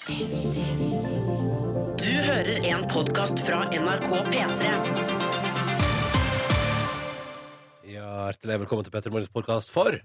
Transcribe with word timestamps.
Du 0.00 0.06
hører 2.08 2.64
en 2.64 2.86
podkast 2.88 3.42
fra 3.44 3.66
NRK 3.68 4.06
P3. 4.30 4.70
Ja, 7.84 8.06
Hjertelig 8.30 8.56
velkommen 8.62 8.86
til 8.86 8.94
Petter 8.94 9.12
Morgens 9.12 9.28
podkast 9.28 9.68
for 9.68 9.98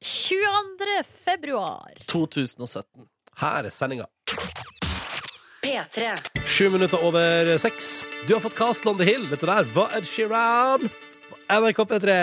22. 0.00 1.04
februar. 1.04 1.92
2017. 2.08 3.04
Her 3.44 3.68
er 3.68 3.76
sendinga. 3.76 4.08
P3. 5.60 6.16
Sju 6.48 6.70
minutter 6.72 7.04
over 7.04 7.52
seks. 7.60 8.06
Du 8.24 8.32
har 8.32 8.40
fått 8.40 8.56
Castland 8.56 8.96
on 8.96 9.04
the 9.04 9.10
Hill. 9.12 9.28
Dette 9.28 9.52
der 9.52 9.68
var 9.76 9.92
Ed 9.98 10.08
Sheeran 10.08 10.88
på 11.28 11.42
NRK 11.60 11.84
P3. 11.92 12.16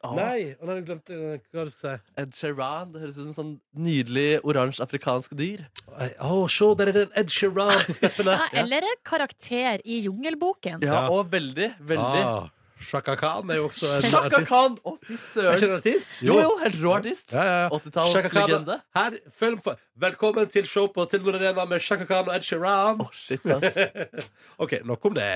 Åh, 0.00 0.14
Nei, 0.16 0.54
og 0.56 0.68
har 0.70 0.78
jeg 0.78 0.84
glemt 0.88 1.10
eh, 1.12 1.40
hva 1.52 1.64
du 1.66 1.72
skulle 1.74 1.98
si. 1.98 2.12
Ed 2.22 2.30
Sheeran. 2.32 2.92
Det 2.94 3.02
høres 3.02 3.18
ut 3.18 3.20
som 3.20 3.26
en 3.28 3.34
sånn 3.36 3.50
nydelig 3.84 4.28
oransje 4.48 4.80
afrikansk 4.80 5.34
dyr. 5.36 5.66
Å, 5.92 6.38
se, 6.48 6.68
der 6.80 6.88
er 6.88 6.96
det 6.96 7.02
en 7.08 7.18
Ed 7.20 7.34
Sheeran 7.34 7.74
på 7.84 7.96
steppene. 7.98 8.38
Ja, 8.40 8.46
eller 8.62 8.86
en 8.88 9.02
karakter 9.04 9.84
i 9.84 9.98
Jungelboken. 10.06 10.80
Ja, 10.86 10.94
Ja. 10.94 11.02
Og 11.12 11.28
veldig, 11.34 11.68
veldig. 11.84 12.24
Ah, 12.24 12.48
Shaka 12.80 13.12
Khan 13.20 13.50
er 13.52 13.58
jo 13.60 13.66
også 13.68 13.90
en 13.98 14.06
Shaka 14.08 14.38
artist. 14.40 14.48
Khan! 14.48 14.78
Å, 14.88 14.94
fy 15.04 15.12
Er 15.12 15.18
ikke 15.18 15.26
søren. 15.26 15.64
en 15.68 15.76
artist? 15.76 16.08
Jo, 16.24 16.38
jo, 16.40 16.56
helt 16.62 16.78
rå 16.80 16.94
artist. 16.96 17.34
Ja, 17.36 17.44
ja, 17.44 17.58
ja. 17.60 17.68
Shaka 17.68 18.30
Khan, 18.32 18.48
80-tallslegende. 18.48 18.78
Her, 18.96 19.18
følg 19.42 19.60
for. 19.68 19.76
Velkommen 20.00 20.48
til 20.56 20.64
show 20.64 20.88
på 20.88 21.04
Tilbud 21.12 21.36
Arena 21.36 21.68
med 21.68 21.84
Shaka 21.84 22.08
Khan 22.08 22.24
og 22.24 22.38
Ed 22.40 22.48
Sheeran. 22.48 23.04
Å, 23.04 23.10
shit, 23.12 23.44
ass. 23.52 23.76
OK, 24.64 24.78
nok 24.88 25.10
om 25.12 25.20
det. 25.20 25.30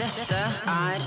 Dette 0.00 0.40
er 0.64 1.04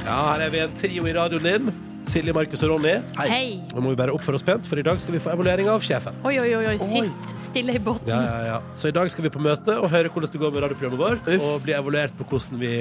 Ja, 0.00 0.16
her 0.32 0.46
er 0.46 0.52
vi 0.52 0.60
en 0.64 0.76
trio 0.78 1.06
i 1.06 1.12
radioen 1.14 1.44
din. 1.44 1.70
Silje, 2.10 2.32
Markus 2.34 2.62
og 2.64 2.72
Ronny. 2.72 2.94
Hei. 3.20 3.60
Nå 3.74 3.82
må 3.84 3.92
vi 3.92 3.98
bare 4.00 4.14
oppføre 4.16 4.38
oss 4.40 4.44
pent, 4.46 4.66
for 4.66 4.80
i 4.80 4.84
dag 4.86 4.98
skal 5.02 5.14
vi 5.14 5.20
få 5.22 5.30
evaluering 5.34 5.68
av 5.70 5.84
sjefen. 5.84 6.16
Oi, 6.26 6.32
oi, 6.40 6.48
oi, 6.56 6.64
oi. 6.72 6.76
sitt 6.80 7.34
stille 7.38 7.76
i 7.76 7.82
båten. 7.82 8.08
Ja, 8.10 8.20
ja, 8.24 8.40
ja. 8.48 8.56
Så 8.74 8.90
i 8.90 8.94
dag 8.96 9.10
skal 9.12 9.28
vi 9.28 9.32
på 9.34 9.42
møte 9.44 9.76
og 9.78 9.90
høre 9.92 10.10
hvordan 10.10 10.32
det 10.32 10.40
går 10.42 10.54
med 10.56 10.64
radioprogrammet 10.64 11.02
vårt, 11.02 11.28
Uff. 11.28 11.46
og 11.46 11.62
bli 11.66 11.76
evaluert 11.76 12.16
på 12.18 12.26
hvordan 12.32 12.58
vi, 12.62 12.72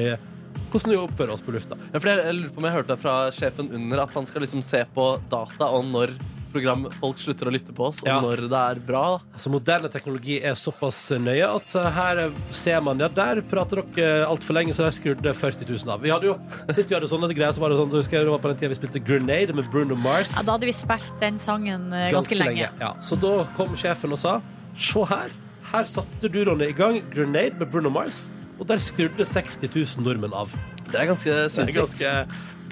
hvordan 0.72 0.96
vi 0.96 1.00
oppfører 1.04 1.36
oss 1.36 1.46
på 1.46 1.54
lufta. 1.54 1.78
Ja, 1.92 2.00
for 2.00 2.10
jeg, 2.10 2.24
jeg 2.26 2.40
lurer 2.40 2.56
på 2.56 2.64
om 2.64 2.70
jeg 2.70 2.78
hørte 2.80 3.00
fra 3.04 3.16
sjefen 3.36 3.72
under 3.78 4.04
at 4.08 4.18
han 4.18 4.30
skal 4.32 4.46
liksom 4.48 4.64
se 4.66 4.82
på 4.96 5.10
data 5.30 5.70
og 5.76 5.86
når 5.92 6.16
program 6.52 6.88
folk 7.00 7.20
slutter 7.22 7.50
å 7.50 7.54
lytte 7.54 7.74
på 7.76 7.88
oss, 7.90 8.02
og 8.04 8.08
Ja. 8.10 8.20
når 8.22 8.44
det 8.50 8.60
er 8.60 8.80
bra. 8.86 9.04
Altså, 9.34 9.52
moderne 9.54 9.90
teknologi 9.92 10.40
er 10.44 10.56
såpass 10.60 11.00
nøye 11.20 11.48
at 11.48 11.76
uh, 11.76 11.90
her 11.96 12.32
ser 12.52 12.82
man 12.86 13.00
Ja, 13.00 13.08
der 13.08 13.42
prater 13.42 13.84
dere 13.96 14.26
altfor 14.28 14.54
lenge, 14.58 14.74
så 14.74 14.84
der 14.88 14.92
skrudde 14.96 15.34
40 15.34 15.66
000 15.70 15.94
av. 15.94 16.02
Vi 16.02 16.10
hadde 16.14 16.30
jo, 16.32 16.38
Sist 16.74 16.90
vi 16.90 16.96
hadde 16.98 17.08
sånne 17.12 17.30
greier, 17.34 17.54
så 17.54 17.60
var 17.64 17.70
det 17.74 17.78
sånn 17.80 17.90
du 17.92 17.98
husker 18.00 18.18
jeg, 18.20 18.26
det 18.28 18.34
var 18.34 18.42
på 18.44 18.50
den 18.54 18.58
tida 18.62 18.70
vi 18.74 18.80
spilte 18.82 19.04
Grenade 19.06 19.54
med 19.56 19.70
Bruno 19.72 19.96
Mars. 19.96 20.34
Ja, 20.36 20.44
da 20.48 20.58
hadde 20.58 20.68
vi 20.70 20.76
spilt 20.76 21.14
den 21.22 21.38
sangen 21.38 21.92
eh, 21.94 22.10
ganske, 22.12 22.36
lenge. 22.40 22.70
Ja, 22.82 22.94
så 23.02 23.16
da 23.20 23.46
kom 23.58 23.76
sjefen 23.80 24.12
og 24.16 24.20
sa 24.22 24.40
Se 24.80 25.02
her, 25.10 25.32
her 25.74 25.86
satte 25.90 26.30
du, 26.32 26.44
Ronny, 26.48 26.70
i 26.70 26.76
gang 26.78 27.02
Grenade 27.14 27.58
med 27.60 27.70
Bruno 27.72 27.90
Mars, 27.92 28.30
og 28.60 28.68
der 28.68 28.80
skrudde 28.84 29.26
60 29.28 29.68
000 29.72 30.06
nordmenn 30.06 30.34
av. 30.36 30.52
Det 30.90 30.98
er 31.00 31.06
ganske 31.12 31.30
Det 31.30 31.46
er 31.46 31.50
sinnssykt. 31.54 32.00
ganske, 32.00 32.14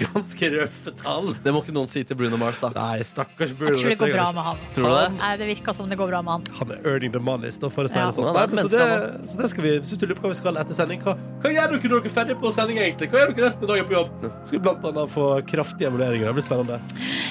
ganske 0.02 0.50
røffe 0.54 0.92
tall. 0.98 1.32
Det 1.44 1.52
må 1.54 1.62
ikke 1.64 1.74
noen 1.76 1.90
si 1.90 2.02
til 2.06 2.18
Bruno 2.18 2.38
Mars, 2.40 2.60
da. 2.62 2.70
Nei, 2.76 3.02
stakkars 3.06 3.52
Bruno. 3.58 3.74
Jeg 3.74 3.82
tror 3.82 3.92
det 3.94 3.98
går 4.02 4.14
bra 4.16 4.26
med 4.36 4.46
han. 4.48 4.62
Tror 4.76 4.86
du 4.88 4.94
det? 4.94 5.08
Nei, 5.18 5.32
det 5.42 5.48
virker 5.52 5.76
som 5.76 5.88
det 5.90 5.98
går 6.00 6.12
bra 6.12 6.22
med 6.26 6.32
han. 6.36 6.46
Han 6.60 6.74
er 6.76 6.88
earning 6.92 7.14
the 7.14 7.22
money, 7.22 7.50
da, 7.60 7.70
for 7.72 7.88
å 7.88 7.92
si 7.92 7.98
Ja. 7.98 8.06
det 8.08 8.16
sånn. 8.18 8.30
Nei, 8.36 8.46
men 8.54 8.68
så, 8.68 8.72
det, 8.78 9.30
så 9.32 9.42
det 9.42 9.50
skal 9.54 9.66
vi, 9.66 9.74
Hvis 9.82 9.94
du 9.98 10.06
lurer 10.06 10.20
på 10.20 10.26
hva 10.28 10.32
vi 10.34 10.38
skal 10.40 10.60
etter 10.62 10.78
sending, 10.78 11.02
hva, 11.04 11.16
hva 11.42 11.52
gjør 11.54 11.74
dere 11.74 11.92
når 11.92 12.02
dere 12.02 12.12
er 12.12 12.16
ferdig 12.18 12.38
på 12.42 12.52
sending, 12.54 12.78
egentlig? 12.82 13.10
Hva 13.12 13.22
gjør 13.24 13.34
dere 13.34 13.46
resten 13.48 13.66
av 13.68 13.72
dagen 13.74 13.88
på 13.90 13.96
jobb? 13.98 14.28
Skal 14.44 14.58
vi 14.58 14.62
blant 14.68 14.88
annet 14.92 15.14
få 15.14 15.26
kraftige 15.48 15.88
evalueringer. 15.92 16.28
Det 16.30 16.36
blir 16.38 16.46
spennende. 16.46 16.80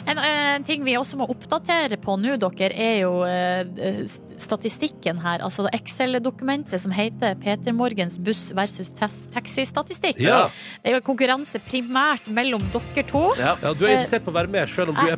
En, 0.08 0.22
en 0.24 0.64
ting 0.68 0.84
vi 0.88 0.96
også 1.00 1.20
må 1.20 1.28
oppdatere 1.32 2.00
på 2.02 2.18
nå, 2.20 2.36
dere, 2.42 2.72
er 2.74 2.96
jo 3.04 3.14
eh, 3.28 4.04
statistikken 4.42 5.20
her. 5.24 5.44
Altså 5.46 5.68
Excel-dokumentet 5.76 6.82
som 6.82 6.94
heter 6.96 7.36
Peter 7.42 7.76
Morgens 7.76 8.18
buss 8.24 8.48
versus 8.58 8.92
taxistatistikk. 8.98 10.20
Ja. 10.24 10.48
Det 10.84 10.92
er 10.94 10.98
jo 11.00 11.04
konkurranse 11.08 11.62
primært 11.68 12.28
mellom 12.34 12.57
dere 12.74 13.04
to. 13.08 13.24
Ja. 13.40 13.56
Ja, 13.62 13.74
du 13.74 13.86
har 13.86 13.94
insistert 13.96 14.24
på 14.26 14.32
å 14.32 14.38
være 14.38 14.50
med, 14.52 14.70
selv 14.70 14.90
om 14.90 14.96
du 14.96 15.08
er 15.12 15.18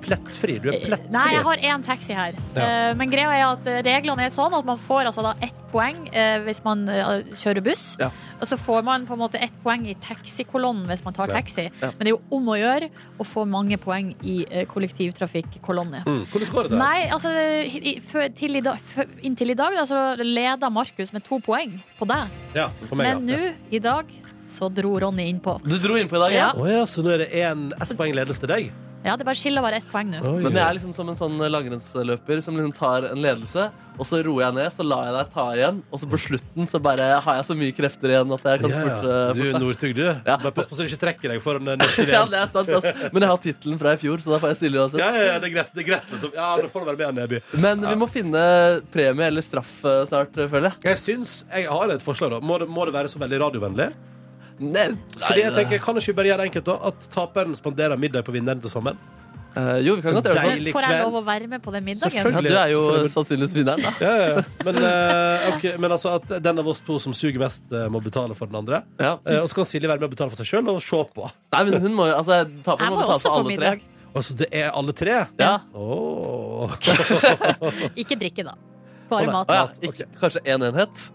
plettfri. 0.00 0.58
Du 0.62 0.68
er 0.70 0.78
plettfri. 0.80 1.06
Eh, 1.06 1.12
Nei, 1.14 1.26
jeg 1.34 1.44
har 1.46 1.56
én 1.70 1.82
taxi 1.84 2.14
her. 2.16 2.34
Ja. 2.56 2.62
Eh, 2.90 2.94
Men 3.00 3.10
greia 3.12 3.30
er 3.36 3.44
at 3.52 3.66
eh, 3.70 3.80
reglene 3.86 4.24
er 4.24 4.32
sånn 4.32 4.54
at 4.56 4.64
man 4.68 4.78
får 4.80 5.10
altså 5.10 5.22
da 5.26 5.34
ett 5.44 5.56
poeng 5.70 6.08
eh, 6.12 6.38
hvis 6.46 6.62
man 6.64 6.86
eh, 6.88 7.20
kjører 7.36 7.62
buss. 7.66 7.96
Ja. 8.00 8.08
Og 8.40 8.48
så 8.48 8.56
får 8.56 8.82
man 8.86 9.04
på 9.06 9.12
en 9.14 9.20
måte 9.20 9.38
ett 9.42 9.52
poeng 9.62 9.84
i 9.90 9.94
taxikolonnen 10.00 10.86
hvis 10.88 11.04
man 11.04 11.12
tar 11.16 11.28
taxi. 11.28 11.66
Ja. 11.82 11.90
Men 11.92 11.98
det 12.06 12.08
er 12.08 12.14
jo 12.16 12.22
om 12.38 12.48
å 12.48 12.56
gjøre 12.58 12.88
å 13.20 13.26
få 13.28 13.44
mange 13.48 13.76
poeng 13.82 14.14
i 14.24 14.38
kollektivtrafikkolonnen. 14.70 16.04
Mm. 16.06 16.22
Hvordan 16.32 16.52
går 16.54 16.62
det 16.62 16.70
der? 16.70 16.78
Nei, 16.78 17.08
altså 17.12 17.30
i- 17.64 17.96
i- 17.96 18.28
til 18.34 18.56
i 18.56 18.60
dag, 18.60 18.78
Inntil 19.22 19.50
i 19.50 19.54
dag 19.54 19.74
da, 19.74 19.84
så 19.84 20.16
leda 20.18 20.70
Markus 20.70 21.12
med 21.12 21.24
to 21.24 21.38
poeng 21.40 21.80
på 21.98 22.06
deg. 22.06 22.28
Ja, 22.54 22.70
på 22.88 22.96
meg, 22.96 23.06
Men 23.18 23.28
ja. 23.28 23.36
nå, 23.36 23.54
i 23.70 23.78
dag, 23.78 24.06
så 24.52 24.68
dro 24.74 24.94
Ronny 25.02 25.28
innpå. 25.30 25.58
Du 25.64 25.78
dro 25.80 25.98
innpå 26.00 26.18
i 26.18 26.22
dag, 26.26 26.36
ja? 26.36 26.46
Ja. 26.50 26.52
Oh, 26.60 26.70
ja, 26.70 26.84
så 26.88 27.04
nå 27.04 27.14
er 27.14 27.24
det 27.24 27.32
én 27.42 27.70
ett 27.76 27.96
poeng 27.98 28.14
ledelse 28.16 28.44
til 28.44 28.52
deg? 28.52 28.72
Ja, 29.00 29.14
det 29.16 29.24
bare 29.24 29.38
skiller 29.38 29.64
bare 29.64 29.78
ett 29.80 29.86
poeng 29.88 30.10
nå. 30.12 30.20
Men 30.44 30.52
jeg 30.52 30.60
er 30.60 30.74
liksom 30.76 30.92
som 30.92 31.08
en 31.08 31.16
sånn 31.16 31.38
langrennsløper 31.40 32.42
som 32.44 32.58
liksom 32.58 32.74
tar 32.76 33.06
en 33.08 33.22
ledelse, 33.24 33.70
og 33.96 34.08
så 34.08 34.20
roer 34.24 34.46
jeg 34.46 34.56
ned, 34.58 34.68
så 34.74 34.84
lar 34.84 35.06
jeg 35.08 35.14
deg 35.14 35.30
ta 35.32 35.44
igjen, 35.56 35.78
og 35.88 36.02
så 36.02 36.08
på 36.08 36.20
slutten 36.20 36.68
så 36.68 36.80
bare 36.84 37.06
har 37.24 37.38
jeg 37.38 37.46
så 37.48 37.56
mye 37.56 37.76
krefter 37.76 38.12
igjen 38.12 38.34
at 38.36 38.44
jeg 38.50 38.62
kan 38.62 38.74
yeah. 38.74 38.84
spurte 38.84 39.14
ja. 39.14 39.32
Du 39.36 39.40
er 39.46 39.58
Northug, 39.62 39.94
du. 39.96 40.04
Ja. 40.04 40.36
Bare 40.36 40.52
pass 40.56 40.68
på 40.68 40.76
så 40.76 40.84
du 40.84 40.92
ikke 40.92 41.00
trekker 41.06 41.32
deg 41.32 41.40
foran 41.44 41.70
den 41.70 41.80
neste 41.82 42.06
Ja, 42.12 42.26
det 42.28 42.42
er 42.42 42.52
sant, 42.52 42.68
altså. 42.76 42.92
Men 43.08 43.24
jeg 43.24 43.32
har 43.32 43.42
tittelen 43.46 43.80
fra 43.80 43.96
i 43.96 44.02
fjor, 44.04 44.20
så 44.20 44.34
da 44.34 44.42
får 44.44 44.54
jeg 44.54 44.60
stille 44.60 44.84
uansett. 44.84 45.00
Ja, 45.00 45.10
ja, 45.16 45.26
ja, 45.30 45.40
det 45.40 45.50
er 45.50 45.56
greit. 45.56 45.72
Det 45.72 45.84
er 45.84 45.88
greit 45.94 46.14
liksom. 46.14 46.36
Ja, 46.36 46.52
nå 46.60 46.72
får 46.72 46.84
du 46.84 46.92
være 46.92 47.00
med, 47.00 47.22
Neby. 47.22 47.42
Men 47.64 47.88
vi 47.88 47.96
må 48.04 48.10
finne 48.12 48.44
premie 48.92 49.32
eller 49.32 49.44
straff 49.44 49.72
eh, 49.84 50.04
snart, 50.12 50.36
eh, 50.36 50.48
føler 50.52 50.74
jeg. 50.74 50.84
Jeg 50.92 51.04
syns 51.06 51.40
Jeg 51.48 51.68
har 51.72 51.96
et 51.96 52.04
forslag, 52.04 52.36
da. 52.36 52.44
Må 52.44 52.60
det, 52.60 52.68
må 52.68 52.84
det 52.88 52.96
være 53.00 53.12
så 53.12 53.20
veldig 53.22 53.44
radiovennlig? 53.48 53.92
Nei, 54.60 54.88
Fordi 55.16 55.40
jeg 55.40 55.54
tenker, 55.56 55.78
Kan 55.80 55.96
ikke 55.96 56.12
vi 56.12 56.18
bare 56.18 56.28
gjøre 56.30 56.42
det 56.44 56.50
enkelt, 56.50 56.64
da? 56.68 56.74
At 56.90 57.08
taperen 57.14 57.54
spanderer 57.56 57.96
middag 57.96 58.22
på 58.26 58.32
vinneren 58.34 58.60
til 58.60 58.68
sommeren? 58.70 58.98
eh, 59.56 59.78
Jo, 59.82 59.94
vi 59.96 60.02
kan 60.04 60.12
godt 60.14 60.26
gjøre 60.28 60.34
det 60.34 60.42
sånn. 60.42 60.50
Deilig 60.60 60.72
Får 60.74 60.84
jeg 60.84 60.90
kveld. 60.92 61.04
lov 61.06 61.14
å 61.16 61.24
være 61.26 61.46
med 61.48 61.62
på 61.64 61.72
den 61.74 61.84
middagen? 61.84 62.12
Ja, 62.12 62.22
Selvfølgelig. 62.22 62.50
du 62.52 62.58
er 62.60 62.68
jo 62.74 62.82
selvfølgelig. 62.84 63.12
sannsynligvis 63.16 63.54
vinneren, 63.56 63.82
da. 63.82 63.92
Ja, 64.04 64.12
ja, 64.20 64.26
ja. 64.36 64.42
Men, 64.68 64.76
eh, 64.90 65.46
ok, 65.54 65.64
men 65.80 65.90
altså 65.96 66.12
at 66.20 66.42
den 66.44 66.58
av 66.62 66.68
oss 66.68 66.80
to 66.86 66.98
som 67.00 67.12
suger 67.16 67.38
mest, 67.40 67.64
eh, 67.72 67.88
må 67.88 68.02
betale 68.04 68.36
for 68.36 68.46
den 68.46 68.56
andre. 68.60 68.82
Ja. 69.00 69.16
Eh, 69.26 69.40
og 69.40 69.48
så 69.48 69.54
kan 69.54 69.64
Silje 69.64 69.88
være 69.88 69.98
med 70.04 70.10
og 70.10 70.14
betale 70.14 70.30
for 70.30 70.36
seg 70.44 70.46
sjøl 70.52 70.68
og 70.68 70.82
se 70.84 71.02
på. 71.16 71.30
Nei, 71.56 71.64
men 71.64 71.80
hun 71.80 71.94
må 71.96 72.06
jo 72.12 72.14
Altså, 72.20 72.44
taperen 72.62 72.84
Jeg 72.84 72.90
må 72.92 72.96
må 72.96 73.02
betale 73.02 73.16
også 73.16 73.22
for 73.22 73.30
få 73.30 73.40
alle 73.40 73.56
tre. 73.56 73.56
middag. 73.56 73.80
Altså, 74.14 74.34
det 74.36 74.48
er 74.52 74.70
alle 74.74 74.92
tre? 74.92 75.16
Ja. 75.38 75.52
Åh. 75.74 76.70
Ikke 78.00 78.16
drikke, 78.20 78.44
da. 78.44 78.54
Å, 78.54 79.10
Bare 79.10 79.26
nei. 79.26 79.32
mat. 79.34 79.48
Å 79.50 79.54
ja, 79.54 79.62
Ok. 79.64 79.82
ikke, 79.90 80.06
kanskje 80.20 80.40
én 80.46 80.62
enhet? 80.68 81.10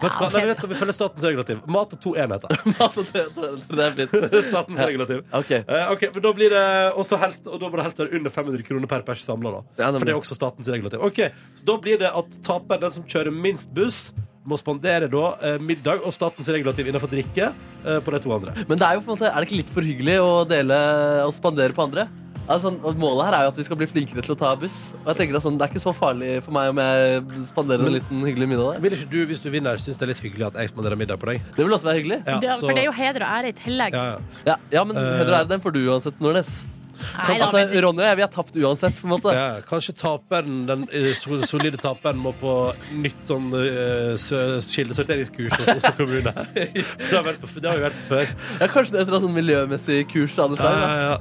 Vet 0.00 0.14
du 0.14 0.20
hva? 0.22 0.28
Nei, 0.32 0.44
vet 0.48 0.60
du 0.60 0.64
hva? 0.64 0.70
Vi 0.72 0.78
følger 0.80 0.96
statens 0.96 1.26
regulativ. 1.28 1.60
Mat 1.76 1.92
og 1.96 2.00
to 2.04 2.14
enheter. 2.16 2.54
Mat 2.78 2.96
og 3.02 3.10
tre, 3.10 3.26
det 3.34 3.84
er 3.84 3.98
fint. 3.98 4.16
statens 4.50 4.80
regulativ. 4.80 5.20
Ok. 5.36 5.52
Eh, 5.60 5.92
ok, 5.92 6.06
men 6.14 6.24
da 6.24 6.32
blir 6.36 6.54
det 6.54 6.64
også 7.00 7.18
helst 7.20 7.46
Og 7.50 7.60
da 7.60 7.68
må 7.68 7.80
det 7.80 7.86
helst 7.88 8.00
være 8.02 8.16
under 8.20 8.32
500 8.34 8.66
kroner 8.70 8.90
per 8.90 9.04
pers 9.06 9.26
samla, 9.28 9.52
da. 9.58 9.62
Ja, 9.82 9.90
det 9.92 10.00
For 10.00 10.08
det 10.08 10.14
er 10.16 10.22
også 10.22 10.38
statens 10.38 10.72
regulativ. 10.72 11.04
Ok, 11.06 11.22
Så 11.60 11.68
da 11.68 11.76
blir 11.84 12.00
det 12.00 12.10
at 12.22 12.40
taperen, 12.46 12.82
den 12.86 12.96
som 12.96 13.06
kjører 13.08 13.34
minst 13.34 13.72
buss, 13.76 14.10
må 14.48 14.56
spandere 14.56 15.08
da 15.12 15.24
eh, 15.44 15.58
middag 15.60 16.00
og 16.06 16.14
statens 16.16 16.48
regulativ 16.48 16.88
innenfor 16.88 17.10
drikke 17.12 17.50
eh, 17.50 17.98
på 18.00 18.14
de 18.14 18.20
to 18.24 18.32
andre. 18.34 18.54
Men 18.70 18.80
det 18.80 18.86
er 18.88 18.96
jo 18.96 19.04
på 19.04 19.12
en 19.12 19.18
måte 19.18 19.28
Er 19.28 19.36
det 19.36 19.50
ikke 19.50 19.60
litt 19.60 19.74
for 19.74 19.86
hyggelig 19.86 20.16
å 20.24 20.30
dele 20.48 20.78
og 21.26 21.34
spandere 21.36 21.76
på 21.76 21.84
andre? 21.84 22.08
Altså, 22.48 22.70
målet 22.98 23.24
her 23.28 23.34
er 23.38 23.42
jo 23.44 23.48
at 23.52 23.56
vi 23.60 23.62
skal 23.62 23.76
bli 23.78 23.86
flinkere 23.86 24.22
til 24.26 24.34
å 24.34 24.38
ta 24.38 24.54
buss. 24.58 24.92
Og 25.04 25.10
jeg 25.12 25.16
tenker 25.20 25.36
at 25.36 25.42
sånn, 25.44 25.58
Det 25.58 25.66
er 25.68 25.72
ikke 25.74 25.82
så 25.84 25.92
farlig 25.94 26.42
for 26.42 26.50
meg 26.56 26.70
om 26.72 26.78
jeg 26.82 27.22
spanderer 27.46 27.86
en 27.86 27.92
liten 27.94 28.24
hyggelig 28.26 28.48
middag 28.48 28.72
der. 28.74 28.80
Vil 28.80 28.92
ikke 28.96 29.10
du, 29.12 29.18
hvis 29.30 29.40
du 29.44 29.50
vinner, 29.50 29.76
synes 29.78 29.96
det 30.00 30.02
er 30.02 30.10
litt 30.14 30.22
hyggelig 30.24 30.46
at 30.48 30.54
jeg 30.58 30.68
spanderer 30.72 30.96
middag 30.98 31.20
på 31.22 31.26
deg? 31.30 31.42
Det 31.56 31.62
vil 31.66 31.72
også 31.76 31.86
være 31.90 32.00
hyggelig. 32.02 32.18
Ja, 32.26 32.38
Det- 32.40 32.50
så- 32.58 32.66
For 32.66 32.74
det 32.74 32.82
er 32.82 32.88
jo 32.90 32.92
heder 32.92 33.22
og 33.22 33.30
ære 33.38 33.48
i 33.48 33.52
tillegg. 33.52 33.92
ja, 33.94 34.04
ja. 34.04 34.18
Ja, 34.46 34.56
ja 34.72 34.84
men 34.84 34.96
uh, 34.96 35.02
heder 35.02 35.32
og 35.34 35.40
ære, 35.40 35.48
den 35.48 35.60
får 35.60 35.72
du 35.72 35.80
uansett, 35.90 36.18
Nordnes. 36.20 36.66
Nei 37.00 37.36
da, 37.38 37.46
Altså, 37.46 37.56
men 37.56 37.82
Ronny 37.84 38.02
og 38.04 38.08
jeg 38.10 38.18
vi 38.20 38.24
har 38.26 38.32
tapt 38.34 38.56
uansett. 38.60 39.00
på 39.00 39.06
en 39.08 39.12
måte 39.14 39.32
Ja, 39.34 39.46
kanskje 39.68 39.94
taperen, 40.00 40.66
den 40.68 40.86
eh, 40.92 41.10
so- 41.18 41.40
solide 41.48 41.78
taperen 41.80 42.18
må 42.20 42.32
på 42.40 42.54
nytt 42.92 43.22
sånn 43.28 43.48
uh, 43.54 44.14
kildesorteringskurs 44.60 45.56
hos 45.58 45.70
Oslo 45.76 45.92
kommune. 45.98 46.32
For 46.34 47.08
det 47.10 47.16
har, 47.16 47.24
vært 47.26 47.40
på, 47.42 47.50
det 47.60 47.70
har 47.70 47.80
vi 47.80 47.84
vært 47.88 47.98
på 48.00 48.14
før. 48.14 48.34
Ja, 48.60 48.68
Kanskje 48.70 48.92
det 48.96 49.00
er 49.02 49.08
et 49.14 49.24
sånn 49.26 49.34
miljømessig 49.36 49.98
kurs 50.12 50.36
av 50.42 50.52
noe 50.52 50.60
slag. 50.60 50.76
da. 50.76 50.90
Ja, 50.90 50.98
ja, 51.00 51.16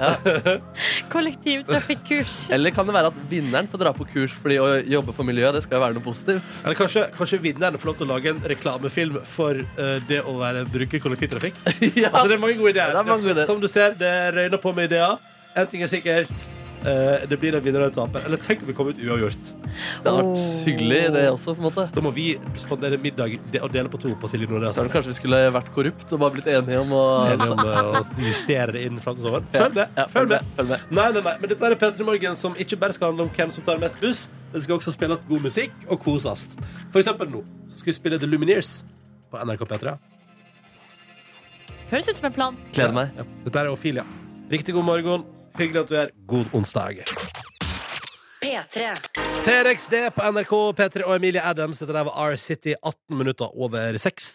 Ja. 0.49 0.57
kollektivtrafikkurs. 1.13 2.37
Eller 2.55 2.71
kan 2.75 2.87
det 2.89 2.95
være 2.95 3.11
at 3.13 3.19
vinneren 3.31 3.69
får 3.71 3.81
dra 3.83 3.93
på 3.95 4.07
kurs 4.11 4.33
fordi 4.39 4.59
å 4.61 4.67
jobbe 4.89 5.13
for 5.15 5.27
miljøet 5.27 5.55
det 5.57 5.63
skal 5.65 5.79
jo 5.79 5.83
være 5.85 5.97
noe 5.97 6.05
positivt? 6.05 6.59
Eller 6.63 6.77
kanskje, 6.79 7.05
kanskje 7.17 7.41
vinneren 7.43 7.79
får 7.79 7.91
lov 7.91 7.99
til 7.99 8.07
å 8.09 8.11
lage 8.13 8.33
en 8.33 8.41
reklamefilm 8.53 9.19
for 9.29 9.59
eh, 9.63 9.97
det 10.09 10.21
å 10.27 10.35
være, 10.39 10.65
bruke 10.69 11.01
kollektivtrafikk. 11.03 11.57
ja. 11.95 12.09
Altså, 12.11 12.27
det 12.31 12.37
er 12.37 12.43
mange 12.43 12.57
gode 12.59 12.75
ideer. 12.75 12.93
Det 12.95 13.01
er 13.03 13.09
mange 13.09 13.23
gode 13.25 13.35
ideer. 13.37 13.47
Som 13.49 13.61
du 13.63 13.67
ser, 13.71 13.95
det 13.99 14.13
røyner 14.35 14.61
på 14.61 14.73
med 14.77 14.89
ideer. 14.91 15.17
En 15.57 15.67
ting 15.67 15.81
er 15.83 15.89
sikkert. 15.91 16.49
Eh, 16.79 17.25
det 17.27 17.35
blir 17.41 17.55
en 17.57 17.63
vinner 17.63 17.81
og 17.83 17.89
en 17.89 17.95
taper. 17.97 18.23
Eller 18.29 18.39
tenk 18.39 18.61
om 18.63 18.69
vi 18.69 18.73
kommer 18.77 18.93
ut 18.95 18.99
uavgjort. 19.03 19.47
Det 19.59 20.05
hadde 20.05 20.21
vært 20.29 20.43
hyggelig, 20.63 20.99
det 21.11 21.23
også. 21.27 21.51
på 21.57 21.59
en 21.59 21.65
måte 21.65 21.83
Da 21.95 22.03
må 22.05 22.11
vi 22.15 22.27
spandere 22.55 22.97
middag 23.01 23.33
de- 23.51 23.59
og 23.59 23.71
dele 23.73 23.89
på 23.91 23.99
to 23.99 24.13
på 24.15 24.29
Silje 24.31 24.47
Nordnes. 24.47 24.73
Så 24.77 24.79
er 24.83 24.87
det 24.87 24.93
kanskje 24.93 25.11
vi 25.11 25.17
skulle 25.17 25.39
vært 25.51 25.73
korrupt 25.75 26.13
og 26.13 26.19
bare 26.21 26.31
blitt 26.37 26.47
enige 26.47 26.79
om 26.79 26.93
å 26.95 27.03
Enige 27.33 27.51
om 27.51 27.59
eh, 27.59 27.99
å 27.99 28.23
justere 28.23 28.71
det 28.77 28.85
inn 28.87 28.99
fram 29.03 29.15
til 29.17 29.25
sommeren. 29.25 29.49
Følg 29.51 29.75
med! 29.75 29.89
Ja, 29.97 30.05
følg 30.07 30.29
med. 30.29 30.45
Følg 30.55 30.69
med. 30.69 30.85
Nei, 30.91 31.07
nei, 31.11 31.21
nei, 31.27 31.33
men 31.41 31.49
dette 31.51 31.65
er 31.67 31.75
P3 31.75 32.05
Morgen 32.07 32.35
som 32.39 32.55
ikke 32.55 32.79
bare 32.79 32.93
skal 32.95 33.11
handle 33.11 33.23
om 33.27 33.29
hvem 33.35 33.51
som 33.51 33.63
tar 33.67 33.81
mest 33.83 33.99
buss. 33.99 34.29
Det 34.53 34.63
skal 34.63 34.77
også 34.79 34.93
spilles 34.95 35.19
god 35.27 35.41
musikk 35.41 35.73
og 35.89 35.99
koses. 36.05 36.45
For 36.93 37.01
eksempel 37.01 37.27
nå 37.33 37.43
så 37.67 37.81
skal 37.81 37.91
vi 37.91 37.97
spille 37.99 38.19
The 38.23 38.29
Lumineers 38.29 38.83
på 39.33 39.41
NRK 39.43 39.65
P3. 39.67 39.97
Høres 41.91 42.07
ut 42.07 42.15
som 42.15 42.25
en 42.31 42.33
plan. 42.39 42.57
Gleder 42.71 42.93
meg. 42.95 43.11
Ja. 43.17 43.27
Dette 43.43 43.59
er 43.65 43.73
Ophelia. 43.73 44.05
Riktig 44.49 44.73
god 44.77 44.85
morgen. 44.87 45.27
Hyggelig 45.59 45.81
at 45.81 45.89
du 45.89 45.95
er. 45.99 46.11
God 46.23 46.53
onsdag. 46.55 47.01
P3. 48.39 48.83
TRXD 49.43 49.95
på 50.15 50.29
NRK 50.31 50.53
P3 50.77 51.03
og 51.03 51.17
Emilie 51.17 51.43
Adams. 51.43 51.81
Dette 51.81 51.91
der 51.91 52.05
var 52.07 52.15
R-City 52.31 52.77
18 52.79 53.17
minutter 53.19 53.51
over 53.51 53.97
6. 53.99 54.29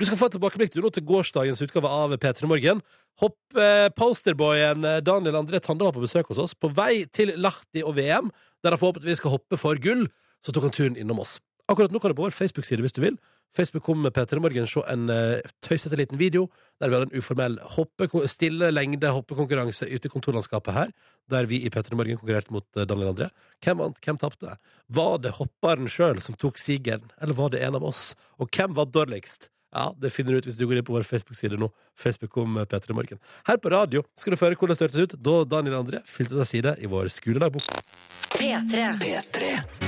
Du 0.00 0.06
skal 0.08 0.16
få 0.16 0.30
et 0.30 0.38
tilbakeblikk 0.38 0.72
du 0.72 0.80
nå 0.80 0.88
til 0.88 1.04
gårsdagens 1.04 1.60
utgave 1.66 1.90
av 1.92 2.14
P3 2.16 2.48
Morgen. 2.48 2.80
Hopp 3.20 3.60
eh, 3.60 3.90
posterboyen 3.92 4.88
eh, 4.88 5.02
Daniel 5.04 5.36
André 5.42 5.60
Tande 5.60 5.84
var 5.84 5.92
på 5.92 6.06
besøk 6.06 6.32
hos 6.32 6.40
oss. 6.40 6.56
På 6.56 6.72
vei 6.72 7.04
til 7.12 7.34
Lahti 7.36 7.84
og 7.84 7.98
VM, 8.00 8.32
der 8.64 8.72
han 8.72 8.80
forhåpentligvis 8.80 9.20
skal 9.20 9.36
hoppe 9.36 9.60
for 9.60 9.76
gull, 9.76 10.06
så 10.40 10.56
tok 10.56 10.70
han 10.70 10.76
turen 10.78 10.96
innom 10.96 11.20
oss. 11.20 11.36
Akkurat 11.68 11.92
nå 11.92 12.00
kan 12.00 12.14
du 12.14 12.16
på 12.16 12.24
vår 12.24 12.32
Facebook-side 12.32 12.80
hvis 12.80 12.96
du 12.96 13.04
vil. 13.04 13.20
Facebook 13.52 13.84
kom 13.84 14.00
med 14.00 14.14
P3 14.16 14.40
Morgen 14.40 14.66
se 14.68 14.82
en 14.88 15.10
uh, 15.12 15.52
tøysete 15.64 15.98
liten 16.00 16.20
video 16.20 16.46
der 16.80 16.88
vi 16.88 16.96
hadde 16.96 17.08
en 17.10 17.20
uformell 17.20 17.58
hoppe, 17.74 18.08
stille 18.30 18.70
lengde 18.72 19.12
hoppekonkurranse 19.12 19.90
ute 19.90 20.08
i 20.08 20.12
kontorlandskapet 20.12 20.76
her, 20.76 20.92
der 21.30 21.48
vi 21.50 21.60
i 21.60 21.70
P3 21.72 21.98
Morgen 21.98 22.20
konkurrerte 22.20 22.54
mot 22.54 22.66
uh, 22.78 22.86
Daniel 22.88 23.12
André. 23.12 23.28
Hvem 23.64 23.82
vant, 23.82 24.00
hvem 24.04 24.20
tapte? 24.20 24.56
Var 24.88 25.18
det 25.24 25.36
hopperen 25.36 25.90
sjøl 25.90 26.22
som 26.24 26.38
tok 26.40 26.60
sigeren, 26.60 27.10
eller 27.20 27.36
var 27.36 27.52
det 27.52 27.60
en 27.66 27.76
av 27.76 27.84
oss? 27.92 28.12
Og 28.40 28.48
hvem 28.52 28.72
var 28.78 28.88
dårligst? 28.90 29.50
Ja, 29.72 29.94
Det 29.96 30.12
finner 30.12 30.32
du 30.32 30.42
ut 30.42 30.46
hvis 30.46 30.58
du 30.58 30.66
går 30.66 30.78
inn 30.78 30.84
på 30.84 30.92
vår 30.92 31.06
Facebook-side 31.08 31.56
nå. 31.56 31.70
Facebook 31.96 32.36
om 32.36 32.60
Petre 32.68 32.92
P3 32.92 32.96
Morgen. 32.96 33.20
Her 33.48 33.56
på 33.56 33.70
radio 33.72 34.02
skal 34.18 34.34
du 34.34 34.36
føre 34.36 34.52
høre 34.52 34.60
hvordan 34.60 34.76
det 34.76 34.84
hørtes 34.84 35.00
ut 35.00 35.14
da 35.24 35.36
Daniel 35.48 35.78
André 35.80 36.02
fylte 36.04 36.36
seg 36.42 36.50
side 36.50 36.74
i 36.82 36.90
vår 36.90 37.08
skoledagbok. 37.12 37.64
P3. 38.36 38.82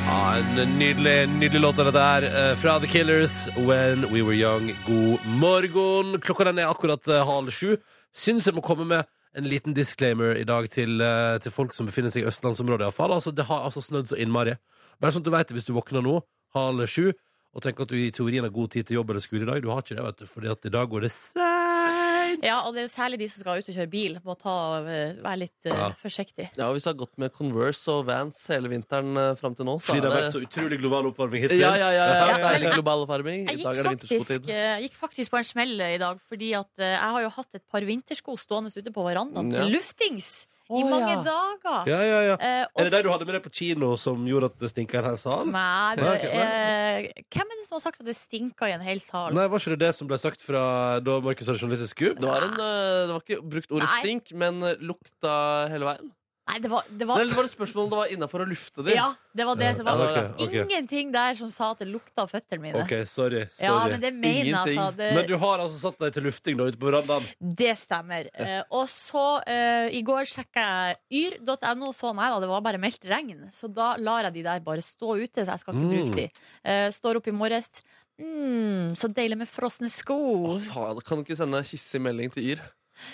Ja, 0.04 0.20
en 0.38 0.78
nydelig, 0.78 1.16
nydelig 1.36 1.60
låt 1.60 1.78
av 1.82 1.90
dette 1.90 2.04
her 2.04 2.28
eh, 2.28 2.54
fra 2.60 2.78
The 2.80 2.88
Killers, 2.88 3.48
When 3.56 4.06
We 4.12 4.22
Were 4.22 4.36
Young. 4.36 4.70
God 4.86 5.26
morgen. 5.40 6.16
Klokka 6.24 6.48
den 6.48 6.62
er 6.62 6.72
akkurat 6.72 7.08
eh, 7.08 7.24
halv 7.24 7.52
sju. 7.52 7.76
Syns 8.14 8.48
jeg 8.48 8.56
må 8.56 8.64
komme 8.64 8.86
med 8.88 9.04
en 9.34 9.48
liten 9.50 9.74
disclaimer 9.74 10.38
i 10.38 10.46
dag 10.48 10.68
til, 10.70 11.00
eh, 11.02 11.36
til 11.42 11.52
folk 11.52 11.74
som 11.74 11.88
befinner 11.90 12.12
seg 12.14 12.24
i 12.24 12.30
østlandsområdet. 12.30 12.88
iallfall. 12.88 13.16
Altså, 13.16 13.34
det 13.34 13.48
har 13.50 13.66
altså 13.66 13.82
snødd 13.84 14.12
så 14.12 14.20
innmari. 14.20 14.56
Bare 15.00 15.12
sånn 15.12 15.24
at 15.24 15.28
du 15.28 15.34
vet 15.34 15.48
det 15.50 15.58
hvis 15.58 15.66
du 15.68 15.74
våkner 15.74 16.04
nå, 16.04 16.20
halv 16.54 16.86
sju, 16.86 17.10
og 17.54 17.62
tenker 17.62 17.86
at 17.86 17.92
du 17.92 17.94
i 17.96 18.10
teorien 18.10 18.42
har 18.42 18.50
god 18.50 18.70
tid 18.74 18.86
til 18.88 18.96
jobb 18.98 19.10
eller 19.14 19.22
skole 19.22 19.46
i 19.46 19.50
dag. 19.52 19.62
Du 19.62 19.68
har 19.70 19.82
ikke 19.84 19.94
det, 19.94 20.04
vet 20.04 20.22
du, 20.24 20.26
fordi 20.26 20.48
at 20.50 20.66
i 20.66 20.72
dag 20.74 20.88
går 20.90 21.06
det 21.06 21.12
seint. 21.14 22.42
Ja, 22.42 22.56
og 22.66 22.72
det 22.74 22.80
er 22.82 22.86
jo 22.88 22.90
særlig 22.90 23.18
de 23.20 23.26
som 23.30 23.44
skal 23.44 23.60
ut 23.62 23.68
og 23.70 23.76
kjøre 23.76 23.90
bil. 23.92 24.14
Må 24.26 24.34
ta, 24.40 24.54
eh, 24.82 25.12
være 25.22 25.38
litt 25.44 25.68
eh, 25.68 25.74
Ja. 25.76 25.90
forsiktig. 26.00 26.48
Ja, 26.58 26.66
og 26.68 26.74
Hvis 26.74 26.86
du 26.86 26.90
har 26.90 26.96
gått 26.98 27.14
med 27.20 27.30
Converse 27.36 27.86
og 27.92 28.06
Vans 28.08 28.40
hele 28.50 28.68
vinteren 28.72 29.12
uh, 29.16 29.34
fram 29.38 29.54
til 29.54 29.68
nå, 29.68 29.76
så 29.78 29.92
Fordi 29.92 30.00
det 30.02 30.10
har 30.10 30.16
vært 30.22 30.34
så 30.34 30.42
utrolig 30.42 30.78
global 30.80 31.06
oppvarming 31.12 31.44
hittil. 31.44 31.60
ja, 31.60 31.74
ja, 31.78 31.90
ja, 31.94 32.06
ja, 32.10 32.26
Ja. 32.38 32.52
Det 32.54 32.62
litt 32.64 32.74
global 32.74 33.04
oppvarming. 33.04 33.46
I 33.52 33.56
dag 33.62 33.76
er 33.78 33.82
det 33.86 33.92
vinterskotid. 33.94 34.48
Jeg 34.50 34.82
gikk 34.88 34.98
faktisk 34.98 35.30
på 35.30 35.38
en 35.38 35.44
smell 35.52 35.80
i 35.86 35.98
dag, 36.02 36.18
fordi 36.26 36.50
at 36.58 36.70
uh, 36.80 36.84
jeg 36.90 37.10
har 37.14 37.22
jo 37.22 37.30
hatt 37.38 37.54
et 37.60 37.64
par 37.70 37.86
vintersko 37.86 38.36
stående 38.40 38.72
ute 38.74 38.90
på 38.90 39.04
verandaen 39.06 39.52
Ja. 39.54 39.62
til 39.62 39.76
luftings 39.76 40.46
i 40.70 40.80
Å, 40.80 40.88
mange 40.88 41.12
ja. 41.12 41.20
dager. 41.26 41.88
Ja, 41.90 41.98
ja, 42.08 42.20
ja. 42.30 42.36
Eh, 42.40 42.62
og 42.72 42.80
Er 42.80 42.88
det 42.88 42.92
de 42.96 43.02
du 43.04 43.10
hadde 43.12 43.26
med 43.28 43.36
deg 43.36 43.42
på 43.44 43.52
kino 43.52 43.90
som 44.00 44.22
gjorde 44.24 44.48
at 44.48 44.56
det 44.62 44.70
stinka 44.72 45.00
en 45.02 45.08
hel 45.10 45.18
sal? 45.20 45.44
Nei, 45.52 45.96
det 45.98 46.06
Nei, 46.06 46.14
ok, 46.14 46.24
eh, 46.24 47.24
hvem 47.36 47.52
er 47.52 47.60
det 47.60 47.66
som 47.66 47.76
har 47.76 47.84
sagt 47.84 48.00
at 48.00 48.08
det 48.08 48.16
stinker 48.16 48.72
i 48.72 48.76
en 48.78 48.84
hel 48.86 49.02
sal? 49.04 49.36
Nei, 49.36 49.44
var 49.52 49.60
ikke 49.60 49.74
det 49.76 49.82
det 49.84 49.92
som 49.98 50.08
ble 50.08 50.18
sagt 50.20 50.44
fra 50.46 50.64
da 51.04 51.18
Markus 51.24 51.50
hadde 51.50 51.60
journalistisk 51.60 52.00
gub 52.00 52.22
Det 52.22 52.30
var, 52.30 52.48
en, 52.48 52.56
eh, 52.56 53.04
det 53.04 53.12
var 53.12 53.24
ikke 53.26 53.40
brukt 53.44 53.74
ordet 53.76 53.90
Nei. 53.90 54.00
stink, 54.00 54.32
men 54.40 54.62
eh, 54.64 54.80
lukta 54.80 55.34
hele 55.74 55.90
veien. 55.92 56.12
Nei, 56.44 56.58
det 56.60 56.68
var, 56.68 56.84
det 56.92 57.06
var 57.08 57.16
Nei, 57.16 57.24
det 57.30 57.36
var 57.38 57.46
et 57.48 57.52
spørsmål 57.54 57.86
om 57.86 57.90
det 57.94 57.98
var 58.02 58.10
innafor 58.12 58.42
å 58.44 58.46
lufte 58.50 58.82
det. 58.84 58.92
Ja, 58.98 59.06
det 59.32 59.46
var 59.48 59.56
det 59.56 59.70
som 59.78 59.86
Ja, 59.88 59.94
var 59.96 60.10
ok, 60.12 60.42
ok. 60.44 60.56
Ingenting 60.60 61.12
der 61.14 61.38
som 61.38 61.48
sa 61.54 61.70
at 61.72 61.80
det 61.80 61.88
lukta 61.88 62.26
av 62.26 62.28
føttene 62.34 62.60
mine. 62.60 62.82
OK, 62.82 62.92
sorry. 63.08 63.46
sorry. 63.56 63.64
Ja, 63.64 63.78
men 63.88 64.02
det 64.02 64.10
mener 64.12 64.58
altså. 64.60 64.84
Det, 64.98 65.08
Men 65.16 65.28
du 65.30 65.34
har 65.40 65.62
altså 65.64 65.80
satt 65.86 65.96
deg 66.04 66.12
til 66.18 66.26
lufting 66.28 66.60
da 66.60 66.66
ute 66.68 66.80
på 66.82 66.90
verandaen? 66.90 67.24
Det 67.40 67.72
stemmer. 67.80 68.28
Eh, 68.36 68.60
og 68.76 68.84
så 68.92 69.24
uh, 69.40 69.88
I 69.88 70.04
går 70.04 70.28
sjekka 70.34 70.66
jeg 70.68 71.32
yr.no, 71.40 71.90
så 71.96 72.12
nei 72.12 72.28
da, 72.34 72.38
det 72.44 72.52
var 72.52 72.60
bare 72.68 72.82
meldt 72.84 73.08
regn. 73.08 73.46
Så 73.48 73.72
da 73.72 73.94
lar 73.96 74.28
jeg 74.28 74.36
de 74.36 74.46
der 74.50 74.60
bare 74.68 74.84
stå 74.84 75.16
ute, 75.24 75.46
så 75.46 75.48
jeg 75.56 75.64
skal 75.64 75.72
ikke 75.74 75.84
Mm. 75.84 75.90
bruke 75.96 76.20
de. 76.20 76.28
Uh, 76.60 76.88
står 76.92 77.22
opp 77.22 77.32
i 77.32 77.38
morges. 77.40 77.72
Mm, 78.20 78.92
så 78.94 79.08
deilig 79.10 79.40
med 79.40 79.48
frosne 79.50 79.88
sko. 79.90 80.14
Å, 80.52 80.58
faen, 80.68 81.00
kan 81.02 81.18
du 81.18 81.24
ikke 81.24 81.40
sende 81.40 81.64
hissig 81.66 81.98
melding 82.04 82.30
til 82.36 82.52
Yr? 82.52 82.60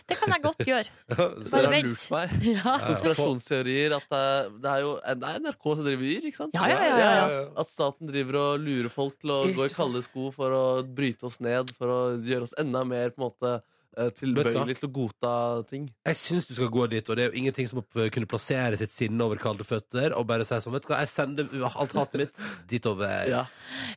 Det 0.08 0.16
kan 0.20 0.32
jeg 0.34 0.42
godt 0.44 0.64
gjøre. 0.66 0.84
Dere 1.10 1.28
Bare 1.40 1.64
har 1.64 1.74
vent. 1.74 1.88
lurt 1.90 2.06
meg. 2.14 2.36
Ja. 2.50 2.76
Konspirasjonsteorier. 2.86 3.96
At 3.96 4.06
det, 4.12 4.22
det 4.64 4.74
er 4.74 4.84
jo 4.84 4.92
det 5.00 5.32
er 5.32 5.42
NRK 5.46 5.66
som 5.72 5.84
driver 5.86 6.06
Yr, 6.10 6.28
ikke 6.30 6.42
sant? 6.42 6.56
Ja, 6.56 6.68
ja, 6.70 6.78
ja, 6.84 7.00
ja, 7.00 7.10
ja. 7.34 7.42
At 7.62 7.70
staten 7.70 8.10
driver 8.10 8.40
og 8.44 8.64
lurer 8.64 8.92
folk 8.92 9.18
til 9.22 9.34
å 9.34 9.42
gå 9.56 9.66
i 9.66 9.74
kalde 9.74 10.04
sko 10.06 10.30
for 10.36 10.56
å 10.56 10.64
bryte 10.84 11.28
oss 11.30 11.40
ned, 11.44 11.74
for 11.78 11.92
å 11.94 12.00
gjøre 12.20 12.48
oss 12.48 12.56
enda 12.60 12.84
mer 12.88 13.12
på 13.14 13.22
en 13.22 13.26
måte 13.28 13.52
eh, 13.96 14.10
tilbøyelig 14.16 14.76
til 14.80 14.88
å 14.88 14.92
godta 14.94 15.32
ting. 15.70 15.88
Jeg 16.06 16.18
syns 16.20 16.48
du 16.48 16.54
skal 16.56 16.70
gå 16.72 16.86
dit, 16.92 17.08
og 17.10 17.18
det 17.18 17.24
er 17.24 17.32
jo 17.32 17.40
ingenting 17.42 17.70
som 17.70 17.82
å 17.82 17.86
kunne 17.86 18.28
plassere 18.30 18.78
sitt 18.80 18.94
sinne 18.94 19.24
over 19.26 19.40
kalde 19.42 19.66
føtter 19.66 20.14
og 20.16 20.28
bare 20.30 20.46
si 20.48 20.58
sånn, 20.62 20.74
vet 20.76 20.86
du 20.86 20.92
hva, 20.92 21.00
jeg 21.04 21.12
sender 21.14 21.66
alt 21.70 21.96
hatet 21.98 22.20
mitt 22.24 22.44
ditover. 22.70 23.30
Ja. 23.30 23.44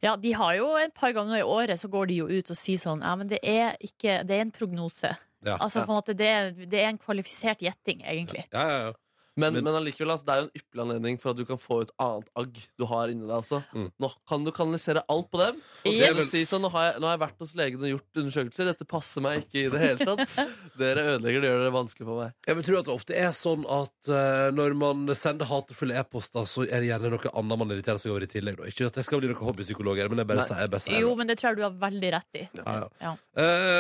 ja, 0.06 0.16
de 0.20 0.34
har 0.40 0.56
jo 0.60 0.72
et 0.82 0.96
par 0.98 1.14
ganger 1.16 1.42
i 1.42 1.46
året 1.46 1.82
så 1.82 1.92
går 1.94 2.10
de 2.12 2.22
jo 2.24 2.32
ut 2.32 2.54
og 2.54 2.60
sier 2.60 2.82
sånn 2.82 3.04
Ja, 3.06 3.14
men 3.20 3.30
det 3.32 3.40
er 3.44 3.78
ikke 3.84 4.22
Det 4.28 4.36
er 4.38 4.44
en 4.48 4.54
prognose. 4.56 5.14
Ja. 5.46 5.58
Altså 5.60 5.84
på 5.86 5.92
en 5.92 6.00
måte 6.02 6.16
det 6.18 6.28
er, 6.34 6.52
det 6.66 6.80
er 6.84 6.90
en 6.94 6.98
kvalifisert 7.02 7.60
gjetting, 7.64 8.04
egentlig. 8.06 8.46
Ja, 8.54 8.68
ja, 8.70 8.84
ja. 8.90 8.94
Men, 9.36 9.56
Men- 9.56 9.64
men 9.66 9.74
allikevel, 9.74 10.12
altså, 10.14 10.26
det 10.28 10.34
er 10.36 10.42
jo 10.44 10.46
en 10.46 10.60
ypperlig 10.60 10.82
anledning 10.84 11.16
for 11.20 11.32
at 11.32 11.38
du 11.40 11.46
kan 11.50 11.58
få 11.58 11.80
ut 11.82 11.90
annet 11.98 12.28
agg 12.38 12.54
du 12.78 12.84
har 12.86 13.10
inni 13.10 13.26
deg 13.26 13.34
også. 13.34 13.64
Mm. 13.74 13.88
Nå 14.04 14.10
kan 14.30 14.44
du 14.46 14.52
kanalisere 14.54 15.02
alt 15.10 15.32
på 15.34 15.40
dem. 15.42 15.56
Og 15.58 15.88
så 15.90 15.94
Yes. 15.98 16.06
kan 16.12 16.18
du 16.20 16.28
si 16.30 16.42
sånn, 16.46 16.62
nå 16.62 16.70
har, 16.70 16.84
jeg, 16.92 17.02
nå 17.02 17.08
har 17.10 17.16
jeg 17.18 17.22
vært 17.24 17.40
hos 17.42 17.56
legen 17.58 17.82
og 17.82 17.90
gjort 17.96 18.20
undersøkelser. 18.22 18.66
Dette 18.70 18.86
passer 18.86 19.22
meg 19.26 19.40
ikke 19.42 19.58
i 19.64 19.70
det 19.74 19.80
hele 19.82 20.06
tatt. 20.06 20.36
Dere 20.78 21.06
ødelegger 21.16 21.42
det, 21.42 21.50
gjør 21.50 21.64
det 21.66 21.72
vanskelig 21.74 22.06
for 22.12 22.22
meg. 22.22 22.36
Jeg 22.46 22.56
vil 22.60 22.68
tro 22.70 22.78
at 22.78 22.86
det 22.86 22.94
ofte 22.94 23.18
er 23.24 23.32
sånn 23.34 23.66
at 23.80 24.12
eh, 24.20 24.52
når 24.54 24.76
man 24.84 25.16
sender 25.18 25.50
hatefulle 25.50 25.98
e-poster, 25.98 26.46
så 26.54 26.68
er 26.70 26.86
det 26.86 26.92
gjerne 26.94 27.10
noe 27.16 27.34
annet 27.34 27.58
man 27.64 27.74
irriterer 27.74 27.98
seg 28.06 28.14
over 28.14 28.22
i 28.22 28.30
tillegg. 28.30 28.58
Da. 28.62 28.70
Ikke 28.70 28.86
at 28.86 29.02
jeg 29.02 29.06
skal 29.10 29.18
bli 29.26 29.34
noen 29.34 29.42
hobbypsykolog 29.50 29.98
her, 29.98 30.14
men 30.14 30.22
jeg 30.22 30.28
bare 30.30 30.44
Nei. 30.44 30.46
sier 30.52 30.62
jeg 30.62 30.70
bare 30.78 30.86
sier 30.86 31.00
Jo, 31.08 31.16
men 31.18 31.26
det 31.34 31.40
tror 31.42 31.50
jeg 31.50 31.58
du 31.58 31.66
har 31.66 31.74
veldig 31.90 32.14
rett 32.20 32.38
i. 32.38 32.46
Ja, 32.54 32.78
ja. 32.86 32.88
Ja. 33.02 33.18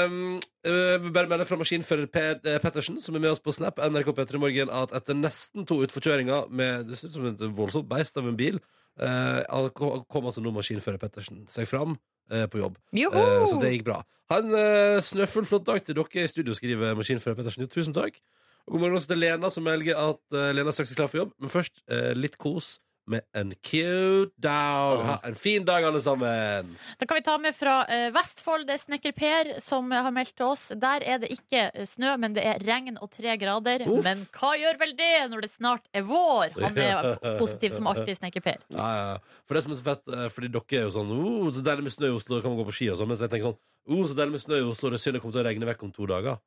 Um, 0.10 0.42
vil 0.71 1.12
bare 1.15 1.27
melde 1.31 1.48
fra 1.50 1.57
maskinfører 1.60 2.07
Ped, 2.12 2.45
eh, 2.48 2.60
Pettersen, 2.63 3.00
som 3.04 3.15
er 3.15 3.24
med 3.24 3.33
oss 3.33 3.42
på 3.44 3.51
Snap, 3.56 3.81
NRK 3.83 4.13
P3 4.15 4.39
Morgen, 4.39 4.71
at 4.71 4.95
etter 4.95 5.18
nesten 5.18 5.68
to 5.68 5.81
utforkjøringer 5.83 6.48
med 6.50 6.88
det 6.88 7.00
ser 7.00 7.10
ut 7.10 7.18
som 7.18 7.27
et 7.31 7.44
voldsomt 7.57 7.89
beist 7.89 8.18
av 8.18 8.30
en 8.30 8.38
bil, 8.39 8.62
eh, 9.00 9.70
kom 9.75 10.05
kom 10.08 10.29
altså 10.29 10.43
nå 10.43 10.53
maskinfører 10.55 11.01
Pettersen 11.01 11.43
seg 11.51 11.67
fram 11.67 11.98
eh, 12.32 12.46
på 12.48 12.62
jobb. 12.62 12.77
Joho! 12.96 13.20
Eh, 13.20 13.48
så 13.51 13.60
det 13.60 13.74
gikk 13.75 13.89
bra. 13.91 14.03
Ha 14.32 14.39
en 14.39 14.55
uh, 14.55 15.01
snøfull, 15.03 15.46
flott 15.46 15.65
dag 15.67 15.84
til 15.84 15.98
dere 16.00 16.24
i 16.24 16.32
studio, 16.32 16.55
skriver 16.55 16.96
maskinfører 16.96 17.36
Pettersen. 17.36 17.65
Jo, 17.65 17.72
tusen 17.74 17.93
takk. 17.93 18.22
Og 18.63 18.77
god 18.77 18.84
morgen 18.86 18.98
også 18.98 19.12
til 19.12 19.20
Lena, 19.20 19.50
som 19.51 19.65
melder 19.67 20.00
at 20.00 20.22
uh, 20.32 20.50
Lena 20.55 20.72
straks 20.72 20.93
er 20.93 21.01
klar 21.01 21.12
for 21.12 21.24
jobb. 21.24 21.34
Men 21.43 21.51
først 21.51 21.84
eh, 21.91 22.13
litt 22.15 22.38
kos 22.39 22.77
med 23.10 23.22
en 23.36 23.53
cute 23.55 24.31
dog. 24.41 25.03
Ha 25.05 25.17
en 25.27 25.36
fin 25.36 25.65
dag, 25.65 25.83
alle 25.83 26.01
sammen. 26.01 26.77
Da 27.00 27.05
kan 27.05 27.19
vi 27.19 27.24
ta 27.25 27.38
med 27.41 27.55
fra 27.55 27.75
eh, 27.91 28.07
Vestfold. 28.15 28.67
Det 28.67 28.77
er 28.77 28.81
Snekker 28.83 29.15
Per 29.17 29.51
som 29.63 29.91
har 29.91 30.12
meldt 30.15 30.36
til 30.38 30.48
oss. 30.48 30.69
Der 30.79 31.03
er 31.03 31.19
det 31.24 31.31
ikke 31.36 31.65
eh, 31.69 31.88
snø, 31.89 32.15
men 32.22 32.36
det 32.38 32.45
er 32.48 32.63
regn 32.63 32.98
og 33.00 33.12
tre 33.13 33.36
grader. 33.41 33.86
Uff. 33.89 34.03
Men 34.05 34.25
hva 34.38 34.53
gjør 34.60 34.79
vel 34.81 34.95
det 35.00 35.12
når 35.33 35.45
det 35.45 35.51
snart 35.53 35.86
er 35.93 36.07
vår? 36.07 36.55
Han 36.62 36.79
er 36.79 37.12
positiv 37.41 37.75
som 37.75 37.91
alltid, 37.91 38.15
Snekker 38.22 38.45
Per. 38.45 38.63
Ja, 38.74 38.89
ja. 38.98 39.38
For 39.48 39.57
det 39.57 39.65
som 39.65 39.75
er 39.75 39.81
så 39.81 39.88
fett, 39.91 40.05
eh, 40.13 40.29
fordi 40.31 40.53
dere 40.53 40.79
er 40.79 40.88
jo 40.88 40.95
sånn 40.95 41.12
oh, 41.13 41.51
Så 41.53 41.63
deilig 41.65 41.89
med 41.89 41.95
snø 41.98 42.13
i 42.13 42.17
Oslo, 42.17 42.39
kan 42.41 42.53
man 42.53 42.62
gå 42.63 42.69
på 42.72 42.77
ski 42.79 42.89
og 42.93 43.00
sånn. 43.01 43.12
Mens 43.12 43.24
jeg 43.25 43.33
tenker 43.33 43.51
sånn 43.51 43.60
oh, 43.60 44.07
så 44.07 44.17
deilig 44.17 44.38
med 44.38 44.45
snø 44.48 44.63
i 44.63 44.67
Oslo, 44.72 44.93
det 44.93 45.01
er 45.01 45.05
synd 45.05 45.19
det 45.19 45.25
kommer 45.25 45.38
til 45.38 45.43
å 45.43 45.48
regne 45.50 45.69
vekk 45.74 45.88
om 45.89 45.95
to 45.95 46.07
dager. 46.10 46.39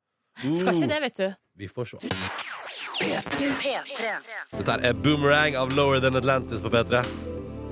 Oh, 0.45 0.57
Skal 0.57 0.73
ikke 0.73 0.89
det, 0.93 1.01
vet 1.07 1.21
du. 1.21 1.27
Vi 1.57 1.69
får 1.71 1.93
se. 1.93 2.17
P3. 2.97 3.77
Dette 4.57 4.77
er 4.81 4.93
Boomerang 4.93 5.57
av 5.59 5.73
Lower 5.77 6.01
Than 6.01 6.17
Atlantis 6.17 6.63
på 6.63 6.71
P3. 6.73 7.03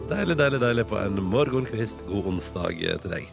Deilig, 0.10 0.38
deilig, 0.38 0.60
deilig 0.62 0.86
på 0.90 1.00
en 1.02 1.18
morgenkvist. 1.32 2.06
God 2.10 2.30
onsdag 2.36 2.78
til 3.02 3.16
deg. 3.16 3.32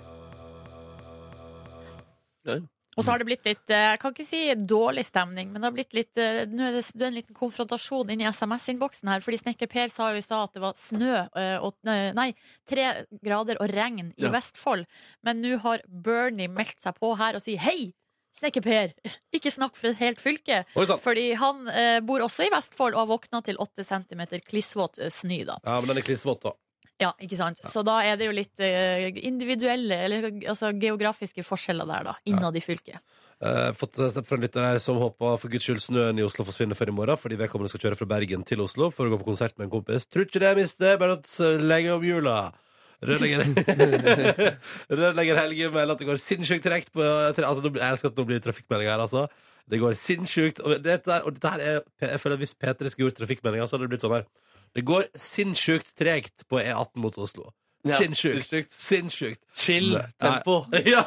Og 2.92 3.00
så 3.00 3.08
har 3.08 3.22
det 3.22 3.28
blitt 3.28 3.46
litt, 3.46 3.70
eh, 3.72 3.92
jeg 3.94 4.00
kan 4.02 4.12
ikke 4.12 4.26
si 4.26 4.40
dårlig 4.68 5.04
stemning, 5.06 5.48
men 5.48 5.62
det 5.62 5.68
har 5.68 5.76
blitt 5.76 5.94
litt 5.96 6.18
eh, 6.20 6.42
Nå 6.44 6.66
er 6.66 6.74
det, 6.76 6.84
en 7.06 7.16
liten 7.16 7.36
konfrontasjon 7.36 8.10
inni 8.12 8.26
SMS-innboksen 8.28 9.08
her, 9.08 9.24
fordi 9.24 9.40
Snekker 9.40 9.70
Per 9.72 9.88
sa 9.92 10.10
jo 10.12 10.20
i 10.20 10.24
stad 10.24 10.50
at 10.50 10.58
det 10.58 10.64
var 10.64 10.76
snø 10.76 11.14
eh, 11.24 11.56
og 11.64 11.72
Nei, 11.88 12.28
tre 12.68 13.06
grader 13.24 13.60
og 13.64 13.72
regn 13.72 14.12
i 14.12 14.26
Ja. 14.26 14.32
Vestfold. 14.34 14.84
Men 15.24 15.40
nå 15.40 15.56
har 15.64 15.84
Bernie 15.88 16.52
meldt 16.52 16.84
seg 16.84 16.98
på 17.00 17.14
her 17.16 17.38
og 17.38 17.44
sier 17.44 17.64
hei! 17.64 17.94
Snekker-Per, 18.32 18.94
ikke 19.36 19.52
snakk 19.52 19.76
for 19.76 19.92
et 19.92 20.00
helt 20.00 20.20
fylke. 20.22 20.62
Fordi 20.74 21.32
han 21.38 21.66
eh, 21.68 21.98
bor 22.04 22.24
også 22.24 22.46
i 22.46 22.52
Vestfold 22.52 22.96
og 22.96 23.04
har 23.04 23.10
våkna 23.10 23.42
til 23.44 23.60
åtte 23.60 23.84
centimeter 23.84 24.40
klissvåt 24.44 25.00
eh, 25.02 25.12
snø. 25.12 25.42
da. 25.48 25.58
Ja, 25.64 25.78
men 25.80 25.92
den 25.92 26.00
er 26.00 26.06
klissvåt, 26.06 26.44
da. 26.46 26.56
Ja, 27.02 27.10
ikke 27.22 27.36
sant? 27.38 27.60
Så 27.66 27.82
da 27.86 27.98
er 28.06 28.18
det 28.18 28.28
jo 28.28 28.34
litt 28.36 28.62
eh, 28.62 29.08
individuelle, 29.26 29.98
eller 30.06 30.28
altså 30.30 30.70
geografiske 30.76 31.44
forskjeller 31.44 31.88
der, 31.88 32.08
da. 32.12 32.16
Innad 32.30 32.56
i 32.56 32.62
fylket. 32.64 33.02
Uh, 33.42 33.72
fått 33.74 33.98
snap 33.98 34.26
fra 34.28 34.36
en 34.38 34.44
lytter 34.44 34.62
her 34.62 34.78
som 34.78 35.00
håper 35.02 35.38
for 35.42 35.50
guds 35.50 35.64
skyld 35.66 35.80
snøen 35.82 36.20
i 36.20 36.22
Oslo 36.22 36.44
forsvinner 36.46 36.78
før 36.78 36.92
i 36.92 36.94
morgen, 36.94 37.18
fordi 37.18 37.40
vedkommende 37.40 37.72
skal 37.72 37.88
kjøre 37.88 37.98
fra 37.98 38.06
Bergen 38.12 38.44
til 38.46 38.62
Oslo 38.62 38.92
for 38.94 39.08
å 39.08 39.10
gå 39.10 39.18
på 39.18 39.32
konsert 39.32 39.56
med 39.58 39.66
en 39.66 39.72
kompis. 39.72 40.06
Tror 40.06 40.28
ikke 40.28 40.44
det, 40.44 40.52
mister. 40.60 41.00
Bare 41.00 41.18
legge 41.58 41.96
om 41.96 42.06
hjula. 42.06 42.36
Rørlegger 43.02 43.42
Rørlegger 45.02 45.40
Helge 45.40 45.70
melder 45.74 45.94
at 45.96 46.02
det 46.02 46.08
går 46.10 46.20
sinnssykt 46.22 46.64
tregt 46.66 46.92
på 46.94 47.02
altså, 47.02 47.62
nå 47.64 47.72
Jeg 47.78 47.88
elsker 47.96 48.12
at 48.12 48.18
nå 48.20 48.26
blir 48.28 48.38
det 48.38 48.44
trafikkmelding 48.46 48.90
her, 48.92 49.02
altså. 49.02 49.26
Det 49.70 49.78
går 49.82 49.94
sinnssykt. 49.98 50.60
Og 50.66 50.78
dette, 50.84 51.10
er- 51.10 51.26
og 51.26 51.34
dette 51.36 51.50
her 51.54 51.60
er 51.66 51.80
Jeg 52.12 52.20
føler 52.22 52.38
at 52.38 52.42
Hvis 52.44 52.54
P3 52.58 52.92
skulle 52.92 53.08
gjort 53.10 53.18
trafikkmeldinger, 53.22 53.66
så 53.66 53.76
hadde 53.76 53.88
det 53.88 53.94
blitt 53.96 54.06
sånn 54.06 54.14
her. 54.18 54.28
Det 54.72 54.84
går 54.88 55.08
sinnssykt 55.18 55.92
tregt 55.98 56.46
på 56.48 56.60
E18 56.62 56.96
mot 57.02 57.18
Oslo. 57.20 57.50
Ja, 57.82 57.96
Sinnssykt. 57.98 58.70
Chill 59.58 59.96
tempo. 60.22 60.60
Ja! 60.86 61.02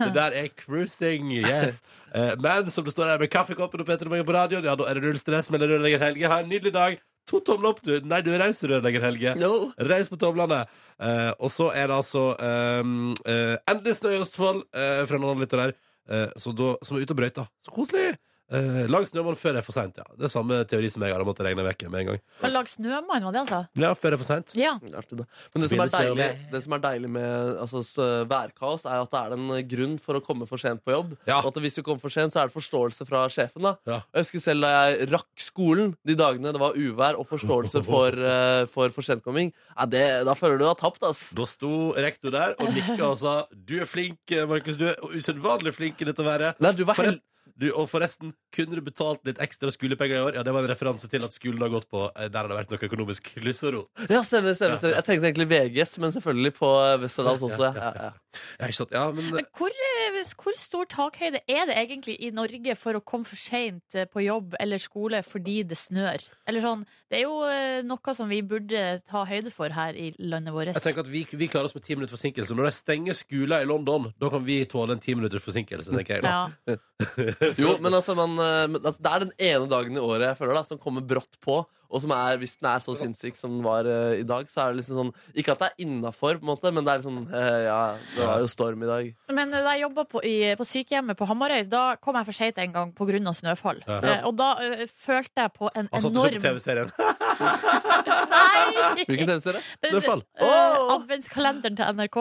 Det 0.00 0.08
der 0.16 0.34
er 0.40 0.48
cruising, 0.58 1.28
yes. 1.30 1.78
Eh, 2.10 2.32
Men 2.42 2.70
som 2.74 2.82
det 2.84 2.90
står 2.96 3.12
her 3.12 3.20
med 3.22 3.30
kaffekoppen 3.30 3.80
og 3.80 3.86
Peter 3.86 4.10
Morgen 4.10 4.26
på 4.26 4.34
radioen, 4.34 4.66
ja, 4.66 4.74
da 4.74 4.88
er 4.90 4.98
det 4.98 5.04
null 5.06 5.20
stress 5.22 5.52
med 5.54 5.62
rørlegger 5.62 6.02
Helge. 6.02 6.26
Ha 6.28 6.40
en 6.42 6.50
nydelig 6.50 6.72
dag. 6.74 6.98
To 7.30 7.38
tomler 7.46 7.70
opp, 7.70 7.82
du. 7.86 7.92
Nei, 8.08 8.18
du 8.24 8.32
er 8.34 8.42
raus, 8.42 8.62
rørlegger 8.66 9.04
Helge. 9.06 9.34
No. 9.38 9.70
Reis 9.78 10.10
på 10.10 10.18
tomlene. 10.20 10.64
Eh, 10.98 11.30
og 11.38 11.52
så 11.54 11.68
er 11.70 11.86
det 11.90 11.96
altså 12.00 12.24
eh, 12.34 12.92
eh, 13.30 13.54
endelig 13.70 13.96
snø 14.00 14.16
i 14.16 14.20
Østfold 14.24 14.64
eh, 14.74 15.04
fra 15.08 15.20
noen 15.22 15.40
lyttere 15.42 15.68
her, 15.68 15.74
eh, 16.10 16.28
som 16.42 16.58
er 16.58 17.04
ute 17.06 17.14
og 17.14 17.20
brøyter. 17.22 17.48
Så 17.62 17.74
koselig! 17.74 18.10
Eh, 18.52 18.82
lag 18.90 19.06
snømann 19.08 19.36
før 19.38 19.56
det 19.56 19.62
er 19.62 19.64
for 19.64 19.76
seint, 19.76 19.96
ja. 19.96 20.04
Det 20.18 20.26
er 20.28 20.32
samme 20.32 20.58
teori 20.68 20.90
som 20.92 21.04
jeg 21.06 21.14
hadde 21.14 21.24
måttet 21.24 21.46
regne 21.46 21.64
vekk 21.64 21.86
med 21.88 22.02
en 22.02 22.08
gang. 22.10 22.22
Kan 22.42 22.52
lage 22.52 22.72
snømann, 22.74 23.24
var 23.24 23.32
det 23.32 23.40
han 23.40 23.48
sa? 23.48 23.60
Ja, 23.80 23.92
før 23.96 24.12
det 24.12 24.18
er 24.18 24.22
for 24.22 24.28
seint. 24.28 24.52
Ja. 24.58 24.74
Artig. 24.98 25.24
Men 25.54 25.64
det 25.64 25.70
som, 25.72 25.80
er 25.84 25.92
deilig, 25.94 26.28
det 26.52 26.62
som 26.66 26.76
er 26.76 26.82
deilig 26.84 27.12
med 27.14 27.56
altså, 27.62 28.08
værkaos, 28.28 28.84
er 28.84 29.00
at 29.06 29.14
det 29.14 29.22
er 29.22 29.36
en 29.38 29.54
grunn 29.72 29.96
for 30.02 30.20
å 30.20 30.22
komme 30.24 30.48
for 30.50 30.60
sent 30.60 30.84
på 30.84 30.92
jobb. 30.94 31.14
Ja. 31.30 31.40
Og 31.40 31.48
at 31.52 31.62
hvis 31.64 31.80
du 31.80 31.82
kommer 31.86 32.02
for 32.02 32.12
sent, 32.12 32.34
så 32.34 32.42
er 32.42 32.52
det 32.52 32.56
forståelse 32.58 33.08
fra 33.08 33.24
sjefen. 33.32 33.64
da 33.64 33.76
Ja. 33.88 34.02
Jeg 34.12 34.26
husker 34.26 34.44
selv 34.44 34.66
da 34.66 34.72
jeg 34.74 35.08
rakk 35.14 35.32
skolen 35.40 35.94
de 36.04 36.18
dagene 36.18 36.52
det 36.52 36.60
var 36.60 36.76
uvær, 36.76 37.16
og 37.18 37.28
forståelse 37.30 37.84
for, 37.88 38.12
uh, 38.20 38.66
for 38.70 38.92
forsentkomming. 38.92 39.52
Ja, 39.72 39.88
det, 39.88 40.04
da 40.28 40.36
føler 40.36 40.60
du 40.60 40.66
deg 40.68 40.78
tapt, 40.82 41.02
ass. 41.08 41.30
Da 41.36 41.48
sto 41.48 41.92
rektor 41.96 42.34
der 42.34 42.56
og 42.60 42.72
nikka 42.74 43.08
og 43.08 43.18
sa 43.22 43.34
Du 43.52 43.78
er 43.80 43.88
flink, 43.88 44.20
Markus. 44.48 44.76
Du 44.76 44.88
er 44.90 44.98
usedvanlig 45.16 45.72
flink 45.76 46.00
i 46.02 46.08
dette 46.08 46.24
været. 46.26 46.60
Nei, 46.62 46.76
du 46.76 46.84
var 46.84 46.98
hel 47.00 47.12
Forresten, 47.12 47.31
du, 47.58 47.68
og 47.72 47.88
forresten, 47.90 48.32
kunne 48.54 48.78
du 48.78 48.82
betalt 48.84 49.20
litt 49.28 49.38
ekstra 49.42 49.70
skolepenger 49.74 50.16
i 50.16 50.22
år? 50.26 50.34
Ja, 50.38 50.42
Det 50.46 50.52
var 50.54 50.64
en 50.64 50.70
referanse 50.72 51.08
til 51.10 51.24
at 51.26 51.32
skolen 51.34 51.60
har 51.64 51.72
gått 51.72 51.88
på 51.92 52.04
eh, 52.16 52.28
der 52.32 52.38
har 52.44 52.48
det 52.52 52.58
vært 52.62 52.72
noe 52.74 52.88
økonomisk 52.88 53.32
kluss 53.36 53.62
og 53.68 53.74
rot. 53.76 53.90
Ja, 54.08 54.22
stemmer, 54.26 54.54
stemmer, 54.58 54.78
stemmer. 54.80 54.96
Jeg 54.98 55.06
tenkte 55.08 55.30
egentlig 55.30 55.48
VGS, 55.52 55.98
men 56.02 56.14
selvfølgelig 56.16 56.54
på 56.58 56.70
Westerdals 57.02 57.44
også. 57.48 57.70
Ja, 57.72 57.88
ja, 57.92 58.08
ja. 58.08 58.12
Ja, 58.58 58.66
ikke 58.70 58.78
sant? 58.80 58.94
Ja, 58.96 59.04
men 59.12 59.28
Men 59.34 59.46
hvor, 59.58 59.68
eh, 59.68 60.20
hvor 60.40 60.56
stor 60.56 60.86
takhøyde 60.88 61.42
er 61.48 61.66
det 61.68 61.76
egentlig 61.76 62.16
i 62.24 62.30
Norge 62.34 62.76
for 62.80 62.96
å 62.96 63.02
komme 63.04 63.28
for 63.28 63.36
seint 63.36 63.94
eh, 63.98 64.06
på 64.08 64.22
jobb 64.24 64.54
eller 64.60 64.80
skole 64.80 65.20
fordi 65.26 65.62
det 65.68 65.76
snør? 65.80 66.24
Eller 66.48 66.64
sånn, 66.64 66.86
Det 67.12 67.18
er 67.20 67.26
jo 67.26 67.42
eh, 67.44 67.82
noe 67.84 68.14
som 68.16 68.28
vi 68.30 68.40
burde 68.42 69.02
ta 69.08 69.24
høyde 69.28 69.50
for 69.52 69.68
her 69.68 69.92
i 69.98 70.14
landet 70.18 70.54
vårt. 70.54 70.72
jeg 70.72 70.82
tenker 70.86 71.04
at 71.04 71.10
vi, 71.12 71.26
vi 71.36 71.48
klarer 71.52 71.68
oss 71.68 71.74
med 71.76 71.84
ti 71.84 71.94
minutter 71.94 72.16
forsinkelse. 72.16 72.56
Når 72.56 72.70
de 72.70 72.72
stenger 72.76 73.18
skoler 73.18 73.60
i 73.62 73.68
London, 73.68 74.08
da 74.20 74.30
kan 74.32 74.44
vi 74.46 74.62
tåle 74.64 74.96
en 74.96 75.02
ti 75.02 75.12
minutters 75.14 75.44
forsinkelse, 75.44 75.92
tenker 75.92 76.20
jeg. 76.20 76.22
da 76.24 76.32
Ja. 76.32 76.76
Jo, 77.58 77.76
men 77.82 77.94
altså, 77.94 78.14
man, 78.18 78.36
eh, 78.38 78.78
altså, 78.78 78.98
det 79.02 79.12
er 79.12 79.24
den 79.24 79.32
ene 79.50 79.70
dagen 79.70 79.98
i 79.98 80.02
året 80.02 80.28
jeg 80.30 80.38
føler 80.40 80.58
da, 80.58 80.64
som 80.66 80.80
kommer 80.82 81.04
brått 81.06 81.38
på. 81.42 81.60
Og 81.92 82.00
som 82.00 82.12
er, 82.16 82.38
hvis 82.40 82.54
den 82.56 82.68
er 82.70 82.80
så 82.80 82.94
sinnssyk 82.96 83.36
som 83.36 83.50
den 83.58 83.62
var 83.66 83.84
uh, 83.84 84.14
i 84.16 84.22
dag, 84.24 84.48
så 84.48 84.62
er 84.64 84.72
det 84.72 84.80
liksom 84.80 84.96
sånn 84.96 85.10
Ikke 85.36 85.52
at 85.52 85.60
det 85.60 85.68
er 85.68 85.84
innafor, 85.84 86.38
på 86.40 86.46
en 86.46 86.50
måte, 86.54 86.72
men 86.72 86.86
det 86.88 86.94
er 86.94 87.04
sånn 87.04 87.18
eh, 87.28 87.58
Ja, 87.66 87.80
det 88.16 88.24
var 88.26 88.40
jo 88.40 88.48
storm 88.48 88.82
i 88.82 88.88
dag. 88.88 89.10
Men 89.36 89.52
da 89.52 89.60
jeg 89.74 89.82
jobba 89.84 90.04
på, 90.08 90.22
på 90.58 90.66
sykehjemmet 90.72 91.18
på 91.20 91.28
Hamarøy, 91.28 91.66
da 91.68 91.84
kom 92.00 92.16
jeg 92.16 92.28
for 92.30 92.38
seint 92.40 92.58
en 92.64 92.72
gang 92.72 92.94
pga. 92.96 93.34
snøfall. 93.36 93.82
Ja. 93.86 94.00
Uh, 94.00 94.28
Og 94.30 94.36
da 94.40 94.50
eh, 94.64 94.86
følte 94.88 95.44
jeg 95.44 95.52
på 95.58 95.68
en 95.74 95.88
enorm 95.92 95.92
Altså 95.92 96.08
at 96.08 96.14
du 96.14 96.20
så 96.20 96.30
på 96.32 96.46
TV-serien. 96.48 96.92
Nei! 98.32 99.04
Hvilken 99.06 99.28
TV-serie? 99.30 99.62
Snøfall. 99.88 100.22
Eh, 100.40 100.78
adventskalenderen 100.96 101.76
til 101.78 101.96
NRK. 101.98 102.18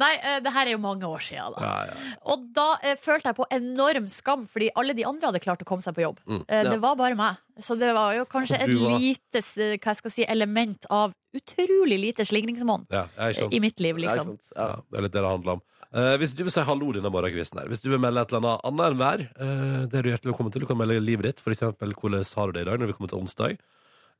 Nei, 0.00 0.12
eh, 0.20 0.38
det 0.44 0.52
her 0.54 0.68
er 0.70 0.74
jo 0.76 0.82
mange 0.82 1.08
år 1.08 1.22
siden, 1.24 1.54
da. 1.56 1.64
Ja, 1.64 1.92
ja. 1.92 2.14
Og 2.34 2.46
da 2.56 2.66
eh, 2.82 2.96
følte 3.00 3.30
jeg 3.30 3.38
på 3.38 3.46
enorm 3.54 4.08
skam, 4.12 4.44
fordi 4.50 4.70
alle 4.78 4.96
de 4.96 5.06
andre 5.08 5.30
hadde 5.30 5.42
klart 5.44 5.62
å 5.64 5.68
komme 5.68 5.84
seg 5.84 5.96
på 5.96 6.04
jobb. 6.06 6.20
Mm. 6.26 6.42
Eh, 6.48 6.62
Ja. 6.64 6.70
Det 6.74 6.80
var 6.80 6.96
bare 6.96 7.14
meg. 7.18 7.40
Så 7.62 7.76
det 7.78 7.90
var 7.94 8.14
jo 8.16 8.24
kanskje 8.26 8.56
et 8.58 8.70
var- 8.74 8.98
lite 9.04 9.42
hva 9.42 9.94
skal 9.94 10.10
jeg 10.10 10.16
si, 10.16 10.26
element 10.30 10.88
av 10.92 11.12
utrolig 11.34 11.98
lite 12.00 12.24
slingringsmonn 12.26 12.86
Ja, 12.94 13.06
i 13.50 13.60
mitt 13.62 13.80
liv, 13.82 13.98
liksom. 13.98 14.34
sant? 14.34 14.50
Ja. 14.54 14.68
Ja, 14.70 14.82
det 14.90 14.98
er 14.98 15.06
litt 15.06 15.14
det 15.16 15.22
det 15.22 15.30
handler 15.30 15.56
om. 15.58 15.64
Uh, 15.94 16.14
hvis 16.18 16.34
du 16.34 16.42
vil 16.42 16.54
si 16.54 16.62
hallo 16.66 16.90
denne 16.94 17.10
morgenkvisten 17.14 17.60
her, 17.62 17.70
hvis 17.70 17.82
du 17.84 17.90
vil 17.92 18.00
melde 18.02 18.22
et 18.24 18.32
eller 18.32 18.42
annet 18.42 18.66
annet 18.70 18.86
enn 18.88 19.00
vær, 19.00 19.24
uh, 19.38 19.80
det 19.86 19.98
er 19.98 20.06
du 20.06 20.10
hjertelig 20.10 20.32
velkommen 20.32 20.54
til. 20.54 20.64
Du 20.64 20.70
kan 20.70 20.80
melde 20.80 20.98
livet 21.02 21.28
ditt, 21.28 21.42
eksempel 21.54 21.94
hvordan 21.94 22.26
har 22.38 22.50
du 22.50 22.56
det 22.56 22.64
i 22.64 22.68
dag 22.70 22.80
når 22.82 22.90
vi 22.90 22.96
kommer 22.98 23.12
til 23.12 23.22
onsdag. 23.22 23.58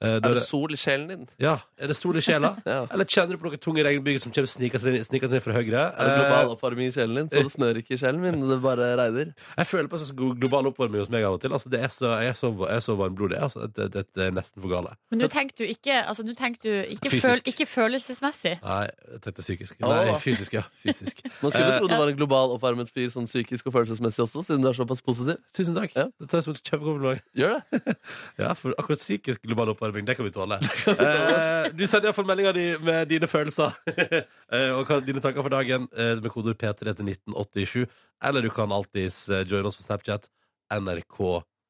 Eh, 0.03 0.17
Er 0.19 0.21
det 0.35 0.43
sol 0.43 0.73
i 0.75 0.77
sjelen 0.77 1.07
din? 1.09 1.27
ja, 1.41 1.55
er 1.79 1.87
det 1.89 1.97
sol 1.97 2.17
i 2.19 2.21
sjela? 2.25 2.55
Ja. 2.67 2.81
Eller 2.93 3.05
kjenner 3.07 3.37
du 3.37 3.39
på 3.41 3.47
noen 3.47 3.61
tunge 3.63 3.85
regnbyger 3.87 4.21
som 4.25 4.33
kommer 4.35 4.51
sniker 4.51 4.81
seg 4.83 4.97
inn, 4.99 5.05
sniker 5.07 5.29
seg 5.31 5.39
inn 5.39 5.45
fra 5.45 5.55
høyre? 5.55 5.85
Er 5.95 6.09
det 6.09 6.17
global 6.19 6.45
Eh, 6.49 6.53
oppvarming 6.57 6.89
i 6.91 6.95
sjelen 6.97 7.15
din? 7.21 7.29
Så 7.31 7.43
det 7.47 7.53
snør 7.55 7.79
ikke 7.81 7.95
i 7.95 8.01
sjelen 8.01 8.21
min, 8.21 8.41
det 8.51 8.59
bare 8.65 8.89
regner? 8.99 9.31
jeg 9.61 9.67
føler 9.71 9.89
på 9.93 9.97
en 9.99 10.03
slags 10.03 10.17
global 10.41 10.67
oppvarming 10.73 11.05
hos 11.05 11.13
meg 11.15 11.25
av 11.29 11.37
og 11.39 11.41
til. 11.45 11.55
Altså, 11.55 11.71
det 11.73 11.81
er 11.87 11.93
så, 11.95 12.11
jeg 12.25 12.33
er 12.35 12.39
så, 12.41 12.51
jeg 12.67 12.75
er 12.81 12.85
så 12.89 12.97
varmblodig 12.99 13.39
altså, 13.47 13.69
det, 13.71 13.87
det, 13.95 14.05
det 14.17 14.27
er 14.27 14.35
nesten 14.35 14.61
for 14.65 14.73
gale. 14.75 14.97
Men 15.15 15.23
nå 15.23 15.31
tenkte 15.33 15.63
du 15.63 15.71
ikke, 15.71 16.01
altså, 16.03 16.27
nå 16.27 16.35
tenker 16.39 16.61
du 16.65 16.73
ikke, 16.97 17.13
Fysisk. 17.15 17.27
føl, 17.29 17.45
ikke 17.55 17.67
følelsesmessig. 17.71 18.55
Nei, 18.65 18.83
jeg 19.15 19.23
tenkte 19.29 19.45
psykisk. 19.47 19.79
Nei, 19.85 20.19
fysisk, 20.25 20.57
ja. 20.59 20.65
Fysisk. 20.83 21.23
Man 21.45 21.53
kunne 21.55 21.65
Eh, 21.65 21.79
tro 21.79 21.89
du 21.89 21.95
var 21.97 22.11
en 22.11 22.17
global 22.19 22.53
oppvarmet 22.59 22.91
fyr 22.93 23.09
sånn 23.15 23.29
psykisk 23.31 23.71
og 23.71 23.77
følelsesmessig 23.79 24.25
også, 24.27 24.43
siden 24.51 24.65
du 24.65 24.69
er 24.73 24.77
såpass 24.77 25.01
positiv. 25.05 25.39
Tusen 25.55 25.77
takk. 25.79 25.95
Ja. 25.97 26.09
Det 26.21 26.29
tar 26.33 26.43
jeg 26.43 26.49
som 26.49 26.57
et 26.59 26.63
kjempekompliment. 26.67 27.23
Gjør 27.39 27.55
det? 27.71 27.95
Ja, 28.43 28.51
for 28.59 28.75
akkurat 28.81 28.99
psykisk 29.01 29.43
global 29.47 29.71
oppvarming, 29.73 29.83
det 30.09 30.17
kan 30.17 30.27
vi 30.27 30.35
tåle. 30.35 30.59
Eh, 30.89 31.71
du 31.75 31.87
sender 31.87 32.11
iallfall 32.11 32.29
meldinga 32.29 32.53
di 32.57 32.67
med 32.85 33.09
dine 33.11 33.29
følelser 33.31 33.75
eh, 34.55 34.71
og 34.75 34.87
hva, 34.89 35.01
dine 35.05 35.23
tanker 35.25 35.45
for 35.45 35.53
dagen 35.55 35.89
eh, 35.97 36.15
med 36.21 36.31
kodeord 36.33 36.61
P3 36.61 36.95
til 36.95 37.11
1987. 37.13 37.85
Eller 38.25 38.45
du 38.45 38.51
kan 38.55 38.73
alltids 38.73 39.25
eh, 39.29 39.45
joine 39.49 39.69
oss 39.69 39.81
på 39.81 39.87
Snapchat. 39.87 40.31
NRK 40.75 41.21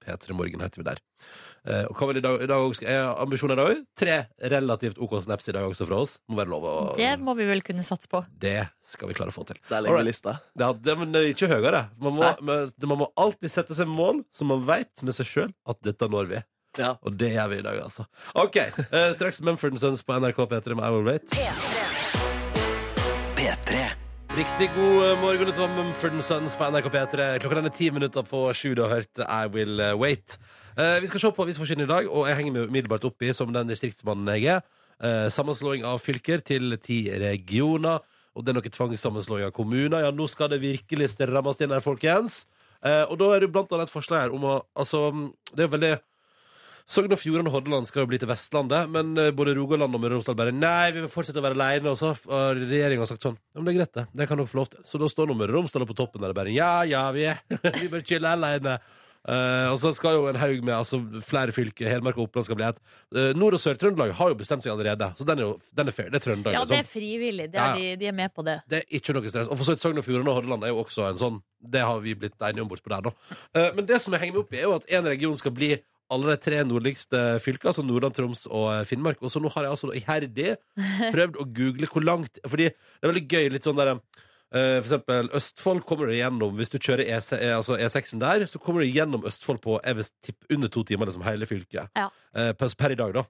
P3 0.05 0.37
Morgen 0.37 0.61
heter 0.61 0.83
vi 0.83 0.87
der. 0.87 1.01
Eh, 1.65 1.87
og 1.89 1.97
hva 1.97 2.11
vil 2.11 2.19
i 2.21 2.25
dag, 2.25 2.43
i 2.45 2.49
dag 2.49 2.61
også, 2.61 2.85
er 2.85 3.07
ambisjonen 3.23 3.57
i 3.57 3.63
dag? 3.63 3.79
Tre 3.97 4.17
relativt 4.53 4.99
OK 5.01 5.17
snaps 5.25 5.49
i 5.49 5.55
dag 5.57 5.65
også 5.65 5.87
fra 5.89 6.01
oss. 6.05 6.19
Må 6.29 6.37
være 6.37 6.53
lov 6.53 6.67
å 6.69 6.75
Det 6.99 7.15
må 7.21 7.33
vi 7.39 7.47
vel 7.49 7.65
kunne 7.65 7.85
satse 7.87 8.11
på. 8.11 8.21
Det 8.29 8.59
skal 8.85 9.11
vi 9.11 9.17
klare 9.17 9.33
å 9.33 9.37
få 9.37 9.47
til. 9.49 9.61
Der 9.71 9.81
legger 9.81 9.95
Alright. 9.97 10.05
vi 10.05 10.13
lista. 10.13 10.37
Ja, 10.61 10.73
det, 10.77 10.97
men 11.01 11.15
det 11.15 11.23
er 11.23 11.31
ikke 11.33 11.49
høyere. 11.55 11.87
Man 11.97 12.19
må, 12.19 12.27
Nei. 12.27 12.35
men, 12.45 12.75
man 12.93 13.01
må 13.07 13.11
alltid 13.21 13.53
sette 13.55 13.77
seg 13.79 13.89
mål 13.89 14.23
som 14.37 14.53
man 14.53 14.65
vet 14.69 15.07
med 15.07 15.17
seg 15.17 15.31
sjøl 15.31 15.55
at 15.73 15.81
dette 15.87 16.11
når 16.13 16.35
vi. 16.35 16.43
Ja. 16.79 16.95
Og 17.03 17.15
det 17.19 17.33
gjør 17.35 17.51
vi 17.53 17.59
i 17.61 17.67
dag, 17.67 17.83
altså. 17.83 18.07
OK. 18.35 18.57
Eh, 18.57 19.11
straks 19.15 19.43
Mumford 19.43 19.79
Sons 19.79 20.03
på 20.03 20.17
NRK 20.19 20.41
P3 20.51 20.75
med 20.75 20.85
I 20.85 20.91
Will 20.95 21.07
Wait. 21.07 21.31
Riktig 24.35 24.67
god 24.75 24.97
eh, 25.07 25.21
morgen. 25.23 25.47
Det 25.47 25.59
var 25.59 25.71
Mumford 25.77 26.23
Sons 26.27 26.57
på 26.59 26.67
NRK 26.75 26.89
P3. 26.91 27.27
Klokka 27.39 27.61
den 27.61 27.71
er 27.71 27.75
ti 27.77 27.91
minutter 27.95 28.27
på 28.27 28.49
sju. 28.57 28.73
Du 28.75 28.83
har 28.83 28.97
hørt 28.97 29.23
I 29.23 29.45
Will 29.55 29.79
eh, 29.79 29.95
Wait. 29.95 30.39
Eh, 30.75 30.97
vi 31.01 31.07
skal 31.07 31.23
se 31.23 31.31
på 31.31 31.45
avisforsiden 31.47 31.85
i 31.85 31.91
dag, 31.91 32.09
og 32.11 32.27
jeg 32.27 32.41
henger 32.41 32.57
meg 32.57 32.73
umiddelbart 32.73 33.07
oppi 33.07 33.31
som 33.37 33.53
den 33.55 33.71
distriktsmannen 33.71 34.33
jeg 34.35 34.57
er, 34.57 34.65
eh, 34.99 35.29
sammenslåing 35.31 35.87
av 35.87 36.03
fylker 36.03 36.43
til 36.43 36.75
ti 36.83 37.05
regioner. 37.23 38.03
Og 38.35 38.43
det 38.43 38.51
er 38.51 38.59
noe 38.59 38.73
tvangssammenslåing 38.75 39.47
av 39.47 39.55
kommuner. 39.55 40.03
Ja, 40.03 40.11
nå 40.11 40.27
skal 40.27 40.51
det 40.51 40.59
virkelig 40.65 41.13
strammes 41.13 41.63
inn 41.63 41.71
her, 41.71 41.85
folkens. 41.85 42.43
Eh, 42.83 43.05
og 43.07 43.15
da 43.21 43.31
er 43.37 43.45
det 43.45 43.53
blant 43.55 43.71
annet 43.71 43.87
et 43.87 43.95
forslag 43.95 44.27
her 44.27 44.35
om 44.35 44.43
å 44.51 44.57
Altså, 44.77 45.07
det 45.55 45.65
er 45.65 45.71
veldig 45.73 45.93
Sogn 46.85 47.15
og 47.17 47.21
Fjordane 47.21 47.49
og 47.49 47.55
Hordaland 47.57 47.87
skal 47.89 48.05
jo 48.05 48.11
bli 48.11 48.19
til 48.21 48.29
Vestlandet, 48.29 48.91
men 48.93 49.15
eh, 49.21 49.31
både 49.37 49.55
Rogaland 49.57 49.97
og 49.97 50.03
Møre 50.03 50.19
og 50.19 50.21
Romsdal 50.21 50.37
bare 50.37 50.53
nei, 50.53 50.91
vi 50.93 51.05
vil 51.05 51.13
fortsette 51.13 51.41
å 51.41 51.45
være 51.47 51.57
alene. 51.57 51.95
Og 51.95 51.97
så 52.01 52.13
har 52.13 52.61
regjeringa 52.61 53.07
sagt 53.09 53.25
sånn 53.25 53.39
ja, 53.39 53.61
men 53.61 53.71
det 53.71 53.73
er 53.73 53.79
greit, 53.79 53.95
det. 53.97 54.05
Det 54.21 54.27
kan 54.29 54.41
dere 54.41 54.51
få 54.51 54.61
lov 54.61 54.69
til. 54.75 54.83
Så 54.89 55.01
da 55.01 55.09
står 55.09 55.31
nå 55.31 55.39
Møre 55.39 55.55
og 55.55 55.63
Romsdal 55.63 55.87
på 55.89 55.97
toppen 55.97 56.25
der 56.25 56.35
og 56.35 56.37
bare 56.37 56.53
ja, 56.53 56.75
ja, 56.89 57.07
vi 57.17 57.25
er 57.31 57.41
Vi 57.81 57.89
bare 57.89 58.05
chiller 58.05 58.37
alene. 58.37 58.77
Uh, 59.25 59.73
og 59.73 59.79
så 59.81 59.89
skal 59.97 60.19
jo 60.19 60.27
en 60.29 60.37
haug 60.37 60.59
med 60.61 60.75
altså, 60.77 60.99
flere 61.25 61.53
fylker, 61.57 61.89
Hedmark 61.89 62.19
og 62.19 62.27
Oppland 62.27 62.45
skal 62.45 62.59
bli 62.59 62.67
ett. 62.67 62.81
Uh, 63.09 63.31
Nord- 63.33 63.57
og 63.57 63.63
Sør-Trøndelag 63.63 64.13
har 64.19 64.35
jo 64.35 64.37
bestemt 64.37 64.67
seg 64.67 64.75
allerede, 64.75 65.09
så 65.17 65.25
den 65.25 65.41
er 65.41 65.47
jo 65.47 65.55
den 65.73 65.89
er 65.89 65.97
fair. 65.97 66.11
Det 66.13 66.21
er 66.21 66.25
Trøndelag. 66.27 66.59
Ja, 66.59 66.67
det 66.69 66.77
er 66.77 66.83
liksom. 66.83 66.93
frivillig. 66.93 67.47
Det 67.55 67.63
er 67.63 67.71
ja. 67.71 67.79
de, 67.79 68.03
de 68.03 68.11
er 68.11 68.19
med 68.21 68.35
på 68.37 68.45
det. 68.45 68.59
Det 68.69 68.83
er 68.83 68.99
ikke 69.01 69.17
noe 69.17 69.33
stress. 69.33 69.49
Og 69.49 69.57
for 69.57 69.65
så 69.65 69.73
vidt 69.73 69.87
Sogn 69.87 70.03
og 70.03 70.05
Fjordane 70.05 70.29
og 70.29 70.37
Hordaland 70.43 70.69
er 70.69 70.75
jo 70.75 70.83
også 70.85 71.09
en 71.09 71.21
sånn 71.23 71.41
Det 71.73 71.81
har 71.81 72.05
vi 72.05 72.13
blitt 72.21 72.37
enige 72.37 72.67
om 72.67 72.69
bortpå 72.69 72.93
der, 72.93 73.09
da. 73.09 73.39
Uh, 73.57 73.71
Men 73.79 73.89
det 73.89 74.03
som 74.05 74.13
jeg 74.13 74.27
henger 74.27 74.37
meg 74.37 74.45
opp 74.45 74.53
i, 74.53 74.61
er 74.61 74.69
jo 74.69 74.77
at 74.77 74.93
én 74.93 75.09
region 75.15 75.41
skal 75.41 75.57
bli 75.57 75.73
alle 76.13 76.35
de 76.35 76.37
tre 76.45 76.61
nordligste 76.69 77.41
fylka, 77.41 77.71
altså 77.71 77.85
Nordland, 77.87 78.15
Troms 78.15 78.45
og 78.51 78.69
eh, 78.75 78.85
Finnmark. 78.85 79.23
Og 79.25 79.31
så 79.33 79.41
nå 79.41 79.49
har 79.55 79.65
jeg 79.65 79.71
altså 79.77 79.93
iherdig 79.97 80.57
prøvd 81.15 81.39
å 81.41 81.47
google 81.57 81.87
hvor 81.89 82.05
langt 82.05 82.39
Fordi 82.45 82.69
det 82.69 83.03
er 83.03 83.13
veldig 83.13 83.27
gøy, 83.31 83.51
litt 83.57 83.65
sånn 83.65 83.77
derre 83.81 83.99
Eh, 84.55 84.77
For 84.85 84.87
eksempel 84.87 85.31
Østfold 85.35 85.81
kommer 85.83 86.07
du 86.07 86.13
gjennom 86.15 86.53
Hvis 86.55 86.71
du 86.71 86.77
kjører 86.79 87.09
E6, 87.17 87.33
eh, 87.43 87.57
altså 87.57 87.75
E6-en 87.75 88.21
der, 88.23 88.45
så 88.47 88.61
kommer 88.63 88.85
du 88.85 88.93
gjennom 88.93 89.25
Østfold 89.27 89.59
på 89.65 89.81
jeg 89.83 89.97
vil 89.99 90.07
tippe, 90.23 90.47
under 90.55 90.69
to 90.71 90.85
timer, 90.87 91.09
liksom 91.11 91.25
hele 91.27 91.49
fylket. 91.51 91.89
Ja. 91.99 92.05
Per, 92.55 92.71
per 92.79 92.95
i 92.95 92.99
dag, 93.01 93.17
da. 93.17 93.25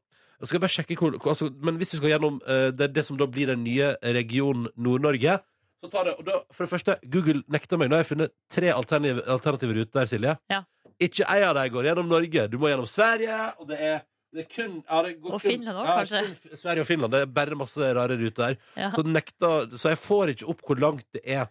Hvor, 0.44 1.16
hvor- 1.16 1.30
altså, 1.32 1.48
Men 1.64 1.78
hvis 1.80 1.94
du 1.94 1.96
skal 1.96 2.10
gjennom 2.12 2.40
det, 2.76 2.90
det 2.92 3.06
som 3.06 3.16
da 3.16 3.24
blir 3.30 3.46
den 3.54 3.64
nye 3.64 3.94
regionen 4.02 4.68
Nord-Norge 4.76 5.38
så 5.84 5.90
tar 5.92 6.08
det, 6.08 6.14
og 6.18 6.24
da, 6.26 6.38
For 6.56 6.64
det 6.64 6.72
første, 6.72 6.96
Google 7.12 7.42
nekter 7.52 7.76
meg. 7.80 7.90
Nå 7.92 7.98
har 7.98 8.02
jeg 8.06 8.10
funnet 8.14 8.32
tre 8.52 8.72
alternative, 8.72 9.24
alternative 9.36 9.76
ruter 9.76 10.00
der, 10.00 10.08
Silje. 10.10 10.34
Ja. 10.50 10.62
Ikke 11.04 11.26
ei 11.28 11.42
av 11.44 11.54
dem 11.58 11.70
går 11.74 11.88
gjennom 11.90 12.08
Norge. 12.08 12.48
Du 12.48 12.56
må 12.62 12.70
gjennom 12.72 12.88
Sverige, 12.88 13.38
og 13.60 13.68
det 13.68 13.78
er, 13.82 13.98
det 14.34 14.44
er 14.44 14.48
kun 14.54 14.78
ja, 14.80 15.02
det 15.06 15.12
går 15.20 15.34
Og 15.34 15.40
kun- 15.42 15.44
Finland 15.50 15.76
også, 15.78 15.90
ja, 15.90 15.96
kanskje. 16.00 16.48
kun 16.50 16.60
Sverige 16.64 16.80
og 16.84 16.88
Finland. 16.88 17.12
Det 17.12 17.20
er 17.22 17.32
bare 17.36 17.58
masse 17.60 17.90
rare 18.00 18.16
ruter 18.20 18.46
der. 18.48 18.56
Ja. 18.80 18.90
Så, 18.94 19.02
den 19.04 19.12
nekter, 19.14 19.68
så 19.78 19.92
jeg 19.92 20.00
får 20.02 20.32
ikke 20.34 20.48
opp 20.54 20.64
hvor 20.66 20.80
langt 20.80 21.04
det 21.12 21.22
er 21.26 21.44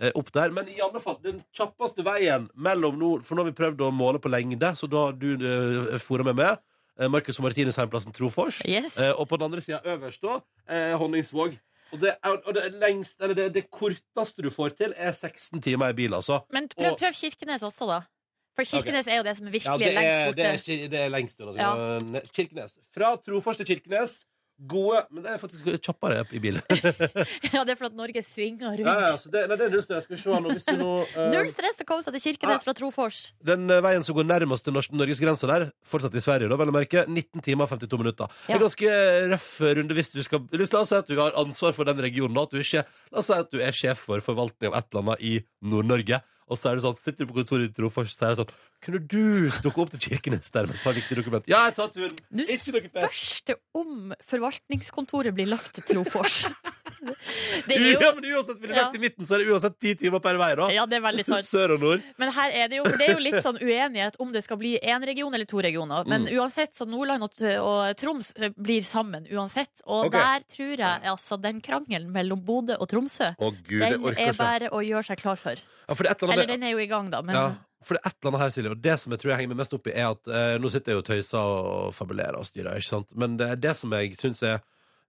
eh, 0.00 0.12
opp 0.14 0.30
der. 0.32 0.50
Men 0.56 0.68
i 0.72 0.78
alle 0.84 1.00
fall, 1.04 1.18
den 1.24 1.42
kjappeste 1.56 2.04
veien 2.06 2.46
mellom 2.56 2.96
nord 3.00 3.24
For 3.28 3.34
nå 3.36 3.42
har 3.44 3.50
vi 3.50 3.56
prøvd 3.58 3.82
å 3.88 3.90
måle 3.92 4.20
på 4.22 4.30
lengde, 4.32 4.70
så 4.78 4.88
da 4.88 5.06
har 5.08 5.16
du 5.20 5.34
uh, 5.36 5.98
fora 5.98 6.24
meg 6.30 6.36
med. 6.38 6.60
eh, 7.00 7.08
Marcus 7.08 7.38
og 7.40 7.44
Martinus 7.48 7.76
heimplassen 7.80 8.12
Trofors. 8.12 8.60
Yes. 8.68 8.98
Eh, 9.00 9.12
og 9.16 9.28
på 9.28 9.36
den 9.40 9.48
andre 9.48 9.64
sida 9.64 9.80
øverst, 9.84 10.20
da, 10.20 10.38
eh, 10.68 10.92
Honningsvåg. 11.00 11.56
Og 11.92 12.00
det, 12.02 12.14
er, 12.22 12.36
og 12.46 12.54
det, 12.54 12.64
lengst, 12.78 13.20
eller 13.20 13.34
det, 13.34 13.48
det 13.54 13.64
korteste 13.70 14.42
du 14.46 14.50
får 14.54 14.76
til, 14.78 14.94
er 14.96 15.12
16 15.12 15.60
timer 15.62 15.90
i 15.90 15.96
bil, 15.98 16.14
altså. 16.14 16.40
Men 16.54 16.68
prøv, 16.76 16.96
prøv 17.00 17.14
Kirkenes 17.16 17.62
også, 17.66 17.88
da. 17.90 18.00
For 18.58 18.66
Kirkenes 18.66 19.08
er 19.10 19.20
jo 19.20 19.24
det 19.26 19.36
som 19.38 19.46
er 19.46 19.50
Ja, 19.54 19.74
virkelig 19.76 19.86
er, 19.86 20.00
lengst 20.00 20.26
borte. 20.26 20.36
det 20.36 20.82
er, 20.84 20.88
det 20.92 21.00
er 21.00 21.08
lengst 21.08 21.40
unna. 21.40 21.58
Ja. 21.62 22.20
Kirkenes. 22.36 22.78
Fra 22.94 23.16
Trofors 23.16 23.56
til 23.56 23.66
Kirkenes. 23.66 24.20
Gode 24.68 25.06
Men 25.10 25.24
det 25.24 25.30
er 25.32 25.38
faktisk 25.40 25.68
kjappere 25.80 26.24
i 26.36 26.40
bil. 26.42 26.58
Ja, 27.54 27.62
det 27.64 27.72
er 27.74 27.78
fordi 27.78 27.96
Norge 27.96 28.22
svinger 28.24 28.74
rundt. 28.76 28.84
ja, 28.84 28.94
ja, 29.06 29.12
så 29.20 29.30
det, 29.32 29.44
nei, 29.48 29.56
det 29.56 29.66
er 29.66 29.72
null 29.72 29.84
stress. 29.84 30.04
Skal 30.06 30.16
vi 30.16 30.20
se 30.22 30.40
nå. 30.44 30.52
Hvis 30.52 30.66
vi 30.68 30.76
nå 30.78 30.90
uh... 31.04 31.20
Null 31.32 31.50
stress 31.52 31.80
å 31.80 31.86
komme 31.88 32.04
seg 32.04 32.16
til 32.16 32.24
Kirkenes 32.26 32.58
Ja. 32.58 32.64
fra 32.66 32.74
Trofors. 32.76 33.20
Den 33.46 33.64
uh, 33.72 33.78
veien 33.84 34.04
som 34.06 34.16
går 34.18 34.28
nærmest 34.28 34.66
til 34.66 34.76
Norgesgrensa 34.76 35.48
der, 35.50 35.66
fortsatt 35.86 36.16
i 36.18 36.24
Sverige, 36.24 36.50
da, 36.52 36.58
vel 36.60 36.72
å 36.72 36.76
merke, 36.76 37.06
19 37.08 37.44
timer 37.46 37.66
og 37.66 37.72
52 37.74 38.02
minutter. 38.02 38.36
Ja. 38.48 38.56
En 38.58 38.64
ganske 38.66 38.96
røff 39.32 39.52
runde 39.80 39.96
hvis 39.96 40.12
du 40.12 40.20
skal 40.26 40.44
La 40.50 40.66
oss 40.82 40.92
si 40.92 40.98
at 40.98 41.08
du 41.08 41.16
har 41.18 41.36
ansvar 41.40 41.72
for 41.76 41.88
den 41.88 42.00
regionen. 42.04 42.36
At 42.40 42.52
du 42.52 42.60
ikke, 42.60 42.84
la 43.12 43.22
oss 43.22 43.30
si 43.30 43.36
at 43.36 43.50
du 43.52 43.60
er 43.64 43.76
sjef 43.76 44.04
for 44.10 44.22
forvaltning 44.24 44.70
av 44.70 44.80
et 44.80 44.90
eller 44.90 45.06
annet 45.06 45.24
i 45.24 45.32
Nord-Norge. 45.72 46.20
Og 46.50 46.58
så 46.58 46.70
er 46.70 46.78
det 46.78 46.82
sånn, 46.84 46.98
sitter 46.98 47.24
du 47.26 47.30
på 47.30 47.36
kontoret 47.40 47.70
i 47.70 47.74
Trofors 47.76 48.10
så 48.16 48.26
er 48.26 48.34
det 48.34 48.42
sånn 48.42 48.54
Kunne 48.80 49.00
du 49.04 49.50
stukke 49.52 49.82
opp 49.82 49.90
til 49.92 50.00
Kirkenes 50.00 50.52
der 50.54 50.68
med 50.68 50.78
et 50.78 50.80
par 50.80 50.94
viktige 50.96 51.18
dokumenter? 51.20 51.50
Ja, 51.52 51.66
jeg 51.68 51.76
tar 51.76 51.90
turen! 51.92 52.14
Nå 52.32 52.46
spørs 52.48 53.24
det 53.50 53.58
om 53.76 54.14
forvaltningskontoret 54.24 55.36
blir 55.36 55.50
lagt 55.52 55.74
til 55.76 55.84
Trofors. 55.90 56.46
Det 57.00 57.76
er 57.76 57.84
jo 57.86 58.00
Ja, 58.00 58.10
men 58.16 58.26
uansett 58.30 58.60
Ville 58.60 58.74
du 58.74 58.80
lagt 58.80 58.96
i 58.96 59.00
midten, 59.02 59.26
så 59.26 59.36
er 59.36 59.42
det 59.42 59.54
uansett 59.54 59.76
ti 59.80 59.94
timer 60.00 60.22
per 60.24 60.38
vei, 60.40 60.50
da. 60.58 60.68
Ja, 60.74 60.86
det 60.88 60.98
er 60.98 61.04
veldig 61.04 61.24
sant. 61.26 61.46
Sør 61.48 61.76
og 61.76 61.84
nord. 61.84 62.04
Men 62.20 62.32
her 62.36 62.56
er 62.62 62.68
det 62.72 62.80
jo, 62.80 62.84
for 62.88 63.00
det 63.00 63.08
er 63.08 63.14
jo 63.16 63.22
litt 63.24 63.40
sånn 63.44 63.60
uenighet 63.60 64.18
om 64.22 64.34
det 64.34 64.44
skal 64.44 64.60
bli 64.60 64.74
én 64.78 65.06
region 65.06 65.34
eller 65.34 65.48
to 65.50 65.62
regioner. 65.64 66.04
Men 66.10 66.26
Mm. 66.26 66.34
uansett, 66.40 66.74
så 66.76 66.86
Nordland 66.88 67.24
og, 67.24 67.40
og 67.40 67.96
Troms 67.96 68.32
eh, 68.36 68.52
blir 68.56 68.84
sammen 68.86 69.26
uansett. 69.32 69.72
Og 69.86 70.10
okay. 70.10 70.20
der 70.20 70.46
tror 70.54 70.76
jeg 70.84 71.08
altså 71.14 71.40
den 71.40 71.60
krangelen 71.64 72.12
mellom 72.12 72.44
Bodø 72.44 72.76
og 72.78 72.88
Tromsø, 72.90 73.32
oh, 73.38 73.54
gud, 73.66 73.80
den 73.80 74.18
er 74.18 74.36
bare 74.36 74.70
å 74.70 74.82
gjøre 74.84 75.06
seg 75.10 75.22
klar 75.22 75.40
for. 75.40 75.58
Ja, 75.88 75.96
for 75.96 76.06
er 76.06 76.14
eller 76.14 76.32
Eller 76.32 76.46
den 76.52 76.62
er 76.62 76.74
jo 76.76 76.78
i 76.82 76.86
gang, 76.90 77.10
da, 77.10 77.22
men 77.22 77.34
Ja, 77.34 77.48
for 77.82 77.96
det 77.96 78.02
er 78.04 78.10
et 78.10 78.16
eller 78.20 78.30
annet 78.34 78.42
her, 78.44 78.50
Silje, 78.54 78.70
og 78.74 78.82
det 78.84 78.98
som 79.00 79.12
jeg 79.14 79.22
tror 79.22 79.32
jeg 79.32 79.38
henger 79.40 79.54
meg 79.54 79.60
mest 79.62 79.74
opp 79.76 79.86
i, 79.88 79.94
er 79.96 80.10
at 80.12 80.28
eh, 80.28 80.58
nå 80.60 80.70
sitter 80.72 80.92
jeg 80.92 80.98
jo 80.98 81.04
og 81.04 81.08
tøyser 81.08 81.38
og 81.40 81.94
fabulerer 81.96 82.36
og 82.36 82.46
styrer, 82.48 82.76
ikke 82.76 82.90
sant? 82.90 83.08
Men 83.16 83.38
det 83.40 83.48
er 83.54 83.62
det 83.68 83.74
som 83.80 83.96
jeg 83.96 84.18
syns 84.20 84.42
er 84.44 84.60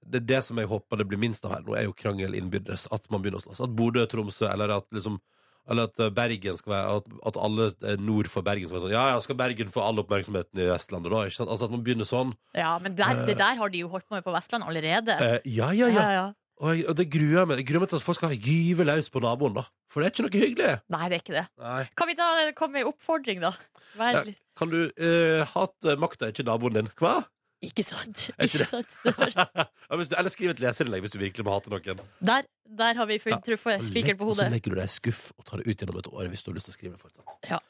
det 0.01 0.23
er 0.23 0.27
det 0.35 0.41
som 0.47 0.57
jeg 0.61 0.69
håper 0.71 1.01
det 1.01 1.07
blir 1.11 1.21
minst 1.21 1.45
av 1.45 1.53
her 1.55 1.65
nå, 1.65 1.75
er 1.77 1.85
jo 1.87 1.93
krangel 1.97 2.33
innbyrdes. 2.37 2.87
At 2.95 3.05
man 3.13 3.21
begynner 3.21 3.41
å 3.41 3.45
slåss. 3.45 3.61
At 3.65 3.75
Bodø, 3.77 4.05
Tromsø, 4.09 4.47
eller 4.49 4.73
at 4.79 4.87
liksom 4.95 5.19
eller 5.69 5.85
at 5.91 5.99
eh, 6.01 6.09
Bergen 6.09 6.57
skal 6.57 6.71
være 6.73 6.93
At, 6.97 7.09
at 7.29 7.35
alle 7.37 7.67
eh, 7.85 7.99
nord 8.01 8.25
for 8.33 8.41
Bergen 8.41 8.65
skal 8.65 8.79
være 8.79 8.87
sånn 8.87 8.95
Ja, 8.95 9.03
ja, 9.13 9.19
skal 9.21 9.37
Bergen 9.37 9.69
få 9.69 9.83
all 9.85 10.01
oppmerksomheten 10.01 10.57
i 10.57 10.65
Vestlandet, 10.71 11.13
da? 11.13 11.19
Ikke 11.29 11.37
sant? 11.37 11.51
Altså 11.53 11.67
at 11.67 11.75
man 11.75 11.83
begynner 11.85 12.07
sånn. 12.09 12.31
ja, 12.57 12.71
men 12.81 12.95
der, 12.97 13.21
det 13.29 13.37
der 13.39 13.59
har 13.59 13.69
de 13.69 13.83
jo 13.83 13.91
holdt 13.91 14.07
på 14.09 14.17
med 14.17 14.25
på 14.25 14.33
Vestland 14.33 14.65
allerede. 14.65 15.17
Uh, 15.21 15.37
ja, 15.45 15.69
ja, 15.77 15.91
ja. 15.93 16.05
Ja. 16.17 16.23
Og, 16.61 16.73
jeg, 16.73 16.87
og 16.89 16.97
det 16.97 17.07
gruer 17.13 17.39
jeg 17.39 17.49
meg 17.49 17.61
Jeg 17.61 17.67
gruer 17.69 17.83
meg 17.83 17.91
til 17.91 17.97
at 18.01 18.05
folk 18.05 18.17
skal 18.19 18.33
gyve 18.37 18.85
løs 18.89 19.09
på 19.13 19.21
naboen, 19.23 19.53
da. 19.57 19.67
For 19.93 20.01
det 20.01 20.09
er 20.09 20.15
ikke 20.15 20.25
noe 20.25 20.41
hyggelig. 20.41 20.73
Nei, 20.93 21.03
det 21.11 21.17
er 21.19 21.23
ikke 21.23 21.37
det. 21.37 21.45
Nei. 21.61 21.83
Kan 21.97 22.09
vi 22.09 22.17
da 22.17 22.27
komme 22.57 22.77
med 22.79 22.83
en 22.85 22.91
oppfordring, 22.95 23.45
da? 23.45 23.53
Vær 24.01 24.17
Ja. 24.17 24.25
Kan 24.57 24.73
du 24.73 24.81
uh, 24.89 25.41
hate 25.53 25.95
makta, 26.01 26.29
ikke 26.33 26.45
naboen 26.49 26.75
din? 26.81 26.89
Hva? 26.99 27.19
Ikke 27.61 27.83
sant? 27.85 28.29
Ikke 28.41 28.65
sant? 28.65 28.89
Ja, 29.91 29.97
du, 29.99 30.13
eller 30.15 30.31
skriv 30.31 30.53
et 30.53 30.59
leserinnlegg 30.63 31.03
hvis 31.03 31.11
du 31.11 31.17
virkelig 31.19 31.43
må 31.43 31.51
hate 31.51 31.67
noen. 31.69 31.99
der, 32.23 32.45
der 32.79 32.95
har 32.95 33.07
vi 33.09 33.17
funnet 33.19 33.43
truffet 33.43 33.83
spikeren 33.83 34.15
på 34.15 34.23
Og 34.23 34.37
så 34.37 34.45
hodet. 34.45 34.53
legger 34.55 34.71
du 34.71 34.77
deg 34.79 34.87
i 34.87 34.93
skuff 34.93 35.33
og 35.35 35.43
tar 35.49 35.59
det 35.59 35.67
ut 35.67 35.81
gjennom 35.83 35.97
et 35.99 36.07
år 36.07 36.29
hvis 36.31 36.45
du 36.45 36.47
har 36.47 36.55
lyst 36.55 36.69
til 36.69 36.73
å 36.73 36.77
skrive 36.77 36.95
det 36.95 37.01
fortsatt. 37.03 37.65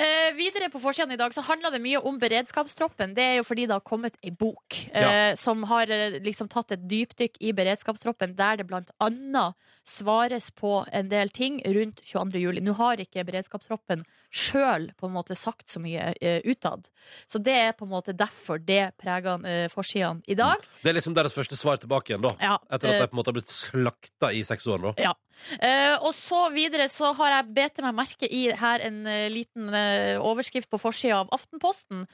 Eh, 0.00 0.30
videre 0.38 0.70
på 0.72 0.80
forsiden 0.80 1.12
i 1.12 1.18
dag 1.20 1.34
så 1.36 1.44
handler 1.44 1.74
det 1.76 1.82
mye 1.84 2.00
om 2.08 2.16
beredskapstroppen. 2.22 3.12
Det 3.18 3.26
er 3.26 3.36
jo 3.42 3.44
fordi 3.44 3.66
det 3.68 3.76
har 3.76 3.84
kommet 3.84 4.16
ei 4.24 4.32
bok 4.32 4.78
eh, 4.96 5.34
som 5.36 5.66
har 5.68 5.92
eh, 5.92 6.16
liksom 6.24 6.48
tatt 6.48 6.72
et 6.78 6.88
dypdykk 6.88 7.36
i 7.44 7.52
beredskapstroppen, 7.60 8.32
der 8.38 8.62
det 8.62 8.66
blant 8.70 8.90
annet 9.04 9.58
svares 9.88 10.48
på 10.56 10.86
en 10.88 11.12
del 11.12 11.28
ting 11.36 11.60
rundt 11.68 12.00
22. 12.08 12.40
juli. 12.40 12.64
Nå 12.64 12.74
har 12.80 13.04
ikke 13.04 13.26
beredskapstroppen 13.28 14.08
sjøl 14.28 14.90
på 14.98 15.08
en 15.08 15.14
måte 15.14 15.36
sagt 15.38 15.70
så 15.72 15.80
mye 15.80 16.10
eh, 16.20 16.40
utad. 16.44 16.88
Så 17.30 17.40
det 17.40 17.54
er 17.56 17.72
på 17.76 17.86
en 17.86 17.92
måte 17.92 18.14
derfor 18.16 18.60
det 18.60 18.92
preger 19.00 19.46
eh, 19.48 19.66
forsidene 19.72 20.20
i 20.28 20.36
dag. 20.38 20.64
Det 20.82 20.92
er 20.92 20.98
liksom 20.98 21.16
deres 21.16 21.36
første 21.36 21.56
svar 21.56 21.80
tilbake 21.80 22.12
igjen, 22.12 22.24
da. 22.26 22.34
Ja, 22.42 22.58
Etter 22.68 22.92
at 22.92 22.94
eh, 22.98 23.00
de 23.04 23.08
på 23.08 23.16
en 23.16 23.22
måte 23.22 23.32
har 23.32 23.38
blitt 23.40 23.54
slakta 23.54 24.32
i 24.36 24.44
seks 24.46 24.68
år 24.68 24.84
nå. 24.84 24.94
Ja. 25.00 25.14
Eh, 25.60 25.94
og 26.02 26.12
så 26.16 26.48
videre 26.54 26.88
så 26.92 27.12
har 27.18 27.38
jeg 27.38 27.54
bedt 27.56 27.82
meg 27.84 27.96
merke 27.96 28.28
i 28.28 28.48
her 28.54 28.84
en 28.84 29.00
uh, 29.08 29.28
liten 29.32 29.70
uh, 29.72 30.18
overskrift 30.20 30.70
på 30.70 30.80
forsida 30.80 31.22
av 31.22 31.32
Aftenposten. 31.34 32.06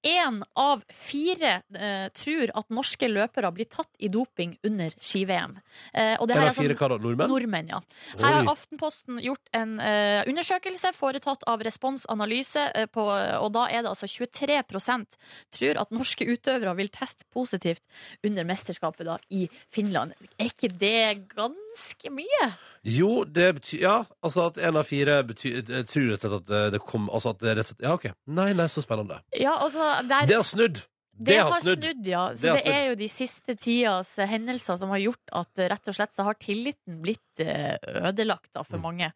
Én 0.00 0.38
av 0.56 0.80
fire 0.88 1.58
tror 2.16 2.50
at 2.56 2.70
norske 2.72 3.04
løpere 3.04 3.50
blir 3.52 3.66
tatt 3.68 3.90
i 4.00 4.08
doping 4.08 4.54
under 4.64 4.94
ski-VM. 4.96 5.58
Og 5.60 6.24
det 6.24 6.38
her 6.38 6.46
er 6.46 6.54
sånn- 6.56 6.64
fire 6.70 6.76
da? 6.88 6.96
Nordmenn? 7.04 7.28
Nordmenn, 7.28 7.68
ja. 7.68 7.82
Her 8.14 8.38
har 8.38 8.48
Aftenposten 8.48 9.20
gjort 9.20 9.52
en 9.52 9.76
undersøkelse 9.76 10.94
foretatt 10.96 11.44
av 11.44 11.60
Responsanalyse, 11.68 12.64
på, 12.96 13.04
og 13.04 13.52
da 13.52 13.66
er 13.68 13.84
det 13.84 13.92
altså 13.92 14.08
23% 14.08 15.20
tror 15.52 15.84
at 15.84 15.92
norske 15.92 16.24
utøvere 16.32 16.78
vil 16.80 16.88
teste 16.88 17.28
positivt 17.28 17.84
under 18.24 18.48
mesterskapet 18.48 19.04
da 19.04 19.20
i 19.28 19.50
Finland. 19.68 20.16
Er 20.40 20.48
ikke 20.48 20.72
det 20.80 21.28
ganske 21.36 22.16
mye? 22.16 22.52
Jo, 22.84 23.24
det 23.24 23.48
betyr 23.58 23.80
Ja, 23.82 23.96
altså 24.24 24.46
at 24.50 24.58
en 24.58 24.76
av 24.80 24.86
fire 24.88 25.18
betyr, 25.28 25.58
jeg 25.68 25.86
tror 25.90 26.06
rett 26.12 26.24
og 26.24 26.30
slett 26.30 26.38
at 26.40 26.46
det, 26.52 26.60
det 26.76 26.80
kom 26.86 27.08
Altså 27.12 27.34
at 27.34 27.42
det 27.42 27.56
rett 27.58 27.66
og 27.66 27.74
slett 27.74 27.84
Ja, 27.84 27.92
OK. 27.98 28.06
Nei, 28.38 28.52
nei, 28.56 28.66
så 28.72 28.80
spennende. 28.84 29.20
Ja, 29.36 29.52
altså, 29.60 29.90
der, 30.08 30.26
Det 30.30 30.36
har 30.40 30.48
snudd! 30.48 30.82
det 31.20 31.36
har 31.36 31.52
snudd, 31.60 32.06
ja. 32.08 32.22
Så 32.32 32.40
Det 32.46 32.52
det, 32.54 32.60
snudd. 32.62 32.74
er 32.74 32.84
jo 32.88 32.94
de 32.96 33.08
siste 33.12 33.54
tidas 33.60 34.14
eh, 34.18 34.28
hendelser 34.30 34.78
som 34.80 34.88
har 34.94 35.02
gjort 35.02 35.34
at 35.42 35.58
eh, 35.60 35.68
rett 35.68 35.90
og 35.92 35.96
slett 35.98 36.14
så 36.16 36.24
har 36.24 36.38
tilliten 36.40 37.00
blitt 37.04 37.42
eh, 37.44 37.76
ødelagt 38.08 38.48
da, 38.56 38.62
for 38.64 38.78
Mm. 38.80 38.86
mange. 38.88 39.10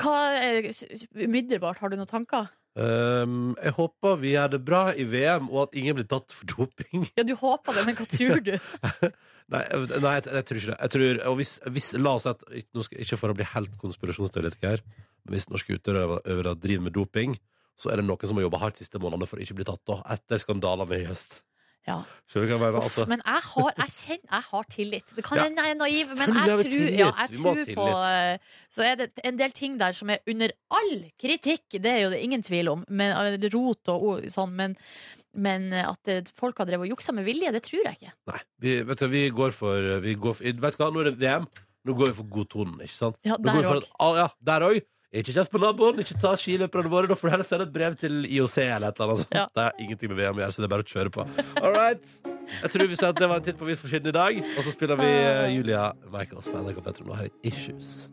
Hva 0.00 0.14
eh, 0.40 0.70
Umiddelbart, 1.14 1.78
har 1.82 1.92
du 1.92 1.96
noen 2.00 2.08
tanker? 2.08 2.48
Um, 2.76 3.54
jeg 3.56 3.72
håper 3.78 4.18
vi 4.20 4.34
gjør 4.34 4.50
det 4.52 4.58
bra 4.66 4.82
i 4.92 5.06
VM, 5.08 5.48
og 5.48 5.62
at 5.62 5.78
ingen 5.80 5.96
blir 5.96 6.08
tatt 6.10 6.34
for 6.36 6.48
doping. 6.50 7.06
Ja, 7.16 7.24
du 7.24 7.32
håper 7.40 7.78
det, 7.78 7.86
men 7.88 7.96
hva 7.96 8.04
tror 8.10 8.42
du? 8.44 8.52
Nei, 9.54 9.60
nei 10.02 10.12
jeg, 10.16 10.24
jeg 10.26 10.44
tror 10.48 10.58
ikke 10.58 10.70
det. 10.72 10.76
Jeg 10.80 10.92
tror, 10.92 11.18
og 11.30 11.36
hvis, 11.38 11.52
hvis, 11.70 11.92
la 12.02 12.16
oss 12.18 12.24
at 12.26 12.40
Ikke 12.50 13.14
for 13.20 13.30
å 13.30 13.36
bli 13.38 13.44
helt 13.46 13.76
konspirasjonsteoretiker, 13.78 14.80
men 15.22 15.36
hvis 15.36 15.46
norske 15.52 15.76
utøvere 15.78 16.54
driver 16.58 16.82
med 16.82 16.96
doping, 16.96 17.36
så 17.78 17.92
er 17.92 18.00
det 18.00 18.08
noen 18.08 18.26
som 18.26 18.40
har 18.40 18.46
jobba 18.48 18.60
hardt 18.64 18.80
de 18.80 18.86
siste 18.86 18.98
månedene 18.98 19.28
for 19.30 19.38
å 19.38 19.44
ikke 19.44 19.60
bli 19.60 19.68
tatt 19.68 19.84
da, 19.86 20.00
etter 20.16 20.42
skandalene 20.42 20.98
i 20.98 21.06
høst. 21.06 21.38
Ja. 21.86 22.00
Uff, 22.02 22.34
Altså, 22.82 23.04
men 23.06 23.20
jeg 23.22 23.42
har, 23.46 23.68
jeg 23.78 23.92
kjenner, 23.94 24.30
jeg 24.32 24.46
har 24.50 24.64
tillit. 24.72 25.12
Det 25.16 25.24
kan 25.24 25.38
Ja, 25.38 25.44
jeg 25.46 25.70
er 25.70 25.76
naiv, 25.78 26.08
men 26.18 26.32
jeg 26.34 26.56
tror, 26.58 26.88
ja, 26.98 27.10
jeg 27.20 27.30
tror 27.38 27.60
på 27.76 27.86
eh, 28.02 28.38
Så 28.74 28.82
er 28.82 28.96
det 29.00 29.06
en 29.24 29.38
del 29.38 29.54
ting 29.54 29.76
der 29.78 29.94
som 29.94 30.10
er 30.10 30.18
under 30.26 30.50
all 30.74 30.96
kritikk, 31.22 31.62
det 31.70 31.92
er 31.92 32.00
jo 32.02 32.10
det 32.10 32.18
ingen 32.26 32.42
tvil 32.42 32.72
om. 32.72 32.82
Men, 32.88 33.14
eh, 33.14 33.46
rot 33.54 33.92
og 33.94 34.26
sånn, 34.32 34.56
men, 34.58 34.74
men 35.32 35.70
at 35.78 36.10
eh, 36.10 36.26
folk 36.34 36.58
har 36.58 36.66
drevet 36.66 36.88
og 36.88 36.96
juksa 36.96 37.14
med 37.14 37.24
vilje, 37.28 37.54
det 37.54 37.62
tror 37.68 37.84
jeg 37.84 38.00
ikke. 38.00 38.12
nei, 38.32 38.42
vi, 38.58 38.74
vet 38.90 38.98
du, 38.98 39.06
vi 39.14 39.22
går 39.30 39.54
for, 39.54 40.00
vi 40.02 40.18
går 40.18 40.34
for 40.40 40.44
Vet 40.66 40.76
du 40.76 40.82
hva, 40.82 40.90
nå 40.90 41.04
er 41.04 41.12
det 41.12 41.20
VM. 41.22 41.46
Nå 41.86 41.94
går 41.94 42.10
vi 42.10 42.18
for 42.18 42.26
godtonen, 42.34 42.80
ikke 42.82 42.98
sant? 42.98 43.18
Ja, 43.22 43.36
der 43.38 43.62
òg. 43.62 43.84
ah, 44.02 44.16
ja, 44.24 44.28
der 44.42 44.64
òg. 44.66 44.82
Ikke 45.14 45.32
kjeft 45.36 45.52
på 45.52 45.60
naboen, 45.62 46.00
ikke 46.02 46.16
ta 46.18 46.32
skiløperne 46.40 46.90
våre. 46.90 47.06
Da 47.06 47.14
får 47.14 47.28
du 47.28 47.32
heller 47.36 47.46
sende 47.46 47.66
et 47.68 47.72
brev 47.74 47.94
til 47.98 48.24
IOC 48.26 48.56
eller 48.64 48.88
et 48.90 48.98
eller 48.98 49.12
annet. 49.12 49.22
sånt. 49.22 49.36
Ja. 49.38 49.44
Det 49.54 49.62
har 49.68 49.82
ingenting 49.84 50.10
med 50.10 50.18
VM 50.18 50.40
å 50.40 50.42
gjøre, 50.42 50.56
så 50.56 50.62
det 50.64 50.66
er 50.66 50.72
bare 50.74 50.86
å 50.86 50.90
kjøre 50.90 51.12
på. 51.14 51.26
All 51.62 51.76
right. 51.76 52.10
Jeg 52.62 52.70
tror 52.74 52.90
vi 52.90 52.98
sier 52.98 53.10
at 53.14 53.20
det 53.20 53.28
var 53.30 53.40
en 53.40 53.46
titt 53.46 53.58
på 53.58 53.66
avisforsiden 53.66 54.10
i 54.10 54.16
dag. 54.16 54.40
Og 54.56 54.66
så 54.66 54.74
spiller 54.74 54.98
vi 55.00 55.06
eh, 55.10 55.46
Julia 55.54 55.88
Michaels 56.10 56.50
på 56.50 56.58
NRK 56.62 56.82
Petro. 56.84 57.06
Nå 57.06 57.18
her 57.18 57.30
i 57.30 57.52
Issues. 57.52 58.10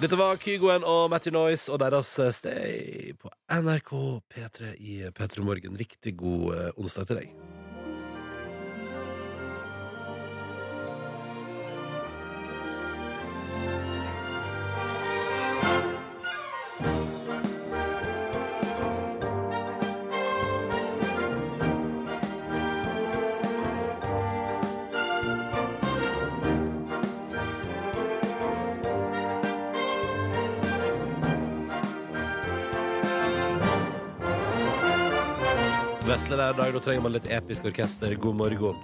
Dette 0.00 0.16
var 0.16 0.38
Kygoen 0.40 0.84
og 0.88 1.10
Matty 1.12 1.32
Noise 1.34 1.72
og 1.72 1.80
deres 1.82 2.12
eh, 2.22 2.30
Stay 2.32 3.12
på 3.20 3.32
NRK 3.52 3.92
P3 4.32 4.74
i 4.80 5.00
P3 5.16 5.44
Morgen. 5.44 5.76
Riktig 5.80 6.16
god 6.20 6.54
eh, 6.56 6.70
onsdag 6.80 7.10
til 7.10 7.20
deg. 7.24 7.49
Vesle 36.30 36.44
lørdag, 36.46 36.74
da 36.76 36.80
trenger 36.84 37.02
man 37.02 37.10
litt 37.16 37.24
episk 37.26 37.64
orkester. 37.66 38.12
God 38.22 38.36
morgen. 38.38 38.76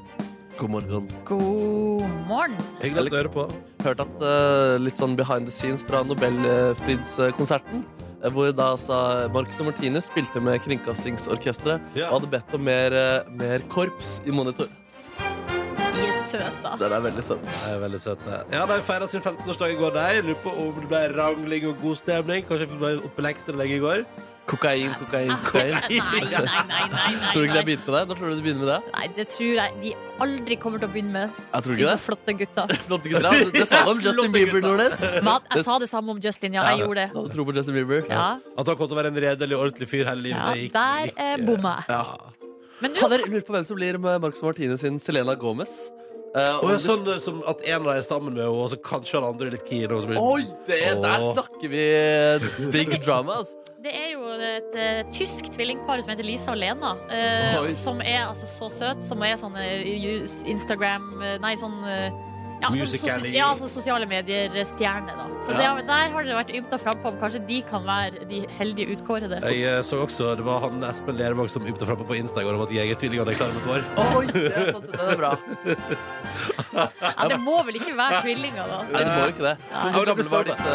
God 0.58 0.70
morgen. 0.72 1.04
God 1.28 2.02
morgen. 2.26 2.56
Hyggelig 2.82 3.04
at 3.04 3.12
du 3.12 3.16
hører 3.20 3.30
på. 3.36 3.44
Hørt 3.84 4.02
at 4.02 4.16
uh, 4.18 4.74
litt 4.82 4.98
sånn 4.98 5.14
behind 5.14 5.46
the 5.46 5.54
scenes 5.54 5.86
fra 5.86 6.00
Nobelfridskonserten. 6.02 7.86
eh, 8.18 8.34
Hvor 8.34 8.50
da 8.50 8.72
altså 8.74 8.98
Marcus 9.30 9.62
og 9.62 9.70
Martinus 9.70 10.10
spilte 10.10 10.42
med 10.42 10.58
Kringkastingsorkesteret 10.66 11.94
yeah. 11.94 12.10
og 12.10 12.18
hadde 12.18 12.34
bedt 12.34 12.58
om 12.58 12.66
mer, 12.66 12.98
eh, 12.98 13.32
mer 13.38 13.62
korps 13.70 14.18
i 14.26 14.34
monitor. 14.34 14.66
De 15.22 16.02
er 16.02 16.14
søte. 16.26 16.76
Den 16.82 16.98
er 16.98 17.08
veldig 17.12 17.30
søt. 17.30 17.46
Det 17.46 17.74
er 17.76 17.82
veldig 17.86 18.06
søte. 18.08 18.44
Ja, 18.58 18.66
De 18.66 18.82
feira 18.90 19.06
sin 19.06 19.22
15-årsdag 19.22 19.76
i 19.76 19.82
går. 19.84 19.94
De. 19.94 20.22
Lurer 20.32 20.42
på 20.42 20.60
om 20.66 20.80
det 20.82 20.90
ble 20.90 21.08
rangling 21.14 21.70
og 21.70 21.78
god 21.84 22.02
stemning. 22.02 22.42
Kanskje 22.50 22.66
det 22.74 22.80
ble 22.82 22.96
oppe 23.06 23.30
lekser 23.30 23.54
lenge 23.54 23.78
i 23.78 23.84
går. 23.86 24.08
Kokain, 24.46 24.92
kokain, 25.00 25.30
kokain. 25.42 25.72
nei, 25.74 25.98
nei, 25.98 26.20
nei, 26.30 26.60
nei, 26.70 26.82
nei, 26.92 27.30
Tror 27.32 27.42
du 27.42 27.46
ikke 27.48 27.54
de 27.56 27.58
har 27.58 27.66
begynt 27.66 27.86
med 27.88 27.94
det? 27.96 28.16
Tror 28.18 28.28
du 28.30 28.34
de 28.36 28.42
begynner 28.44 28.60
med 28.62 28.68
det? 28.70 28.92
Nei, 28.94 29.06
det 29.16 29.24
tror 29.32 29.56
jeg 29.58 29.72
de 29.82 29.92
aldri 30.22 30.58
kommer 30.62 30.78
til 30.82 30.86
å 30.86 30.92
begynne 30.94 31.14
med. 31.16 31.40
Jeg 31.50 31.64
tror 31.66 31.74
ikke 31.74 31.82
De 31.82 31.88
det. 31.90 31.96
flotte 32.04 32.34
gutta. 32.42 32.66
Flotte 32.86 33.10
gutter. 33.10 33.26
ja. 33.26 33.48
Det 33.56 33.64
sa 33.66 33.80
de 33.82 33.90
om 33.96 34.00
Justin 34.06 34.32
Bieber, 34.36 34.60
gutter. 34.62 34.68
Nordnes. 34.70 35.02
Men 35.26 35.50
jeg 35.56 35.66
sa 35.66 35.78
det 35.82 35.90
samme 35.90 36.14
om 36.14 36.22
Justin, 36.22 36.54
ja. 36.60 36.62
Jeg 36.70 36.84
gjorde 36.84 37.00
det. 37.02 37.08
Du 37.12 37.18
hadde 37.24 37.34
tro 37.34 37.48
på 37.50 37.56
Justin 37.58 37.78
Bieber. 37.80 38.06
Ja, 38.12 38.28
At 38.54 38.70
han 38.70 38.78
kom 38.78 38.86
til 38.86 38.94
å 38.96 39.00
være 39.02 39.10
en 39.14 39.20
redelig 39.26 39.58
ordentlig 39.58 39.90
fyr 39.90 40.06
hele 40.12 40.28
livet. 40.28 40.38
ja 40.38 40.54
det 40.54 40.62
gikk, 40.68 40.72
der 40.78 41.10
gikk, 41.10 41.18
eh, 41.26 41.32
eh, 41.34 41.44
bomma 41.50 41.74
jeg. 41.82 41.98
Ja. 41.98 42.46
Men 42.84 42.92
Kan 42.94 43.08
nå 43.10 43.16
dere 43.16 43.30
lure 43.32 43.42
på 43.50 43.54
hvem 43.56 43.64
som 43.66 43.78
blir 43.82 43.98
med 43.98 44.20
Marcus 44.22 44.42
Martine 44.46 44.76
sin 44.78 44.98
Selena 45.02 45.34
Gomez? 45.34 45.88
Eh, 46.36 46.56
Og 46.60 46.68
det 46.68 46.74
er 46.76 46.82
sånn 46.84 47.06
eh, 47.08 47.20
som 47.22 47.38
at 47.48 47.62
en 47.64 47.78
av 47.80 47.86
dem 47.86 47.92
er 47.96 48.02
sammen 48.04 48.34
med 48.34 48.42
henne, 48.44 48.52
og 48.60 48.68
så 48.72 48.76
kanskje 48.84 49.16
han 49.20 49.28
andre 49.30 49.46
er 49.48 49.54
litt 49.56 49.64
keen. 49.68 49.92
Og 49.94 50.02
så 50.04 50.10
blir 50.10 50.20
Oi, 50.20 50.42
det, 50.68 50.80
der 51.00 51.22
Åh. 51.22 51.30
snakker 51.32 51.70
vi 51.72 51.84
big 52.74 52.92
drama, 53.04 53.38
altså. 53.42 53.62
Det 53.86 53.92
er 53.94 54.08
jo 54.16 54.22
et 54.42 54.72
eh, 54.82 55.02
tysk 55.14 55.46
tvillingpar 55.54 56.00
som 56.02 56.10
heter 56.10 56.26
Lisa 56.26 56.50
og 56.56 56.58
Lena. 56.58 56.96
eh, 57.12 57.60
Oi. 57.60 57.70
som 57.76 58.00
er 58.02 58.24
altså 58.26 58.48
så 58.50 58.70
søt. 58.72 59.02
Som 59.06 59.22
er 59.22 59.36
sånn 59.38 59.54
eh, 59.60 59.84
Instagram 60.50 61.04
eh, 61.22 61.36
Nei, 61.44 61.52
sånn 61.60 61.76
eh, 61.86 62.10
ja, 62.62 62.68
sånn 62.68 62.78
Musical.ly. 62.80 63.32
ja, 63.36 63.48
sånn 63.58 63.68
sosiale 63.70 64.06
medier-stjerne, 64.10 65.12
da. 65.18 65.26
Så 65.44 65.52
Ja. 65.52 65.74
det, 65.76 65.86
der 65.86 66.10
har 66.14 66.22
det 66.24 66.36
vært 66.38 66.52
ymta 66.56 66.78
frampå 66.80 67.12
om 67.12 67.18
kanskje 67.20 67.40
de 67.46 67.60
kan 67.68 67.84
være 67.86 68.24
de 68.30 68.40
heldige 68.58 68.96
utkårede. 68.96 69.40
Jeg 69.44 69.62
eh, 69.64 69.82
så 69.82 70.00
også, 70.04 70.34
Det 70.36 70.44
var 70.46 70.60
han 70.64 70.82
Espen 70.88 71.16
Lervåg 71.18 71.50
som 71.52 71.66
ymta 71.66 71.86
frampå 71.88 72.06
på 72.08 72.16
Instagram 72.16 72.62
at 72.64 72.72
Jegertvillingene 72.72 73.34
er 73.34 73.38
klare 73.40 73.52
mot 73.54 73.66
vår. 73.66 73.82
Oi, 74.16 74.26
det 74.32 74.46
er 74.52 74.72
sant, 74.72 74.88
den 74.92 75.12
er 75.12 75.20
bra. 75.20 75.32
Ja, 76.76 77.28
det 77.28 77.38
må 77.40 77.58
vel 77.66 77.78
ikke 77.80 77.94
være 77.96 78.22
tvillinger, 78.24 78.66
da? 78.68 78.80
Nei, 78.92 79.02
det 79.04 79.12
må 79.12 79.20
jo 79.22 79.34
ikke 79.34 79.46
det. 79.46 79.54
Hvor 79.96 80.08
gamle 80.10 80.26
var 80.36 80.48
disse 80.50 80.72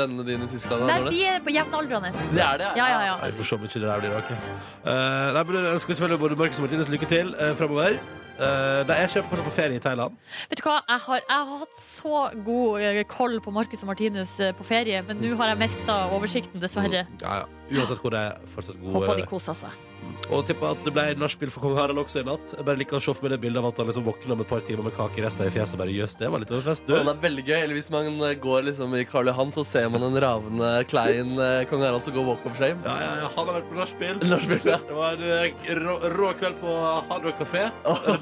vennene 0.00 0.26
dine 0.26 0.48
i 0.48 0.52
Tyskland? 0.52 0.86
Nei, 0.88 0.96
Nordnes? 0.98 1.16
de 1.16 1.24
er 1.32 1.44
på 1.46 1.54
jevnaldrende. 1.54 2.12
Det 2.32 2.42
er 2.46 2.58
det, 2.62 2.72
Ja, 2.80 2.88
ja, 2.94 3.00
ja. 3.10 3.14
Jeg 3.26 3.36
får 3.38 3.48
se 3.50 3.54
om 3.60 3.68
ikke 3.68 3.80
det 3.80 3.88
der 3.88 4.02
blir 4.02 4.16
noe. 4.16 4.40
Uh, 4.82 5.28
nei, 5.36 5.44
men 5.44 5.60
jeg 5.62 5.76
ønsker 5.78 5.94
selvfølgelig 5.98 6.20
både 6.26 6.40
Markus 6.42 6.60
og 6.60 6.66
Martinus 6.66 6.90
lykke 6.92 7.08
til 7.12 7.32
uh, 7.38 7.52
framover. 7.58 8.00
Uh, 8.42 8.80
da 8.88 8.96
jeg 8.98 9.12
kjøper 9.12 9.30
fortsatt 9.30 9.46
på 9.46 9.54
ferie 9.54 9.78
i 9.78 9.82
Thailand. 9.82 10.16
Vet 10.50 10.58
du 10.58 10.64
hva, 10.66 10.80
jeg 10.88 11.04
har, 11.04 11.20
jeg 11.28 11.48
har 11.50 11.60
hatt 11.60 11.78
så 11.78 12.22
god 12.48 12.82
eh, 12.82 13.02
koll 13.10 13.38
på 13.44 13.54
Marcus 13.54 13.84
og 13.84 13.92
Martinus 13.92 14.34
eh, 14.42 14.50
på 14.58 14.66
ferie, 14.66 15.02
men 15.06 15.22
nå 15.22 15.36
har 15.38 15.52
jeg 15.52 15.60
mista 15.62 15.98
oversikten, 16.16 16.62
dessverre. 16.62 17.06
Ja, 17.22 17.42
ja. 17.42 17.48
Uansett 17.72 18.02
hvor 18.02 18.12
det 18.14 18.26
er 18.32 18.50
fortsatt 18.50 18.82
Håper 18.82 19.22
de 19.22 19.28
koser 19.30 19.56
seg. 19.56 19.91
Og 20.30 20.44
tipper 20.46 20.72
at 20.72 20.84
det 20.86 20.92
ble 20.94 21.04
nachspiel 21.18 21.50
for 21.52 21.66
kong 21.66 21.74
Harald 21.76 22.00
også 22.02 22.22
i 22.22 22.26
natt. 22.26 22.54
Jeg 22.54 22.66
bare 22.66 22.80
liker 22.80 22.98
å 22.98 23.02
se 23.02 23.14
for 23.14 23.26
meg 23.26 23.34
det 23.34 23.40
bildet 23.42 23.62
av 23.62 23.70
at 23.72 23.80
han 23.82 23.90
liksom 23.90 24.06
våkna 24.06 24.36
med 24.36 24.46
et 24.46 24.52
par 24.52 24.62
timer 24.64 24.86
med 24.86 24.94
kakerester 24.96 25.50
i 25.50 25.54
fjeset 25.54 25.76
og 25.76 25.82
bare 25.82 25.96
jøss, 25.96 26.16
det 26.20 26.30
var 26.32 26.42
litt 26.42 26.52
av 26.52 26.60
en 26.60 26.66
fest, 26.68 26.86
du. 26.86 26.94
Og 26.94 27.08
det 27.08 27.14
er 27.14 27.22
veldig 27.26 27.44
gøy. 27.48 27.58
Eller 27.58 27.78
hvis 27.78 27.90
man 27.92 28.22
går 28.46 28.66
liksom 28.70 28.96
i 28.98 29.04
Karl 29.08 29.32
Johan, 29.32 29.52
så 29.56 29.66
ser 29.66 29.90
man 29.92 30.06
en 30.06 30.18
ravende 30.24 30.72
klein 30.92 31.34
eh, 31.42 31.62
kong 31.70 31.84
Harald 31.86 32.06
som 32.06 32.16
går 32.16 32.28
walk 32.30 32.46
of 32.48 32.58
shame. 32.60 32.78
Ja, 32.86 32.96
ja, 33.02 33.12
ja, 33.24 33.30
han 33.36 33.50
har 33.50 33.58
vært 33.60 33.70
på 33.72 33.80
nachspiel. 33.80 34.22
Ja. 34.62 34.78
Det 34.88 34.96
var 34.96 35.18
en 35.18 35.24
eh, 35.26 35.72
rå, 35.82 35.98
rå 36.16 36.32
kveld 36.38 36.60
på 36.62 36.76
Hard 37.10 37.26
Rock. 37.26 37.42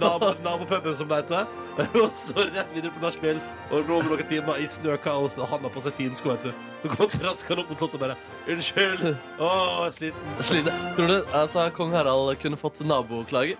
Nabo, 0.00 0.32
nabopuben 0.44 0.96
som 0.96 1.08
det 1.10 1.24
heter. 1.24 1.46
Og 2.02 2.10
så 2.14 2.34
rett 2.50 2.72
videre 2.74 2.92
på 2.94 3.02
nachspiel. 3.04 3.40
Og 3.70 3.86
nå 3.86 4.00
med 4.02 4.12
noen 4.12 4.28
timer 4.28 4.60
i 4.60 4.66
snøkaos, 4.68 5.38
og 5.38 5.48
han 5.52 5.62
har 5.64 5.72
på 5.72 5.82
seg 5.84 5.94
finsko, 5.96 6.34
vet 6.34 6.48
du. 6.48 6.66
Så 6.82 6.90
kom 6.96 7.12
traska 7.12 7.54
han 7.54 7.62
opp 7.62 7.70
på 7.70 7.76
slottet 7.78 7.98
og 7.98 8.02
bare 8.02 8.16
Unnskyld! 8.50 9.04
Å, 9.38 9.46
oh, 9.46 9.84
sliten. 9.94 10.32
sliten. 10.42 10.86
Tror 10.96 11.10
du 11.12 11.34
altså, 11.36 11.66
kong 11.76 11.89
Harald 11.94 12.38
kunne 12.42 12.58
fått 12.60 12.80
naboklager? 12.86 13.58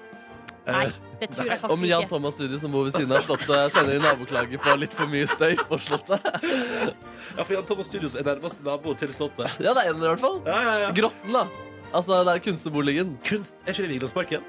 Nei, 0.71 0.91
det 1.19 1.31
tror 1.33 1.49
jeg 1.49 1.57
faktisk 1.59 1.73
Om 1.73 1.85
Jan 1.89 2.03
ikke. 2.05 2.11
Thomas 2.13 2.35
Studio, 2.37 2.59
som 2.61 2.75
bor 2.75 2.85
ved 2.87 2.95
siden 2.95 3.15
av 3.17 3.25
Slottet, 3.25 3.73
sender 3.75 3.97
inn 3.97 4.05
naboklager 4.05 4.61
på 4.61 4.75
litt 4.79 4.93
for 4.95 5.11
mye 5.11 5.27
støy 5.31 5.57
på 5.61 5.79
Slottet? 5.81 6.27
Ja, 7.37 7.45
for 7.47 7.55
Jan 7.55 7.67
Thomas 7.67 7.87
Studios 7.87 8.17
er 8.19 8.27
nærmeste 8.27 8.65
nabo 8.67 8.93
til 8.99 9.13
slottet. 9.15 9.53
Ja, 9.63 9.71
det 9.77 9.85
er 9.87 9.93
en 9.93 10.03
i 10.03 10.09
hvert 10.09 10.21
fall. 10.21 10.41
Ja, 10.49 10.57
ja, 10.67 10.73
ja. 10.83 10.89
Grotten, 10.97 11.31
da. 11.31 11.45
Altså, 11.95 12.25
det 12.27 12.35
er 12.35 12.43
kunstnerboligen. 12.43 13.13
Kunst, 13.27 13.55
er 13.63 13.71
ikke 13.71 13.85
det 13.87 13.93
Vigelandsparken? 13.95 14.49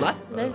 Nei. 0.00 0.14
Ja, 0.40 0.48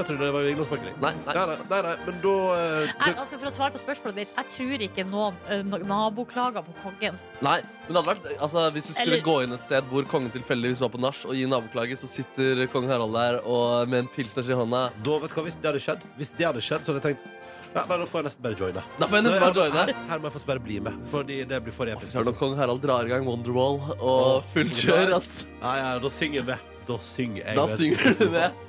jeg 0.00 0.06
trodde 0.08 0.24
det 0.24 0.32
var 0.32 0.42
Vigelandsparken. 0.46 0.94
Nei, 1.02 1.12
nei. 1.26 1.34
Nei, 1.34 1.44
nei, 1.50 1.56
nei, 1.70 1.80
nei, 1.86 1.94
men 2.06 2.20
da 2.22 2.34
eh, 2.56 2.86
Jeg, 3.06 3.16
altså 3.22 3.38
For 3.42 3.46
å 3.50 3.52
svare 3.52 3.72
på 3.76 3.80
spørsmålet 3.82 4.16
ditt, 4.22 4.32
jeg 4.38 4.48
tror 4.56 4.84
ikke 4.88 5.04
noen 5.10 5.34
eh, 5.48 5.62
naboklager 5.92 6.64
på 6.66 6.74
kongen. 6.82 7.18
Nei, 7.42 7.58
men 7.62 7.92
det 7.92 7.98
hadde 8.00 8.12
vært 8.14 8.42
altså, 8.46 8.64
Hvis 8.76 8.86
du 8.88 8.92
skulle 8.94 9.06
Eller- 9.18 9.26
gå 9.26 9.36
inn 9.44 9.52
et 9.58 9.62
sted 9.66 9.84
hvor 9.92 10.08
kongen 10.10 10.30
tilfeldigvis 10.34 10.80
var 10.84 10.92
på 10.94 11.00
nach 11.02 11.24
og 11.28 11.34
gi 11.36 11.46
naboklage, 11.50 11.96
så 12.00 12.08
sitter 12.10 12.66
kong 12.72 12.88
Harald 12.90 13.12
der 13.18 13.40
og 13.44 13.88
med 13.88 14.04
en 14.06 14.10
pilsners 14.14 14.48
i 14.48 14.56
hånda. 14.56 14.86
Da, 15.02 15.18
vet 15.22 15.30
du 15.34 15.38
hva, 15.40 15.44
Hvis 15.48 15.58
det 15.60 15.70
hadde 15.72 15.82
skjedd, 15.84 16.04
Hvis 16.18 16.30
det 16.38 16.46
hadde 16.48 16.62
skjedd 16.64 16.84
så 16.86 16.92
hadde 16.94 17.02
jeg 17.02 17.16
tenkt 17.16 17.26
ja, 17.72 17.86
nei, 17.88 17.96
Da 18.02 18.04
får 18.04 18.18
jeg 18.20 18.24
nesten 18.26 18.42
bare 18.44 18.56
joine. 18.60 18.82
Da 19.00 19.06
får 19.08 19.16
jeg 19.16 19.24
nesten 19.24 19.40
bare 19.46 19.54
joine. 19.56 19.94
Her, 20.10 20.18
må 20.20 20.28
jeg 20.28 20.32
faktisk 20.34 20.48
bare 20.50 20.60
bli 20.60 20.74
med, 20.84 20.98
fordi 21.08 21.38
det 21.48 21.60
blir 21.64 21.72
for 21.72 21.88
episk. 21.88 22.10
Så 22.12 22.18
er 22.20 22.26
det 22.26 22.34
når 22.34 22.36
kong 22.42 22.56
Harald 22.58 22.82
drar 22.84 23.08
i 23.08 23.12
gang 23.14 23.24
Wonderwall 23.24 23.78
og 23.96 24.44
fullt 24.52 24.76
kjør, 24.76 25.14
ass. 25.16 25.30
Ja, 25.62 25.72
ja, 25.80 25.94
da 26.04 26.10
synger 26.12 26.42
jeg 26.42 26.48
med. 26.50 26.68
Da 26.84 26.98
synger 27.00 27.40
jeg 27.46 27.56
Da 27.56 27.64
med. 27.64 27.78
synger 27.80 28.18
du 28.18 28.28
med. 28.34 28.60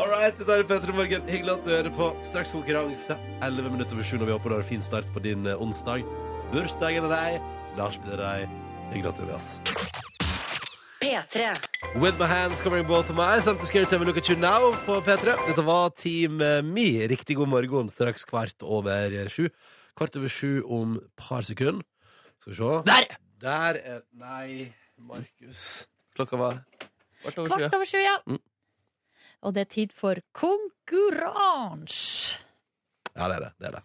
All 0.00 0.08
right, 0.08 0.32
dette 0.32 0.54
er 0.56 0.62
Petter 0.64 0.94
Morgen. 0.96 1.26
Hyggelig 1.28 1.50
at 1.52 1.66
du 1.66 1.70
hører 1.74 1.92
på. 1.92 2.06
Straks 2.24 2.54
konkurranse. 2.54 3.18
11 3.44 3.66
minutter 3.68 3.98
over 3.98 4.06
7 4.08 4.14
når 4.16 4.30
vi 4.30 4.32
håper 4.32 4.48
du 4.48 4.54
har 4.54 4.62
en 4.62 4.68
fin 4.70 4.84
start 4.86 5.04
på 5.12 5.20
din 5.20 5.44
eh, 5.44 5.60
onsdag. 5.60 6.06
Bursdagen 6.54 7.04
er 7.04 7.12
deg. 7.12 7.50
Nachspiel 7.76 8.14
er 8.14 8.22
deg. 8.22 8.54
Hyggelig 8.94 9.10
at 9.10 9.20
du 9.20 9.22
er 9.26 9.28
med 9.28 9.36
oss. 9.36 9.50
P3. 11.02 11.50
With 12.00 12.16
my 12.16 12.30
hands 12.32 12.64
covering 12.64 12.88
both 12.88 13.12
of 13.12 13.20
my 13.20 13.28
eyes. 13.34 13.44
I'm 13.44 13.60
too 13.60 13.68
scared 13.68 13.92
to 13.92 13.98
have 13.98 14.06
a 14.06 14.08
look 14.08 14.16
at 14.16 14.32
you 14.32 14.40
now 14.40 14.72
på 14.88 15.02
P3. 15.04 15.36
Dette 15.50 15.68
var 15.68 15.92
Team 15.92 16.40
eh, 16.40 16.62
Me. 16.64 16.88
Riktig 17.12 17.36
god 17.36 17.52
morgen. 17.52 17.92
Straks 17.92 18.24
kvart 18.24 18.64
over 18.64 19.12
eh, 19.12 19.28
sju. 19.28 19.50
Kvart 20.00 20.16
over 20.16 20.32
sju 20.32 20.62
om 20.64 20.96
et 20.96 21.10
par 21.28 21.44
sekunder. 21.44 21.84
Skal 22.40 22.54
vi 22.54 22.62
se. 22.62 22.76
Der! 22.88 23.16
Der 23.44 23.84
er 23.84 24.00
Nei, 24.16 24.72
Markus. 24.96 25.84
Klokka 26.16 26.40
var 26.40 26.62
kvart 27.20 27.36
over 27.36 27.52
Kvart 27.52 27.74
over 27.74 27.84
sju, 27.84 28.00
ja. 28.00 28.16
Mm. 28.24 28.40
Og 29.40 29.54
det 29.56 29.62
er 29.64 29.70
tid 29.72 29.88
for 29.96 30.20
konkurranse. 30.36 32.44
Ja, 33.16 33.24
det 33.28 33.36
er 33.36 33.40
det. 33.46 33.52
det 33.58 33.66
er 33.68 33.72
det. 33.78 33.82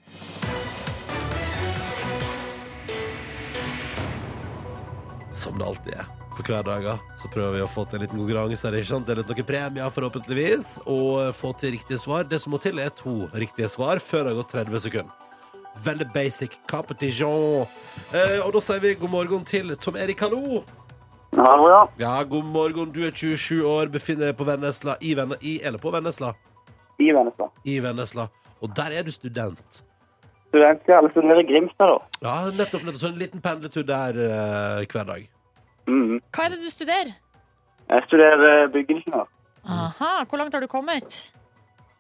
Som 5.36 5.58
det 5.60 5.68
alltid 5.68 5.94
er. 5.96 6.06
På 6.36 6.44
hverdager 6.44 7.00
så 7.16 7.30
prøver 7.32 7.54
vi 7.56 7.62
å 7.64 7.68
få 7.72 7.86
til 7.88 7.96
en 7.98 8.04
liten 8.04 8.20
konkurranse. 8.20 8.68
Det 8.68 8.84
er 9.14 9.20
litt 9.22 9.32
noen 9.32 9.48
premier, 9.48 9.88
forhåpentligvis. 9.96 10.66
Og 10.92 11.32
få 11.36 11.54
til 11.60 11.72
riktige 11.78 12.00
svar. 12.04 12.24
Det 12.28 12.40
som 12.44 12.52
må 12.52 12.58
til, 12.60 12.80
er 12.84 12.92
to 12.92 13.30
riktige 13.32 13.70
svar 13.72 14.00
før 14.04 14.22
det 14.26 14.32
har 14.34 14.40
gått 14.44 14.56
30 14.60 14.80
sekunder. 14.90 15.14
Veldig 15.86 16.08
basic 16.16 16.52
competition. 16.72 17.68
Eh, 18.12 18.40
og 18.44 18.52
da 18.56 18.60
sier 18.64 18.80
vi 18.84 19.00
god 19.00 19.12
morgen 19.12 19.46
til 19.48 19.76
Tom 19.80 19.96
Erik, 20.00 20.20
hallo. 20.24 20.64
Hallo, 21.38 21.70
ja. 21.70 21.88
Ja, 21.98 22.24
god 22.24 22.46
morgen. 22.46 22.92
Du 22.92 23.02
er 23.04 23.12
27 23.12 23.66
år, 23.68 23.90
befinner 23.92 24.30
deg 24.30 24.38
på 24.40 24.46
Vennesla. 24.48 24.96
I, 25.02 25.16
Venne, 25.20 25.36
i 25.42 25.58
eller 25.64 25.82
på 25.84 25.92
Vennesla? 25.92 26.32
I 27.00 27.12
Vennesla. 27.12 27.50
I 27.68 27.76
Vennesla. 27.84 28.28
Og 28.64 28.72
der 28.78 28.96
er 29.00 29.04
du 29.04 29.12
student. 29.12 29.82
Student, 30.48 30.88
ja. 30.88 31.02
Eller 31.02 31.12
studerer 31.12 31.44
i 31.44 31.48
Grimstad, 31.50 31.92
da. 31.92 32.24
Ja, 32.24 32.36
nettopp. 32.56 32.86
nettopp. 32.86 33.02
Så 33.02 33.12
en 33.12 33.20
liten 33.20 33.44
pendletur 33.44 33.84
der 33.84 34.16
uh, 34.16 34.86
hver 34.88 35.08
dag. 35.12 35.28
Mm. 35.92 36.22
Hva 36.32 36.48
er 36.48 36.56
det 36.56 36.62
du 36.64 36.72
studerer? 36.72 37.12
Jeg 37.90 38.08
studerer 38.08 38.46
eh, 38.50 38.72
byggingeniør. 38.74 39.28
Aha, 39.70 40.14
Hvor 40.30 40.38
langt 40.38 40.54
har 40.54 40.62
du 40.64 40.68
kommet? 40.68 41.20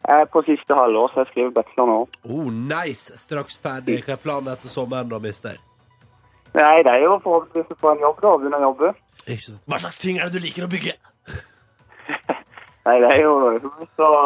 Jeg 0.07 0.21
er 0.21 0.25
på 0.31 0.41
siste 0.47 0.73
halvår, 0.73 1.11
så 1.13 1.19
jeg 1.19 1.27
skriver 1.31 1.51
bachelor 1.59 1.87
nå. 1.91 1.99
Oh, 2.23 2.47
nice! 2.49 3.13
Straks 3.17 3.57
ferdig. 3.61 3.99
Hva 4.05 4.15
er 4.15 4.21
planen 4.23 4.53
etter 4.53 4.71
sommeren, 4.71 5.11
da, 5.11 5.19
mister? 5.21 5.59
Nei, 6.55 6.77
det 6.87 6.93
er 6.93 7.03
jo 7.03 7.19
forhåpentligvis 7.23 7.75
å 7.75 7.81
få 7.83 7.91
en 7.93 8.05
jobb, 8.05 8.21
da. 8.23 8.33
Begynne 8.39 8.61
å 8.61 8.67
jobbe. 8.69 8.93
Ikke 9.25 9.41
sant? 9.47 9.61
Hva 9.65 9.77
slags 9.81 9.97
ting 10.01 10.15
er 10.19 10.23
det 10.29 10.37
du 10.37 10.41
liker 10.45 10.63
å 10.67 10.71
bygge? 10.71 10.93
Nei, 12.85 12.95
det 13.01 13.09
er 13.15 13.19
jo 13.23 13.31
hus 13.63 13.93
og 14.05 14.19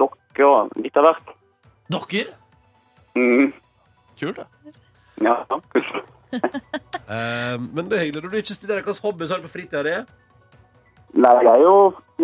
dokker 0.00 0.44
og 0.48 0.60
litt 0.80 0.96
av 0.96 1.04
hvert. 1.10 1.26
Dokker? 1.92 2.26
Mm. 3.16 3.48
Kult, 4.20 4.38
da. 4.40 4.46
Ja. 5.24 5.34
uh, 5.52 5.58
men 7.74 7.84
det 7.90 7.94
er 7.98 8.02
hyggelig. 8.06 8.22
Du 8.24 8.28
ikke 8.40 8.56
studerer, 8.56 8.82
hvilken 8.84 9.04
hobby 9.04 9.22
har 9.28 9.38
du 9.42 9.46
på 9.48 9.52
fritida 9.58 9.80
di? 9.84 9.96
Nei, 11.16 11.34
det 11.44 11.52
er 11.52 11.60
jo 11.64 11.74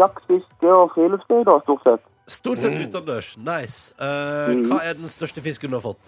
jakt, 0.00 0.22
fiske 0.28 0.68
og 0.72 0.90
friluftsliv, 0.96 1.40
da, 1.48 1.54
stort 1.66 1.82
sett. 1.86 2.02
Stort 2.32 2.58
sett 2.64 2.76
utendørs. 2.80 3.28
Nice. 3.36 3.80
Uh, 4.00 4.08
Mm. 4.52 4.64
Hva 4.68 4.78
er 4.84 4.92
den 4.98 5.08
største 5.12 5.40
fisken 5.44 5.70
du 5.70 5.76
har 5.78 5.84
fått? 5.84 6.04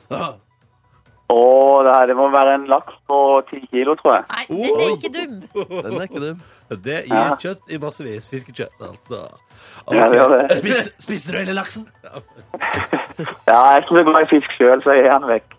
Ja. 1.31 1.35
Og 1.35 1.85
det, 1.85 1.93
her, 1.97 2.07
det 2.11 2.17
må 2.17 2.27
være 2.31 2.55
en 2.59 2.67
laks 2.71 2.95
på 3.09 3.19
ti 3.51 3.63
kilo, 3.73 3.95
tror 4.01 4.19
jeg. 4.19 4.25
Nei, 4.31 4.45
den 4.51 4.83
er 4.85 4.91
ikke 4.93 5.13
dum. 5.15 5.39
Den 5.71 5.97
er 5.99 6.05
ikke 6.09 6.21
dum. 6.29 6.43
Det 6.85 6.99
gir 7.07 7.15
Ja. 7.17 7.35
kjøtt 7.41 7.73
i 7.73 7.79
massevis. 7.79 8.29
Fiskekjøtt, 8.33 8.77
altså. 8.81 9.23
Ja, 9.93 10.07
det 10.09 10.19
gjør 10.19 10.31
det. 10.35 10.57
Spiste, 10.59 10.93
spiste 11.05 11.33
du 11.33 11.39
hele 11.43 11.57
laksen? 11.57 11.89
Ja. 12.05 12.21
Ja, 13.47 13.55
jeg 13.55 13.75
er 13.77 13.83
ikke 13.85 13.95
så 13.95 14.03
glad 14.09 14.25
i 14.25 14.29
fisk 14.33 14.55
sjøl, 14.59 14.81
så 14.83 14.95
jeg 14.97 15.05
gir 15.05 15.13
den 15.13 15.27
vekk. 15.29 15.53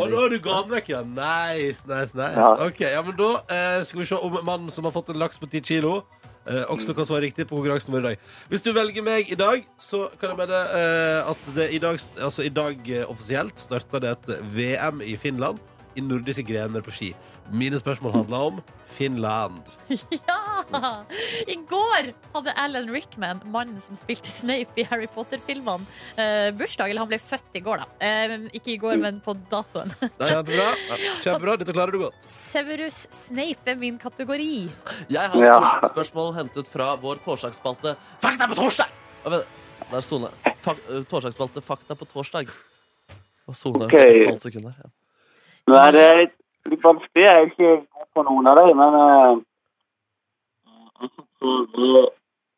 Og 0.00 0.08
nå 0.10 0.16
har 0.18 0.32
du 0.32 0.38
ga 0.42 0.54
den 0.64 0.72
vekk, 0.72 0.88
ja. 0.90 1.02
Nice, 1.06 1.84
nice, 1.86 2.16
nice. 2.18 2.34
Ja. 2.34 2.48
Ok, 2.64 2.80
ja, 2.80 3.02
men 3.06 3.14
Da 3.20 3.28
eh, 3.54 3.84
skal 3.86 4.00
vi 4.00 4.06
se 4.10 4.18
om 4.18 4.38
mannen 4.42 4.72
som 4.74 4.88
har 4.88 4.94
fått 4.96 5.12
en 5.12 5.20
laks 5.22 5.38
på 5.38 5.46
10 5.46 5.60
kilo, 5.68 5.92
eh, 6.48 6.64
også 6.72 6.94
kan 6.96 7.08
svare 7.08 7.26
riktig 7.28 7.46
på 7.48 7.56
konkurransen 7.56 7.94
vår 7.94 8.02
i 8.02 8.06
dag. 8.08 8.28
Hvis 8.50 8.64
du 8.64 8.72
velger 8.76 9.04
meg 9.06 9.30
i 9.32 9.38
dag, 9.38 9.64
så 9.78 10.06
kan 10.20 10.32
jeg 10.32 10.40
melde 10.40 10.60
eh, 10.80 11.32
at 11.32 11.50
det 11.56 11.70
i 11.76 11.82
dag, 11.82 12.00
altså 12.18 12.46
i 12.46 12.52
dag 12.52 12.92
eh, 12.92 13.08
offisielt 13.08 13.60
starter 13.60 14.04
det 14.04 14.14
et 14.16 14.32
VM 14.56 15.02
i 15.04 15.16
Finland 15.20 15.60
i 15.98 16.04
nordiske 16.04 16.46
grener 16.46 16.84
på 16.84 16.94
ski. 16.94 17.12
Mine 17.52 17.78
spørsmål 17.80 18.12
handler 18.12 18.36
om 18.50 18.58
Finland. 18.92 19.62
Ja! 20.68 21.04
I 21.48 21.54
går 21.70 22.10
hadde 22.34 22.52
Alan 22.60 22.90
Rickman, 22.92 23.38
mannen 23.48 23.78
som 23.80 23.96
spilte 23.96 24.28
Snape 24.28 24.76
i 24.76 24.84
Harry 24.90 25.06
Potter-filmene, 25.14 25.86
eh, 26.20 26.50
bursdag. 26.58 26.90
Eller 26.90 27.00
han 27.04 27.08
ble 27.08 27.18
født 27.22 27.56
i 27.56 27.62
går, 27.64 27.80
da. 27.80 27.86
Eh, 28.04 28.34
ikke 28.58 28.74
i 28.74 28.76
går, 28.82 28.98
men 29.00 29.20
på 29.24 29.32
datoen. 29.48 29.94
Kjempebra. 30.18 30.66
Kjempebra, 31.24 31.56
Dette 31.62 31.72
klarer 31.76 31.94
du 31.96 32.02
godt. 32.02 32.26
Severus 32.28 33.06
Snape 33.16 33.72
er 33.72 33.78
min 33.80 33.96
kategori. 34.02 34.50
Jeg 35.08 35.32
har 35.32 35.44
Ja. 35.46 35.80
spørsmål 35.88 36.34
hentet 36.36 36.68
fra 36.68 36.90
vår 37.00 37.22
torsdagsspalte 37.24 37.96
Fakta 38.20 38.48
på 38.52 38.58
torsdag! 38.60 38.92
Der 39.24 39.44
er 39.96 40.04
Sone. 40.04 40.28
Fak 40.60 40.76
eh, 40.90 41.00
torsdagsspalte 41.08 41.62
Fakta 41.64 41.96
på 41.96 42.04
torsdag. 42.12 42.50
Og 43.48 43.56
Sone 43.56 43.86
Ok. 43.88 43.94
etter 43.94 44.34
12 44.34 44.40
sekunder. 44.50 44.74
Ja. 44.84 44.90
Nå 45.68 45.80
det 45.92 46.04
er 46.04 46.16
litt, 46.26 46.34
litt 46.72 46.84
vanskelig. 46.84 47.24
Jeg 47.24 47.34
er 47.34 47.48
ikke 47.50 47.72
god 47.80 48.08
på 48.16 48.24
noen 48.28 48.50
av 48.50 48.60
dem, 48.60 48.70
men 48.78 48.92
uh, 48.98 49.36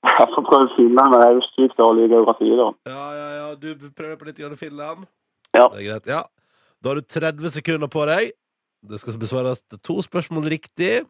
Jeg 0.00 0.28
får 0.34 0.44
prøve 0.48 0.68
Finland, 0.76 1.12
men 1.12 1.20
jeg 1.20 1.28
er 1.28 1.38
jo 1.38 1.46
sykt 1.50 1.80
dårlig 1.80 2.06
i 2.06 2.12
geografi, 2.14 2.50
da. 2.56 2.68
Ja, 2.88 3.06
ja, 3.18 3.28
ja. 3.36 3.48
Du 3.60 3.88
prøver 3.96 4.16
på 4.20 4.28
litt 4.28 4.40
grann 4.40 4.56
Finland? 4.56 5.08
Ja. 5.56 5.66
Det 5.68 5.82
er 5.82 5.88
greit. 5.88 6.06
Ja. 6.08 6.22
Da 6.80 6.92
har 6.92 7.00
du 7.00 7.04
30 7.04 7.52
sekunder 7.58 7.90
på 7.92 8.06
deg. 8.08 8.32
Det 8.80 9.00
skal 9.00 9.18
besvares 9.20 9.60
to 9.84 9.98
spørsmål 10.02 10.48
riktig. 10.48 11.02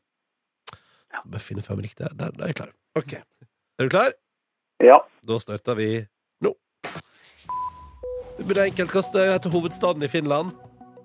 Så 1.10 1.28
bare 1.30 1.42
finne 1.42 1.62
fem 1.62 1.78
riktige. 1.78 2.08
Der, 2.18 2.34
der 2.34 2.42
er 2.42 2.50
jeg 2.50 2.58
klar. 2.62 2.72
OK. 2.98 3.12
Er 3.78 3.86
du 3.86 3.92
klar? 3.92 4.10
Ja. 4.82 4.98
Da 5.22 5.38
starter 5.38 5.78
vi 5.78 5.88
nå. 6.42 6.54
Det 8.38 8.46
blir 8.48 8.64
enkelt. 8.64 8.90
Hva 8.90 9.26
heter 9.34 9.54
hovedstaden 9.54 10.02
i 10.02 10.10
Finland? 10.10 10.56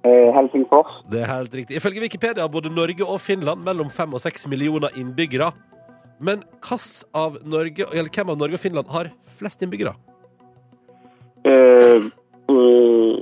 Eh, 0.05 0.33
Helsingfors. 0.35 0.91
Det 1.09 1.21
er 1.23 1.29
helt 1.31 1.53
riktig. 1.53 1.77
Ifølge 1.79 2.01
Wikipedia 2.03 2.43
har 2.43 2.49
både 2.53 2.69
Norge 2.69 3.05
og 3.05 3.21
Finland 3.21 3.63
mellom 3.65 3.89
fem 3.89 4.13
og 4.13 4.21
seks 4.21 4.45
millioner 4.47 4.93
innbyggere. 4.99 5.49
Men 6.21 6.43
av 7.13 7.39
Norge, 7.43 7.87
eller 7.91 8.09
hvem 8.13 8.29
av 8.29 8.37
Norge 8.37 8.53
og 8.53 8.61
Finland 8.61 8.91
har 8.93 9.09
flest 9.39 9.65
innbyggere? 9.65 9.95
Uh, 11.45 12.05
uh, 12.49 13.17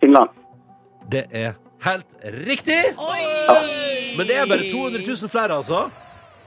Finland. 0.00 0.30
Det 1.10 1.24
er 1.32 1.58
helt 1.82 2.14
riktig! 2.46 2.78
Oi! 2.94 3.20
Men 4.16 4.26
det 4.30 4.38
er 4.38 4.46
bare 4.46 4.70
200 4.70 5.02
000 5.02 5.32
flere, 5.32 5.58
altså. 5.58 5.88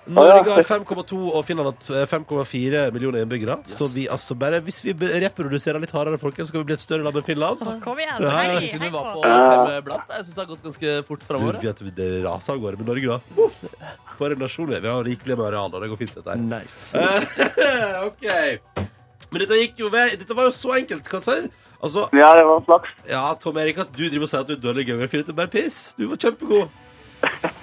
Norge 0.06 0.52
har 0.52 0.66
5,2 0.68 1.18
og 1.32 1.46
Finland 1.48 1.70
har 1.88 2.08
5,4 2.12 2.92
millioner 2.92 3.24
innbyggere. 3.24 3.56
Så 3.72 3.88
vi 3.94 4.04
altså 4.12 4.36
bare, 4.36 4.60
hvis 4.66 4.82
vi 4.84 4.92
reproduserer 5.24 5.80
litt 5.80 5.94
hardere, 5.96 6.20
folkens, 6.20 6.50
skal 6.52 6.60
vi 6.60 6.68
bli 6.72 6.76
et 6.76 6.84
større 6.84 7.06
land 7.06 7.16
enn 7.22 7.24
Finland. 7.24 7.64
Kom 7.86 8.02
igjen. 8.04 8.20
Hei, 8.28 8.50
hei 8.58 8.82
vi 8.82 8.90
var 8.92 9.14
på. 9.14 9.22
fem 9.24 9.86
blant, 9.88 10.12
jeg 10.12 10.26
syns 10.28 10.36
det 10.36 10.42
har 10.44 10.50
gått 10.52 10.66
ganske 10.68 10.96
fort 11.08 11.24
Du 11.24 11.26
framover. 11.30 11.60
vet 11.64 11.84
Det 11.96 12.10
raser 12.26 12.54
av 12.58 12.60
gårde 12.66 12.82
med 12.82 12.92
Norge, 12.92 13.08
da. 13.16 13.46
Uff. 13.46 13.64
For 14.20 14.36
en 14.36 14.44
nasjon 14.44 14.68
vi 14.68 14.76
er. 14.76 14.84
Vi 14.84 14.92
har 14.92 15.08
rikelig 15.08 15.38
med 15.40 15.46
areal, 15.48 15.72
og 15.72 15.82
det 15.82 15.90
går 15.94 16.02
fint, 16.04 16.14
dette 16.20 16.36
her. 16.36 16.44
Nice. 16.52 16.92
Eh, 17.00 18.04
OK. 18.10 18.28
Men 19.32 19.40
dette 19.46 19.58
gikk 19.64 19.80
jo 19.82 19.88
ved 19.90 20.20
Dette 20.20 20.36
var 20.38 20.52
jo 20.52 20.54
så 20.54 20.76
enkelt, 20.82 21.08
kan 21.10 21.24
jeg 21.24 21.48
si. 21.48 21.56
Altså, 21.84 22.06
Ja, 22.16 22.36
det 22.36 22.44
var 22.48 22.62
flaks. 22.68 22.92
ja, 23.10 23.24
Tom 23.40 23.58
Erik, 23.58 23.80
du 23.96 24.04
driver 24.08 24.28
og 24.28 24.30
sier 24.36 24.44
at 24.44 24.52
du 24.52 24.54
er 24.60 24.62
dårlig 24.68 24.84
i 24.86 24.92
geografi. 24.92 25.24
Dette 25.24 25.32
er 25.32 25.40
bare 25.42 25.52
piss. 25.56 25.82
Du 25.98 26.06
var 26.12 26.20
kjempegod. 26.20 26.68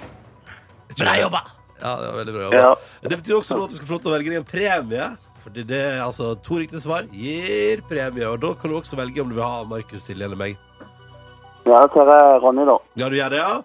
Bra 0.99 1.15
jobba! 1.21 1.45
Ja, 1.81 1.95
det 1.97 2.07
var 2.07 2.17
veldig 2.21 2.33
bra 2.35 2.43
jobba. 2.45 2.61
Ja. 2.61 2.71
Det 3.09 3.17
betyr 3.21 3.37
også 3.39 3.57
at 3.57 3.69
du 3.71 3.75
skal 3.75 3.87
få 3.89 3.97
lov 3.97 4.01
til 4.03 4.11
å 4.11 4.15
velge 4.15 4.33
deg 4.33 4.41
en 4.41 4.49
premie. 4.51 5.09
Fordi 5.41 5.63
det 5.65 5.79
er 5.81 6.03
altså 6.05 6.35
to 6.45 6.59
riktige 6.61 6.83
svar 6.83 7.07
gir 7.09 7.81
premie. 7.89 8.27
Og 8.29 8.37
da 8.43 8.53
kan 8.53 8.69
du 8.69 8.77
også 8.77 8.99
velge 8.99 9.23
om 9.23 9.31
du 9.31 9.39
vil 9.39 9.47
ha 9.47 9.63
Markus, 9.65 10.05
Silje 10.05 10.27
eller 10.27 10.37
meg. 10.37 10.59
Ja, 11.65 11.79
da 11.81 11.87
tar 11.93 12.09
jeg 12.09 12.41
Ronny, 12.43 12.65
da. 12.69 12.77
Ja, 12.97 13.09
du 13.09 13.17
gjør 13.17 13.33
det, 13.33 13.41
ja? 13.41 13.55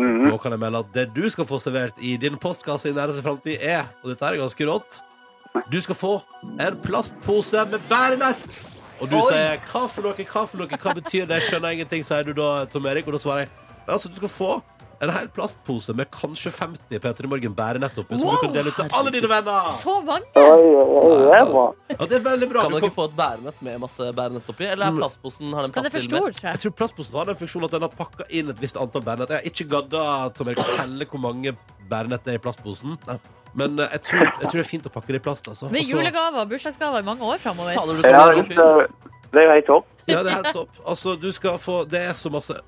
Mhm. 0.00 0.26
Nå 0.30 0.40
kan 0.40 0.54
jeg 0.54 0.62
melde 0.62 0.80
at 0.80 0.92
det 0.94 1.06
du 1.14 1.24
skal 1.30 1.46
få 1.46 1.60
servert 1.60 1.98
i 2.00 2.16
din 2.16 2.38
postkasse 2.40 2.88
i 2.88 2.96
nærmeste 2.96 3.22
framtid, 3.22 3.58
er 3.60 3.86
Og 4.02 4.10
dette 4.10 4.26
er 4.26 4.40
ganske 4.40 4.66
rått. 4.66 5.00
Du 5.70 5.80
skal 5.82 5.98
få 5.98 6.12
en 6.58 6.76
plastpose 6.82 7.64
med 7.70 7.80
bærenett. 7.90 8.66
Og 9.00 9.08
du 9.08 9.16
sier 9.30 9.58
'hva 9.58 9.88
for 9.88 10.02
noe', 10.02 10.14
hva 10.14 10.46
for 10.46 10.58
noe, 10.58 10.66
hva 10.66 10.94
betyr 10.94 11.26
det? 11.26 11.40
Jeg 11.40 11.48
skjønner 11.50 11.72
ingenting, 11.72 12.02
sier 12.04 12.22
du 12.22 12.32
da, 12.32 12.66
Tom 12.66 12.86
Erik. 12.86 13.06
Og 13.06 13.12
da 13.12 13.18
svarer 13.18 13.38
jeg 13.40 13.48
altså, 13.88 14.08
du 14.08 14.16
skal 14.16 14.28
få 14.28 14.62
en 15.00 15.10
hel 15.14 15.28
plastpose 15.32 15.94
med 15.96 16.10
kanskje 16.12 16.50
50 16.52 17.00
P3 17.00 17.28
Morgen 17.30 17.54
bærenett 17.56 17.96
oppi, 17.98 18.18
som 18.20 18.28
du 18.28 18.40
kan 18.42 18.52
dele 18.52 18.68
ut 18.68 18.76
til 18.76 18.90
alle 18.98 19.12
dine 19.14 19.30
venner. 19.30 19.68
Så 19.78 19.94
mange! 20.04 20.28
Oi, 20.36 20.44
oi, 20.44 20.82
oi, 21.00 21.14
det 21.22 21.38
er 21.38 21.46
bra. 21.48 21.64
Ja, 21.88 21.98
det 22.04 22.18
er 22.18 22.24
veldig 22.26 22.48
bra. 22.50 22.64
Kan 22.66 22.74
Du 22.74 22.76
man 22.76 22.84
ikke 22.84 22.96
få 22.98 23.06
et 23.08 23.14
bærenett 23.16 23.62
med 23.64 23.78
masse 23.80 24.08
bærenett 24.18 24.50
oppi? 24.52 24.66
Eller 24.68 24.90
er 24.90 24.98
plastposen 24.98 25.54
har 25.56 25.64
den 25.64 25.72
plass 25.72 25.88
til 25.94 26.04
mer? 26.04 26.18
tror 26.18 26.28
jeg. 26.28 26.50
Jeg 26.50 26.62
tror 26.64 26.74
plastposen 26.82 27.16
har 27.16 27.30
den 27.30 27.38
funksjonen 27.40 27.68
at 27.70 27.76
den 27.76 27.86
har 27.86 27.94
pakka 28.02 28.26
inn 28.28 28.52
et 28.52 28.60
visst 28.60 28.80
antall 28.80 29.04
bærenett. 29.06 29.32
Jeg 29.32 29.40
har 29.40 29.48
ikke 29.54 29.66
gadda 29.72 30.02
Tom 30.36 30.50
Erik, 30.52 30.60
å 30.60 30.76
telle 30.76 31.08
hvor 31.14 31.22
mange 31.24 31.54
bærenett 31.90 32.26
det 32.26 32.34
er 32.34 32.42
i 32.42 32.42
plastposen. 32.44 32.98
Men 33.56 33.80
eh, 33.80 33.94
jeg 33.96 34.02
tror, 34.10 34.26
jeg 34.26 34.50
tror 34.50 34.58
det 34.58 34.66
er 34.66 34.68
fint 34.68 34.90
å 34.90 34.92
pakke 34.98 35.14
det 35.14 35.22
i 35.22 35.24
plast. 35.24 35.48
Altså. 35.48 35.70
Med 35.72 35.88
julegaver 35.88 36.44
og 36.44 36.52
bursdagsgaver 36.52 37.00
i 37.00 37.08
mange 37.08 37.24
år 37.24 37.40
framover. 37.40 37.72
Ja, 37.72 37.86
det, 37.88 39.46
er 39.46 39.54
helt 39.54 39.66
topp. 39.70 39.88
Ja, 40.10 40.20
det 40.20 40.34
er 40.34 40.42
helt 40.42 40.52
topp. 40.54 40.76
Altså, 40.84 41.16
du 41.16 41.30
skal 41.32 41.56
få 41.62 41.84
Det 41.88 42.04
er 42.10 42.12
så 42.18 42.30
masse 42.34 42.60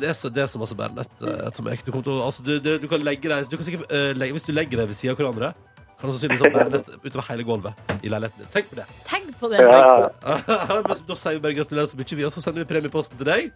det 0.00 0.08
er, 0.08 0.14
så, 0.16 0.30
det 0.32 0.40
er 0.44 0.46
så 0.48 0.58
masse 0.60 0.76
bærenett, 0.78 1.10
eh, 1.20 1.48
Tom 1.56 1.66
Erik. 1.68 1.82
Du, 1.84 1.90
kommer 1.92 2.06
til 2.06 2.14
å, 2.16 2.22
altså, 2.24 2.44
du, 2.46 2.54
du, 2.64 2.70
du 2.80 2.86
kan 2.88 3.02
legge 3.04 3.28
deg 3.28 3.48
du 3.50 3.56
kan 3.58 3.66
sikkert, 3.68 3.90
eh, 3.92 4.12
legge, 4.16 4.32
Hvis 4.38 4.46
du 4.48 4.52
legger 4.56 4.80
deg 4.82 4.88
ved 4.92 4.96
siden 4.96 5.12
av 5.12 5.20
hverandre, 5.20 5.50
kan 5.96 6.08
du 6.10 6.12
sannsynligvis 6.16 6.44
ha 6.46 6.52
bærenett 6.54 6.88
utover 7.04 7.26
hele 7.30 7.44
gulvet 7.48 7.96
i 8.04 8.10
leiligheten 8.12 8.42
din. 8.44 8.50
Tenk 8.52 8.70
på 8.72 8.76
det. 8.80 8.86
Tenk 9.08 9.30
på 9.40 9.48
det. 9.52 9.60
Ja, 9.64 10.08
Men 10.86 11.02
da 11.08 11.16
sier 11.16 11.36
vi 11.38 11.42
bare 11.44 11.56
gratulerer 11.60 11.88
så 11.92 11.96
mye, 12.00 12.16
vi, 12.20 12.24
og 12.28 12.32
så 12.34 12.44
sender 12.44 12.64
vi 12.64 12.68
premieposten 12.72 13.16
til 13.20 13.28
deg. 13.30 13.46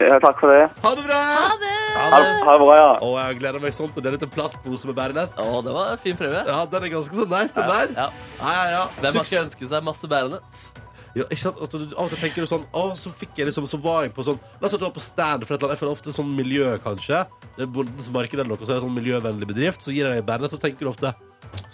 ja, 0.00 0.16
takk 0.24 0.40
for 0.40 0.52
det. 0.52 0.62
Ha 0.84 0.94
det 0.98 1.04
bra! 1.06 1.18
Ha 1.32 1.50
det! 1.60 1.72
Ha, 1.94 2.06
ha 2.18 2.54
det 2.56 2.60
bra, 2.64 2.76
ja. 2.80 2.86
Og 3.06 3.12
jeg 3.20 3.36
gleder 3.42 3.62
meg 3.62 3.76
sånn 3.76 3.92
til 3.94 4.00
å 4.00 4.04
dele 4.08 4.16
ut 4.20 4.24
en 4.26 4.32
plastpose 4.36 4.88
med 4.90 4.96
bærenett. 4.98 5.36
Å, 5.38 5.60
det 5.64 5.74
var 5.76 5.92
en 5.92 6.00
fin 6.02 6.16
premie. 6.18 6.40
Ja, 6.48 6.62
den 6.72 6.88
er 6.88 6.94
ganske 6.96 7.20
så 7.20 7.28
nice, 7.30 7.54
den 7.56 7.68
der. 7.70 7.92
Ja. 8.00 8.08
Ja, 8.40 8.54
ja, 8.56 8.64
ja. 8.78 8.80
Hvem 8.96 9.10
har 9.10 9.20
Suks- 9.20 9.30
ikke 9.36 9.44
ønsket 9.46 9.70
seg 9.76 9.86
masse 9.86 10.10
bærenett? 10.10 10.64
Ja, 11.14 11.22
ikke 11.30 11.38
sant? 11.44 11.60
Altså, 11.62 11.78
du, 11.78 11.92
av 11.94 12.08
og 12.08 12.10
til 12.10 12.18
tenker 12.24 12.42
du 12.42 12.48
sånn 12.50 12.64
Å, 12.74 12.80
så 12.98 13.10
fikk 13.14 13.36
jeg 13.38 13.46
liksom 13.46 13.68
Så 13.70 13.78
var 13.78 14.00
jeg 14.02 14.10
på 14.16 14.24
sånn 14.26 14.40
La 14.58 14.66
oss 14.66 14.72
si 14.72 14.74
at 14.74 14.80
du 14.82 14.86
var 14.88 14.94
på 14.96 15.02
stand 15.04 15.44
for 15.46 15.54
et 15.54 15.60
eller 15.62 15.68
annet. 15.70 15.76
Jeg 15.78 15.82
føler 15.84 15.94
ofte 15.94 16.14
sånn 16.16 16.32
miljø, 16.34 16.72
kanskje. 16.82 17.20
Det 17.54 17.62
er 17.62 17.70
Bondens 17.70 18.10
marked 18.10 18.34
eller 18.34 18.50
noe, 18.50 18.58
så 18.66 18.72
er 18.74 18.80
det 18.80 18.86
sånn 18.88 18.96
miljøvennlig 18.98 19.46
bedrift. 19.52 19.84
Så 19.86 19.94
gir 19.94 20.08
jeg 20.08 20.18
deg 20.18 20.26
bærenett, 20.26 20.50
så 20.50 20.58
tenker 20.58 20.82
du 20.82 20.90
ofte 20.90 21.14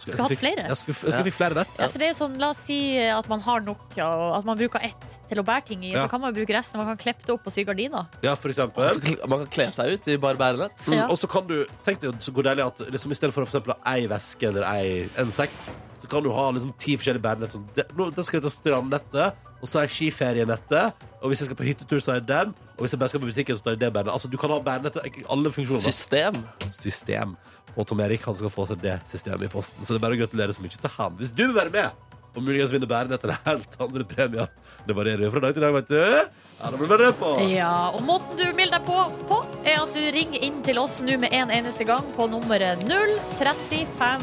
Skulle 0.00 0.26
hatt 0.26 0.36
flere. 0.36 0.66
Jeg 0.68 0.76
skulle, 0.76 0.96
jeg 0.98 1.12
skulle 1.14 1.26
fikk 1.30 1.36
flere 1.38 1.56
nett. 1.56 1.72
Ja, 1.80 1.86
for 1.88 2.02
det 2.02 2.06
er 2.08 2.12
jo 2.12 2.18
sånn, 2.18 2.34
La 2.42 2.50
oss 2.52 2.60
si 2.66 2.76
at 3.00 3.28
man 3.32 3.40
har 3.46 3.62
nok, 3.64 3.84
og 3.96 4.24
at 4.36 4.44
man 4.48 4.58
bruker 4.60 4.84
ett 4.90 5.06
til 5.30 5.40
å 5.40 5.44
bære 5.46 5.64
ting 5.70 5.84
i. 5.88 5.94
Ja. 5.94 6.04
Så 6.04 6.12
kan 6.12 6.20
man 6.20 6.34
jo 6.34 6.40
bruke 6.42 6.52
resten. 6.58 6.82
Man 6.82 6.90
kan 6.92 7.00
kleppe 7.00 7.24
det 7.24 7.32
opp 7.38 7.46
og 7.48 7.54
sy 7.54 7.64
gardiner. 7.64 8.10
Ja, 8.26 8.34
for 8.36 8.52
eksempel. 8.52 8.92
Kl- 9.00 9.22
Man 9.30 9.46
kan 9.46 9.52
kle 9.56 9.70
seg 9.72 9.94
ut 9.96 10.08
i 10.12 10.18
bare 10.20 10.36
bærenett. 10.40 10.76
Mm, 10.84 10.98
Ja. 11.00 11.06
Og 11.08 11.16
så 11.20 11.30
kan 11.32 11.46
du 11.48 11.62
Tenk 11.86 12.00
deg 12.04 12.20
så 12.20 12.32
hvor 12.36 12.44
deilig 12.44 12.66
at 12.66 12.82
liksom, 12.92 13.12
i 13.14 13.16
stedet 13.16 13.32
for 13.32 13.46
å 13.46 13.48
for 13.48 13.56
eksempel 13.56 13.72
ha 13.78 13.94
ei 13.96 14.04
veske 14.10 14.50
eller 14.52 14.66
ei, 14.68 15.08
en 15.16 15.32
sekk, 15.32 15.54
så 16.00 16.08
kan 16.08 16.22
du 16.24 16.30
ha 16.32 16.50
liksom 16.50 16.72
ti 16.78 16.96
forskjellige. 16.96 17.50
Sånn, 17.52 17.66
det- 17.74 17.90
nå, 17.96 18.10
da 18.14 18.22
skal 18.22 18.40
jeg 18.40 18.48
ta 18.48 18.52
strandnettet, 18.54 19.32
og 19.60 19.68
så 19.68 19.78
har 19.80 19.86
jeg 19.86 19.94
skiferienettet. 19.98 20.92
Og 21.22 21.28
hvis 21.30 21.40
jeg 21.40 21.46
skal 21.50 21.56
på 21.56 21.64
hyttetur, 21.68 22.00
så 22.00 22.12
har 22.12 22.20
jeg 22.20 22.26
den. 22.26 22.54
Og 22.76 22.80
hvis 22.84 22.90
jeg 22.92 22.98
bare 23.00 23.08
skal 23.12 23.20
på 23.20 23.28
butikken, 23.30 23.56
så 23.56 23.62
tar 23.62 23.70
jeg 23.76 23.80
det 23.80 23.92
bærenettet. 23.92 24.12
Altså, 24.16 24.30
du 24.30 24.36
kan 24.40 24.50
ha 24.50 24.58
bærenettet 24.60 25.04
i 25.06 25.24
alle 25.28 25.50
funksjoner. 25.52 25.80
System. 25.84 26.32
System. 26.72 27.36
Og 27.76 27.86
Tom 27.86 28.00
Erik 28.00 28.24
han 28.24 28.34
skal 28.34 28.48
få 28.50 28.66
seg 28.66 28.80
det 28.82 29.00
systemet 29.06 29.44
i 29.44 29.48
posten. 29.52 29.84
Så 29.84 29.92
det 29.94 30.00
er 30.00 30.06
bare 30.08 30.16
å 30.16 30.22
gratulere 30.26 30.52
så 30.56 30.60
mye 30.64 30.80
til 30.80 30.90
han. 30.96 31.12
Hvis 31.20 31.30
du 31.34 31.44
vil 31.46 31.54
være 31.54 31.70
med 31.70 31.90
og 32.36 32.42
muligens 32.46 32.70
vinne 32.72 32.86
bærenett 32.86 33.24
eller 33.26 33.38
helt 33.44 33.74
andre 33.80 34.04
premier, 34.06 34.46
det 34.86 34.94
varierer 34.96 35.24
jo 35.26 35.30
fra 35.34 35.40
dag 35.40 35.52
til 35.54 35.60
dag, 35.62 35.72
vet 35.74 35.88
du. 35.88 36.28
Ja, 36.60 36.70
det 36.70 36.78
blir 36.78 36.88
bare 36.88 37.12
på. 37.12 37.30
Ja, 37.50 37.90
og 37.90 38.02
Måten 38.06 38.36
du 38.38 38.44
melder 38.56 38.78
deg 38.78 38.86
på, 38.86 38.98
på, 39.28 39.40
er 39.66 39.82
at 39.82 39.92
du 39.92 40.00
ringer 40.14 40.40
inn 40.46 40.62
til 40.62 40.78
oss 40.78 41.00
nå 41.02 41.18
med 41.20 41.32
en 41.34 41.50
eneste 41.50 41.84
gang 41.84 42.06
på 42.16 42.30
nummeret 42.30 42.78
03512. 42.86 44.22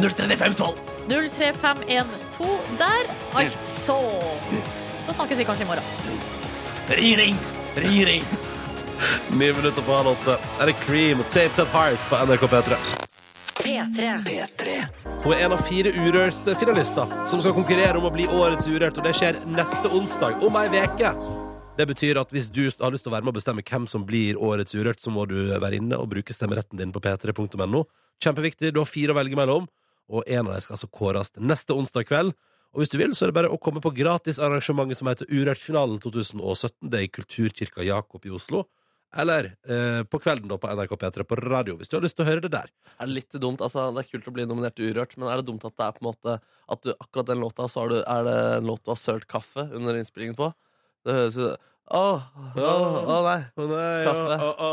03512. 0.00 0.91
03512 1.08 2.78
der, 2.78 3.10
altså. 3.34 3.98
Så 5.06 5.12
snakkes 5.16 5.38
vi 5.38 5.44
kanskje 5.44 5.66
i 5.66 5.68
morgen. 5.68 5.84
Ring, 6.88 7.16
ring. 7.18 7.38
Ring, 7.76 8.06
ring. 8.06 8.24
Ni 9.30 9.52
minutter 9.52 9.82
på 9.82 9.94
halv 9.96 10.12
åtte. 10.14 10.36
Er 10.60 10.70
det 10.70 10.76
Cream 10.84 11.20
og 11.20 11.30
Taped 11.30 11.64
Up 11.64 11.72
Heart 11.74 12.04
på 12.10 12.20
NRK 12.26 12.46
P3. 12.52 12.78
P3. 13.62 14.12
P3. 14.26 14.76
Hun 15.24 15.34
er 15.34 15.44
en 15.46 15.54
av 15.56 15.62
fire 15.66 15.92
urørte 15.94 16.54
finalister 16.58 17.10
som 17.30 17.42
skal 17.42 17.54
konkurrere 17.54 17.98
om 17.98 18.06
å 18.08 18.12
bli 18.14 18.26
årets 18.26 18.66
urørt, 18.70 18.98
og 18.98 19.06
det 19.06 19.14
skjer 19.18 19.38
neste 19.54 19.90
onsdag, 19.90 20.42
om 20.42 20.58
ei 20.58 20.68
veke. 20.72 21.12
Det 21.78 21.86
betyr 21.88 22.20
at 22.20 22.32
hvis 22.34 22.50
du 22.52 22.64
har 22.66 22.92
lyst 22.92 23.06
til 23.06 23.12
å 23.12 23.16
være 23.16 23.24
med 23.24 23.32
og 23.32 23.38
bestemme 23.38 23.64
hvem 23.64 23.86
som 23.90 24.04
blir 24.06 24.38
årets 24.38 24.74
urørt, 24.74 25.00
så 25.00 25.10
må 25.14 25.24
du 25.30 25.38
være 25.52 25.78
inne 25.78 25.98
og 25.98 26.10
bruke 26.10 26.34
stemmeretten 26.34 26.78
din 26.78 26.92
på 26.94 27.00
p3.no. 27.02 27.86
Kjempeviktig. 28.22 28.74
Du 28.74 28.82
har 28.82 28.90
fire 28.90 29.14
å 29.14 29.18
velge 29.18 29.38
mellom, 29.38 29.66
og 30.12 30.26
en 30.26 30.46
av 30.46 30.54
dem 30.54 30.64
skal 30.64 30.76
altså 30.76 30.90
kåres 30.92 31.32
neste 31.40 31.76
onsdag 31.76 32.06
kveld. 32.10 32.36
Og 32.72 32.80
hvis 32.80 32.92
du 32.92 32.98
vil, 33.00 33.12
så 33.16 33.26
er 33.26 33.32
det 33.32 33.36
bare 33.36 33.52
å 33.52 33.60
komme 33.60 33.82
på 33.84 33.92
gratisarrangementet 33.96 35.00
som 35.00 35.10
heter 35.10 35.28
Urørt-finalen 35.28 35.98
2017. 36.00 36.88
Det 36.88 37.00
er 37.00 37.04
i 37.04 37.10
Kulturkirka 37.12 37.84
Jakob 37.84 38.24
i 38.24 38.32
Oslo. 38.32 38.64
Eller 39.12 39.50
eh, 39.68 40.00
på 40.08 40.20
kvelden 40.24 40.48
da 40.48 40.56
på 40.56 40.70
NRK 40.72 40.94
P3 40.96 41.24
på 41.28 41.36
radio, 41.42 41.76
hvis 41.76 41.90
du 41.92 41.98
har 41.98 42.04
lyst 42.04 42.16
til 42.16 42.24
å 42.24 42.30
høre 42.30 42.44
det 42.46 42.52
der. 42.54 42.70
Er 42.96 43.10
det 43.10 43.16
litt 43.18 43.36
dumt? 43.36 43.60
Altså, 43.60 43.90
det 43.92 44.06
er 44.06 44.08
kult 44.08 44.30
å 44.30 44.32
bli 44.32 44.46
nominert 44.48 44.78
til 44.78 44.88
Urørt, 44.88 45.18
men 45.20 45.28
er 45.28 45.42
det 45.42 45.50
dumt 45.50 45.66
at 45.68 45.76
det 45.76 45.84
er 45.84 45.98
på 45.98 46.04
en 46.04 46.08
måte 46.08 46.38
At 46.72 46.86
du, 46.86 46.94
akkurat 46.94 47.28
den 47.28 47.42
låta, 47.42 47.66
så 47.68 47.84
du, 47.92 47.98
er 48.00 48.24
det 48.24 48.36
en 48.56 48.70
låt 48.70 48.86
du 48.86 48.92
har 48.94 49.00
sølt 49.00 49.28
kaffe 49.28 49.66
under 49.68 49.98
innspillingen 49.98 50.38
på? 50.38 50.48
Det 51.04 51.16
høres 51.18 51.36
jo 51.36 51.50
Å, 51.92 52.22
åh, 52.56 52.94
å 53.04 53.16
nei. 53.26 53.40
Å 53.60 53.64
nei, 53.68 54.04
Kaffe. 54.06 54.36
å, 54.40 54.50
å, 54.64 54.68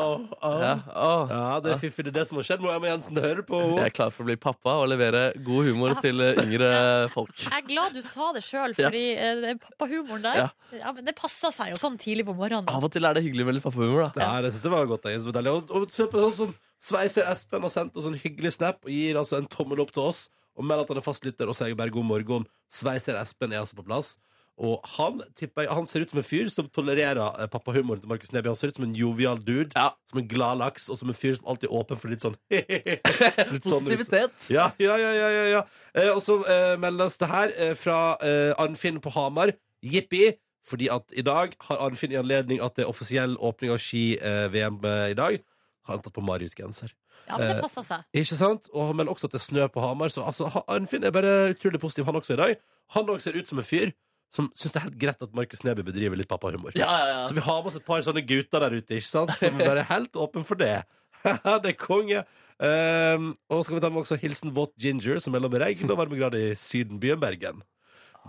å. 0.47 0.51
Ja, 0.63 0.69
å. 0.87 1.09
Ja, 1.27 1.41
det 1.65 1.73
er 1.73 1.81
fiffig. 1.81 2.05
Det 2.07 2.13
er 2.13 2.17
det 2.21 2.23
som 2.29 2.39
har 2.39 2.45
skjedd. 2.47 2.61
Må 2.63 2.71
Emma 2.71 2.87
Jensen 2.93 3.19
høre 3.19 3.43
på 3.43 3.59
Jeg 3.75 3.89
er 3.89 3.95
klar 3.97 4.13
for 4.15 4.23
å 4.23 4.29
bli 4.29 4.37
pappa 4.39 4.77
og 4.79 4.87
levere 4.87 5.25
god 5.43 5.67
humor 5.67 5.97
til 5.99 6.23
eh, 6.23 6.39
yngre 6.45 6.69
folk. 7.11 7.33
Jeg 7.43 7.51
er 7.57 7.65
glad 7.67 7.97
du 7.97 7.99
sa 8.05 8.29
det 8.37 8.43
sjøl, 8.47 8.71
Ja. 8.79 8.87
fordi 8.87 9.03
eh, 9.17 9.41
den 9.43 9.59
pappahumoren 9.65 10.23
der 10.23 10.39
Ja. 10.45 10.47
ja, 10.79 10.93
men 10.95 11.03
Det 11.09 11.15
passer 11.19 11.51
seg 11.55 11.73
jo 11.73 11.81
sånn 11.81 11.99
tidlig 11.99 12.23
på 12.29 12.37
morgenen. 12.39 12.71
Av 12.71 12.87
og 12.87 12.91
til 12.95 13.03
er 13.09 13.19
det 13.19 13.25
hyggelig 13.27 13.45
med 13.49 13.59
litt 13.59 13.67
pappahumor. 13.67 14.13
da 14.15 14.23
Ja, 14.23 14.41
det 14.45 14.53
synes 14.55 14.69
jeg 14.69 14.75
var 14.77 14.87
godt. 14.93 15.03
Jeg 15.11 15.19
synes 15.19 15.27
det 15.27 15.33
var 15.35 15.41
deilig. 15.41 15.55
Og, 15.59 15.75
og 15.83 15.91
se 15.91 16.07
på 16.07 16.23
sånn 16.29 16.37
som 16.39 16.55
Sveiser 16.79 17.27
Espen 17.27 17.67
har 17.67 17.75
sendt 17.75 17.97
oss 17.99 18.05
en 18.07 18.15
hyggelig 18.15 18.53
snap 18.55 18.79
og 18.87 18.91
gir 18.95 19.17
altså 19.19 19.35
en 19.41 19.49
tommel 19.51 19.81
opp 19.83 19.91
til 19.91 20.05
oss 20.07 20.29
og 20.55 20.63
melder 20.63 20.85
at 20.87 20.93
han 20.93 20.99
er 21.01 21.03
fastlytter 21.03 21.51
og 21.51 21.55
sier 21.55 21.75
bare 21.75 21.91
god 21.91 22.07
morgen. 22.07 22.45
Sveiser 22.71 23.19
Espen 23.19 23.51
er 23.51 23.59
altså 23.65 23.75
på 23.75 23.83
plass. 23.87 24.13
Og 24.59 24.81
han 24.97 25.21
tipper 25.39 25.63
jeg, 25.63 25.71
han 25.71 25.85
ser 25.87 26.03
ut 26.03 26.11
som 26.11 26.19
en 26.19 26.25
fyr 26.27 26.49
som 26.51 26.67
tolererer 26.75 27.19
eh, 27.39 27.47
pappahumoren 27.47 28.01
til 28.03 28.09
Markus 28.11 28.33
Neby. 28.35 28.49
Han 28.51 28.57
ser 28.59 28.73
ut 28.73 28.75
som 28.79 28.83
en 28.89 28.95
jovial 28.97 29.39
dude, 29.39 29.71
Ja. 29.75 29.93
som 30.11 30.19
en 30.19 30.27
glad 30.27 30.59
laks, 30.59 30.89
og 30.91 30.97
som 30.99 31.07
en 31.13 31.15
fyr 31.15 31.37
som 31.37 31.47
alltid 31.47 31.69
er 31.69 31.77
åpen 31.79 31.97
for 32.01 32.11
litt 32.11 32.25
sånn 32.25 32.35
litt 32.51 33.63
sånn- 33.63 33.87
Positivitet. 33.87 34.49
Ja, 34.51 34.69
ja, 34.83 34.97
ja, 34.99 35.11
ja, 35.15 35.29
ja, 35.37 35.45
ja. 35.55 35.63
Eh, 35.95 36.09
Og 36.11 36.21
så 36.25 36.39
eh, 36.43 36.75
meldes 36.81 37.17
det 37.21 37.29
her 37.31 37.53
eh, 37.55 37.73
fra 37.79 37.99
eh, 38.21 38.51
Arnfinn 38.59 38.99
på 39.03 39.13
Hamar. 39.15 39.55
Jippi! 39.81 40.33
Fordi 40.69 40.89
at 40.91 41.07
i 41.17 41.23
dag 41.25 41.55
har 41.65 41.79
Arnfinn 41.87 42.11
i 42.13 42.17
anledning 42.19 42.59
at 42.61 42.75
det 42.77 42.83
er 42.83 42.89
offisiell 42.91 43.37
åpning 43.39 43.71
av 43.73 43.79
ski-VM 43.81 44.75
eh, 44.85 45.05
i 45.13 45.15
dag, 45.17 45.39
har 45.87 45.95
han 45.95 46.03
tatt 46.03 46.13
på 46.13 46.21
Marius-genser. 46.21 46.91
Ja, 47.29 47.37
men 47.39 47.47
Eh, 47.47 47.53
det 47.55 47.63
passer 47.63 47.85
seg. 47.87 48.03
Ikke 48.13 48.37
sant? 48.37 48.67
Og 48.75 48.91
melder 48.97 49.13
også 49.15 49.29
at 49.29 49.33
det 49.37 49.39
er 49.39 49.45
snø 49.47 49.65
på 49.71 49.81
Hamar. 49.81 50.11
Så 50.13 50.21
altså, 50.27 50.51
Arnfinn 50.67 51.07
er 51.07 51.15
bare 51.15 51.33
utrolig 51.55 51.79
positiv, 51.81 52.05
han 52.09 52.19
også 52.19 52.35
i 52.35 52.39
dag. 52.43 52.59
Han 52.97 53.09
også 53.09 53.29
ser 53.31 53.39
ut 53.39 53.47
som 53.49 53.61
en 53.63 53.65
fyr 53.65 53.91
som 54.35 54.49
syns 54.53 54.73
det 54.75 54.79
er 54.79 54.85
helt 54.85 54.99
greit 55.01 55.23
at 55.25 55.35
Markus 55.37 55.63
Neby 55.65 55.85
bedriver 55.87 56.19
litt 56.19 56.29
pappahumor. 56.29 56.75
Ja, 56.77 56.89
ja, 56.89 57.07
ja. 57.09 57.23
Så 57.29 57.37
vi 57.37 57.45
har 57.45 57.63
med 57.63 57.71
oss 57.71 57.79
et 57.79 57.87
par 57.87 58.03
sånne 58.05 58.23
gutter 58.29 58.65
der 58.65 58.77
ute, 58.77 58.99
ikke 58.99 59.09
sant? 59.09 59.33
Som 59.41 59.57
er 59.57 59.71
bare 59.71 59.87
helt 59.89 60.19
åpen 60.21 60.45
for 60.45 60.59
det. 60.59 60.75
det 61.63 61.73
er 61.73 61.79
konge. 61.79 62.23
Um, 62.59 63.31
og 63.49 63.63
skal 63.63 63.77
vi 63.77 63.81
ta 63.83 63.89
med 63.89 64.03
også 64.03 64.19
hilsen 64.19 64.53
Våt 64.55 64.73
Ginger, 64.79 65.21
som 65.23 65.33
melder 65.33 65.49
om 65.49 65.61
regn 65.63 65.91
og 65.93 65.99
varmegrad 66.01 66.35
i 66.37 66.51
sydenbyen 66.59 67.21
Bergen. 67.21 67.63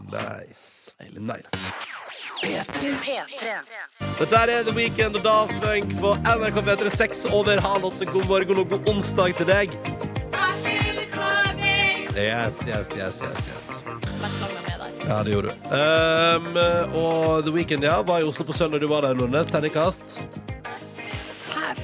Nice. 0.06 0.94
nice. 1.18 1.50
Dette 4.20 4.36
er 4.36 4.62
The 4.64 4.72
Weekend 4.72 5.18
og 5.18 5.24
Daft 5.24 5.52
Punk 5.60 5.92
på 6.00 6.14
NRK 6.24 6.62
P3 6.64 6.94
6 6.96 7.26
over 7.36 7.60
halv 7.60 7.90
åtte. 7.90 8.08
God 8.08 8.30
morgen 8.30 8.62
og 8.64 8.70
god 8.70 8.88
onsdag 8.94 9.36
til 9.42 9.50
deg. 9.50 9.76
Yes, 12.16 12.64
yes, 12.68 12.88
yes, 12.96 13.22
yes, 13.22 13.48
yes. 13.48 14.49
Ja, 15.10 15.22
det 15.26 15.32
gjorde 15.34 15.50
du. 15.50 15.70
Um, 15.74 16.46
og 17.02 17.44
The 17.46 17.52
Weekend, 17.54 17.82
ja, 17.84 17.96
var 18.06 18.22
i 18.22 18.26
Oslo 18.28 18.44
på 18.46 18.54
søndag. 18.54 18.78
Du 18.82 18.86
var 18.90 19.02
der, 19.02 19.16
Nordnes. 19.18 19.50
Terningkast. 19.50 20.20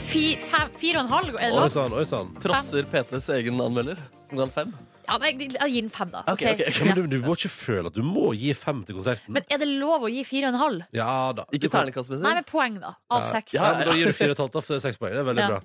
Fi- 0.07 0.37
fe- 0.39 0.69
Fire 0.79 1.01
og 1.01 1.07
en 1.09 1.11
halv, 1.11 1.33
er 1.35 1.51
det 1.51 1.57
Oi 1.57 1.65
lov? 1.65 1.71
sann, 1.75 1.93
oi 1.99 2.05
sann. 2.07 2.31
Trosser 2.43 2.87
P3s 2.93 3.27
egen 3.35 3.59
anmelder, 3.61 3.99
som 4.29 4.39
ga 4.39 4.47
fem. 4.55 4.71
Ja, 5.07 5.17
men 5.23 5.41
jeg, 5.43 5.51
jeg 5.57 5.73
gir 5.75 5.83
den 5.87 5.91
fem, 5.95 6.11
da. 6.15 6.23
Ok, 6.31 6.45
Ok. 6.53 6.62
ok. 6.69 6.79
Ja, 6.79 6.85
men 6.87 6.97
du, 7.01 7.17
du 7.17 7.27
må 7.27 7.35
ikke 7.39 7.51
føle 7.53 7.91
at 7.91 7.95
du 7.99 8.03
må 8.07 8.31
gi 8.39 8.53
fem 8.59 8.85
til 8.87 8.97
konserten. 9.01 9.35
Men 9.37 9.45
er 9.51 9.59
det 9.62 9.69
lov 9.75 10.07
å 10.07 10.11
gi 10.11 10.23
fire 10.27 10.49
og 10.49 10.55
en 10.55 10.61
halv? 10.62 10.87
ja 10.95 11.11
da. 11.37 11.45
Ikke 11.51 11.67
Du 11.67 11.69
kan- 11.69 11.81
terningkastmessig. 11.83 12.23
Nei, 12.27 12.35
men 12.39 12.47
poeng, 12.47 12.79
da. 12.83 12.95
Av 13.11 13.27
seks. 13.31 13.55
Ja, 13.59 13.73
men 13.77 13.91
da 13.91 13.99
gir 13.99 14.07
du 14.07 14.17
fire 14.19 14.31
og 14.35 14.39
et 14.39 14.45
halvt, 14.47 14.55
da, 14.55 14.62
for 14.62 14.75
det 14.75 14.79
er 14.85 14.87
seks 14.89 15.03
poeng. 15.03 15.15
Det 15.19 15.23
er 15.25 15.29
veldig 15.33 15.45
Ja. 15.45 15.51
bra. 15.57 15.61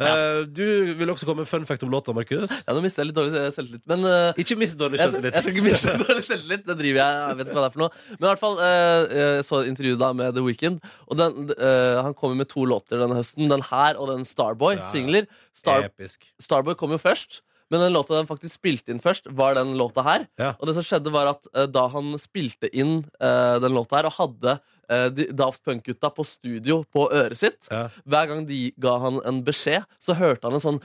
Eh, 0.00 0.40
du 0.52 0.92
vil 0.98 1.08
også 1.12 1.24
komme 1.28 1.44
med 1.44 1.48
fun 1.48 1.64
fact 1.68 1.82
om 1.86 1.90
låta, 1.92 2.12
Markus. 2.16 2.50
Ja, 2.66 2.74
Nå 2.76 2.82
mister 2.84 3.02
jeg 3.02 3.10
litt 3.12 3.16
dårlig 3.18 3.32
selvtillit, 3.54 3.82
men 3.88 4.04
eh, 4.04 4.40
Ikke 4.42 4.58
mist 4.60 4.76
dårlig 4.80 5.00
jeg, 5.00 5.08
skal, 5.08 5.22
selvtillit. 5.22 5.38
jeg 5.38 5.46
skal 5.46 5.54
ikke 5.54 5.66
miste 5.66 5.94
dårlig 6.04 6.26
selvtillit. 6.28 6.66
Det 6.68 6.76
driver 6.82 7.00
jeg. 7.00 7.16
Jeg 7.22 7.38
vet 7.40 7.46
ikke 7.50 7.56
hva 7.56 7.64
det 7.64 7.70
er 7.70 7.76
for 7.78 7.84
noe. 7.86 8.04
Men 8.12 8.26
i 8.26 8.30
hvert 8.30 8.42
fall, 8.44 8.60
eh, 8.66 9.16
jeg 9.22 9.46
så 9.48 9.62
et 9.62 9.70
intervju 9.72 9.96
da 10.02 10.12
med 10.20 10.36
The 10.36 10.44
Weeknd. 10.44 10.92
Og 11.08 11.20
den, 11.22 11.50
eh, 11.56 12.02
han 12.04 12.16
kommer 12.18 12.40
med 12.42 12.50
to 12.52 12.66
låter 12.68 13.00
denne 13.00 13.16
høsten. 13.18 13.48
Den 13.52 13.64
her 13.70 13.96
og 13.96 14.12
den 14.12 14.26
Starboy. 14.28 14.76
Singler. 14.92 15.28
Star, 15.56 15.86
Episk. 15.88 16.28
Starboy 16.42 16.76
kom 16.76 16.92
jo 16.92 17.00
først. 17.00 17.40
Men 17.70 17.82
den 17.82 17.92
låta 17.96 18.14
den 18.14 18.28
faktisk 18.28 18.60
spilte 18.60 18.92
inn 18.94 19.02
først, 19.02 19.26
var 19.34 19.56
den 19.58 19.74
låta 19.78 20.04
her. 20.06 20.26
Ja. 20.38 20.52
Og 20.60 20.68
det 20.68 20.76
som 20.76 20.86
skjedde 20.86 21.12
var 21.14 21.32
at 21.32 21.48
eh, 21.52 21.66
da 21.70 21.86
han 21.90 22.14
spilte 22.22 22.70
inn 22.70 23.00
eh, 23.18 23.56
den 23.62 23.74
låta 23.74 23.98
her, 23.98 24.08
og 24.10 24.18
hadde 24.20 24.56
eh, 24.88 25.08
de 25.14 25.28
Daft 25.34 25.64
Punk-gutta 25.66 26.12
på 26.14 26.26
studio 26.26 26.82
på 26.92 27.08
øret 27.10 27.40
sitt 27.40 27.70
Ja. 27.72 27.88
Hver 28.06 28.30
gang 28.30 28.44
de 28.46 28.60
ga 28.82 28.96
han 29.02 29.18
en 29.26 29.42
beskjed, 29.46 29.86
så 29.98 30.14
hørte 30.18 30.46
han 30.46 30.58
en 30.58 30.62
sånn 30.62 30.82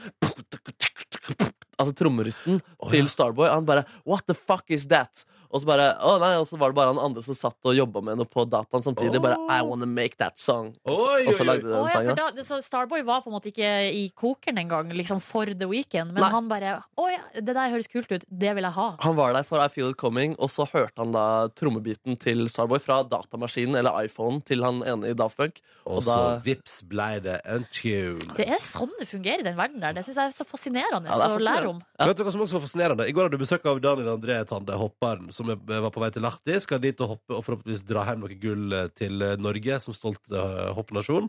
Altså 1.80 1.94
trommerytten 1.98 2.60
til 2.92 3.08
Starboy. 3.10 3.48
Og 3.48 3.54
Han 3.56 3.66
bare 3.66 3.86
What 4.06 4.26
the 4.28 4.36
fuck 4.36 4.70
is 4.70 4.86
that? 4.90 5.24
Og 5.52 5.60
så 5.60 5.68
bare, 5.68 5.86
å 6.00 6.14
nei, 6.22 6.30
og 6.40 6.46
så 6.48 6.56
var 6.56 6.72
det 6.72 6.78
bare 6.78 6.94
han 6.94 7.00
andre 7.02 7.22
som 7.26 7.36
satt 7.36 7.68
og 7.68 7.74
jobba 7.76 8.00
med 8.04 8.16
noe 8.22 8.28
på 8.28 8.44
dataen 8.48 8.84
samtidig. 8.84 9.20
Bare 9.20 9.36
I 9.52 9.60
wanna 9.66 9.86
make 9.86 10.16
that 10.16 10.38
song. 10.40 10.70
Oi, 10.88 11.26
og 11.28 11.34
så 11.36 11.44
lagde 11.44 11.66
de 11.66 11.72
den 11.74 11.76
ja, 11.84 11.90
sangen. 11.92 12.16
for 12.16 12.38
da, 12.40 12.44
så 12.48 12.60
Starboy 12.64 13.02
var 13.04 13.20
på 13.24 13.28
en 13.28 13.36
måte 13.36 13.50
ikke 13.52 13.68
i 13.92 14.06
kokeren 14.16 14.62
engang, 14.62 14.92
liksom 14.96 15.20
for 15.20 15.46
The 15.52 15.68
Weekend. 15.68 16.14
Men 16.16 16.24
Nei. 16.24 16.30
han 16.32 16.48
bare 16.48 16.72
Å 16.96 17.08
ja, 17.12 17.20
det 17.36 17.52
der 17.52 17.72
høres 17.74 17.90
kult 17.92 18.10
ut. 18.12 18.24
Det 18.28 18.54
vil 18.56 18.64
jeg 18.64 18.76
ha. 18.78 18.88
Han 19.04 19.16
var 19.18 19.36
der 19.36 19.44
for 19.48 19.60
I 19.60 19.68
Feel 19.72 19.92
It 19.92 19.98
Coming, 20.00 20.34
og 20.40 20.48
så 20.52 20.64
hørte 20.72 21.02
han 21.04 21.12
da 21.12 21.26
trommebiten 21.58 22.16
til 22.20 22.46
Starboy 22.48 22.80
fra 22.82 23.02
datamaskinen 23.04 23.76
eller 23.82 24.08
iPhonen 24.08 24.40
til 24.48 24.64
han 24.64 24.80
ene 24.88 25.12
i 25.12 25.16
Daft 25.18 25.36
Punk. 25.40 25.60
Og 25.84 25.98
Og 26.00 26.06
så 26.06 26.16
da 26.16 26.40
vips 26.46 26.80
blei 26.88 27.18
det 27.22 27.38
en 27.44 27.66
tune. 27.70 28.32
Det 28.38 28.46
er 28.48 28.60
sånn 28.62 28.90
det 28.98 29.08
fungerer 29.10 29.42
i 29.44 29.46
den 29.46 29.56
verden 29.58 29.82
der. 29.82 29.92
Det 29.96 30.04
syns 30.06 30.18
jeg 30.20 30.32
er 30.32 30.36
så 30.36 30.46
fascinerende 30.48 31.10
Ja, 31.12 31.28
å 31.28 31.38
lære 31.42 31.68
om. 31.74 31.82
Ja. 31.98 32.08
Vet 32.10 32.18
du 32.20 32.24
hva 32.26 32.32
som 32.34 32.42
også 32.44 32.58
var 32.58 32.64
fascinerende? 32.66 33.06
I 33.08 33.12
går 33.14 33.28
hadde 33.28 33.36
du 33.38 33.42
besøk 33.44 33.66
av 33.68 33.80
Daniel 33.84 34.12
André 34.16 34.38
Tande, 34.48 34.76
hopperen, 34.78 35.30
som 35.34 35.41
er- 35.50 35.80
var 35.82 35.90
på 35.90 36.00
vei 36.00 36.10
til 36.10 36.22
Lahti. 36.22 36.60
Skal 36.60 36.80
dit 36.80 37.00
og 37.00 37.08
hoppe 37.16 37.34
og 37.34 37.44
forhåpentligvis 37.44 37.84
dra 37.88 38.04
hjem 38.06 38.20
noe 38.20 38.38
gull 38.38 38.72
eh, 38.72 38.88
til 38.94 39.22
eh, 39.22 39.36
Norge 39.36 39.80
som 39.80 39.94
stolt 39.94 40.30
uh, 40.32 40.72
hoppnasjon. 40.76 41.28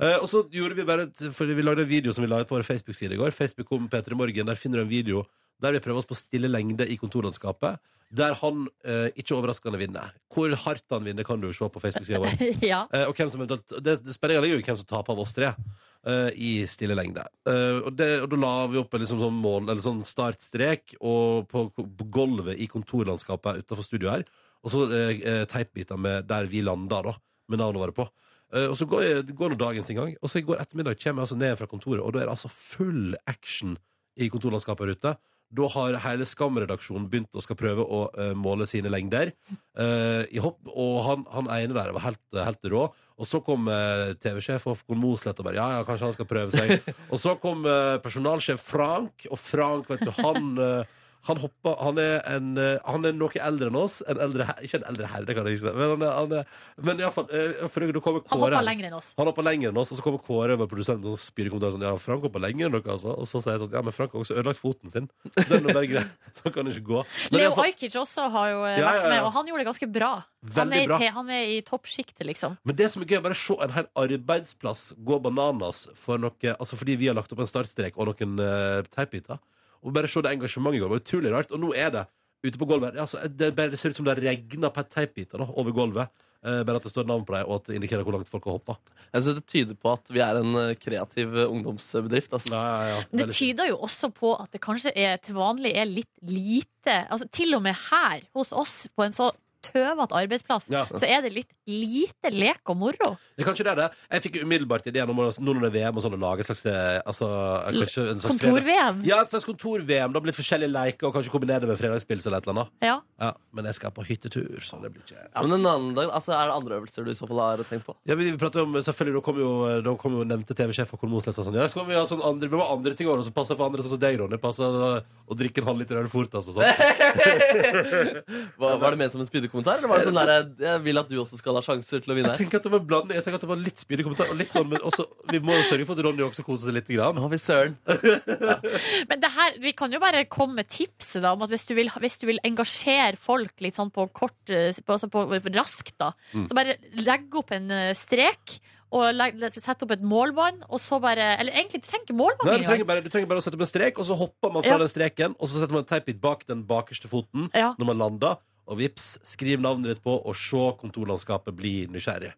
Eh, 0.00 0.16
og 0.16 0.26
så 0.30 0.42
gjorde 0.50 0.74
vi 0.78 0.84
bare 0.88 1.10
Fordi 1.12 1.54
vi 1.54 1.62
lagde 1.62 1.82
en 1.82 1.88
video 1.88 2.12
som 2.12 2.24
vi 2.24 2.30
la 2.30 2.40
ut 2.40 2.48
på 2.48 2.56
vår 2.56 2.64
Facebook-side 2.64 3.12
i 3.14 3.20
går. 3.20 3.30
Facebook 3.30 3.68
kom 3.68 3.88
Peter 3.88 4.12
i 4.12 4.18
Morgen. 4.18 4.46
Der 4.46 4.54
finner 4.54 4.78
du 4.78 4.82
en 4.82 4.88
video 4.88 5.24
der 5.62 5.76
vi 5.76 5.82
prøver 5.84 6.02
oss 6.02 6.08
på 6.10 6.18
stille 6.18 6.50
lengde 6.50 6.86
i 6.90 6.98
kontorlandskapet. 7.00 7.80
Der 8.12 8.34
han 8.42 8.66
eh, 8.84 9.08
ikke 9.16 9.38
overraskende 9.38 9.78
vinner. 9.80 10.10
Hvor 10.32 10.52
hardt 10.66 10.84
han 10.92 11.06
vinner, 11.06 11.24
kan 11.24 11.40
du 11.40 11.48
se 11.56 11.68
på 11.72 11.80
Facebook-sida 11.80 12.20
vår. 12.20 12.42
ja. 12.72 12.82
Eh, 12.92 13.06
og 13.08 13.16
hvem 13.16 13.30
som 13.32 13.46
det, 13.48 13.62
det 13.80 13.96
Spenninga 14.12 14.42
ligger 14.44 14.60
jo 14.60 14.66
hvem 14.66 14.80
som 14.82 14.90
taper 14.90 15.14
av 15.14 15.22
oss 15.24 15.32
tre 15.32 15.48
eh, 15.48 16.28
i 16.36 16.52
stille 16.68 16.96
lengde. 16.98 17.24
Eh, 17.48 17.78
og, 17.80 17.94
det, 17.96 18.10
og 18.20 18.28
da 18.34 18.40
la 18.42 18.52
vi 18.68 18.82
opp 18.82 18.92
en 18.92 19.04
liksom 19.06 19.22
sånn 19.22 19.38
mål 19.40 19.70
Eller 19.70 19.80
sånn 19.84 20.02
startstrek 20.04 20.98
og 21.00 21.48
på, 21.48 21.70
på 21.72 22.08
gulvet 22.12 22.60
i 22.60 22.68
kontorlandskapet 22.68 23.62
utenfor 23.62 23.88
studio 23.88 24.12
her. 24.12 24.26
Og 24.62 24.74
så 24.74 24.84
eh, 24.94 25.22
eh, 25.26 25.44
teipbiter 25.50 25.98
med 25.98 26.28
der 26.30 26.50
vi 26.50 26.62
landa, 26.64 27.00
da, 27.08 27.16
med 27.50 27.62
navnet 27.62 27.82
vårt 27.82 27.96
på. 27.96 28.08
Eh, 28.54 28.68
og 28.68 28.76
så 28.78 28.86
går, 28.88 29.02
jeg, 29.06 29.26
går 29.38 29.52
nå 29.52 29.58
dagen 29.60 29.86
sin 29.86 29.98
gang, 29.98 30.14
og 30.20 30.30
så 30.30 30.40
i 30.40 30.46
går 30.46 30.60
ettermiddag 30.62 31.00
kommer 31.00 31.22
jeg 31.22 31.28
altså 31.30 31.40
ned 31.40 31.56
fra 31.58 31.68
kontoret, 31.70 32.02
og 32.04 32.14
da 32.14 32.22
er 32.22 32.28
det 32.28 32.36
altså 32.36 32.52
full 32.52 33.16
action 33.26 33.76
i 34.20 34.28
kontorlandskapet 34.32 34.86
her 34.86 34.98
ute. 34.98 35.14
Da 35.52 35.68
har 35.74 35.98
hele 36.06 36.26
Skam-redaksjonen 36.28 37.08
begynt 37.12 37.36
å 37.36 37.42
skal 37.44 37.58
prøve 37.60 37.84
å 37.84 38.02
eh, 38.16 38.32
måle 38.38 38.66
sine 38.68 38.92
lengder 38.92 39.34
eh, 39.52 40.24
i 40.32 40.40
hopp. 40.42 40.60
Og 40.72 41.02
han, 41.06 41.26
han 41.32 41.50
ene 41.58 41.76
der 41.76 41.92
var 41.92 42.06
helt, 42.06 42.22
helt 42.36 42.70
rå. 42.72 42.86
Og 43.20 43.28
så 43.28 43.42
kom 43.44 43.68
eh, 43.70 44.14
TV-sjef 44.22 44.64
Håkon 44.66 44.98
Mosleth 44.98 45.42
og 45.42 45.46
bare 45.46 45.60
ja, 45.60 45.68
ja, 45.76 45.84
kanskje 45.86 46.08
han 46.08 46.16
skal 46.16 46.30
prøve 46.30 46.56
seg. 46.56 46.88
og 47.12 47.20
så 47.20 47.36
kom 47.42 47.66
eh, 47.68 47.98
personalsjef 48.02 48.64
Frank, 48.72 49.28
og 49.28 49.38
Frank, 49.40 49.92
vet 49.92 50.06
du, 50.08 50.12
han 50.22 50.52
eh, 50.56 50.98
han 51.28 51.36
hopper, 51.38 51.76
Han 51.78 51.98
er, 52.02 52.20
en, 52.26 52.56
eh, 52.58 52.78
han 52.84 53.04
er 53.06 53.12
noe 53.14 53.30
eldre 53.38 53.68
enn 53.70 53.76
oss. 53.78 54.00
En 54.10 54.18
eldre, 54.18 54.44
her- 54.48 54.62
ikke 54.66 54.80
en 54.80 54.86
eldre 54.90 55.06
herre, 55.06 55.24
det 55.28 55.36
kan 55.36 55.46
jeg 55.46 55.54
ikke 55.58 55.64
si. 55.68 55.74
Men, 55.78 55.90
han 55.92 56.02
er, 56.02 56.12
han 56.18 56.32
er, 56.40 56.44
men 56.82 56.98
iallfall 57.04 57.28
uh, 57.30 57.68
For 57.70 57.80
da 57.86 58.00
kommer 58.02 58.24
Han 58.26 58.40
Kåre. 58.40 58.50
hoppa 58.56 58.62
lenger 58.66 58.88
enn 58.88 58.96
oss. 58.98 59.12
Han 59.18 59.26
hopper 59.30 59.46
lenger 59.46 59.70
enn 59.70 59.78
oss, 59.78 59.92
og 59.94 59.98
så 60.00 60.02
kommer 60.02 60.18
Kåre, 60.26 60.56
over 60.58 60.66
produsenten 60.66 61.06
og 61.12 61.18
spyr 61.22 61.46
i 61.46 61.52
kommentaren 61.52 61.76
sånn 61.78 61.86
Ja, 61.86 61.92
Frank 62.02 62.26
hopper 62.26 62.42
lenger 62.42 62.66
enn 62.66 62.74
dere, 62.74 62.96
altså. 62.96 63.14
Og 63.14 63.28
så 63.30 63.38
sier 63.44 63.54
jeg 63.54 63.62
sånn 63.62 63.76
Ja, 63.78 63.82
men 63.86 63.94
Frank 63.94 64.12
har 64.16 64.24
også 64.24 64.34
ødelagt 64.40 64.58
foten 64.62 64.90
sin. 64.90 65.06
Så 65.38 65.46
den 65.52 65.70
er 65.70 65.78
bare 65.78 65.90
grei. 65.92 66.04
Så 66.34 66.42
han 66.48 66.56
kan 66.58 66.72
ikke 66.72 66.84
gå. 66.90 67.04
Men 67.30 67.38
Leo 67.38 67.50
iallfall- 67.52 67.70
Ajkic 67.70 67.96
også 68.02 68.26
har 68.34 68.50
jo 68.50 68.64
eh, 68.66 68.76
Ja, 68.82 68.88
vært 68.90 69.02
ja, 69.02 69.06
ja. 69.06 69.14
med, 69.14 69.22
og 69.28 69.32
han 69.38 69.46
gjorde 69.52 69.62
det 69.64 69.70
ganske 69.70 69.90
bra. 69.94 70.10
Han 70.42 70.52
Veldig 70.58 70.80
er, 70.80 70.82
i 70.82 70.90
bra. 70.90 70.98
te- 70.98 71.12
han 71.20 71.30
er 71.38 71.44
i 71.54 71.60
toppsjiktet, 71.62 72.26
liksom. 72.26 72.58
Men 72.66 72.74
det 72.82 72.90
som 72.90 73.02
er 73.02 73.06
gøy, 73.06 73.20
er 73.20 73.24
bare 73.28 73.38
å 73.38 73.42
se 73.46 73.56
en 73.62 73.76
hel 73.78 73.86
arbeidsplass 73.94 74.88
gå 75.06 75.20
bananas 75.22 75.86
for 75.94 76.18
noe 76.18 76.56
Altså 76.58 76.74
fordi 76.78 76.96
vi 76.98 77.06
har 77.06 77.14
lagt 77.14 77.30
opp 77.32 77.38
en 77.44 77.46
startstrek 77.50 77.94
og 77.96 78.10
noen 78.10 78.38
uh, 78.42 78.82
teipbiter. 78.90 79.38
Og 79.82 79.94
bare 79.94 80.10
se 80.10 80.22
det 80.22 80.32
engasjementet 80.36 80.78
i 80.78 80.82
går. 80.82 80.88
Det 80.90 80.94
var 80.96 81.04
utrolig 81.06 81.32
rart. 81.34 81.52
Og 81.54 81.60
nå 81.62 81.72
er 81.74 81.90
det 81.94 82.04
ute 82.42 82.58
på 82.58 82.66
gulvet. 82.70 82.98
Altså, 82.98 83.22
det, 83.28 83.52
bare, 83.54 83.70
det 83.70 83.78
ser 83.80 83.90
ut 83.94 83.98
som 84.00 84.06
det 84.06 84.18
regner 84.18 84.46
regna 84.50 84.70
teipbiter 84.82 85.42
over 85.46 85.74
gulvet. 85.74 86.10
Eh, 86.42 86.64
bare 86.66 86.80
at 86.80 86.82
det 86.82 86.90
står 86.90 87.06
navn 87.06 87.22
på 87.22 87.36
dem, 87.36 87.46
og 87.46 87.60
at 87.60 87.68
det 87.70 87.76
indikerer 87.78 88.02
hvor 88.02 88.16
langt 88.16 88.30
folk 88.30 88.48
har 88.48 88.56
hoppa. 88.56 88.74
Jeg 89.12 89.22
synes 89.22 89.36
Det 89.38 89.44
tyder 89.46 89.76
på 89.78 89.92
at 89.92 90.08
vi 90.10 90.18
er 90.24 90.40
en 90.40 90.56
eh, 90.58 90.72
kreativ 90.74 91.36
eh, 91.38 91.46
ungdomsbedrift. 91.46 92.32
Altså. 92.34 92.56
Ja, 92.56 92.62
ja, 92.82 92.88
ja. 92.96 93.04
Det 93.12 93.20
Veldig- 93.28 93.36
tyder 93.36 93.68
jo 93.70 93.76
også 93.86 94.10
på 94.10 94.32
at 94.42 94.50
det 94.50 94.60
kanskje 94.64 94.90
er, 94.98 95.20
til 95.22 95.38
vanlig 95.38 95.70
er 95.78 95.86
litt 95.86 96.10
lite 96.26 96.96
altså 97.14 97.28
Til 97.30 97.54
og 97.54 97.62
med 97.62 97.78
her 97.78 98.24
hos 98.34 98.50
oss 98.50 98.88
på 98.90 99.04
en 99.06 99.14
så 99.14 99.30
tøvete 99.62 100.12
arbeidsplass, 100.18 100.68
Ja. 100.70 100.84
så 100.86 101.06
er 101.08 101.22
det 101.22 101.32
litt 101.32 101.50
lite 101.66 102.32
lek 102.34 102.58
og 102.68 102.76
moro. 102.76 103.16
Det 103.36 103.44
er 103.44 103.48
kanskje 103.48 103.64
det 103.64 103.72
er 103.72 103.76
det. 103.76 103.90
Jeg 104.10 104.22
fikk 104.24 104.40
umiddelbart 104.42 104.86
ideen 104.90 105.08
om 105.10 105.16
å- 105.16 105.30
nå 105.38 105.54
når 105.54 105.60
det 105.62 105.68
er 105.70 105.76
VM 105.86 105.96
og 105.96 106.02
sånn, 106.02 106.16
å 106.16 106.20
lage 106.20 106.40
et 106.40 106.46
slags, 106.50 106.66
eh, 106.66 107.00
altså, 107.06 107.28
kanskje 107.70 108.10
en 108.10 108.18
slags 108.18 108.36
fredag- 108.38 108.58
Kontor-VM. 108.58 109.04
Ja, 109.06 109.20
et 109.22 109.30
slags 109.30 109.44
kontor-VM. 109.46 110.12
Da 110.12 110.20
blir 110.20 110.32
det 110.32 110.36
forskjellige 110.40 110.72
leker, 110.72 111.06
og 111.06 111.14
kanskje 111.14 111.30
kombinere 111.30 111.60
det 111.62 111.68
med 111.68 111.78
fredagspils 111.78 112.26
eller 112.26 112.38
et 112.38 112.46
eller 112.48 112.54
annet. 112.62 112.68
Ja. 112.82 113.00
Ja, 113.20 113.32
men 113.52 113.64
jeg 113.64 113.74
skal 113.76 113.90
på 113.92 114.04
hyttetur, 114.04 114.58
så 114.60 114.80
det 114.82 114.92
blir 114.92 115.02
ikke 115.06 115.16
Ja, 115.34 115.42
men 115.42 115.52
en 115.52 115.66
annen 115.66 115.94
dag, 115.94 116.10
altså, 116.10 116.32
Er 116.32 116.46
det 116.50 116.54
andre 116.56 116.80
øvelser 116.80 117.04
du 117.04 117.10
i 117.10 117.14
så 117.14 117.28
fall 117.28 117.38
har 117.38 117.58
tenkt 117.64 117.84
på? 117.86 117.94
Ja, 118.06 118.14
vi, 118.16 118.30
vi 118.32 118.36
prater 118.36 118.62
om, 118.62 118.72
selvfølgelig, 118.74 119.14
Da 119.14 119.20
kom 119.20 119.36
jo, 119.38 119.80
da 119.82 119.94
kom 119.96 120.12
jo 120.18 120.24
nevnte 120.24 120.54
TV-sjef 120.56 120.92
og 120.94 121.00
Kolmosnes 121.00 121.38
og 121.38 121.46
sånn. 121.46 121.54
Ja, 121.54 121.68
så 121.68 121.74
kan 121.78 121.86
vi 121.86 121.94
ha 121.94 122.02
sånn 122.02 122.22
andre, 122.24 122.48
vi 122.48 122.56
må 122.56 122.66
ha 122.66 122.74
andre 122.74 122.94
ting 122.94 123.06
også, 123.06 123.24
som 123.24 123.32
passer 123.32 123.54
for 123.56 123.66
andre, 123.70 123.82
sånn 123.82 123.90
som 123.90 123.98
deg, 123.98 124.18
Ronny. 124.18 124.36
Passer 124.38 124.64
å, 124.64 125.02
å 125.30 125.34
drikke 125.36 125.58
en 125.62 125.68
halvliter 125.70 125.96
øl 126.02 126.08
fort, 126.08 126.30
altså. 126.34 126.52
Sånn. 126.52 126.62
Hva, 128.58 128.78
var 128.80 128.90
det 128.94 128.98
ment 128.98 129.12
som 129.12 129.20
en 129.22 129.26
spydekommentar, 129.52 129.78
eller 129.78 129.88
var 129.92 129.98
det 130.00 130.06
sånn 130.08 130.18
der, 130.18 130.32
jeg 130.64 130.82
vil 130.86 130.98
at 131.02 131.08
du 131.12 131.16
også 131.20 131.38
skal 131.38 131.54
ha 131.58 131.62
sjanser 131.64 132.00
til 132.02 132.12
å 132.12 132.16
vinne? 132.16 132.32
Jeg 132.32 132.40
tenker 132.46 132.56
at 132.58 132.64
det 132.66 132.72
var 132.72 132.80
bland, 132.88 133.12
Jeg 133.12 133.22
tenker 133.26 133.38
at 133.38 133.44
det 133.44 133.50
var 133.52 133.60
litt 133.60 133.78
spydig 133.82 134.06
kommentar, 134.06 134.30
og 134.32 134.38
litt 134.40 134.52
sånn, 134.54 134.68
men 134.72 134.80
også, 134.88 135.06
vi 135.30 135.40
må 135.44 135.52
jo 135.58 135.62
sørge 135.68 135.86
for 135.86 135.98
at 135.98 136.04
Ronny 136.06 136.24
også 136.26 136.44
koser 136.46 136.70
seg 136.70 136.74
litt. 136.78 136.88
Grann. 136.92 137.16
Å, 137.20 137.28
fy 137.32 137.38
søren. 137.40 137.76
Men 139.08 139.20
det 139.22 139.30
her, 139.36 139.54
vi 139.62 139.72
kan 139.76 139.92
jo 139.94 140.00
bare 140.02 140.24
komme 140.30 140.58
med 140.60 140.68
tipset 140.72 141.22
da, 141.24 141.32
om 141.36 141.44
at 141.46 141.52
hvis 141.52 141.64
du 141.68 141.74
vil, 141.78 141.88
hvis 142.02 142.18
du 142.20 142.26
vil 142.28 142.40
engasjere 142.44 143.16
folk 143.20 143.54
litt 143.64 143.76
sånn 143.78 143.92
på 143.94 144.08
kort, 144.16 144.38
eh, 144.52 144.72
på, 144.82 144.96
altså 144.96 145.08
på 145.12 145.24
raskt, 145.54 145.94
da, 146.00 146.12
Mm. 146.32 146.46
så 146.48 146.54
bare 146.56 146.76
legg 147.04 147.34
opp 147.36 147.50
en 147.52 147.70
eh, 147.70 147.92
strek. 147.98 148.58
Og 148.92 149.08
sette 149.48 149.86
opp 149.86 149.92
et 149.94 150.02
målbånd, 150.04 150.66
og 150.68 150.76
så 150.78 150.98
bare 151.00 151.30
Eller 151.40 151.52
egentlig, 151.56 151.80
du 151.80 151.86
trenger 151.88 152.04
ikke 152.04 152.16
målbånd 152.18 152.44
Nei, 152.50 152.58
du, 152.60 152.64
trenger 152.68 152.84
bare, 152.84 153.00
du 153.00 153.08
trenger 153.08 153.28
bare 153.30 153.40
å 153.40 153.44
sette 153.44 153.56
opp 153.56 153.62
en 153.64 153.70
strek, 153.70 153.96
og 153.96 154.04
så 154.04 154.16
hopper 154.20 154.52
man 154.52 154.62
fra 154.66 154.74
Ja. 154.74 154.78
den 154.82 154.90
streken, 154.92 155.34
og 155.40 155.48
så 155.48 155.60
setter 155.62 155.72
man 155.72 155.84
en 155.86 155.88
teipbit 155.88 156.20
bak 156.20 156.44
den 156.46 156.60
bakerste 156.68 157.08
foten 157.08 157.48
Ja. 157.56 157.70
når 157.80 157.86
man 157.88 157.98
lander, 158.04 158.36
og 158.68 158.78
vips, 158.78 159.16
skriv 159.26 159.60
navnet 159.62 159.94
ditt 159.94 160.04
på, 160.04 160.14
og 160.20 160.38
se 160.38 160.62
kontorlandskapet 160.80 161.56
bli 161.56 161.74
nysgjerrig. 161.92 162.32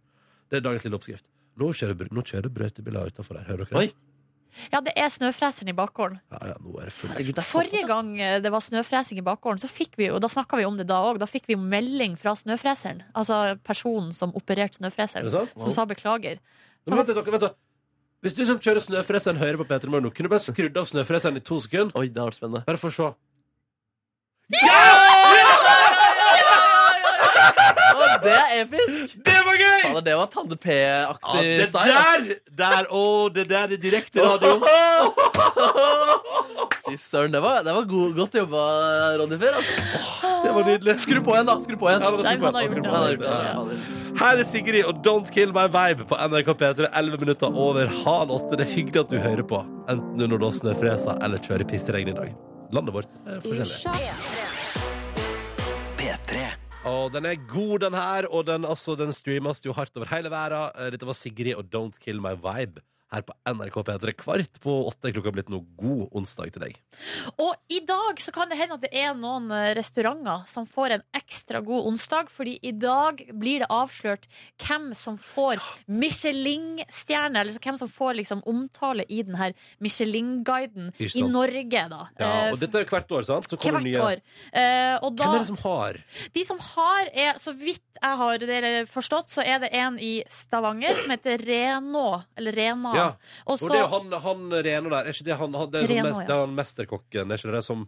Det 0.51 0.59
er 0.61 0.65
dagens 0.65 0.87
lille 0.87 0.99
oppskrift. 0.99 1.29
Nå 1.61 1.71
kjører, 1.77 2.11
nå 2.11 2.25
kjører 2.27 2.51
brøytebiler 2.53 3.13
utafor 3.13 3.39
her. 3.39 3.47
Hører 3.53 3.69
dere 3.69 3.81
Oi. 3.83 3.87
det? 3.93 4.15
ja, 4.73 4.81
det 4.85 4.93
er 4.99 5.11
snøfreseren 5.11 5.71
i 5.71 5.75
bakgården. 5.77 6.21
Ja, 6.33 6.53
ja, 6.53 6.57
nå 6.63 6.77
er 6.79 6.89
det 6.89 6.95
full 6.95 7.11
Herregud, 7.13 7.35
det 7.37 7.43
er 7.43 7.49
Forrige 7.49 7.85
gang 7.89 8.13
eh, 8.23 8.37
det 8.43 8.53
var 8.55 8.63
snøfresing 8.65 9.21
i 9.21 9.27
bakgården, 9.27 9.61
så 9.63 9.71
fikk 9.71 9.99
vi 10.01 10.09
jo, 10.09 10.21
da 10.23 10.31
snakka 10.31 10.61
vi 10.61 10.67
om 10.69 10.79
det 10.79 10.87
da 10.91 11.01
òg, 11.09 11.19
da 11.23 11.29
fikk 11.31 11.49
vi 11.51 11.59
melding 11.59 12.17
fra 12.21 12.37
snøfreseren. 12.39 13.03
Altså 13.19 13.59
personen 13.67 14.13
som 14.15 14.35
opererte 14.39 14.79
Er 14.79 14.83
snøfreseren, 14.83 15.31
som 15.31 15.75
sa 15.75 15.87
beklager. 15.91 16.41
Men 16.87 17.01
vent, 17.01 17.15
vent, 17.17 17.33
vent. 17.37 17.61
Hvis 18.25 18.37
du 18.39 18.47
som 18.49 18.59
kjører 18.63 18.81
snøfreseren 18.81 19.37
hører 19.37 19.61
på 19.61 19.69
Peter 19.69 19.91
Morgen, 19.93 20.11
kunne 20.11 20.31
du 20.31 20.33
bare 20.33 20.45
skrudd 20.45 20.79
av 20.81 20.89
snøfreseren 20.89 21.37
i 21.37 21.45
to 21.45 21.59
sekunder? 21.61 21.93
Oi, 22.01 22.09
det 22.09 22.23
har 22.23 22.31
vært 22.31 22.41
spennende. 22.41 22.65
Bare 22.65 22.81
for 22.81 22.89
å 22.89 22.97
se. 22.97 23.11
Å, 24.55 25.04
det 28.25 28.35
er 28.35 28.63
episk! 28.63 29.17
Det 29.27 29.37
var 29.47 29.59
gøy! 29.61 29.83
Fader, 29.85 30.05
det 30.09 30.17
var 30.21 30.31
Tande 30.33 30.57
Ja, 30.57 30.63
P-aktig 30.65 31.45
det 31.61 31.69
style. 31.71 31.91
der! 31.95 32.29
Der, 32.61 32.89
å, 32.91 33.05
det 33.35 33.45
der 33.51 33.75
er 33.75 33.81
direkte 33.81 34.25
radio. 34.25 34.59
Fy 36.85 36.97
søren, 37.01 37.33
det 37.33 37.41
var, 37.43 37.63
det 37.65 37.75
var 37.75 37.85
god, 37.89 38.15
godt 38.19 38.35
jobba, 38.39 38.63
Ronny 39.21 39.39
Fyr. 39.41 39.55
Altså. 39.61 39.75
Det 40.45 40.55
var 40.55 40.67
nydelig. 40.69 40.97
Skru 41.05 41.21
på 41.25 41.37
igjen, 41.37 41.49
da. 41.49 41.59
Skru 41.65 41.77
på 41.81 41.89
igjen. 41.91 42.03
Ja, 42.05 42.11
Nei, 42.11 42.37
på 42.41 42.51
igjen, 42.53 42.83
på 42.85 42.93
Ja, 42.93 43.05
er 43.05 43.17
Ja, 43.25 43.37
ja. 43.53 44.03
Her 44.15 44.39
er 44.39 44.47
Sigrid 44.47 44.87
og 44.87 45.01
Don't 45.07 45.31
Kill 45.35 45.51
My 45.57 45.65
Vibe 45.75 46.07
på 46.07 46.15
NRK 46.15 46.53
P3. 46.61 46.91
11 46.93 47.19
minutter 47.25 47.49
over 47.67 47.91
halv 48.05 48.31
åtte. 48.37 48.59
Det 48.61 48.69
er 48.69 48.75
hyggelig 48.77 49.01
at 49.07 49.11
du 49.15 49.19
hører 49.19 49.47
på, 49.55 49.59
enten 49.91 50.19
du 50.21 50.29
når 50.31 50.39
det 50.45 50.53
snøfreser 50.61 51.15
eller 51.25 51.39
kjører 51.43 51.67
pissregn 51.73 52.13
i 52.13 52.17
dag. 52.19 52.31
Landet 52.75 52.95
vårt 52.95 53.11
er 53.27 53.41
forskjellig. 53.45 53.95
Og 56.85 57.09
den 57.15 57.25
er 57.25 57.39
god, 57.49 57.79
den 57.81 57.95
her, 57.97 58.27
og 58.29 58.45
den, 58.45 58.65
altså, 58.69 58.93
den 58.95 59.13
streames 59.17 59.63
jo 59.65 59.73
hardt 59.73 59.97
over 59.97 60.09
hele 60.11 60.29
verden. 60.29 60.69
Eh, 60.77 60.91
Dette 60.93 61.09
var 61.09 61.17
Sigrid 61.17 61.55
og 61.57 61.65
Don't 61.73 61.97
Kill 62.03 62.21
My 62.21 62.35
Vibe 62.37 62.83
her 63.13 63.23
på 63.27 63.35
NRK 63.47 63.77
P3. 63.87 64.13
Kvart 64.19 64.61
på 64.65 64.75
åtte 64.89 65.09
er 65.11 65.15
klokka 65.17 65.33
blitt 65.35 65.51
noe 65.53 65.65
god 65.79 66.09
onsdag 66.17 66.53
til 66.55 66.65
deg. 66.67 66.79
Og 67.43 67.53
i 67.73 67.81
dag 67.87 68.21
så 68.23 68.33
kan 68.35 68.51
det 68.51 68.59
hende 68.59 68.79
at 68.79 68.85
det 68.87 68.93
er 68.97 69.15
noen 69.19 69.51
eh, 69.55 69.73
restauranter 69.79 70.45
som 70.51 70.67
får 70.69 70.97
en 70.97 71.05
ekstra 71.17 71.61
god 71.65 71.91
onsdag, 71.93 72.31
fordi 72.33 72.57
i 72.63 72.73
dag 72.73 73.21
blir 73.39 73.63
det 73.65 73.71
avslørt 73.73 74.27
hvem 74.65 74.91
som 74.99 75.19
får 75.21 75.63
Michelin-stjerne, 75.89 77.41
eller 77.41 77.59
hvem 77.63 77.79
som 77.79 77.91
får 77.91 78.19
liksom 78.21 78.43
omtale 78.51 79.07
i 79.09 79.23
den 79.27 79.37
her 79.39 79.55
Michelin-guiden 79.85 80.93
i. 80.99 81.25
Norge, 81.25 81.87
da. 81.91 82.03
Ja, 82.19 82.33
Eh, 82.35 82.53
og 82.53 82.61
dette 82.61 82.81
er 82.81 82.89
hvert 82.89 83.13
år, 83.15 83.25
sant? 83.27 83.47
Så 83.49 83.57
kommer 83.61 83.81
Hvert 83.81 83.87
nye. 83.87 84.01
år. 84.03 84.21
Eh, 84.53 84.99
da, 85.01 85.11
Hvem 85.11 85.35
er 85.35 85.39
det 85.39 85.49
som 85.49 85.59
har? 85.63 85.99
De 86.35 86.45
som 86.45 86.59
har, 86.59 87.09
er, 87.13 87.39
så 87.41 87.53
vidt 87.57 87.99
jeg 88.01 88.19
har 88.21 88.87
forstått, 88.91 89.31
så 89.31 89.45
er 89.45 89.61
det 89.65 89.71
en 89.77 89.99
i 90.03 90.23
Stavanger 90.31 90.97
som 91.03 91.11
heter 91.15 91.39
Reno, 91.45 92.23
Eller 92.37 92.53
Rena. 92.53 92.95
Ja. 92.95 93.04
Og 93.47 93.59
så, 93.61 93.69
det 93.71 93.79
er 93.81 93.85
jo 93.85 93.91
han, 93.93 94.17
han 94.25 94.57
Reno 94.67 94.93
der. 94.93 95.11
Er 95.11 95.17
ikke 95.17 95.29
det 95.29 95.39
han, 95.41 95.61
han, 95.61 95.71
det 95.73 95.83
er 95.83 95.87
sånn 95.89 96.01
Reno, 96.01 96.09
mest, 96.09 96.23
ja. 96.23 96.27
det 96.29 96.35
er 96.37 96.43
han 96.45 96.57
mesterkokken? 96.59 97.35
Er 97.35 97.43
ikke 97.43 97.55
det 97.57 97.63
som 97.67 97.87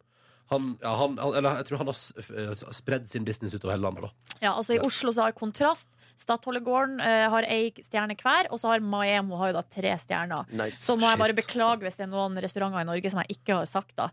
han, 0.52 0.66
ja, 0.82 0.92
han, 0.94 1.16
han, 1.18 1.34
eller 1.40 1.58
jeg 1.58 1.66
tror 1.70 1.80
han 1.82 1.88
har 1.90 2.74
spredd 2.78 3.08
sin 3.10 3.24
business 3.26 3.56
utover 3.56 3.74
hele 3.74 3.88
landet. 3.88 4.06
da 4.06 4.44
ja, 4.44 4.52
altså 4.52 4.76
I 4.76 4.82
Oslo 4.84 5.10
så 5.14 5.26
har 5.26 5.34
Kontrast, 5.34 5.88
Stadholdegården 6.20 7.00
eh, 7.04 7.26
har 7.32 7.46
ei 7.50 7.70
stjerne 7.84 8.16
hver, 8.18 8.50
og 8.50 8.60
så 8.60 8.72
har 8.72 8.84
Maemo 8.84 9.38
har 9.40 9.52
jo 9.52 9.58
da 9.58 9.64
tre 9.76 9.92
stjerner. 10.00 10.48
Nice. 10.56 10.80
Så 10.80 10.96
må 10.98 11.08
jeg 11.10 11.20
bare 11.20 11.36
beklage 11.36 11.84
hvis 11.84 11.98
det 11.98 12.06
er 12.06 12.12
noen 12.12 12.38
restauranter 12.42 12.84
i 12.84 12.88
Norge 12.88 13.12
som 13.12 13.20
jeg 13.22 13.38
ikke 13.38 13.60
har 13.60 13.68
sagt. 13.70 13.94
da 13.98 14.08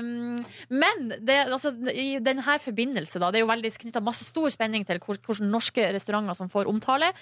um, 0.00 0.36
Men 0.72 1.12
det, 1.20 1.38
altså, 1.46 1.72
i 1.92 2.18
denne 2.24 2.58
forbindelse 2.62 3.20
da, 3.22 3.30
det 3.30 3.40
er 3.40 3.46
jo 3.46 3.52
veldig 3.52 3.72
knytta 3.84 4.02
masse 4.04 4.26
stor 4.28 4.48
spenning 4.54 4.86
til 4.88 5.00
hvilke 5.02 5.36
norske 5.46 5.90
restauranter 5.94 6.38
som 6.38 6.50
får 6.52 6.70
omtale. 6.70 7.12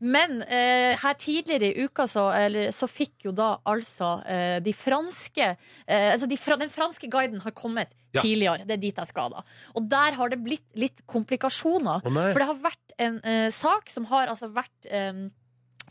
Men 0.00 0.40
eh, 0.46 0.94
her 1.00 1.18
tidligere 1.18 1.72
i 1.72 1.84
uka 1.86 2.06
så, 2.10 2.28
eller, 2.36 2.70
så 2.74 2.88
fikk 2.90 3.28
jo 3.28 3.34
da 3.36 3.54
altså 3.68 4.16
eh, 4.28 4.58
de 4.64 4.74
franske 4.76 5.50
eh, 5.54 6.10
Altså 6.14 6.28
de, 6.30 6.38
den 6.60 6.70
franske 6.72 7.08
guiden 7.10 7.40
har 7.44 7.54
kommet 7.56 7.94
Ja. 8.14 8.22
tidligere. 8.22 8.66
Det 8.66 8.76
er 8.76 8.82
dit 8.82 8.98
jeg 9.00 9.10
skal, 9.10 9.34
da. 9.34 9.42
Og 9.74 9.88
der 9.90 10.18
har 10.18 10.32
det 10.32 10.40
blitt 10.44 10.66
litt 10.78 11.04
komplikasjoner. 11.10 12.04
Oh. 12.04 12.20
For 12.30 12.42
det 12.42 12.50
har 12.50 12.60
vært 12.62 12.96
en 13.02 13.20
eh, 13.26 13.48
sak 13.54 13.90
som 13.90 14.06
har 14.10 14.30
altså 14.30 14.50
vært 14.54 14.88
eh, 14.90 15.26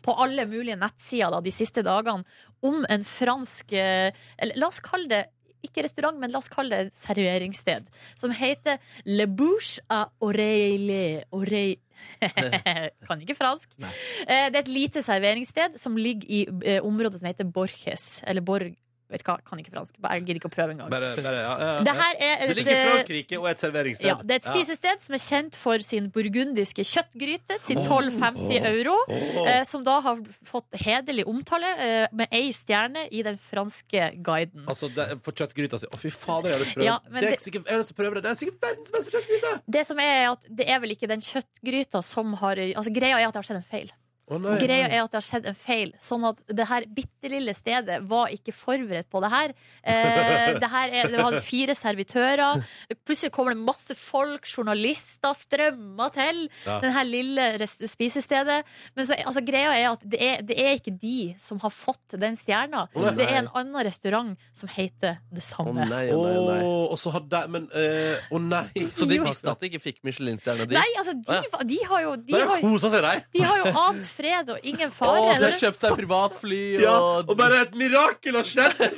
på 0.04 0.16
alle 0.20 0.48
mulige 0.50 0.80
nettsider 0.80 1.32
da, 1.34 1.42
de 1.44 1.54
siste 1.54 1.84
dagene 1.86 2.24
om 2.64 2.84
en 2.92 3.08
fransk 3.08 3.74
eh, 3.76 4.12
Eller 4.38 4.60
la 4.60 4.70
oss 4.72 4.84
kalle 4.84 5.12
det 5.12 5.24
ikke 5.64 5.86
restaurant, 5.86 6.18
men 6.20 6.32
la 6.32 6.42
oss 6.42 6.52
kalle 6.52 6.76
det 6.76 6.92
et 6.92 6.98
serveringssted. 7.06 7.86
Som 8.20 8.34
heter 8.36 8.82
Le 9.08 9.30
Bouche 9.32 9.80
à 9.88 10.10
Oreille 10.20 11.24
Oreille 11.32 11.80
kan 13.08 13.22
ikke 13.24 13.38
fransk. 13.38 13.70
Nei. 13.80 13.92
det 14.28 14.58
er 14.58 14.64
et 14.66 14.72
lite 14.72 15.04
serveringssted 15.06 15.78
som 15.80 15.96
ligger 15.96 16.28
i 16.28 16.42
eh, 16.68 16.84
området 16.84 17.22
som 17.22 17.30
heter 17.32 17.48
Borges. 17.48 18.20
Eller 18.28 18.44
Borg 18.44 18.76
Vet 19.14 19.22
du 19.22 19.28
hva, 19.30 19.36
kan 19.46 19.60
ikke 19.62 19.74
fransk. 19.76 19.98
Jeg 20.02 20.24
gidder 20.26 20.40
ikke 20.40 20.50
å 20.50 20.54
prøve 20.54 20.74
engang. 20.74 20.90
Bare, 20.90 21.12
bare, 21.22 21.42
ja, 21.44 21.52
ja, 21.54 21.68
ja. 21.78 21.82
Det 21.86 21.94
her 22.00 22.16
er 22.18 22.32
det 22.42 22.48
et, 22.48 22.58
ligger 22.58 22.74
eh, 22.74 22.86
Frankrike 22.90 23.38
og 23.38 23.48
et 23.52 23.62
serveringssted. 23.62 24.08
ja, 24.10 24.16
det 24.26 24.36
er 24.36 24.42
et 24.42 24.48
spisested 24.50 25.04
som 25.06 25.18
er 25.18 25.22
kjent 25.22 25.58
for 25.60 25.86
sin 25.86 26.10
burgundiske 26.16 26.86
kjøttgryte 26.90 27.60
til 27.68 27.82
12,50 27.84 28.68
euro. 28.72 28.98
Oh, 29.06 29.38
oh. 29.44 29.52
som 29.70 29.86
da 29.86 30.00
har 30.08 30.24
fått 30.50 30.80
hederlig 30.82 31.28
omtale 31.30 31.70
eh, 31.86 32.08
med 32.18 32.34
ei 32.34 32.50
stjerne 32.58 33.06
i 33.14 33.22
den 33.28 33.38
franske 33.38 34.10
guiden. 34.26 34.66
Altså, 34.66 34.90
det, 34.98 35.10
for 35.26 35.38
kjøttgryta 35.38 35.82
si. 35.84 35.90
Å, 35.94 36.02
fy 36.02 36.10
fader, 36.14 36.50
jeg 36.50 36.58
har 36.58 36.66
lyst 36.66 36.74
til 36.74 36.82
å 36.82 36.82
prøve 36.82 36.90
Ja, 36.90 37.00
det. 37.06 37.14
er 37.14 37.28
det- 37.28 37.34
ikke 37.38 37.48
sikkert, 37.48 37.68
jeg 37.70 37.78
har 37.78 37.84
lyst 37.84 37.94
til 37.94 38.00
å 38.00 38.02
prøve 38.02 38.18
det. 38.18 38.26
Det 38.26 38.34
er 38.34 38.42
sikkert 38.42 38.68
verdens 38.68 38.96
beste 38.98 39.18
kjøttgryte! 39.18 39.56
Det 39.78 39.86
som 39.88 40.04
er 40.04 40.22
at 40.32 40.48
det 40.62 40.70
er 40.74 40.82
vel 40.82 40.98
ikke 40.98 41.12
den 41.14 41.22
kjøttgryta 41.22 42.02
som 42.06 42.34
har 42.42 42.64
Altså 42.64 42.92
Greia 42.94 43.20
er 43.20 43.28
at 43.28 43.36
det 43.36 43.42
har 43.44 43.46
skjedd 43.46 43.62
en 43.62 43.70
feil. 43.70 43.94
Å, 44.32 44.38
nei, 44.40 44.54
Greia 44.62 44.88
nei. 44.88 44.96
er 44.96 45.02
at 45.04 45.12
det 45.12 45.18
har 45.20 45.26
skjedd 45.28 45.48
en 45.52 45.58
feil. 45.58 45.90
Sånn 46.00 46.24
at 46.30 46.38
det 46.48 46.66
her 46.70 46.86
bitte 46.96 47.28
lille 47.32 47.52
stedet 47.58 47.98
var 48.08 48.32
ikke 48.32 48.54
forberedt 48.56 49.10
på 49.12 49.20
det 49.20 49.30
her. 49.34 49.52
Eh, 49.84 50.54
det 50.64 50.70
her 50.72 50.94
er, 50.96 51.10
det 51.12 51.20
var 51.20 51.36
fire 51.44 51.76
servitører. 51.76 52.64
Plutselig 53.04 53.34
kommer 53.36 53.52
det 53.52 53.60
masse 53.68 53.98
folk, 54.00 54.48
journalister, 54.48 55.36
strømmer 55.36 56.14
til 56.16 56.40
Ja. 56.64 56.78
det 56.80 56.94
her 56.96 57.04
lille 57.10 57.50
spisestedet. 57.68 58.62
Men 58.96 59.10
så, 59.10 59.18
altså, 59.26 59.44
greia 59.46 59.74
er 59.76 59.90
at 59.92 60.06
det 60.08 60.22
er, 60.24 60.42
det 60.48 60.58
er 60.60 60.78
ikke 60.80 60.96
de 61.02 61.34
som 61.44 61.60
har 61.64 61.74
fått 61.76 62.16
den 62.20 62.38
stjerna. 62.40 62.86
Oh, 62.96 63.04
nei. 63.10 63.14
Det 63.20 63.28
er 63.28 63.42
en 63.44 63.52
annen 63.54 63.84
restaurant 63.86 64.34
som 64.56 64.72
heter 64.72 65.20
det 65.34 65.44
Å 65.44 65.50
samme. 65.50 65.86
nei, 65.92 66.06
å 66.16 66.22
nei, 66.24 66.34
nei. 66.48 66.58
Og 66.64 66.96
så 67.02 67.12
har 67.14 67.24
de 67.28 67.44
Men 67.52 67.68
eh, 67.76 68.24
Å 68.32 68.40
nei. 68.40 68.66
Så 68.94 69.06
de 69.10 69.20
visste 69.24 69.52
at 69.52 69.60
de 69.60 69.70
ikke 69.72 69.84
fikk 69.84 70.00
Michelin-stjerne, 70.08 70.68
de? 70.70 70.80
Nei, 70.80 70.88
altså, 71.02 71.14
de, 71.20 71.38
ja. 71.44 71.64
de 71.74 71.80
har 71.92 72.04
jo 72.08 72.16
De 72.24 72.36
har, 72.38 72.48
har 72.56 72.64
kosa 72.64 72.92
seg, 72.94 73.04
de. 73.04 73.40
de 73.40 73.46
har 73.46 73.62
jo 73.66 73.72
ant 73.88 74.13
fred 74.14 74.52
og 74.54 74.66
ingen 74.66 74.92
Å, 74.92 74.96
fare. 74.96 75.38
de 75.42 75.48
har 75.48 75.58
kjøpt 75.60 75.82
seg 75.84 75.98
privatfly 75.98 76.62
Ja, 76.86 76.96
og, 76.98 77.32
og 77.32 77.40
bare 77.40 77.64
et 77.66 77.78
mirakel 77.80 78.38
har 78.40 78.48
skjedd! 78.48 78.82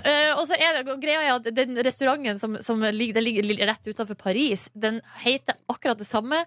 Eh, 0.00 0.30
og 0.32 0.46
så 0.48 0.56
er 0.56 0.78
det 0.78 0.94
greia 1.02 1.20
er 1.22 1.34
at 1.36 1.46
den 1.54 1.76
restauranten 1.84 2.38
som, 2.40 2.56
som 2.64 2.80
ligger, 2.82 3.18
den 3.18 3.26
ligger 3.26 3.68
rett 3.68 3.84
utenfor 3.86 4.16
Paris, 4.18 4.66
den 4.72 5.00
heter 5.22 5.58
akkurat 5.70 6.00
det 6.00 6.08
samme. 6.08 6.40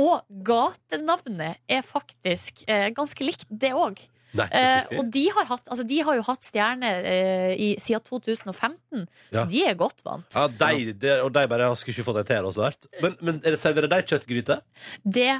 Og 0.00 0.22
gatenavnet 0.46 1.60
er 1.68 1.82
faktisk 1.84 2.62
eh, 2.70 2.88
ganske 2.96 3.26
likt, 3.26 3.44
det 3.50 3.74
òg. 3.76 4.00
Så 4.32 4.46
Eh, 4.48 4.80
fiffig. 4.88 4.98
og 4.98 5.10
de 5.12 5.24
har, 5.36 5.44
hatt, 5.50 5.66
altså, 5.68 5.84
de 5.88 5.98
har 6.08 6.14
jo 6.16 6.22
hatt 6.24 6.42
stjerne 6.46 6.90
eh, 7.04 7.52
i, 7.60 7.68
siden 7.78 8.00
2015, 8.08 9.06
Ja. 9.32 9.42
så 9.44 9.50
de 9.50 9.64
er 9.68 9.74
godt 9.74 10.00
vant. 10.04 10.24
Ja, 10.34 10.46
de, 10.48 10.92
de, 10.92 11.14
og 11.22 11.32
de 11.34 11.46
bare 11.52 11.68
skulle 11.76 11.94
ikke 11.98 12.04
fått 12.06 12.20
det 12.22 12.26
til. 12.32 12.44
Også, 12.48 12.62
vært. 12.64 12.86
men, 13.02 13.16
men 13.20 13.40
er 13.44 13.50
det 13.56 13.60
serverer 13.60 13.88
de 13.92 14.00
kjøttgryte? 14.08 14.60
Det 15.04 15.30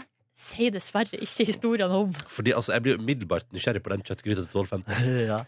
sier 0.43 0.71
dessverre 0.75 1.17
ikke 1.23 1.45
historiene 1.47 1.95
om. 2.05 2.13
Fordi 2.29 2.53
altså, 2.53 2.73
Jeg 2.75 2.83
blir 2.83 2.99
umiddelbart 2.99 3.45
nysgjerrig 3.55 3.83
på 3.85 3.91
den 3.95 4.03
kjøttgryta 4.03 4.45
til 4.45 4.65
12,50. 4.67 5.27
Ja. 5.33 5.41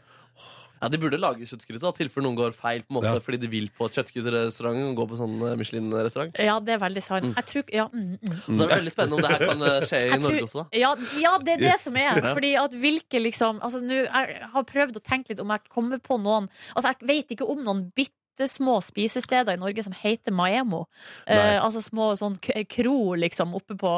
Ja, 0.83 0.89
De 0.89 0.99
burde 0.99 1.19
lage 1.21 1.47
kjøttgryte, 1.49 1.81
da, 1.81 1.93
tilfelle 1.97 2.25
noen 2.27 2.37
går 2.37 2.53
feil 2.57 2.83
på 2.83 2.91
en 2.93 2.97
måte 2.99 3.13
Ja. 3.15 3.21
fordi 3.25 3.39
de 3.41 3.49
vil 3.49 3.71
på 3.79 3.89
kjøttgryterestaurant 3.89 4.83
og 4.91 4.97
gå 4.97 5.07
på 5.13 5.17
sånn 5.21 5.37
eh, 5.49 5.55
Michelin-restaurant. 5.57 6.37
Ja, 6.39 6.59
det 6.61 6.75
er 6.75 6.79
veldig 6.83 7.03
sant. 7.03 7.31
Jeg 7.37 7.47
tror, 7.51 7.65
ja, 7.73 7.87
mm, 7.89 8.19
mm. 8.21 8.41
Så 8.45 8.59
det 8.59 8.67
er 8.71 8.81
veldig 8.83 8.93
spennende 8.95 9.15
om 9.15 9.23
det 9.23 9.31
her 9.33 9.47
kan 9.47 9.63
eh, 9.63 9.81
skje 9.89 10.01
i 10.01 10.11
Jeg 10.11 10.21
tror- 10.21 10.31
Norge 10.31 10.43
også. 10.49 10.65
da 10.71 10.79
Ja, 10.79 10.95
ja, 11.23 11.39
det 11.39 11.55
er 11.55 11.63
det 11.71 11.79
som 11.81 11.97
er. 11.97 12.21
Fordi 12.35 12.53
at 12.65 12.71
hvilke 12.73 13.23
liksom 13.23 13.61
altså, 13.61 13.81
nå, 13.81 14.03
Jeg 14.05 14.49
har 14.53 14.65
prøvd 14.65 14.97
å 15.01 15.03
tenke 15.05 15.29
litt 15.31 15.41
om 15.41 15.49
jeg 15.55 15.61
kommer 15.69 15.99
på 15.99 16.19
noen 16.21 16.49
Altså, 16.77 16.93
jeg 17.01 17.09
vet 17.09 17.29
ikke 17.39 17.49
om 17.49 17.63
noen 17.65 17.93
bitte 17.95 18.13
små 18.51 18.81
spisesteder 18.83 19.55
i 19.55 19.61
Norge 19.63 19.83
som 19.87 19.93
heter 19.95 20.35
Maemo. 20.35 20.85
Eh, 21.27 21.55
altså 21.63 21.79
små 21.83 22.11
sånn 22.19 22.35
k- 22.43 22.65
kro, 22.67 23.15
liksom, 23.15 23.55
oppe 23.55 23.77
på 23.79 23.93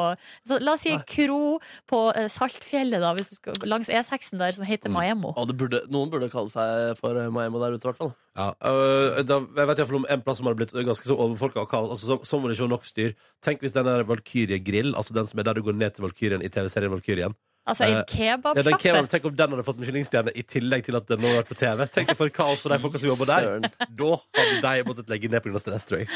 så, 0.45 0.59
La 0.61 0.73
oss 0.77 0.81
si 0.85 0.93
Nei. 0.93 1.01
kro 1.09 1.57
på 1.89 2.01
uh, 2.13 2.27
Saltfjellet, 2.29 3.01
da, 3.01 3.13
hvis 3.17 3.29
du 3.33 3.35
skal, 3.39 3.53
langs 3.65 3.89
E6-en 3.89 4.37
der, 4.39 4.51
som 4.53 4.63
heter 4.69 4.89
Mm. 4.89 4.93
Maemo. 4.93 5.33
Det 5.49 5.57
burde, 5.57 5.81
noen 5.89 6.09
burde 6.13 6.29
kalle 6.29 6.49
seg 6.53 6.93
for 7.01 7.17
Maemo 7.33 7.59
der 7.59 7.73
ute, 7.75 7.81
i 7.83 7.89
hvert 7.89 7.97
fall. 7.97 8.13
Ja, 8.37 8.51
øh, 8.69 9.23
da, 9.25 9.39
jeg 9.57 9.67
vet 9.67 9.79
i 9.79 9.81
hvert 9.81 9.89
fall 9.89 9.97
om 10.03 10.05
en 10.13 10.21
plass 10.21 10.37
som 10.37 10.45
hadde 10.47 10.59
blitt 10.61 10.75
ganske 10.85 11.09
så 11.09 11.17
overfolka 11.17 11.63
og 11.65 11.69
kaos. 11.71 11.89
Altså, 11.95 12.05
så, 12.13 12.19
så 12.29 12.37
må 12.39 12.47
det 12.47 12.55
ikke 12.59 12.67
være 12.67 12.75
nok 12.77 12.85
styr. 12.85 13.15
Tenk 13.41 13.65
hvis 13.65 13.73
den 13.73 13.89
der 13.89 14.03
Valkyrie 14.05 14.59
Grill, 14.61 14.93
altså 14.95 15.13
den 15.17 15.25
som 15.27 15.39
er 15.41 15.47
der 15.49 15.57
du 15.57 15.63
går 15.65 15.73
ned 15.73 15.95
til 15.97 16.05
Valkyrien 16.05 16.45
i 16.45 16.49
TV-serien 16.53 16.93
Valkyrien. 16.93 17.33
Altså 17.67 17.83
en 17.83 17.97
kebabsjappe? 18.07 18.57
Ja, 18.57 18.63
den 18.69 18.79
kebab, 18.79 19.09
tenk 19.11 19.25
om 19.27 19.35
den 19.35 19.53
hadde 19.53 19.65
fått 19.67 19.79
Michelin-stjerne 19.81 20.31
i 20.33 20.43
tillegg 20.47 20.85
til 20.87 20.95
at 20.95 21.07
den 21.11 21.19
har 21.27 21.41
vært 21.41 21.49
på 21.51 21.57
TV. 21.59 21.83
Tenk 21.91 22.13
for 22.15 22.29
kaos 22.31 22.61
for 22.63 22.71
de 22.71 22.79
folka 22.79 23.01
som 23.01 23.09
jobber 23.11 23.27
der. 23.27 23.69
Da 23.97 24.11
hadde 24.39 24.61
de 24.63 24.85
måttet 24.87 25.09
legge 25.11 25.29
ned 25.29 25.43
pga. 25.43 25.59
stress, 25.59 25.85
tror 25.89 25.99
jeg. 25.99 26.07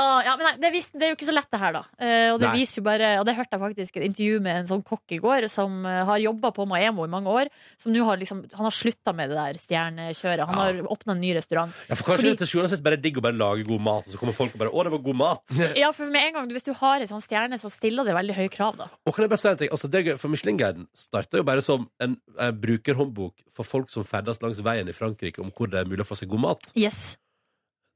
Ah, 0.00 0.20
ja, 0.26 0.34
men 0.36 0.46
nei, 0.48 0.54
det, 0.64 0.72
vis- 0.74 0.90
det 0.92 1.02
er 1.06 1.12
jo 1.12 1.16
ikke 1.18 1.28
så 1.28 1.34
lett, 1.36 1.48
det 1.52 1.60
her, 1.62 1.72
da. 1.78 1.82
Eh, 2.00 2.32
og 2.34 2.40
det 2.42 2.48
Nei. 2.48 2.58
viser 2.62 2.80
jo 2.80 2.84
bare 2.86 3.08
Og 3.20 3.26
det 3.28 3.34
hørte 3.36 3.52
jeg 3.56 3.60
faktisk 3.60 3.96
et 4.00 4.04
intervju 4.08 4.40
med 4.40 4.56
en 4.62 4.66
sånn 4.70 4.82
kokk 4.86 5.12
i 5.12 5.18
går, 5.22 5.46
som 5.52 5.84
eh, 5.86 6.00
har 6.08 6.18
jobba 6.18 6.50
på 6.56 6.66
Maemo 6.66 7.04
i 7.04 7.10
mange 7.12 7.28
år. 7.30 7.50
Som 7.78 7.92
nå 7.94 8.04
har 8.08 8.16
liksom 8.20 8.42
Han 8.56 8.66
har 8.66 8.74
slutta 8.74 9.12
med 9.14 9.30
det 9.30 9.36
der 9.38 9.60
stjernekjøret. 9.60 10.46
Han 10.48 10.58
har 10.58 10.80
åpna 10.90 11.12
en 11.14 11.20
ny 11.20 11.34
restaurant. 11.36 11.72
Ja, 11.88 11.94
for 11.94 12.04
kanskje 12.10 12.24
Fordi- 12.24 12.34
det 12.34 12.38
til 12.44 12.50
sjuende 12.54 12.70
og 12.70 12.74
sist 12.74 12.82
bare 12.86 12.98
er 12.98 13.04
digg 13.04 13.18
å 13.20 13.22
bare 13.22 13.36
lage 13.36 13.66
god 13.68 13.80
mat, 13.80 14.06
og 14.08 14.12
så 14.14 14.18
kommer 14.18 14.34
folk 14.34 14.54
og 14.54 14.58
bare 14.64 14.70
'Å, 14.70 14.82
det 14.84 14.92
var 14.92 14.98
god 14.98 15.16
mat'. 15.22 15.76
Ja, 15.82 15.90
for 15.92 16.06
med 16.10 16.22
en 16.26 16.32
gang 16.34 16.48
Hvis 16.50 16.64
du 16.64 16.72
har 16.72 17.00
en 17.00 17.06
sånn 17.06 17.22
stjerne, 17.22 17.58
så 17.60 17.70
stiller 17.70 18.04
det 18.04 18.14
veldig 18.14 18.34
høye 18.34 18.50
krav, 18.50 18.76
da. 18.76 18.88
Og 19.06 19.14
kan 19.14 19.22
jeg 19.24 19.30
bare 19.30 19.38
si 19.38 19.48
en 19.48 19.56
ting? 19.56 19.68
Altså, 19.70 19.88
det 19.90 20.00
er 20.00 20.12
gøy, 20.12 20.18
for 20.18 20.28
Michelin-guiden 20.28 20.79
starta 20.96 21.40
jo 21.40 21.46
bare 21.46 21.62
som 21.64 21.88
en, 22.02 22.16
en 22.38 22.60
brukerhåndbok 22.60 23.44
for 23.52 23.66
folk 23.68 23.90
som 23.92 24.04
ferdes 24.08 24.40
langs 24.44 24.60
veien 24.64 24.88
i 24.88 24.96
Frankrike 24.96 25.42
om 25.42 25.50
hvor 25.54 25.70
det 25.70 25.82
er 25.82 25.90
mulig 25.90 26.04
å 26.06 26.10
få 26.12 26.18
seg 26.18 26.30
god 26.32 26.44
mat. 26.48 26.70
Yes. 26.78 27.16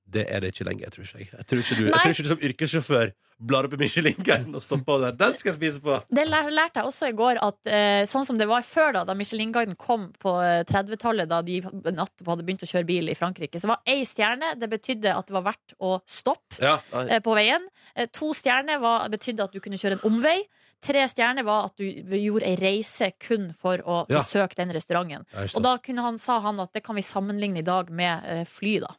Det 0.05 0.27
er 0.29 0.43
det 0.45 0.51
ikke 0.53 0.67
lenger, 0.69 0.91
tror 0.93 1.07
ikke 1.07 1.19
jeg. 1.23 1.29
Jeg 1.33 1.47
tror 1.49 1.61
ikke 1.63 1.77
du, 1.79 1.85
jeg 1.89 1.95
tror 1.97 2.13
ikke 2.13 2.25
du 2.27 2.29
som 2.35 2.43
yrkessjåfør 2.45 3.13
blar 3.49 3.67
opp 3.67 3.73
i 3.75 3.79
Michelin-guiden 3.81 4.53
og 4.55 4.63
stopper 4.63 5.01
der. 5.07 5.15
Den 5.19 5.33
skal 5.41 5.51
jeg 5.51 5.57
spise 5.57 5.81
på! 5.83 5.97
Det 6.15 6.27
lærte 6.29 6.77
jeg 6.83 6.85
også 6.91 7.09
i 7.09 7.15
går, 7.17 7.41
at 7.43 7.71
eh, 7.73 8.03
sånn 8.07 8.27
som 8.29 8.37
det 8.39 8.47
var 8.51 8.63
før, 8.69 8.93
da 8.99 9.03
da 9.09 9.17
Michelin-guiden 9.17 9.79
kom 9.81 10.11
på 10.23 10.35
eh, 10.45 10.61
30-tallet, 10.69 11.27
da 11.33 11.41
de 11.43 11.57
natt 11.97 12.23
hadde 12.29 12.45
begynt 12.47 12.63
å 12.63 12.69
kjøre 12.69 12.87
bil 12.93 13.09
i 13.11 13.17
Frankrike, 13.19 13.59
så 13.59 13.73
var 13.73 13.81
ei 13.91 14.05
stjerne 14.07 14.53
Det 14.61 14.69
betydde 14.77 15.17
at 15.17 15.27
det 15.33 15.35
var 15.39 15.49
verdt 15.49 15.75
å 15.83 15.97
stoppe 16.07 16.61
Ja. 16.63 16.77
eh, 17.09 17.19
på 17.25 17.35
veien. 17.41 17.65
Eh, 17.97 18.07
To 18.13 18.31
stjerner 18.37 18.79
var, 18.85 19.09
betydde 19.11 19.49
at 19.49 19.57
du 19.57 19.59
kunne 19.65 19.81
kjøre 19.81 19.99
en 19.99 20.07
omvei. 20.13 20.37
Tre 20.85 21.07
stjerner 21.09 21.47
var 21.47 21.71
at 21.71 21.79
du 21.81 21.85
gjorde 22.19 22.45
ei 22.45 22.57
reise 22.61 23.09
kun 23.25 23.47
for 23.57 23.79
å 23.79 24.03
Ja. 24.11 24.19
besøke 24.21 24.55
den 24.59 24.71
restauranten. 24.77 25.25
Og 25.57 25.63
da 25.65 25.79
kunne 25.79 26.03
han, 26.05 26.19
sa 26.21 26.41
han 26.45 26.61
at 26.61 26.73
det 26.77 26.83
kan 26.85 26.95
vi 26.99 27.03
sammenligne 27.03 27.59
i 27.63 27.67
dag 27.67 27.89
med 27.91 28.25
eh, 28.29 28.45
fly, 28.45 28.79
da. 28.85 28.91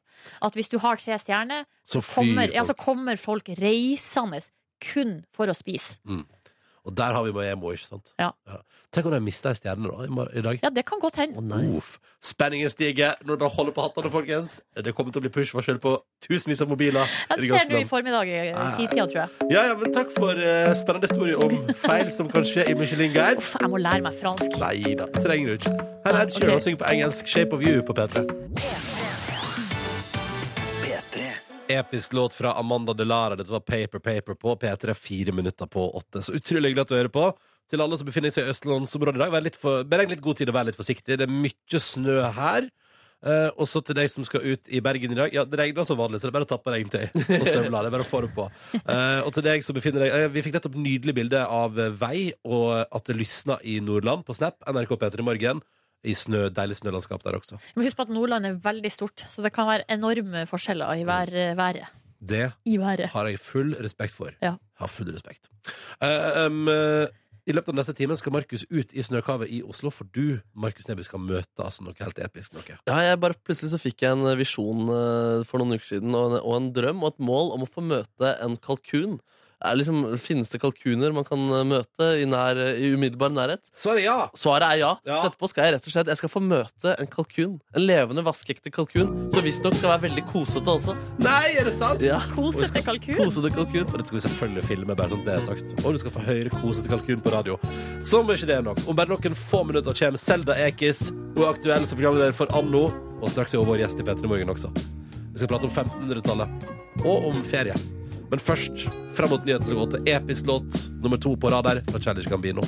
At 0.41 0.55
hvis 0.57 0.69
du 0.71 0.79
har 0.79 0.97
tre 0.97 1.13
stjerner, 1.21 1.65
Så 1.85 2.01
kommer, 2.01 2.47
folk. 2.47 2.55
ja, 2.55 2.63
så 2.65 2.73
kommer 2.75 3.17
folk 3.21 3.49
reisende 3.61 4.41
kun 4.81 5.23
for 5.31 5.47
å 5.47 5.55
spise. 5.55 5.97
Og 6.85 6.93
der 6.97 7.13
har 7.17 7.23
vi 7.25 7.31
Maemo, 7.33 7.71
ikke 7.73 7.87
sant? 7.87 8.11
Ja. 8.21 8.29
Tenk 8.93 9.07
om 9.09 9.11
de 9.15 9.19
mista 9.25 9.49
ei 9.51 9.57
stjerne 9.57 9.89
da, 9.89 10.03
i, 10.05 10.11
mor- 10.13 10.29
i 10.37 10.41
dag. 10.45 10.59
Ja, 10.63 10.69
det 10.71 10.83
kan 10.87 10.99
godt 11.01 11.15
hende. 11.19 11.41
Uff. 11.75 11.95
Spenningen 12.23 12.69
stiger 12.69 13.17
når 13.25 13.39
dere 13.41 13.49
holder 13.55 13.73
på 13.75 13.81
hattene, 13.87 14.11
folkens. 14.13 14.59
Det 14.77 14.93
kommer 14.95 15.11
til 15.11 15.19
å 15.19 15.25
bli 15.25 15.31
push-varsel 15.33 15.79
på 15.81 15.95
tusenvis 16.27 16.61
av 16.63 16.69
mobiler. 16.71 17.09
Ja, 17.29 17.35
i 17.35 17.41
det 17.41 17.49
ser 17.49 17.49
du 17.49 17.51
ganske 17.55 17.73
nå 17.73 17.75
i 17.75 17.81
land. 17.81 17.89
formiddag 17.89 18.31
i 18.31 18.37
eh, 18.53 18.71
titida, 18.77 19.07
tror 19.09 19.21
jeg. 19.23 19.51
Ja, 19.51 19.65
ja, 19.71 19.75
men 19.81 19.93
Takk 19.97 20.13
for 20.15 20.37
eh, 20.37 20.71
spennende 20.77 21.09
historie 21.09 21.35
om 21.41 21.57
feil 21.89 22.13
som 22.15 22.29
kan 22.31 22.45
skje 22.47 22.69
i 22.71 22.77
Michelin-guide. 22.77 23.41
Uff, 23.41 23.55
jeg 23.59 23.73
må 23.73 23.81
lære 23.81 24.05
meg 24.05 24.15
fransk. 24.21 24.55
Nei 24.61 24.95
da, 25.01 25.09
trenger 25.17 25.55
du 25.55 25.57
ikke. 25.59 25.75
Her 26.05 26.13
er 26.21 26.21
Ed 26.29 26.37
Sheeran 26.37 26.59
og 26.61 26.67
synger 26.69 26.83
på 26.85 26.91
engelsk 26.93 27.25
'Shape 27.33 27.57
of 27.57 27.65
You' 27.65 27.81
på 27.89 27.97
P3. 27.97 28.27
Episk 31.79 32.13
låt 32.17 32.37
fra 32.37 32.53
Amanda 32.59 32.93
Delara. 32.93 33.35
Dette 33.39 33.53
var 33.53 33.63
Paper 33.65 33.99
Paper 33.99 34.37
på 34.39 34.55
P3, 34.61 34.93
fire 34.93 35.35
minutter 35.35 35.69
på 35.71 35.89
åtte. 35.97 36.23
Så 36.25 36.35
utrolig 36.37 36.71
hyggelig 36.71 36.85
at 36.85 36.93
du 36.93 36.97
hører 36.97 37.13
på. 37.13 37.27
Til 37.71 37.81
alle 37.81 37.97
som 37.97 38.07
befinner 38.07 38.33
seg 38.33 38.45
i 38.45 38.53
østlandsområdet 38.53 39.17
i 39.17 39.23
dag, 39.23 39.33
vær 39.33 39.45
litt 39.45 39.57
for, 39.57 39.85
bereg 39.89 40.11
litt 40.11 40.23
god 40.23 40.37
tid 40.37 40.51
og 40.51 40.57
vær 40.57 40.67
litt 40.67 40.77
forsiktig. 40.77 41.17
Det 41.17 41.25
er 41.25 41.31
mye 41.33 41.81
snø 41.81 42.19
her. 42.37 42.67
Uh, 43.25 43.49
og 43.57 43.65
så 43.65 43.79
til 43.81 43.97
deg 43.97 44.09
som 44.11 44.25
skal 44.27 44.43
ut 44.45 44.69
i 44.69 44.81
Bergen 44.85 45.15
i 45.15 45.17
dag. 45.17 45.33
Ja, 45.33 45.45
Det 45.49 45.57
regner 45.57 45.87
som 45.87 45.97
vanlig, 45.97 46.19
så 46.21 46.27
det 46.27 46.33
er 46.33 46.35
bare 46.35 46.45
å 46.45 46.51
ta 46.51 46.59
på 46.61 46.73
regntøy 46.73 47.05
og 47.09 47.45
støvler. 47.47 47.71
Det 47.71 47.89
er 47.89 47.95
bare 47.95 48.05
å 48.05 48.09
få 48.09 48.21
det 48.21 48.29
på. 48.35 48.45
Uh, 48.83 49.21
og 49.25 49.31
til 49.33 49.47
deg 49.47 49.65
som 49.65 49.77
befinner 49.77 50.05
deg 50.05 50.13
uh, 50.13 50.27
Vi 50.33 50.43
fikk 50.45 50.59
nettopp 50.59 50.77
nydelig 50.77 51.15
bilde 51.17 51.41
av 51.41 51.79
vei 51.97 52.35
og 52.45 52.67
at 52.85 53.09
det 53.09 53.17
lysna 53.17 53.57
i 53.65 53.79
Nordland 53.81 54.27
på 54.27 54.35
Snap. 54.37 54.59
NRK 54.69 54.93
P3 55.01 55.25
Morgen. 55.25 55.63
I 56.05 56.15
snø, 56.17 56.47
deilig 56.53 56.79
snølandskap 56.79 57.23
der 57.25 57.37
også. 57.39 57.57
Du 57.73 57.81
må 57.81 57.85
huske 57.87 57.99
på 57.99 58.07
at 58.07 58.13
Nordland 58.13 58.45
er 58.45 58.57
veldig 58.61 58.91
stort, 58.93 59.25
så 59.31 59.45
det 59.45 59.53
kan 59.55 59.67
være 59.69 59.87
enorme 59.91 60.45
forskjeller 60.49 61.01
i 61.01 61.05
vær, 61.07 61.31
været. 61.57 61.91
Det 62.29 62.51
I 62.65 62.77
været. 62.79 63.09
har 63.13 63.27
jeg 63.27 63.39
full 63.39 63.75
respekt 63.83 64.13
for. 64.13 64.31
Ja. 64.41 64.55
Har 64.79 64.87
full 64.87 65.11
respekt. 65.13 65.49
Uh, 66.01 66.45
um, 66.45 66.67
uh, 66.67 67.07
I 67.45 67.53
løpet 67.53 67.69
av 67.69 67.77
neste 67.77 67.93
time 67.93 68.17
skal 68.17 68.33
Markus 68.33 68.65
ut 68.71 68.93
i 68.93 69.03
snøkavet 69.05 69.51
i 69.53 69.61
Oslo, 69.63 69.91
for 69.93 70.09
du, 70.15 70.39
Markus 70.55 70.87
Neby, 70.87 71.05
skal 71.05 71.21
møte 71.21 71.61
altså, 71.61 71.85
noe 71.85 71.93
helt 71.99 72.19
episk. 72.19 72.55
Noe. 72.57 72.79
Ja, 72.87 72.97
jeg 73.05 73.19
bare 73.21 73.37
Plutselig 73.45 73.75
så 73.75 73.81
fikk 73.81 74.01
jeg 74.01 74.17
en 74.17 74.25
visjon 74.39 74.89
uh, 74.89 75.43
for 75.45 75.61
noen 75.61 75.77
uker 75.77 75.89
siden, 75.91 76.15
og 76.17 76.31
en, 76.31 76.39
og 76.41 76.57
en 76.57 76.71
drøm 76.73 77.03
og 77.03 77.13
et 77.13 77.25
mål 77.29 77.53
om 77.57 77.67
å 77.67 77.69
få 77.69 77.85
møte 77.85 78.33
en 78.41 78.57
kalkun. 78.57 79.19
Er 79.63 79.77
liksom, 79.79 80.01
finnes 80.19 80.49
det 80.51 80.59
kalkuner 80.59 81.13
man 81.15 81.23
kan 81.27 81.39
eh, 81.39 81.63
møte 81.67 82.09
i, 82.19 82.25
nær, 82.27 82.59
i 82.75 82.89
umiddelbar 82.95 83.31
nærhet? 83.31 83.69
Svaret 83.79 84.01
er 84.01 84.07
ja! 84.09 84.17
Svaret 84.35 84.67
er 84.67 84.81
ja. 84.81 84.89
Ja. 85.07 85.21
Så 85.21 85.29
etterpå 85.31 85.49
skal 85.51 85.67
jeg 85.67 85.75
rett 85.77 85.87
og 85.87 85.93
slett 85.93 86.11
Jeg 86.11 86.19
skal 86.19 86.31
få 86.33 86.41
møte 86.43 86.95
en 86.99 87.09
kalkun. 87.11 87.55
En 87.75 87.85
levende, 87.87 88.25
vaskeekte 88.25 88.73
kalkun. 88.75 89.13
Som 89.33 89.45
visstnok 89.47 89.77
skal 89.79 89.93
være 89.93 90.03
veldig 90.09 90.25
kosete 90.27 90.75
også. 90.75 90.97
Nei, 91.23 91.55
er 91.55 91.69
det 91.69 91.75
sant? 91.77 92.03
Ja, 92.03 92.19
Kosete 92.35 92.83
kalkun. 92.85 93.17
Kosete 93.21 93.53
kalkun. 93.55 93.87
Og 93.87 93.95
dette 93.95 94.09
skal 94.11 94.19
vi 94.19 94.25
selvfølgelig 94.27 94.65
filme, 94.67 94.97
bare 94.99 95.13
sånn 95.15 95.25
det 95.25 95.37
er 95.37 95.47
sagt. 95.47 95.73
Og 95.85 95.95
du 95.95 96.01
skal 96.03 96.15
få 96.17 96.25
høre 96.27 96.53
kosete 96.59 96.91
kalkun 96.91 97.23
på 97.23 97.33
radio. 97.33 97.57
Som 98.05 98.29
ikke 98.33 98.49
det 98.51 98.59
er 98.59 98.65
nok. 98.67 98.83
Om 98.85 98.99
bare 98.99 99.13
noen 99.15 99.39
få 99.39 99.63
minutter 99.67 99.95
kommer 99.95 100.21
Selda 100.21 100.59
Ekiz. 100.67 101.07
Hun 101.35 101.43
er 101.45 101.53
aktuell 101.53 101.87
som 101.87 101.99
programleder 101.99 102.35
for 102.35 102.51
Anno. 102.57 102.87
Og 103.21 103.31
straks 103.31 103.55
er 103.55 103.63
hun 103.63 103.71
vår 103.71 103.85
gjest 103.85 104.03
i 104.03 104.07
P3 104.07 104.27
Morgen 104.29 104.51
også. 104.51 104.71
Vi 105.35 105.41
skal 105.41 105.49
prate 105.51 105.67
om 105.67 105.73
1500-tallet. 105.73 106.67
Og 107.03 107.31
om 107.31 107.41
ferie. 107.47 107.75
Men 108.31 108.39
først, 108.41 108.87
fram 109.15 109.29
mot 109.29 109.45
nyhetene 109.45 109.77
går 109.77 109.91
til 109.95 110.09
episk 110.15 110.47
låt 110.49 110.79
nummer 111.03 111.21
to 111.21 111.35
på 111.37 111.51
radar 111.53 111.81
fra 111.91 112.01
Challenge 112.01 112.29
Gambino. 112.29 112.65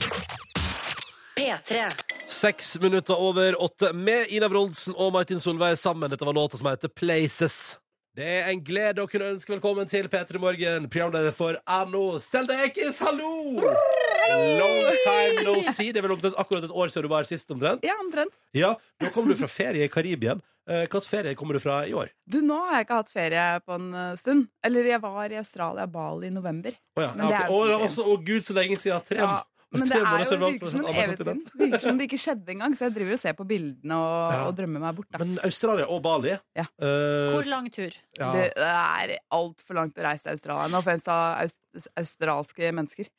P3. 1.38 1.88
Seks 2.28 2.80
minutter 2.82 3.22
over 3.22 3.62
åtte 3.64 3.94
med 3.94 4.26
Ina 4.30 4.50
Wroldsen 4.50 4.96
og 4.98 5.14
Martin 5.14 5.40
Solveig 5.40 5.78
sammen. 5.78 6.10
Dette 6.12 6.26
var 6.26 6.34
låta 6.34 6.58
som 6.58 6.68
heter 6.68 6.88
Places. 6.88 7.78
Det 8.18 8.26
er 8.26 8.48
en 8.50 8.62
glede 8.66 9.04
å 9.04 9.06
kunne 9.06 9.28
ønske 9.36 9.52
velkommen 9.52 9.86
til 9.86 10.08
P3 10.10 10.40
Morgen, 10.42 10.88
programleder 10.90 11.36
for 11.38 11.60
Anno 11.70 12.16
Seldekis. 12.18 12.98
Hallo! 13.06 13.60
Long 13.62 14.88
time 15.04 15.44
no 15.46 15.54
see. 15.62 15.92
Det 15.94 16.02
er 16.02 16.08
vel 16.08 16.16
omtrent 16.16 16.40
akkurat 16.42 16.66
et 16.66 16.74
år 16.74 16.90
siden 16.90 17.06
du 17.06 17.12
var 17.12 17.28
sist, 17.30 17.54
omtrent? 17.54 17.86
Ja, 17.86 17.94
omtrent. 18.02 18.34
Ja, 18.58 18.72
Nå 19.04 19.12
kommer 19.14 19.36
du 19.36 19.44
fra 19.44 19.52
ferie 19.54 19.86
i 19.86 19.92
Karibien. 19.94 20.42
Eh, 20.66 20.88
Hvilken 20.88 21.06
ferie 21.12 21.36
kommer 21.38 21.60
du 21.60 21.62
fra 21.62 21.84
i 21.86 21.94
år? 21.94 22.10
Du, 22.26 22.40
nå 22.42 22.58
har 22.66 22.80
jeg 22.80 22.88
ikke 22.88 22.98
hatt 23.04 23.14
ferie 23.14 23.46
på 23.62 23.78
en 23.78 23.86
uh, 23.94 24.10
stund. 24.18 24.50
Eller 24.66 24.90
jeg 24.96 25.04
var 25.06 25.38
i 25.38 25.38
Australia, 25.44 25.86
Bali, 25.86 26.32
i 26.32 26.34
november. 26.34 26.74
Å 26.98 27.06
ja, 27.06 27.12
Men 27.14 27.30
ja, 27.30 27.30
det 27.30 27.38
er 27.38 27.54
jo 27.54 27.62
Å, 27.62 27.70
det 27.70 27.78
er 27.78 27.94
så 28.00 28.08
også, 28.08 28.18
gud, 28.32 28.48
så 28.50 28.58
lenge 28.58 28.80
siden. 28.82 29.06
Tre, 29.12 29.22
Ja, 29.22 29.30
men 29.80 29.90
det 29.90 29.98
er 29.98 30.04
jo, 30.26 30.38
virker 30.44 30.72
som 30.74 30.86
en 30.86 31.42
Virker 31.62 31.84
som 31.86 31.98
det 32.00 32.08
ikke 32.10 32.20
skjedde 32.22 32.54
engang, 32.56 32.76
så 32.78 32.88
jeg 32.88 32.96
driver 32.98 33.14
og 33.18 33.22
ser 33.22 33.38
på 33.38 33.48
bildene 33.48 33.98
og, 33.98 34.34
Ja. 34.34 34.40
og 34.48 34.56
drømmer 34.58 34.84
meg 34.88 34.96
bort. 34.98 35.10
Da. 35.14 35.22
Men 35.24 35.38
Australia 35.44 35.86
og 35.88 36.02
Bali 36.06 36.34
Ja. 36.56 36.66
uh, 36.82 37.32
Hvor 37.34 37.48
lang 37.50 37.70
tur? 37.74 37.92
ja. 38.20 38.32
Du, 38.32 38.38
det 38.38 38.58
er 38.58 39.16
altfor 39.32 39.74
langt 39.80 39.98
å 39.98 40.04
reise 40.08 40.24
til 40.28 40.36
Australia. 40.36 40.68
Nå 40.74 40.84
finnes 40.86 41.08
en 41.08 41.48
aus 41.48 41.88
australske 41.98 42.72
mennesker. 42.74 43.10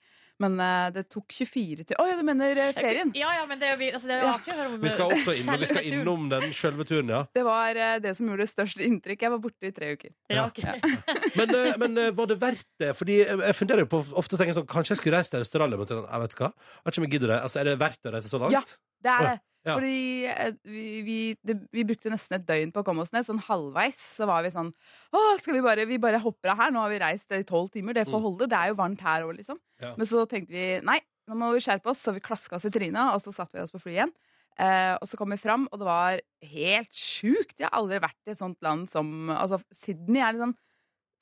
Men 0.43 0.55
uh, 0.63 0.87
det 0.95 1.05
tok 1.11 1.33
24 1.35 1.85
til 1.89 1.99
Å 1.99 2.05
ja, 2.07 2.17
du 2.19 2.23
mener 2.27 2.61
eh, 2.63 2.71
ferien? 2.77 3.11
Ja, 3.19 3.33
ja, 3.41 3.45
men 3.51 3.59
det 3.59 3.73
er 3.73 3.81
altså, 3.89 4.07
det 4.07 4.15
er 4.17 4.23
jo 4.23 4.31
artig 4.31 4.53
å 4.55 4.59
høre 4.59 4.71
om 4.71 4.77
Vi 4.85 4.93
skal 4.95 5.15
også 5.17 5.35
innom, 5.35 5.59
vi 5.59 5.71
skal 5.71 5.89
innom 5.91 6.29
den 6.31 6.55
sjølve 6.55 6.87
turen, 6.87 7.11
ja. 7.11 7.23
Det 7.35 7.45
var 7.47 7.81
uh, 7.81 7.97
det 8.05 8.15
som 8.15 8.31
gjorde 8.31 8.47
det 8.47 8.53
største 8.53 8.87
inntrykk. 8.87 9.25
Jeg 9.27 9.35
var 9.35 9.43
borte 9.43 9.71
i 9.71 9.75
tre 9.75 9.91
uker. 9.99 10.13
Ja, 10.31 10.47
okay. 10.47 10.79
Men, 11.39 11.55
uh, 11.55 11.73
men 11.81 11.99
eh, 12.01 12.13
var 12.15 12.31
det 12.31 12.39
verdt 12.41 12.69
det? 12.81 12.93
Fordi 12.99 13.19
jeg 13.21 13.57
funderer 13.57 13.85
jo 13.85 13.91
på 13.91 14.01
Ofte 14.19 14.39
tenker 14.39 14.53
jeg 14.53 14.59
sånn 14.59 14.69
Kanskje 14.71 14.95
jeg 14.95 15.01
skulle 15.03 15.19
reist 15.19 15.33
til 15.35 15.43
Australia, 15.43 15.79
men 15.79 15.91
jeg 15.91 16.23
vet 16.25 16.37
hva. 16.39 16.51
Jeg 16.51 16.87
vet 16.87 16.95
ikke 16.95 17.03
om 17.03 17.07
jeg 17.07 17.13
gidder 17.15 17.33
det. 17.35 17.41
Altså, 17.47 17.61
er 17.61 17.69
det 17.69 17.75
verdt 17.83 18.09
å 18.09 18.15
reise 18.15 18.31
så 18.31 18.41
langt? 18.43 18.55
Ja. 18.55 18.63
Det 19.05 19.13
er 19.15 19.27
det. 19.29 19.37
Ja. 19.67 19.75
Fordi 19.75 20.25
eh, 20.31 20.53
vi, 20.65 20.85
vi, 21.05 21.17
det, 21.45 21.57
vi 21.75 21.85
brukte 21.85 22.11
nesten 22.13 22.39
et 22.39 22.47
døgn 22.49 22.71
på 22.73 22.81
å 22.81 22.87
komme 22.87 23.03
oss 23.03 23.11
ned. 23.13 23.27
Sånn 23.27 23.41
halvveis 23.49 23.99
så 24.17 24.29
var 24.31 24.45
vi 24.47 24.53
sånn 24.55 24.71
Å, 25.13 25.23
skal 25.43 25.59
vi 25.59 25.65
bare 25.65 25.85
Vi 25.91 25.99
bare 26.01 26.21
hopper 26.23 26.53
av 26.55 26.63
her. 26.63 26.71
Nå 26.73 26.81
har 26.85 26.93
vi 26.93 27.01
reist 27.03 27.33
i 27.35 27.43
tolv 27.49 27.69
timer. 27.75 27.93
Det 27.99 28.07
får 28.07 28.21
Mm. 28.21 28.27
holde. 28.29 28.49
Det 28.49 28.59
er 28.59 28.69
jo 28.73 28.79
varmt 28.79 29.01
her 29.05 29.27
òg, 29.27 29.35
liksom. 29.37 29.59
Ja. 29.83 29.95
Men 29.99 30.07
så 30.07 30.23
tenkte 30.31 30.55
vi 30.55 30.67
nei, 30.87 31.01
nå 31.29 31.35
må 31.37 31.51
vi 31.53 31.61
skjerpe 31.61 31.91
oss. 31.91 32.01
Så 32.07 32.15
vi 32.15 32.21
klaska 32.25 32.57
oss 32.57 32.65
i 32.65 32.71
trynet, 32.71 33.15
og 33.15 33.21
så 33.21 33.35
satte 33.35 33.59
vi 33.59 33.63
oss 33.67 33.75
på 33.75 33.81
flyet 33.83 33.99
igjen. 33.99 34.15
Eh, 34.59 34.95
og 34.99 35.07
så 35.07 35.17
kom 35.17 35.31
vi 35.31 35.37
fram, 35.39 35.69
og 35.71 35.79
det 35.79 35.87
var 35.87 36.21
helt 36.43 36.93
sjukt. 36.95 37.59
Jeg 37.59 37.69
har 37.69 37.77
aldri 37.79 38.01
vært 38.03 38.19
i 38.27 38.33
et 38.33 38.39
sånt 38.41 38.59
land 38.63 38.89
som 38.91 39.31
Altså, 39.31 39.61
Sydney 39.71 40.23
er 40.23 40.33
liksom 40.35 40.55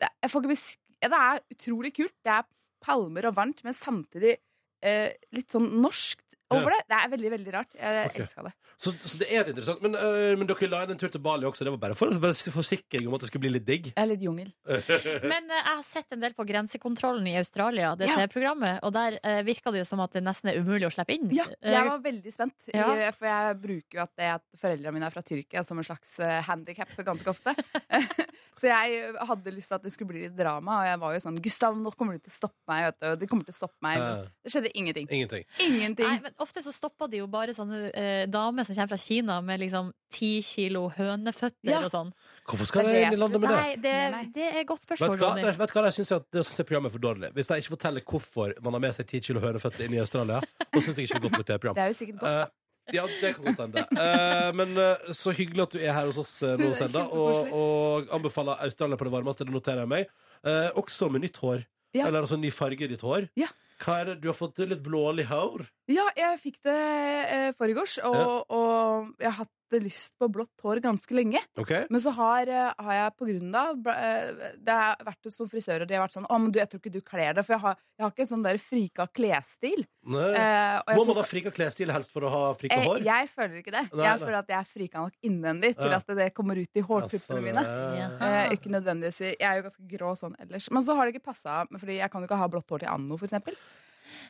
det, 0.00 0.08
jeg 0.22 0.30
får 0.30 0.42
ikke 0.42 0.54
besk 0.54 0.78
ja, 1.02 1.08
det 1.12 1.18
er 1.20 1.42
utrolig 1.52 1.94
kult. 1.96 2.14
Det 2.24 2.32
er 2.32 2.46
palmer 2.84 3.26
og 3.28 3.34
varmt, 3.36 3.62
men 3.64 3.72
samtidig 3.76 4.36
eh, 4.82 5.12
litt 5.32 5.50
sånn 5.52 5.68
norskt 5.82 6.25
over 6.54 6.70
det. 6.74 6.80
Det 6.86 6.96
er 6.98 7.10
veldig, 7.12 7.30
veldig 7.32 7.52
rart. 7.54 7.74
Jeg 7.74 8.08
okay. 8.10 8.22
elska 8.22 8.44
det. 8.46 8.52
Så, 8.76 8.92
så 9.08 9.18
det 9.18 9.28
er 9.32 9.40
litt 9.40 9.54
interessant. 9.54 9.82
Men, 9.82 9.96
øh, 9.98 10.34
men 10.38 10.48
dere 10.48 10.68
la 10.70 10.82
inn 10.84 10.92
en 10.94 11.00
tur 11.00 11.10
til 11.12 11.22
Bali 11.24 11.48
også. 11.48 11.64
Det 11.66 11.72
var 11.74 11.80
bare 11.82 11.96
for 11.98 12.12
forsikring 12.54 13.08
om 13.08 13.16
at 13.16 13.24
det 13.24 13.30
skulle 13.30 13.46
bli 13.46 13.52
litt 13.56 13.66
digg. 13.66 13.88
Jeg 13.92 14.02
er 14.02 14.10
litt 14.10 14.22
jungel. 14.22 14.52
Men 15.32 15.48
øh, 15.48 15.56
jeg 15.56 15.66
har 15.66 15.82
sett 15.86 16.16
en 16.16 16.22
del 16.22 16.36
på 16.36 16.46
Grensekontrollen 16.48 17.26
i 17.30 17.36
Australia, 17.40 17.94
det 17.98 18.10
Ja. 18.10 18.18
TV-programmet, 18.20 18.78
og 18.86 18.92
der 18.94 19.18
uh, 19.18 19.40
virka 19.46 19.72
det 19.74 19.82
jo 19.82 19.88
som 19.88 20.02
at 20.04 20.14
det 20.14 20.22
nesten 20.24 20.52
er 20.52 20.60
umulig 20.62 20.86
å 20.86 20.92
slippe 20.94 21.16
inn. 21.16 21.26
Ja, 21.34 21.48
jeg 21.64 21.88
var 21.88 22.02
veldig 22.04 22.32
spent. 22.34 22.56
Ja. 22.70 22.86
I, 22.94 23.08
for 23.16 23.30
jeg 23.30 23.58
bruker 23.64 23.98
jo 23.98 24.04
at, 24.04 24.12
det, 24.14 24.30
at 24.38 24.60
foreldrene 24.60 24.94
mine 24.94 25.08
er 25.08 25.14
fra 25.14 25.24
Tyrkia 25.26 25.64
som 25.66 25.80
en 25.80 25.88
slags 25.88 26.18
uh, 26.22 26.38
handikap 26.46 26.92
ganske 27.06 27.32
ofte. 27.32 27.56
så 28.56 28.66
jeg 28.70 29.14
hadde 29.28 29.52
lyst 29.52 29.68
til 29.68 29.74
at 29.76 29.82
det 29.84 29.92
skulle 29.92 30.08
bli 30.14 30.20
litt 30.26 30.36
drama, 30.36 30.78
og 30.80 30.86
jeg 30.88 30.98
var 31.02 31.12
jo 31.12 31.20
sånn 31.20 31.36
Gustav, 31.44 31.74
nå 31.76 31.90
kommer 31.96 32.16
du 32.16 32.22
til 32.24 32.32
å 32.32 32.36
stoppe 32.38 32.56
meg. 32.72 32.84
Vet 32.86 32.98
du. 33.00 33.06
og 33.10 33.18
De 33.20 33.26
kommer 33.28 33.44
til 33.44 33.52
å 33.52 33.58
stoppe 33.58 33.76
meg. 33.84 33.98
Men 34.00 34.16
Eh, 34.16 34.30
det 34.46 34.52
skjedde 34.54 34.70
ingenting. 34.74 35.06
ingenting. 35.10 35.44
Ingenting. 35.60 36.06
Nei, 36.08 36.20
men 36.24 36.32
Ofte 36.40 36.62
så 36.64 36.72
stopper 36.72 37.08
de 37.12 37.18
jo 37.20 37.26
bare 37.28 37.52
sånne 37.52 37.90
eh, 37.92 38.26
damer 38.26 38.64
som 38.64 38.74
kommer 38.74 38.88
fra 38.94 39.00
Kina 39.02 39.40
med 39.44 39.60
liksom 39.60 39.92
ti 40.08 40.40
kilo 40.42 40.88
høneføtter 40.96 41.68
Ja. 41.70 41.82
og 41.84 41.90
sånn. 41.92 42.12
Hvorfor 42.48 42.66
skal 42.66 42.84
Det 42.86 42.92
de 42.94 43.02
inn 43.06 43.12
i 43.12 43.20
landet 43.20 43.40
med 43.40 43.50
det? 43.50 43.56
Nei, 43.56 43.76
det, 43.76 44.32
det 44.34 44.46
er 44.54 44.60
et 44.60 44.66
godt 44.66 44.82
spørsmål. 44.86 45.18
Ronny. 45.20 45.42
Vet 45.42 45.72
du 45.72 45.78
hva? 45.80 45.84
Jeg 45.90 45.98
synes 46.00 46.12
at 46.16 46.30
det 46.32 46.44
synes 46.46 46.58
jeg 46.58 46.66
programmet 46.66 46.90
er 46.90 46.96
for 46.98 47.04
dårlig. 47.06 47.32
Hvis 47.34 47.46
de 47.48 47.58
ikke 47.60 47.74
forteller 47.76 48.00
hvorfor 48.06 48.54
man 48.62 48.72
har 48.72 48.80
med 48.80 48.94
seg 48.96 49.06
10 49.06 49.20
kilo 49.28 49.40
høneføtter 49.40 49.84
inn 49.84 49.94
i 49.94 50.00
Australia, 50.00 50.40
da 50.40 50.80
syns 50.80 50.96
jeg 50.96 51.08
ikke 51.10 51.20
det 51.20 51.24
er 51.24 51.28
godt 51.28 51.38
med 51.40 51.46
det 51.50 51.60
programmet. 51.62 51.76
Det 51.76 51.84
er 51.84 51.92
jo 51.92 51.98
sikkert 52.00 52.20
godt. 52.20 52.30
Eh, 52.46 52.62
ja, 52.94 53.04
det 53.20 53.32
kan 53.36 53.48
godt 53.48 53.62
hende. 53.64 53.84
Eh, 53.96 54.50
men 54.58 54.76
eh, 54.78 55.10
så 55.16 55.34
hyggelig 55.34 55.66
at 55.66 55.76
du 55.76 55.80
er 55.82 55.94
her 55.96 56.10
hos 56.10 56.20
oss 56.22 56.34
eh, 56.46 56.56
nå, 56.60 56.70
Selda, 56.78 57.06
og, 57.20 57.50
og 57.56 58.12
anbefaler 58.14 58.62
Australia 58.66 58.98
på 59.00 59.08
det 59.08 59.14
varmeste. 59.16 59.46
Det 59.48 59.54
noterer 59.54 59.84
jeg 59.84 59.92
meg. 59.92 60.12
Eh, 60.46 60.68
også 60.78 61.10
med 61.12 61.26
nytt 61.26 61.40
hår. 61.42 61.64
Ja. 61.96 62.06
Eller 62.08 62.22
altså 62.22 62.38
ny 62.38 62.50
farge 62.52 62.84
i 62.84 62.90
ditt 62.92 63.04
hår. 63.04 63.30
Ja. 63.40 63.48
Hva 63.82 63.98
er 64.00 64.10
det? 64.10 64.20
Du 64.22 64.30
har 64.30 64.36
fått 64.36 64.60
litt 64.64 64.80
blålig 64.84 65.26
hår? 65.28 65.66
Ja, 65.92 66.06
jeg 66.16 66.40
fikk 66.40 66.60
det 66.64 66.76
eh, 66.76 67.50
forgårs, 67.58 67.98
og, 68.08 68.46
og 68.48 69.10
jeg 69.20 69.28
har 69.28 69.38
hatt 69.42 69.52
lyst 69.72 70.12
på 70.18 70.28
blått 70.30 70.54
hår 70.62 70.78
ganske 70.80 71.10
lenge. 71.14 71.40
Okay. 71.58 71.86
Men 71.90 72.00
så 72.00 72.10
har, 72.14 72.46
eh, 72.48 72.72
har 72.78 72.92
jeg 72.94 73.16
på 73.18 73.26
grunn 73.26 73.54
av 73.54 73.86
eh, 73.88 74.52
Det 74.62 74.72
har 74.72 74.96
vært 75.04 75.24
hos 75.24 75.38
noen 75.40 75.50
frisører, 75.50 75.82
og 75.82 75.88
de 75.88 75.94
har 75.94 76.04
vært 76.06 76.14
sånn 76.14 76.26
Å, 76.30 76.38
men 76.38 76.52
du, 76.52 76.58
jeg 76.60 76.68
tror 76.70 76.80
ikke 76.80 76.92
du 76.92 77.00
kler 77.02 77.34
det. 77.34 77.44
For 77.44 77.52
jeg 77.56 77.60
har, 77.60 77.76
jeg 77.98 78.04
har 78.06 78.12
ikke 78.14 78.26
sånn 78.30 78.42
der 78.46 78.58
frika 78.62 79.06
klesstil. 79.10 79.82
Eh, 80.06 80.94
Må 80.94 81.04
man 81.04 81.16
ha 81.18 81.24
frika 81.26 81.50
klesstil 81.50 81.90
helst 81.90 82.12
for 82.14 82.22
å 82.22 82.30
ha 82.30 82.42
frika 82.54 82.76
Eh, 82.78 82.84
hår? 82.86 83.02
Jeg 83.04 83.28
føler 83.34 83.56
ikke 83.62 83.74
det. 83.74 83.84
Nei, 83.92 84.04
jeg 84.06 84.18
nei. 84.18 84.26
føler 84.26 84.38
at 84.38 84.48
jeg 84.54 84.58
er 84.60 84.68
frika 84.70 85.02
nok 85.02 85.16
innvendig 85.26 85.72
til 85.76 85.90
Ja. 85.90 85.96
at 85.98 86.06
det 86.06 86.28
kommer 86.34 86.56
ut 86.62 86.70
i 86.76 86.80
hårtuppene 86.86 87.42
mine. 87.42 87.62
Ja. 87.98 88.08
Eh, 88.20 88.52
ikke 88.56 88.70
nødvendigvis 88.70 89.18
Jeg 89.26 89.42
er 89.42 89.56
jo 89.62 89.66
ganske 89.68 89.88
grå 89.88 90.14
sånn 90.16 90.36
ellers. 90.38 90.70
Men 90.70 90.82
så 90.82 90.94
har 90.94 91.06
det 91.06 91.14
ikke 91.16 91.32
passa, 91.32 91.66
Fordi 91.76 91.98
jeg 91.98 92.10
kan 92.10 92.22
jo 92.22 92.26
ikke 92.28 92.38
ha 92.38 92.48
blått 92.48 92.68
hår 92.70 92.78
til 92.84 92.88
Anno, 92.88 93.16
for 93.16 93.26
eksempel. 93.26 93.54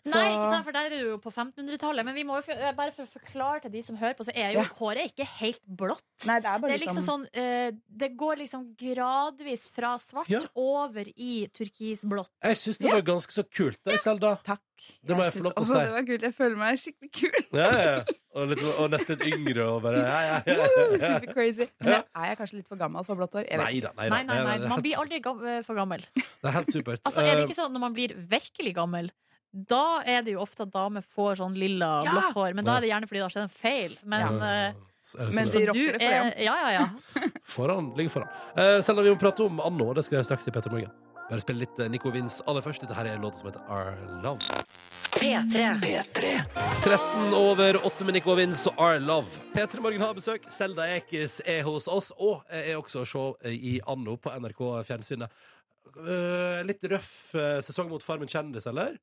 Nei, 0.06 0.24
ikke 0.32 0.50
sant, 0.50 0.64
for 0.66 0.76
der 0.76 0.88
er 0.88 0.94
du 0.94 0.98
jo 1.12 1.16
på 1.22 1.30
1500-tallet. 1.32 2.06
Men 2.06 2.14
vi 2.16 2.24
må 2.28 2.38
jo, 2.40 2.54
eh, 2.54 2.72
bare 2.76 2.92
for 2.94 3.06
å 3.06 3.10
forklare 3.10 3.62
til 3.66 3.74
de 3.76 3.82
som 3.82 3.96
hører 4.00 4.16
på, 4.18 4.26
så 4.28 4.34
er 4.34 4.52
jo 4.54 4.60
Ja. 4.60 4.68
håret 4.78 5.12
ikke 5.12 5.26
helt 5.40 5.62
blått. 5.66 6.02
Nei, 6.26 6.40
det 6.40 6.50
er 6.50 6.58
Det 6.66 6.72
er 6.72 6.82
liksom 6.86 7.04
sånn 7.04 7.24
uh, 7.26 7.70
Det 7.86 8.16
går 8.16 8.38
liksom 8.42 8.74
gradvis 8.76 9.68
fra 9.70 9.96
svart 9.98 10.28
Ja. 10.28 10.40
over 10.54 11.04
i 11.16 11.48
turkisblått. 11.52 12.30
Jeg 12.42 12.56
syns 12.56 12.78
det 12.78 12.88
Ja. 12.88 12.94
var 12.94 13.02
ganske 13.02 13.32
så 13.32 13.44
kult, 13.44 13.78
det, 13.84 14.00
Selda. 14.00 14.38
Takk. 14.44 14.60
Det 15.04 15.16
må 15.16 15.24
jeg 15.24 15.32
jeg 15.32 15.40
få 15.40 15.44
lov 15.44 15.54
til 15.54 15.62
å 15.62 15.66
si. 15.66 15.72
Det 15.72 15.92
var 15.92 16.06
kult. 16.06 16.22
Jeg 16.26 16.34
føler 16.36 16.56
meg 16.60 16.78
skikkelig 16.80 17.10
kul. 17.12 17.44
Ja, 17.56 17.70
ja. 17.72 18.04
Og, 18.36 18.48
litt, 18.50 18.62
og 18.76 18.90
nesten 18.92 19.16
litt 19.16 19.32
yngre 19.32 19.64
og 19.64 19.82
bare 19.82 20.02
ja, 20.04 20.16
ja, 20.26 20.40
ja, 20.44 20.66
Woo, 20.76 20.98
super 21.00 21.32
crazy. 21.32 21.66
Men 21.80 22.02
er 22.04 22.26
jeg 22.28 22.38
kanskje 22.42 22.58
litt 22.60 22.68
for 22.68 22.76
gammel 22.76 23.06
for 23.06 23.16
blått 23.16 23.32
hår? 23.38 23.46
Nei 23.48 23.80
da. 23.80 23.92
Nei, 23.96 24.08
da. 24.10 24.16
Nei, 24.18 24.22
nei, 24.28 24.40
nei, 24.44 24.68
man 24.68 24.82
blir 24.84 24.98
aldri 25.00 25.22
eh, 25.22 25.62
for 25.64 25.78
gammel. 25.78 26.04
Det 26.12 26.50
er 26.50 26.58
helt 26.58 26.74
supert. 26.74 27.00
Altså, 27.08 27.24
er 27.24 27.40
det 27.40 27.46
ikke 27.48 27.56
sånn 27.56 27.72
når 27.72 27.80
man 27.86 27.96
blir 27.96 28.12
virkelig 28.28 28.74
gammel? 28.76 29.08
Da 29.56 30.02
er 30.04 30.26
det 30.26 30.34
jo 30.34 30.42
ofte 30.44 30.66
at 30.66 30.72
damer 30.74 31.04
får 31.16 31.38
sånn 31.40 31.56
lilla 31.56 31.88
Ja! 32.04 32.12
blått 32.12 32.36
hår. 32.36 32.56
Men 32.58 32.68
da 32.68 32.76
er 32.76 32.84
det 32.84 32.90
gjerne 32.92 33.08
fordi 33.08 33.22
det 33.22 33.24
har 33.24 33.34
skjedd 33.36 33.46
en 33.46 33.54
feil. 33.56 33.96
Men, 34.04 34.26
ja. 34.36 34.60
så 35.00 35.22
er 35.24 35.32
Men 35.32 35.48
sånn. 35.48 35.56
de 35.62 35.66
rocker 35.70 35.80
du 35.80 35.98
det 35.98 36.04
for 36.04 36.18
er 36.18 36.44
Ja, 36.44 36.56
ja, 36.60 36.70
ja. 36.76 36.86
Foran, 37.56 37.90
ligger 37.96 38.18
foran. 38.18 38.38
Uh, 38.58 38.78
selv 38.84 39.00
om 39.00 39.08
vi 39.08 39.16
må 39.16 39.20
prate 39.20 39.46
om 39.48 39.62
Anno, 39.64 39.92
det 39.96 40.04
skal 40.04 40.16
vi 40.16 40.20
gjøre 40.20 40.30
straks 40.34 40.50
i 40.50 40.54
Petter 40.58 40.74
Morgen. 40.74 40.92
Bare 41.26 41.42
spille 41.42 41.64
litt 41.64 41.78
eh, 41.82 41.88
Nico 41.90 42.10
Vins 42.14 42.36
aller 42.46 42.62
først. 42.62 42.84
Dette 42.84 42.94
her 42.94 43.08
er 43.10 43.16
en 43.16 43.24
låt 43.26 43.34
som 43.40 43.48
heter 43.48 43.64
Our 43.66 43.96
Love. 44.22 44.46
P3. 45.16 45.64
13 46.84 47.34
over 47.34 47.78
8 47.88 48.06
med 48.06 48.14
Nico 48.14 48.36
Vins 48.38 48.62
og 48.70 48.78
Our 48.78 49.00
Love. 49.02 49.40
P3 49.56 49.82
Morgen 49.82 50.04
har 50.04 50.14
besøk. 50.14 50.46
Selda 50.54 50.86
Ekiz 50.94 51.40
er 51.42 51.64
hos 51.66 51.88
oss, 51.90 52.12
og 52.14 52.44
er 52.46 52.76
også 52.78 53.02
å 53.02 53.08
se 53.10 53.56
i 53.56 53.80
Anno 53.90 54.14
på 54.22 54.30
NRK 54.38 54.62
Fjernsynet. 54.86 55.34
Eh, 55.96 56.62
litt 56.68 56.86
røff 56.92 57.34
eh, 57.34 57.58
sesong 57.64 57.90
mot 57.90 58.04
Farmen 58.06 58.30
kjendis, 58.30 58.68
eller? 58.70 58.94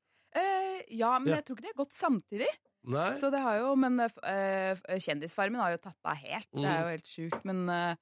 Eh, 0.94 0.98
ja, 1.02 1.18
men 1.20 1.34
Ja. 1.34 1.36
jeg 1.42 1.46
tror 1.50 1.58
ikke 1.58 1.66
de 1.68 1.74
har 1.74 1.82
gått 1.86 1.98
samtidig. 1.98 2.50
Nei? 2.86 3.10
Så 3.16 3.30
det 3.32 3.40
har 3.42 3.58
jo, 3.62 3.76
Men 3.80 4.00
eh, 4.00 4.10
eh, 4.28 5.00
Kjendisfarmen 5.00 5.60
har 5.60 5.72
jo 5.72 5.78
tatt 5.90 5.98
av 6.06 6.16
helt. 6.20 6.50
Det 6.54 6.64
er 6.64 6.78
Mm. 6.78 6.82
jo 6.84 6.90
helt 6.94 7.06
sjukt. 7.08 7.46
Men 7.46 7.70
eh, 7.70 7.96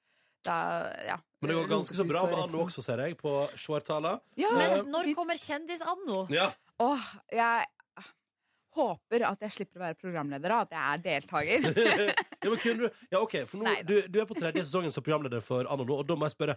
det 0.43 0.51
er 0.51 1.05
Ja. 1.07 1.17
Men 1.41 1.49
det 1.49 1.55
går 1.57 1.69
ganske 1.69 1.95
så 1.95 2.07
bra 2.07 2.25
med 2.25 2.37
Anno 2.37 2.65
også, 2.65 2.83
ser 2.83 2.97
jeg, 3.07 3.17
på 3.17 3.47
seertallene. 3.57 4.19
Ja, 4.37 4.49
Eh, 4.49 4.83
Men 4.83 4.91
når 4.91 5.13
kommer 5.15 5.35
Kjendis-Anno? 5.37 6.27
Ja. 6.29 6.51
Åh, 6.79 6.99
jeg 7.31 7.67
håper 8.73 9.25
at 9.27 9.39
jeg 9.43 9.51
slipper 9.51 9.81
å 9.81 9.83
være 9.89 9.97
programleder, 9.99 10.53
og 10.55 10.61
at 10.61 10.71
jeg 10.71 10.81
er 10.93 11.01
deltaker. 11.05 11.59
ja, 12.43 12.49
men 12.49 12.57
kunne 12.61 12.87
du 12.87 12.89
Ja, 13.11 13.19
OK, 13.19 13.35
for 13.45 13.57
nå, 13.59 13.63
Neida. 13.67 13.85
du, 13.85 14.07
du 14.07 14.19
er 14.21 14.25
på 14.29 14.37
tredje 14.37 14.63
sesongen 14.63 14.93
som 14.95 15.03
programleder 15.03 15.43
for 15.43 15.67
Anno 15.67 15.83
nå, 15.83 15.97
og 15.99 16.07
da 16.07 16.15
må 16.15 16.25
jeg 16.29 16.35
spørre 16.37 16.55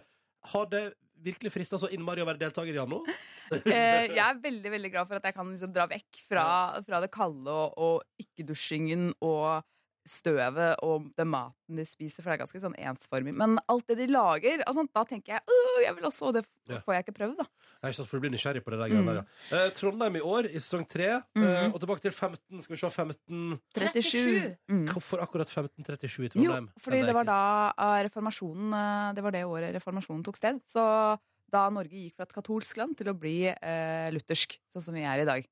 Har 0.53 0.65
det 0.71 0.93
virkelig 1.23 1.51
frista 1.53 1.79
så 1.81 1.89
innmari 1.93 2.23
å 2.23 2.27
være 2.27 2.41
deltaker 2.45 2.75
i 2.75 2.81
Anno? 2.83 3.03
Eh, 3.45 4.07
jeg 4.09 4.23
er 4.25 4.39
veldig 4.41 4.69
veldig 4.73 4.89
glad 4.89 5.05
for 5.05 5.19
at 5.19 5.25
jeg 5.29 5.35
kan 5.35 5.45
liksom 5.51 5.69
dra 5.69 5.83
vekk 5.85 6.21
fra, 6.25 6.45
fra 6.81 6.97
det 7.03 7.11
kalde 7.13 7.53
og, 7.53 7.75
og 7.77 8.23
ikke-dusjingen 8.23 9.11
og 9.21 9.61
støvet 10.05 10.75
og 10.85 11.07
den 11.17 11.27
maten 11.31 11.79
de 11.79 11.85
spiser, 11.87 12.21
for 12.21 12.29
det 12.29 12.35
er 12.37 12.43
ganske 12.43 12.61
sånn 12.61 12.75
ensformig. 12.77 13.33
Men 13.33 13.57
alt 13.71 13.87
det 13.89 13.97
de 13.97 14.07
lager, 14.13 14.61
altså, 14.69 14.85
da 14.93 15.03
tenker 15.09 15.33
jeg 15.35 15.41
«Åh, 15.49 15.79
jeg 15.83 15.95
vil 15.97 16.05
også, 16.09 16.27
og 16.29 16.35
det 16.37 16.43
får 16.85 16.93
jeg 16.93 17.05
ikke 17.05 17.15
prøvd, 17.17 17.37
da. 17.41 17.45
Er 17.81 17.89
ikke 17.89 17.97
sant, 17.99 18.09
for 18.09 18.17
du 18.17 18.23
blir 18.25 18.33
nysgjerrig 18.35 18.61
på 18.65 18.73
det 18.73 18.79
der 18.83 18.93
mm. 18.95 19.09
der, 19.09 19.19
ja. 19.19 19.25
Eh, 19.57 19.71
Trondheim 19.77 20.15
i 20.17 20.23
år, 20.25 20.47
i 20.49 20.61
sesong 20.61 20.85
tre. 20.89 21.09
eh, 21.19 21.41
Mhm. 21.41 21.73
og 21.73 21.79
tilbake 21.81 22.01
til 22.05 22.11
15. 22.13 22.61
Skal 22.61 22.75
vi 22.75 22.79
se 22.81 22.89
15 22.89 23.59
37. 23.75 24.57
Mm. 24.69 24.85
Hvorfor 24.93 25.21
akkurat 25.25 25.49
1537 25.49 26.25
i 26.35 26.43
Jo, 26.45 26.51
Trondheim? 26.51 26.69
fordi 26.79 27.01
det 27.05 27.13
var 27.17 27.25
da 27.25 27.73
reformasjonen 28.05 28.73
eh, 28.73 29.13
Det 29.15 29.23
var 29.23 29.31
det 29.31 29.43
året 29.45 29.73
reformasjonen 29.75 30.23
tok 30.25 30.37
sted. 30.37 30.61
Så 30.71 31.17
da 31.51 31.69
Norge 31.69 31.91
gikk 31.93 32.15
fra 32.17 32.25
et 32.25 32.33
katolsk 32.33 32.77
land 32.77 32.97
til 32.97 33.07
å 33.11 33.17
bli 33.17 33.47
eh, 33.47 34.09
luthersk, 34.11 34.57
sånn 34.71 34.81
som 34.83 34.93
vi 34.97 35.03
er 35.05 35.21
i 35.21 35.25
dag. 35.29 35.45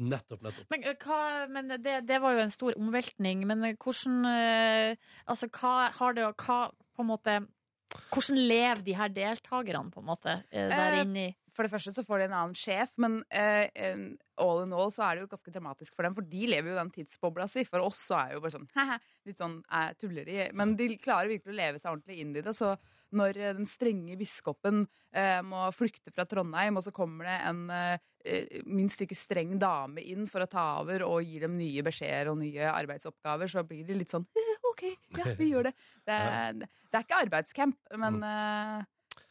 Nettopp, 0.00 0.40
nettopp. 0.44 0.68
Men, 0.72 0.84
eh, 0.88 0.96
hva, 1.04 1.46
men 1.52 1.72
det, 1.84 1.96
det 2.08 2.20
var 2.22 2.36
jo 2.36 2.44
en 2.44 2.52
stor 2.52 2.76
omveltning. 2.80 3.44
Men 3.48 3.64
eh, 3.68 3.76
hvordan 3.76 4.28
eh, 4.30 5.08
Altså, 5.28 5.50
hva 5.52 5.90
har 5.96 6.16
det 6.16 6.28
Hva 6.40 6.60
på 6.72 7.04
en 7.04 7.10
måte 7.10 7.40
Hvordan 8.14 8.38
lever 8.38 8.84
de 8.86 8.94
her 8.94 9.10
deltakerne, 9.10 9.90
på 9.90 9.98
en 9.98 10.06
måte, 10.06 10.36
der 10.54 11.00
inne 11.00 11.24
i 11.24 11.30
For 11.56 11.66
det 11.66 11.72
første 11.72 11.90
så 11.90 12.04
får 12.06 12.20
de 12.20 12.26
en 12.28 12.36
annen 12.38 12.54
sjef, 12.54 12.92
men 13.02 13.16
uh, 13.34 14.04
all 14.38 14.60
in 14.62 14.70
all 14.72 14.92
så 14.94 15.02
er 15.02 15.18
det 15.18 15.24
jo 15.24 15.30
ganske 15.32 15.52
dramatisk 15.56 15.96
for 15.96 16.06
dem, 16.06 16.14
for 16.14 16.28
de 16.30 16.44
lever 16.46 16.70
jo 16.70 16.76
den 16.78 16.92
tidsbobla 16.94 17.48
si. 17.50 17.64
For 17.66 17.82
oss 17.82 18.04
så 18.06 18.20
er 18.20 18.30
det 18.30 18.38
jo 18.38 18.44
bare 18.44 18.54
sånn 18.54 18.68
«Haha», 18.76 19.00
litt 19.26 19.42
sånn 19.42 19.58
tulleri. 19.98 20.38
Men 20.54 20.76
de 20.78 20.86
klarer 21.02 21.32
virkelig 21.34 21.50
å 21.50 21.58
leve 21.58 21.82
seg 21.82 21.90
ordentlig 21.90 22.22
inn 22.22 22.30
i 22.38 22.46
det. 22.46 22.54
Så 22.56 22.70
når 23.16 23.38
eh, 23.40 23.54
den 23.58 23.68
strenge 23.68 24.16
biskopen 24.20 24.84
eh, 25.14 25.40
må 25.46 25.66
flykte 25.76 26.12
fra 26.14 26.26
Trondheim, 26.28 26.78
og 26.78 26.86
så 26.86 26.92
kommer 26.94 27.28
det 27.28 27.38
en 27.50 27.62
eh, 27.74 28.06
eh, 28.24 28.60
minst 28.68 29.00
like 29.02 29.16
streng 29.18 29.56
dame 29.60 30.04
inn 30.04 30.28
for 30.30 30.44
å 30.44 30.50
ta 30.50 30.66
over 30.82 31.04
og 31.08 31.24
gi 31.26 31.42
dem 31.42 31.58
nye 31.58 31.84
beskjeder 31.86 32.32
og 32.32 32.40
nye 32.42 32.70
arbeidsoppgaver, 32.72 33.50
så 33.50 33.64
blir 33.66 33.84
de 33.88 33.98
litt 33.98 34.12
sånn 34.14 34.26
«Eh, 34.36 34.54
OK, 34.70 34.86
ja, 35.18 35.32
vi 35.38 35.50
gjør 35.52 35.70
det. 35.70 35.76
Det 36.10 36.16
er, 36.16 36.56
det 36.64 36.96
er 36.98 37.04
ikke 37.04 37.20
arbeidscamp, 37.22 37.76
men 38.00 38.16
eh, 38.26 38.88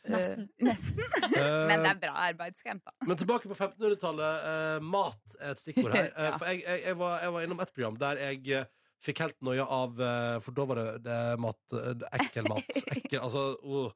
Nesten. 0.09 0.45
nesten. 0.63 1.01
Men 1.69 1.84
det 1.84 1.89
er 1.89 1.97
bra 1.99 2.13
arbeidscamp, 2.30 2.86
da. 2.86 2.93
Men 3.05 3.19
tilbake 3.19 3.49
på 3.51 3.55
1500-tallet. 3.57 4.45
Eh, 4.51 4.86
mat 4.86 5.36
er 5.41 5.51
et 5.53 5.63
stikkord 5.63 5.95
her. 5.97 6.07
Ja. 6.15 6.38
For 6.38 6.47
jeg, 6.47 6.61
jeg, 6.63 6.84
jeg, 6.88 6.97
var, 7.01 7.17
jeg 7.25 7.34
var 7.36 7.47
innom 7.47 7.63
et 7.65 7.73
program 7.75 7.97
der 7.99 8.21
jeg 8.23 8.61
fikk 9.03 9.23
helt 9.23 9.39
noia 9.45 9.65
av 9.65 9.99
eh, 10.01 10.35
For 10.43 10.55
da 10.55 10.67
var 10.69 10.79
det, 10.81 10.91
det 11.07 11.17
mat 11.41 11.75
eh, 11.75 11.95
det 11.99 12.11
ekkel 12.19 12.47
mat. 12.51 12.69
Ekkel, 12.95 13.19
altså 13.21 13.43
oh. 13.63 13.91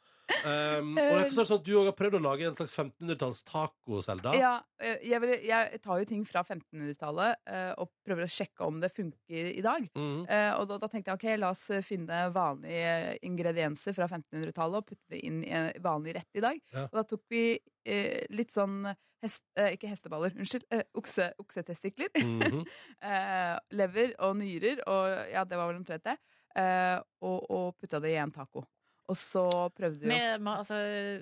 um, 0.47 0.93
Og 0.95 1.17
jeg 1.17 1.29
forstår 1.31 1.49
sånn 1.49 1.61
at 1.61 1.67
du 1.67 1.73
òg 1.79 1.89
har 1.89 1.95
prøvd 1.97 2.17
å 2.19 2.23
lage 2.23 2.47
en 2.47 2.57
slags 2.57 2.75
1500-talls 2.77 3.43
taco, 3.47 4.01
Selda. 4.05 4.33
Ja, 4.39 4.53
eh, 4.81 5.01
jeg, 5.09 5.19
vil, 5.23 5.35
jeg 5.49 5.81
tar 5.83 6.01
jo 6.01 6.09
ting 6.09 6.25
fra 6.29 6.43
1500-tallet 6.45 7.53
eh, 7.53 7.71
og 7.81 7.91
prøver 8.05 8.27
å 8.27 8.33
sjekke 8.37 8.67
om 8.67 8.79
det 8.83 8.91
funker 8.93 9.51
i 9.51 9.63
dag. 9.65 9.87
Mm. 9.97 10.23
Eh, 10.23 10.51
og 10.57 10.67
da, 10.71 10.79
da 10.83 10.91
tenkte 10.91 11.13
jeg 11.13 11.21
ok, 11.21 11.29
la 11.41 11.53
oss 11.53 11.65
eh, 11.73 11.85
finne 11.85 12.25
vanlige 12.35 13.17
ingredienser 13.27 13.97
fra 13.97 14.09
1500-tallet 14.09 14.83
og 14.83 14.91
putte 14.93 15.15
det 15.15 15.23
inn 15.27 15.43
i 15.45 15.51
en 15.53 15.71
vanlig 15.83 16.17
rett 16.19 16.39
i 16.39 16.45
dag. 16.45 16.61
Ja. 16.75 16.87
Og 16.89 17.01
da 17.01 17.07
tok 17.07 17.25
vi 17.33 17.47
eh, 17.57 18.23
litt 18.33 18.55
sånn 18.55 18.85
hest, 19.23 19.41
eh, 19.57 19.71
Ikke 19.77 19.89
hesteballer, 19.89 20.35
unnskyld. 20.37 20.67
Eh, 20.71 20.83
okse, 20.99 21.31
oksetestikler. 21.41 22.11
Mhm. 22.19 22.61
eh, 23.09 23.55
lever 23.79 24.13
og 24.27 24.37
nyrer, 24.39 24.83
og 24.87 25.31
ja, 25.33 25.43
det 25.47 25.57
var 25.59 25.71
vel 25.71 25.81
omtrent 25.81 26.05
det. 26.11 26.17
Eh, 26.55 26.99
og, 27.25 27.39
og 27.49 27.67
putta 27.81 27.99
det 28.03 28.11
i 28.13 28.19
en 28.21 28.31
taco. 28.35 28.65
Og 29.11 29.17
så 29.19 29.41
prøvde 29.75 29.99
vi 29.99 30.07
å 30.07 30.11
Med 30.13 30.43
ma- 30.45 30.59
altså, 30.61 30.77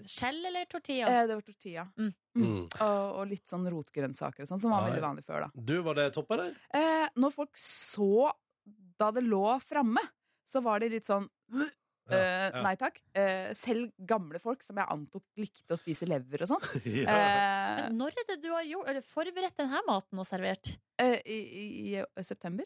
skjell 0.06 0.43
eller 0.52 0.68
tortilla? 0.70 1.08
eh, 1.10 1.24
Det 1.30 1.38
var 1.39 1.45
tortilla. 1.47 1.86
Mm. 1.97 2.12
Mm. 2.38 2.60
Og, 2.68 3.06
og 3.18 3.24
litt 3.32 3.47
sånn 3.49 3.66
rotgrønnsaker 3.74 4.43
og 4.45 4.49
sånn, 4.52 4.62
som 4.62 4.72
var 4.76 4.84
Ja, 4.84 4.91
veldig 4.91 5.02
vanlig 5.08 5.24
før, 5.26 5.47
da. 5.47 5.49
Du, 5.72 5.74
var 5.88 5.97
det 5.97 6.10
topp, 6.14 6.30
eller? 6.36 6.54
Eh, 6.78 7.08
når 7.18 7.34
folk 7.34 7.58
så 7.58 8.30
da 9.02 9.10
det 9.16 9.24
lå 9.26 9.41
framme, 9.66 10.04
så 10.45 10.62
var 10.62 10.84
de 10.84 10.91
litt 10.93 11.08
sånn 11.10 11.26
Ja, 12.10 12.18
eh, 12.18 12.47
ja. 12.49 12.62
Nei 12.66 12.74
takk. 12.82 12.97
Eh, 13.14 13.52
selv 13.58 13.91
gamle 14.10 14.39
folk 14.41 14.64
som 14.66 14.80
jeg 14.82 14.89
antok 14.89 15.24
likte 15.38 15.76
å 15.76 15.80
spise 15.80 16.08
lever 16.10 16.43
og 16.45 16.49
sånn. 16.56 16.66
ja. 17.04 17.14
Eh, 17.14 17.84
Når 17.93 18.18
er 18.24 18.28
det 18.34 18.39
du 18.43 18.49
har 18.52 18.66
gjort, 18.68 18.89
eller 18.89 19.06
forberedt 19.06 19.58
denne 19.62 19.84
maten 19.88 20.20
og 20.20 20.28
servert? 20.28 20.74
eh, 21.02 21.20
i, 21.26 21.38
i, 21.38 21.95
I 22.02 22.24
september, 22.26 22.66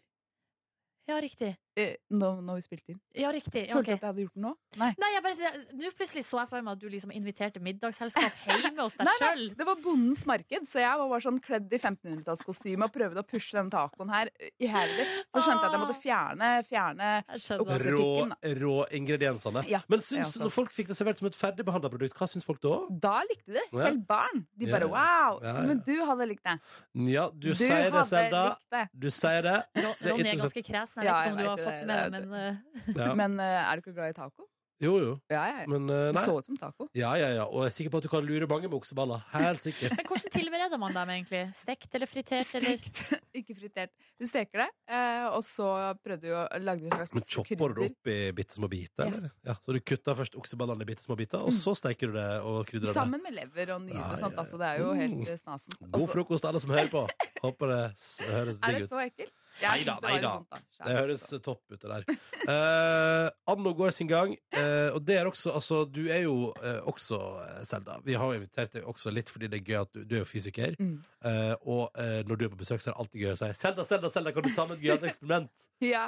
Ja, 1.07 1.19
riktig. 1.21 1.51
Eh, 1.79 1.95
når, 2.15 2.41
når 2.45 2.59
vi 2.59 2.65
spilte 2.65 2.93
inn. 2.93 2.99
Ja, 3.17 3.31
riktig. 3.35 3.65
Følte 3.69 3.79
ok. 3.79 3.85
du 3.85 3.93
at 3.93 4.01
jeg 4.01 4.09
hadde 4.09 4.25
gjort 4.25 4.35
det 4.37 4.43
nå? 4.45 4.51
Nei. 4.81 4.89
Nei, 5.01 5.09
jeg 5.15 5.23
bare 5.25 5.51
Nå 5.75 5.91
plutselig 5.99 6.23
så 6.27 6.39
jeg 6.41 6.49
for 6.51 6.65
meg 6.65 6.75
at 6.75 6.81
du 6.81 6.87
liksom 6.91 7.13
inviterte 7.15 7.61
middagsselskap 7.63 8.41
hjemme 8.49 8.85
hos 8.85 8.97
deg 8.99 9.11
sjøl. 9.19 9.43
det 9.59 9.67
var 9.67 9.79
Bondens 9.83 10.23
marked, 10.29 10.67
så 10.71 10.81
jeg 10.81 11.01
var 11.01 11.11
bare 11.11 11.25
sånn 11.25 11.39
kledd 11.43 11.73
i 11.75 11.79
1500-tallskostyme 11.79 12.87
og 12.87 12.93
prøvde 12.95 13.23
å 13.23 13.27
pushe 13.27 13.57
den 13.57 13.71
tacoen 13.73 14.11
her 14.13 14.31
iherdig. 14.61 15.07
Så 15.35 15.45
skjønte 15.45 15.65
jeg 15.65 15.69
at 15.69 15.75
jeg 15.77 15.83
måtte 15.83 15.99
fjerne, 16.01 16.51
fjerne 16.69 17.11
Rå, 17.95 18.09
rå 18.61 18.75
ingrediensene. 18.95 19.63
Ja, 19.69 19.81
Men 19.91 20.01
syns, 20.03 20.35
ja, 20.35 20.43
når 20.45 20.53
folk 20.53 20.73
fikk 20.75 20.89
det 20.91 20.97
servert 20.97 21.19
som 21.19 21.29
et 21.29 21.37
ferdigbehandla 21.37 21.91
produkt, 21.93 22.15
hva 22.17 22.27
syns 22.29 22.47
folk 22.47 22.61
da? 22.63 22.77
Da 23.05 23.15
likte 23.27 23.51
de 23.51 23.57
det. 23.59 23.65
Selv 23.73 24.01
barn. 24.07 24.45
De 24.57 24.69
bare 24.69 24.87
ja. 24.87 24.91
wow! 24.93 25.39
Ja, 25.43 25.53
ja. 25.59 25.65
Men 25.69 25.81
du 25.85 25.93
hadde 26.07 26.27
likt 26.29 26.45
det. 26.47 26.55
Ja, 27.11 27.27
du, 27.31 27.51
sier 27.57 27.89
det, 27.93 28.05
Selda. 28.09 28.43
Du 28.93 29.09
sier 29.13 29.45
det. 29.45 29.57
Ron- 29.75 29.97
Det 29.99 30.11
Ronny 30.11 30.29
er 30.31 30.41
ganske 30.41 30.63
kresen. 30.65 31.03
Jeg 31.05 31.11
vet 31.11 31.29
ikke 31.29 31.35
om 31.35 31.41
du 31.41 31.49
har 31.49 31.64
fått 31.65 31.79
det 31.81 31.87
med 31.89 32.17
deg, 32.17 32.27
men 32.29 32.35
eh, 32.41 32.99
Ja. 33.01 33.13
Men 33.21 33.39
eh, 33.43 33.61
er 33.63 33.75
du 33.75 33.85
ikke 33.85 33.97
glad 33.97 34.13
i 34.13 34.17
taco? 34.17 34.49
Jo, 34.83 34.97
jo. 34.99 35.11
Ja, 35.31 35.43
ja. 35.47 35.63
Men 35.71 35.87
uh, 35.87 36.09
nei. 36.11 36.21
så 36.25 36.33
ut 36.35 36.47
som 36.49 36.57
taco. 36.59 36.89
Ja, 36.97 37.13
ja, 37.15 37.29
ja. 37.31 37.45
Og 37.47 37.63
jeg 37.63 37.71
er 37.71 37.75
sikker 37.77 37.93
på 37.93 37.99
at 38.01 38.05
du 38.05 38.09
kan 38.11 38.25
lure 38.27 38.47
mange 38.51 38.67
med 38.67 38.75
okseballer. 38.75 39.21
Helt 39.31 39.63
sikkert. 39.63 39.95
Men 39.95 40.09
hvordan 40.09 40.33
tilbereder 40.33 40.81
man 40.81 40.97
dem 40.97 41.11
egentlig? 41.13 41.43
Stekt 41.55 41.95
eller 41.95 42.11
fritert? 42.11 42.51
Eller? 42.59 42.83
Ikke 43.39 43.55
fritert. 43.55 43.93
Du 44.19 44.27
steker 44.27 44.65
det, 44.65 44.67
eh, 44.91 45.27
og 45.29 45.39
så 45.47 45.69
prøvde 46.03 46.27
du 46.27 46.35
å 46.35 46.43
lage 46.59 46.89
en 46.89 46.91
slags 46.97 47.15
Men 47.15 47.27
chopper 47.37 47.71
du 47.71 47.79
det 47.79 47.87
opp 47.87 48.11
i 48.11 48.17
bitte 48.35 48.59
små 48.59 48.69
biter? 48.71 49.07
Ja. 49.07 49.21
Eller? 49.21 49.33
Ja, 49.47 49.57
så 49.63 49.77
du 49.77 49.79
kutter 49.79 50.19
først 50.19 50.35
okseballene 50.43 50.83
i 50.83 50.91
bitte 50.91 51.07
små 51.07 51.15
biter, 51.19 51.47
og 51.47 51.55
så 51.55 51.75
steker 51.79 52.11
du 52.11 52.19
det 52.19 52.29
og 52.43 52.59
krydrer 52.67 52.91
det? 52.91 52.97
Sammen 52.99 53.23
med 53.23 53.37
lever 53.39 53.75
og 53.77 53.83
nyre 53.87 54.01
Ja, 54.01 54.11
og 54.11 54.19
sånt. 54.19 54.35
ja, 54.35 54.41
ja. 54.41 54.43
Altså, 54.43 54.59
det 54.59 54.73
er 54.73 54.83
jo 54.83 54.91
helt 54.99 55.31
eh, 55.31 55.39
snasen. 55.39 55.79
God 55.95 56.11
frokost, 56.11 56.51
alle 56.51 56.63
som 56.63 56.75
hører 56.75 56.91
på. 56.91 57.07
Håper 57.45 57.71
det 57.71 57.81
høres 58.27 58.59
digg 58.59 58.67
ut. 58.67 58.71
Er 58.75 58.83
det 58.83 58.91
så 58.91 59.03
ekkelt? 59.07 59.35
Neida, 59.61 59.95
da, 60.01 60.09
nei 60.09 60.19
da. 60.23 60.33
Det 60.75 60.95
høres 60.97 61.23
topp 61.43 61.61
ut, 61.71 61.79
det 61.79 61.87
der. 61.87 62.05
Uh, 62.45 63.27
Anno 63.53 63.71
går 63.77 63.93
sin 63.95 64.09
gang, 64.09 64.33
uh, 64.57 64.91
og 64.93 64.99
det 65.07 65.15
er 65.19 65.29
også 65.29 65.53
Altså, 65.55 65.83
du 65.87 66.03
er 66.11 66.25
jo 66.25 66.51
uh, 66.51 66.81
også 66.91 67.19
Selda. 67.67 67.97
Vi 68.05 68.17
har 68.19 68.33
jo 68.33 68.41
invitert 68.41 68.75
deg 68.75 68.87
også 68.89 69.13
litt 69.13 69.31
fordi 69.31 69.49
det 69.51 69.61
er 69.61 69.69
gøy 69.69 69.77
at 69.79 69.93
du, 69.95 70.03
du 70.03 70.17
er 70.17 70.23
jo 70.23 70.29
fysiker. 70.29 70.75
Mm. 70.79 70.97
Og 71.65 71.95
når 72.27 72.37
du 72.37 72.43
er 72.45 72.51
på 72.53 72.59
besøk, 72.59 72.83
så 72.83 72.91
er 72.91 72.93
det 72.93 73.01
alltid 73.01 73.21
gøy 73.23 73.31
å 73.31 73.37
si 73.39 73.47
'Selda, 73.57 73.85
Selda, 73.87 74.11
Selda, 74.13 74.33
kan 74.35 74.45
du 74.45 74.51
ta 74.53 74.65
med 74.67 74.77
et 74.77 74.83
gøyalt 74.83 75.07
eksperiment?' 75.09 75.65
Ja. 75.95 76.03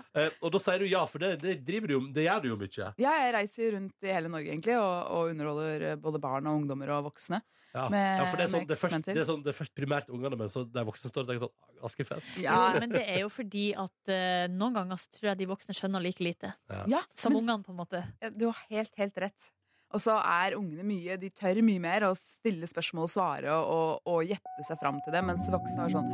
Og 0.45 0.51
da 0.53 0.61
sier 0.61 0.83
du 0.83 0.87
ja, 0.87 1.01
for 1.09 1.23
det, 1.23 1.39
det 1.41 1.57
driver 1.65 1.89
du 1.89 1.93
jo 1.95 2.01
Det 2.13 2.23
gjør 2.27 2.43
du 2.43 2.47
jo 2.51 2.57
mye. 2.61 2.91
ja, 3.01 3.15
jeg 3.23 3.33
reiser 3.35 3.73
rundt 3.75 4.05
i 4.05 4.13
hele 4.13 4.29
Norge 4.31 4.51
egentlig 4.51 4.77
og, 4.77 4.95
og 5.15 5.31
underholder 5.33 5.97
både 6.03 6.21
barn 6.21 6.47
og 6.47 6.61
ungdommer 6.61 6.93
og 6.97 7.09
voksne. 7.09 7.41
Ja, 7.76 7.89
Med- 7.91 8.22
ja 8.22 8.26
for 8.30 8.38
det 8.39 8.45
er, 8.47 8.51
sånn, 8.53 8.68
det, 8.68 8.78
er 8.78 8.82
først, 8.82 9.05
det, 9.05 9.18
er 9.18 9.28
sånn, 9.28 9.43
det 9.45 9.51
er 9.53 9.57
først 9.57 9.74
primært 9.78 10.07
ungene, 10.13 10.38
men 10.39 10.49
så 10.49 10.63
de 10.65 10.86
voksne 10.88 11.11
står 11.11 11.26
og 11.26 11.32
tenker 11.34 11.45
sånn 11.47 11.84
Askefett. 11.88 12.32
Ja, 12.41 12.74
men 12.80 12.89
det 12.89 13.03
er 13.05 13.20
jo 13.22 13.28
fordi 13.30 13.68
at 13.78 14.09
uh, 14.09 14.47
noen 14.49 14.80
ganger 14.80 14.97
så 14.97 15.11
tror 15.13 15.30
jeg 15.34 15.38
de 15.43 15.49
voksne 15.51 15.76
skjønner 15.78 16.01
like 16.01 16.24
lite. 16.26 16.55
Ja, 16.89 17.03
Som 17.13 17.36
men- 17.36 17.43
ungene, 17.43 17.63
på 17.68 17.76
en 17.76 17.78
måte. 17.84 18.01
Ja, 18.24 18.32
Du 18.34 18.47
har 18.49 18.57
helt, 18.72 18.95
helt 18.97 19.18
rett. 19.22 19.51
Og 19.95 20.01
så 20.03 20.18
er 20.20 20.57
ungene 20.57 20.84
mye 20.84 21.15
De 21.15 21.30
tør 21.32 21.61
mye 21.63 21.80
mer 21.80 22.03
å 22.09 22.09
stille 22.20 22.68
spørsmål 22.68 23.05
og 23.05 23.11
svare 23.13 23.53
og, 23.53 23.70
og, 23.72 24.09
og 24.11 24.26
gjette 24.28 24.65
seg 24.68 24.82
fram 24.82 24.97
til 25.05 25.15
det, 25.15 25.22
mens 25.24 25.45
voksne 25.53 25.86
er 25.86 25.93
sånn 25.93 26.09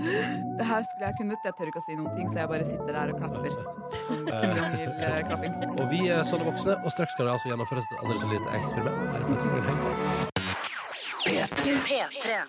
Det 0.59 0.67
her 0.69 0.85
skulle 0.85 1.09
jeg 1.09 1.17
kunnet, 1.17 1.47
jeg 1.49 1.57
tør 1.57 1.71
ikke 1.71 1.81
å 1.81 1.85
si 1.87 1.97
noen 1.97 2.13
ting, 2.13 2.29
så 2.29 2.43
jeg 2.43 2.51
bare 2.53 2.67
sitter 2.69 2.93
der 2.93 3.15
og 3.15 3.23
klapper. 3.23 3.57
Sånn 4.03 4.29
Jong-il-klapping. 4.59 5.57
Og 5.79 5.89
vi 5.89 6.03
er 6.13 6.21
sånne 6.27 6.45
voksne, 6.51 6.77
og 6.83 6.93
straks 6.93 7.17
skal 7.17 7.31
det 7.31 7.33
altså 7.39 7.49
gjennomføres 7.49 7.89
et 7.89 7.97
aldri 8.03 8.21
så 8.21 8.29
lite 8.35 8.61
eksperiment. 8.61 9.09
Her 9.09 9.25
i 9.25 9.33
Petter 9.33 9.51
Morgen. 9.55 10.32
Heng 11.25 11.47
på. 11.47 12.47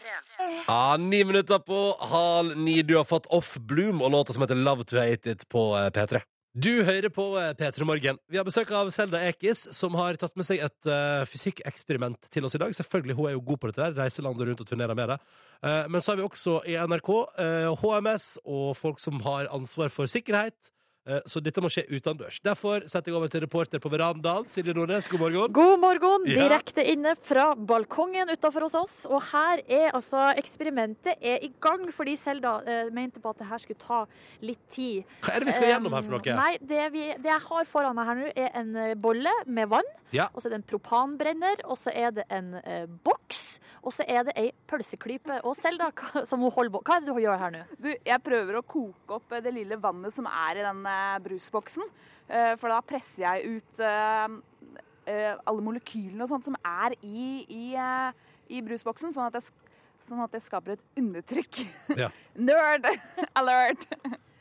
Ja, 0.67 0.97
ni 0.97 1.25
minutter 1.25 1.59
på 1.59 1.97
halv 2.01 2.57
ni. 2.59 2.83
Du 2.83 2.97
har 2.97 3.05
fått 3.05 3.27
Off 3.27 3.57
Bloom 3.57 4.03
og 4.03 4.11
låta 4.11 4.33
som 4.33 4.43
heter 4.43 4.55
Love 4.55 4.85
to 4.85 4.99
Hate 4.99 5.31
It 5.31 5.49
på 5.49 5.77
eh, 5.79 5.91
P3. 5.91 6.21
Du 6.55 6.83
hører 6.87 7.11
på 7.11 7.25
eh, 7.39 7.53
P3 7.59 7.87
Morgen. 7.87 8.19
Vi 8.31 8.39
har 8.39 8.47
besøk 8.47 8.71
av 8.75 8.91
Selda 8.95 9.21
Ekiz, 9.29 9.67
som 9.75 9.95
har 9.99 10.19
tatt 10.19 10.35
med 10.39 10.47
seg 10.47 10.63
et 10.63 10.91
uh, 10.91 11.23
fysikkeksperiment 11.27 12.29
til 12.31 12.47
oss 12.47 12.55
i 12.55 12.63
dag. 12.63 12.75
Selvfølgelig, 12.75 13.17
Hun 13.19 13.31
er 13.31 13.37
jo 13.37 13.43
god 13.47 13.63
på 13.63 13.71
dette. 13.71 13.83
der, 13.83 13.97
Reiser 13.99 14.27
landet 14.27 14.49
rundt 14.49 14.63
og 14.63 14.69
turnerer 14.69 14.99
med 14.99 15.15
det. 15.15 15.19
Uh, 15.63 15.85
men 15.91 16.03
så 16.03 16.13
har 16.13 16.23
vi 16.23 16.27
også 16.27 16.61
i 16.71 16.79
NRK 16.79 17.11
uh, 17.11 17.75
HMS 17.83 18.29
og 18.45 18.77
folk 18.79 19.03
som 19.03 19.23
har 19.27 19.51
ansvar 19.55 19.91
for 19.95 20.11
sikkerhet. 20.11 20.75
Eh, 21.07 21.21
så 21.29 21.41
dette 21.45 21.61
må 21.61 21.69
skje 21.69 21.83
utendørs. 21.93 22.39
Derfor 22.41 22.87
setter 22.89 23.13
jeg 23.13 23.19
over 23.19 23.29
til 23.29 23.43
reporter 23.45 23.81
på 23.83 23.91
verandaen. 23.93 24.47
Silje 24.49 24.73
Nordnes, 24.73 25.05
god 25.13 25.21
morgen. 25.21 25.53
God 25.53 25.81
morgen, 25.83 26.25
Ja. 26.27 26.49
direkte 26.49 26.81
inne 26.81 27.13
fra 27.21 27.55
balkongen 27.55 28.31
utenfor 28.33 28.63
hos 28.65 28.75
oss. 28.75 28.95
Og 29.07 29.21
her 29.31 29.61
er 29.69 29.91
altså 29.93 30.33
eksperimentet 30.41 31.19
er 31.21 31.45
i 31.45 31.53
gang, 31.61 31.93
fordi 31.93 32.17
Selda 32.17 32.63
eh, 32.67 32.89
mente 32.91 33.21
på 33.21 33.29
at 33.29 33.39
det 33.39 33.47
her 33.51 33.59
skulle 33.59 33.79
ta 33.79 34.07
litt 34.41 34.65
tid. 34.71 35.05
Hva 35.21 35.35
er 35.37 35.41
det 35.41 35.47
vi 35.47 35.53
skal 35.53 35.69
gjennom 35.75 35.93
her 35.93 36.03
for 36.03 36.17
noe? 36.17 36.25
Um, 36.25 36.41
Nei, 36.41 36.57
det, 36.65 36.93
vi, 36.93 37.05
det 37.21 37.31
jeg 37.35 37.41
har 37.51 37.65
foran 37.69 37.95
meg 37.97 38.07
her 38.07 38.15
nå, 38.15 38.33
er 38.37 38.51
en 38.63 38.77
eh, 38.77 38.95
bolle 38.95 39.31
med 39.47 39.69
vann. 39.69 39.93
Ja. 40.11 40.31
Og 40.33 40.41
så 40.41 40.47
er 40.49 40.57
det 40.57 40.63
en 40.63 40.69
propanbrenner, 40.73 41.61
og 41.69 41.77
så 41.77 41.93
er 41.93 42.13
det 42.17 42.25
en 42.31 42.55
eh, 42.65 42.87
boks, 43.05 43.54
og 43.85 43.93
så 43.93 44.05
er 44.09 44.25
det 44.27 44.35
ei 44.41 44.47
pølseklype. 44.71 45.43
Og 45.45 45.57
Selda, 45.59 45.91
hva, 45.93 46.25
som 46.29 46.43
hun 46.45 46.53
holder 46.55 46.73
på 46.73 46.81
Hva 46.87 46.97
er 46.97 47.05
det 47.05 47.13
du 47.13 47.21
gjør 47.21 47.41
her 47.43 47.53
nå? 47.53 47.63
Du, 47.77 47.91
jeg 47.93 48.25
prøver 48.25 48.59
å 48.59 48.65
koke 48.65 49.19
opp 49.19 49.35
eh, 49.37 49.43
det 49.45 49.53
lille 49.53 49.79
vannet 49.81 50.15
som 50.15 50.29
er 50.31 50.61
i 50.61 50.65
den 50.65 50.81
eh, 50.89 51.19
brusboksen. 51.27 51.85
Eh, 52.29 52.55
For 52.61 52.73
da 52.73 52.81
presser 52.87 53.27
jeg 53.27 53.59
ut 53.59 53.85
alle 55.05 55.61
molekylene 55.61 56.25
og 56.25 56.31
sånt 56.31 56.47
som 56.49 56.55
er 56.65 56.95
i, 57.05 57.45
i, 57.53 57.65
i 58.57 58.63
brusboksen, 58.65 59.13
sånn 59.13 59.27
at, 59.29 59.37
jeg, 59.37 59.75
sånn 60.09 60.23
at 60.25 60.33
jeg 60.33 60.47
skaper 60.47 60.79
et 60.79 61.01
undertrykk. 61.03 61.61
Ja. 62.01 62.09
Nerd 62.49 62.89
alert! 63.43 63.85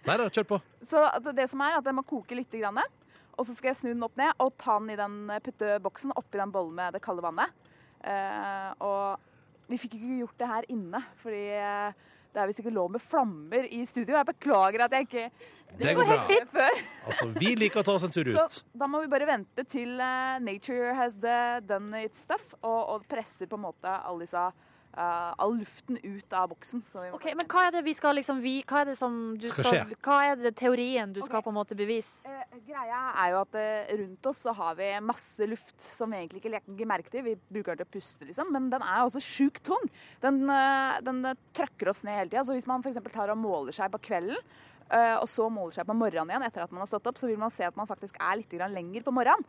Nei 0.08 0.16
da, 0.22 0.30
kjør 0.32 0.48
på. 0.54 0.62
Så 0.88 1.04
det 1.36 1.50
som 1.52 1.66
er 1.68 1.76
at 1.82 1.92
jeg 1.92 1.98
må 2.00 2.06
koke 2.08 2.40
litt, 2.40 2.56
grann, 2.56 2.80
og 3.34 3.44
så 3.44 3.58
skal 3.58 3.74
jeg 3.74 3.82
snu 3.82 3.90
den 3.92 4.08
opp 4.08 4.16
ned 4.20 4.40
og 4.40 4.56
ta 4.62 4.78
den 4.80 4.94
i 4.96 4.98
den 5.00 5.20
putte 5.44 5.76
boksen 5.84 6.16
oppi 6.16 6.40
den 6.40 6.56
bollen 6.56 6.80
med 6.80 6.96
det 6.96 7.04
kalde 7.04 7.24
vannet. 7.28 7.52
Eh, 8.04 8.72
og 8.84 9.33
vi 9.70 9.78
fikk 9.80 9.96
ikke 10.00 10.18
gjort 10.24 10.38
det 10.44 10.48
her 10.50 10.66
inne, 10.74 11.00
fordi 11.24 11.44
eh, 11.60 11.94
det 12.34 12.42
er 12.42 12.50
visst 12.50 12.60
ikke 12.64 12.74
lov 12.74 12.90
med 12.96 13.02
flammer 13.02 13.68
i 13.70 13.84
studio. 13.86 14.16
Jeg 14.18 14.26
beklager 14.32 14.84
at 14.88 14.92
jeg 14.98 15.06
ikke 15.08 15.26
Det 15.80 15.94
går 15.96 16.08
bra. 16.10 16.18
fint 16.28 16.50
før. 16.54 16.80
Altså, 17.08 17.28
vi 17.38 17.52
liker 17.56 17.82
å 17.82 17.86
ta 17.86 17.94
oss 17.98 18.06
en 18.08 18.14
tur 18.14 18.30
ut. 18.34 18.38
Så 18.58 18.64
da 18.78 18.88
må 18.90 19.04
vi 19.04 19.12
bare 19.12 19.28
vente 19.30 19.66
til 19.70 19.96
uh, 20.02 20.40
nature 20.42 20.94
has 20.98 21.14
the 21.22 21.38
done 21.70 22.04
its 22.04 22.26
stuff, 22.26 22.56
og, 22.64 22.80
og 22.96 23.06
presser 23.10 23.50
på 23.50 23.60
en 23.60 23.66
måte 23.68 23.94
alle 24.02 24.26
disse, 24.26 24.48
eh, 24.98 25.34
all 25.38 25.56
luften 25.60 25.98
ut 26.02 26.34
av 26.34 26.50
boksen. 26.52 26.84
Så 26.92 27.04
vi 27.04 27.12
må 27.12 27.20
Ok, 27.20 27.28
men 27.38 27.48
hva 27.50 27.68
er 27.68 27.76
det 27.78 27.84
vi 27.88 27.96
skal 27.98 28.18
liksom 28.20 28.42
vi, 28.44 28.56
Hva 28.68 28.84
er 28.84 28.92
det 28.92 28.98
som 29.00 29.20
du 29.40 29.48
Skal 29.50 29.68
skal. 29.70 29.96
Hva 30.06 30.20
er 30.32 30.42
det 30.42 30.54
teorien 30.60 31.14
du 31.14 31.22
okay. 31.22 31.32
skal 31.32 31.46
på 31.46 31.54
en 31.54 31.58
måte 31.60 31.78
bevise? 31.78 32.22
Uh, 32.28 32.58
greia 32.68 33.02
er 33.24 33.34
jo 33.34 33.40
at 33.44 33.58
uh, 33.60 33.94
rundt 34.04 34.32
oss 34.32 34.44
så 34.46 34.56
har 34.58 34.78
vi 34.80 34.90
masse 35.06 35.50
luft 35.50 35.78
som 35.84 36.14
vi 36.14 36.22
egentlig 36.22 36.44
ikke 36.44 36.54
legger 36.58 36.92
merke 36.94 37.14
til. 37.14 37.26
Vi 37.26 37.38
bruker 37.50 37.74
den 37.74 37.84
til 37.84 37.90
å 37.90 37.94
puste, 37.98 38.28
liksom, 38.28 38.52
men 38.54 38.70
den 38.74 38.86
er 38.86 39.04
også 39.04 39.22
sjukt 39.24 39.64
tung. 39.68 39.90
Den, 40.24 40.44
den 41.06 41.24
trøkker 41.56 41.92
oss 41.92 42.04
ned 42.06 42.18
hele 42.18 42.32
tida. 42.32 42.44
Så 42.46 42.56
hvis 42.56 42.68
man 42.70 42.84
f.eks. 42.84 43.00
tar 43.14 43.32
og 43.34 43.40
måler 43.40 43.76
seg 43.76 43.92
på 43.94 44.02
kvelden, 44.10 44.40
eh, 44.90 45.16
og 45.18 45.28
så 45.32 45.48
måler 45.52 45.76
seg 45.78 45.88
på 45.90 45.96
morgenen 45.98 46.34
igjen 46.34 46.48
etter 46.48 46.66
at 46.66 46.74
man 46.74 46.84
har 46.84 46.92
stått 46.92 47.10
opp, 47.10 47.20
så 47.20 47.30
vil 47.30 47.40
man 47.42 47.54
se 47.54 47.66
at 47.68 47.78
man 47.80 47.90
faktisk 47.90 48.20
er 48.20 48.40
litt 48.40 48.54
lenger 48.54 49.06
på 49.06 49.16
morgenen. 49.16 49.48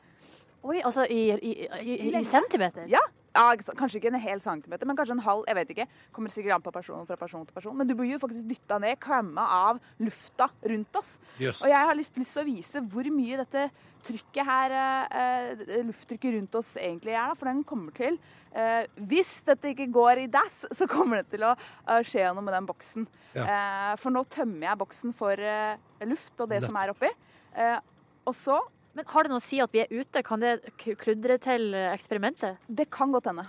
Oi, 0.65 0.81
altså 0.81 1.05
i, 1.13 1.29
i, 1.35 1.53
i, 1.67 1.99
i, 2.09 2.09
i 2.17 2.25
centimeter? 2.25 2.89
Ja. 2.89 3.03
Ja. 3.35 3.49
Kanskje 3.75 3.99
ikke 3.99 4.13
en 4.13 4.21
hel 4.23 4.41
centimeter, 4.41 4.87
men 4.87 4.97
kanskje 4.97 5.17
en 5.17 5.25
halv. 5.25 5.43
Jeg 5.49 5.59
vet 5.59 5.73
ikke. 5.75 5.87
Kommer 6.15 6.31
sikkert 6.31 6.55
an 6.57 6.63
på 6.65 6.73
person 6.75 7.07
fra 7.09 7.17
person 7.19 7.43
til 7.47 7.57
person. 7.57 7.75
Men 7.77 7.89
du 7.89 7.97
blir 7.99 8.13
jo 8.15 8.21
faktisk 8.23 8.47
dytta 8.47 8.79
ned, 8.83 8.95
klemma 9.03 9.47
av 9.57 9.81
lufta 10.03 10.49
rundt 10.63 11.01
oss. 11.01 11.17
Yes. 11.41 11.59
Og 11.59 11.73
jeg 11.73 11.91
har 11.91 11.99
lyst, 11.99 12.15
lyst 12.21 12.37
til 12.37 12.45
å 12.45 12.47
vise 12.47 12.83
hvor 12.93 13.11
mye 13.13 13.41
dette 13.43 13.67
trykket 14.07 14.47
her, 14.47 14.77
eh, 14.79 15.65
eh, 15.65 15.83
lufttrykket 15.89 16.37
rundt 16.37 16.59
oss 16.61 16.75
egentlig 16.79 17.17
er. 17.17 17.33
Da, 17.33 17.39
for 17.41 17.51
den 17.51 17.65
kommer 17.67 17.95
til 17.97 18.19
eh, 18.53 18.85
Hvis 19.11 19.39
dette 19.49 19.73
ikke 19.73 19.89
går 19.93 20.25
i 20.25 20.29
dass, 20.31 20.63
så 20.77 20.89
kommer 20.91 21.23
det 21.23 21.33
til 21.35 21.47
å 21.49 21.55
eh, 21.57 22.05
skje 22.07 22.29
noe 22.31 22.45
med 22.45 22.55
den 22.55 22.69
boksen. 22.71 23.09
Eh, 23.35 23.91
for 23.99 24.15
nå 24.15 24.23
tømmer 24.31 24.71
jeg 24.71 24.83
boksen 24.85 25.17
for 25.17 25.41
eh, 25.41 25.75
luft 26.07 26.39
og 26.39 26.53
det 26.55 26.63
som 26.69 26.79
er 26.79 26.95
oppi. 26.95 27.11
Eh, 27.59 27.81
og 28.25 28.37
så 28.39 28.61
Men 28.95 29.05
har 29.11 29.27
det 29.27 29.33
noe 29.35 29.43
å 29.43 29.45
si 29.45 29.59
at 29.65 29.73
vi 29.75 29.83
er 29.83 29.91
ute? 29.91 30.23
Kan 30.27 30.43
det 30.45 30.57
kludre 31.01 31.37
til 31.43 31.75
eh, 31.75 31.91
eksperimentet? 31.95 32.61
Det 32.69 32.87
kan 32.95 33.13
godt 33.15 33.27
hende. 33.33 33.47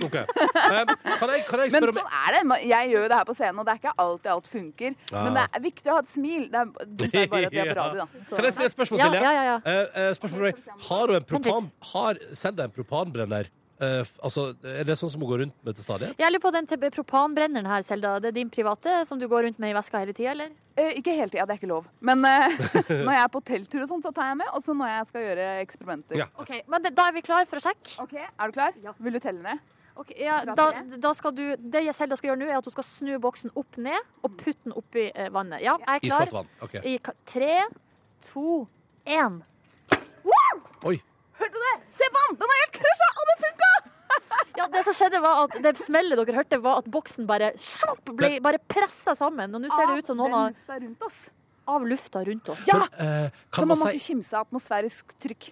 Ok. 0.00 0.14
Um, 0.16 0.92
kan, 1.04 1.30
jeg, 1.34 1.42
kan 1.48 1.60
jeg 1.60 1.72
Men 1.74 1.88
sånn 1.92 2.12
er 2.16 2.36
det. 2.38 2.58
Jeg 2.64 2.92
gjør 2.92 3.02
jo 3.04 3.08
det 3.12 3.16
her 3.18 3.26
på 3.28 3.34
scenen, 3.36 3.58
og 3.60 3.66
det 3.66 3.72
er 3.74 3.80
ikke 3.82 3.94
alltid 4.04 4.30
alt 4.32 4.46
funker. 4.48 4.94
Ah. 5.10 5.24
Men 5.26 5.34
det 5.36 5.42
er 5.58 5.64
viktig 5.66 5.90
å 5.90 5.96
ha 5.98 6.04
et 6.04 6.12
smil. 6.12 6.46
Det 6.52 6.60
er, 6.62 6.70
det 7.02 7.08
er 7.10 7.26
bare 7.32 7.50
at 7.50 7.56
vi 7.56 7.60
er 7.64 7.72
på 7.72 7.78
radio, 7.82 8.04
da. 8.06 8.22
Så- 8.28 8.36
Kan 8.38 8.46
jeg 8.48 8.54
stille 8.56 8.70
et 8.70 8.76
spørsmål, 8.76 9.02
Ja, 9.02 9.08
Silje? 9.10 9.24
ja, 9.26 9.32
ja, 9.32 9.42
ja. 9.50 9.56
Eh, 9.74 9.98
uh, 9.98 10.14
spørsmål. 10.20 10.62
Har 10.88 11.10
du 11.12 11.16
en 11.18 11.26
propan... 11.34 11.68
Har 11.92 12.22
Selda 12.38 12.68
en 12.70 12.76
propanbrenner? 12.78 13.50
Eh, 13.82 14.00
f- 14.04 14.18
altså, 14.22 14.44
er 14.62 14.84
det 14.86 14.94
sånn 15.00 15.10
som 15.10 15.22
hun 15.24 15.30
går 15.32 15.40
rundt 15.42 15.56
med 15.66 15.74
til 15.74 15.82
stadighet? 15.84 16.18
Jeg 16.22 16.30
lurer 16.30 16.42
på 16.44 16.52
den 16.54 16.68
propanbrenneren 16.94 17.66
her, 17.66 17.82
Selda. 17.82 18.12
Det 18.22 18.30
er 18.30 18.36
din 18.36 18.50
private 18.52 19.00
som 19.08 19.18
du 19.18 19.26
går 19.30 19.48
rundt 19.48 19.58
med 19.62 19.72
i 19.72 19.76
veska 19.76 19.98
hele 20.04 20.14
tida, 20.14 20.30
eller? 20.36 20.52
Uh, 20.78 20.92
ikke 21.00 21.16
hele 21.16 21.32
tida, 21.32 21.44
det 21.48 21.56
er 21.56 21.60
ikke 21.60 21.70
lov. 21.72 21.88
Men 22.00 22.22
uh, 22.22 22.46
når 23.06 23.12
jeg 23.16 23.22
er 23.24 23.32
på 23.34 23.42
telttur 23.50 23.82
og 23.82 23.90
sånt, 23.90 24.06
så 24.06 24.14
tar 24.14 24.30
jeg 24.30 24.38
med. 24.44 24.52
Og 24.54 24.62
så 24.62 24.76
når 24.78 24.92
jeg 24.92 25.10
skal 25.10 25.26
gjøre 25.26 25.48
eksperimenter. 25.64 26.20
Ja. 26.22 26.28
Ok, 26.38 26.54
Men 26.70 26.86
det, 26.86 26.94
da 26.96 27.08
er 27.10 27.16
vi 27.18 27.24
klar 27.26 27.48
for 27.50 27.58
å 27.58 27.64
sjekke. 27.66 27.96
Ok, 28.06 28.14
Er 28.22 28.52
du 28.52 28.56
klar? 28.56 28.78
Vil 29.02 29.18
du 29.18 29.22
telle 29.24 29.42
ned? 29.42 29.68
Ok, 29.98 30.14
ja, 30.16 30.38
da, 30.48 30.70
da 31.02 31.10
skal 31.12 31.34
du, 31.36 31.42
det 31.58 31.82
Selda 31.92 32.16
skal 32.16 32.30
gjøre 32.30 32.40
nå, 32.40 32.46
er 32.48 32.62
at 32.62 32.64
hun 32.70 32.72
skal 32.78 32.86
snu 32.88 33.10
boksen 33.20 33.52
opp 33.60 33.76
ned 33.76 33.98
og 34.24 34.38
putte 34.40 34.62
den 34.64 34.72
oppi 34.78 35.10
uh, 35.12 35.26
vannet. 35.34 35.60
Ja, 35.66 35.74
jeg 35.82 35.98
er 35.98 36.04
klar. 36.06 36.28
Iskaldt 36.30 36.36
vann. 36.38 36.52
Okay. 36.64 36.94
I 36.94 37.16
tre, 37.28 37.50
to, 38.30 38.62
én. 39.04 39.42
Oi. 40.86 40.96
Hørte 41.42 41.58
du 41.58 41.64
det? 41.66 41.74
Se 41.98 42.08
på 42.14 42.22
den! 42.24 42.38
Den 42.40 42.52
er 42.54 42.60
helt 42.62 42.76
krasja, 42.78 43.10
og 43.18 43.28
det 43.28 43.36
funka! 43.42 43.71
Ja, 44.62 44.68
det 44.72 44.84
som 44.86 44.94
skjedde 44.96 45.20
var 45.24 45.44
at 45.44 45.56
det 45.64 45.72
smellet 45.82 46.18
dere 46.22 46.36
hørte, 46.38 46.58
var 46.62 46.78
at 46.82 46.88
boksen 46.94 47.26
bare 47.28 47.52
slopp, 47.58 48.12
ble 48.18 48.36
bare 48.44 48.60
pressa 48.70 49.14
sammen. 49.18 49.54
Og 49.58 49.62
nå 49.64 49.70
ser 49.74 49.90
det 49.90 50.02
ut 50.02 50.10
som 50.12 50.20
noen 50.20 50.32
har 50.38 50.52
lufta 50.54 50.78
rundt 50.86 51.06
oss. 51.08 51.20
av 51.72 51.84
lufta 51.86 52.24
rundt 52.26 52.48
oss. 52.50 52.62
Ja! 52.66 52.78
Men, 52.98 53.26
uh, 53.26 53.42
Så 53.54 53.66
man 53.66 53.78
må 53.78 53.86
si, 53.86 53.98
ikke 53.98 54.06
kimse 54.08 54.34
av 54.38 54.46
atmosfærisk 54.48 55.12
trykk. 55.22 55.50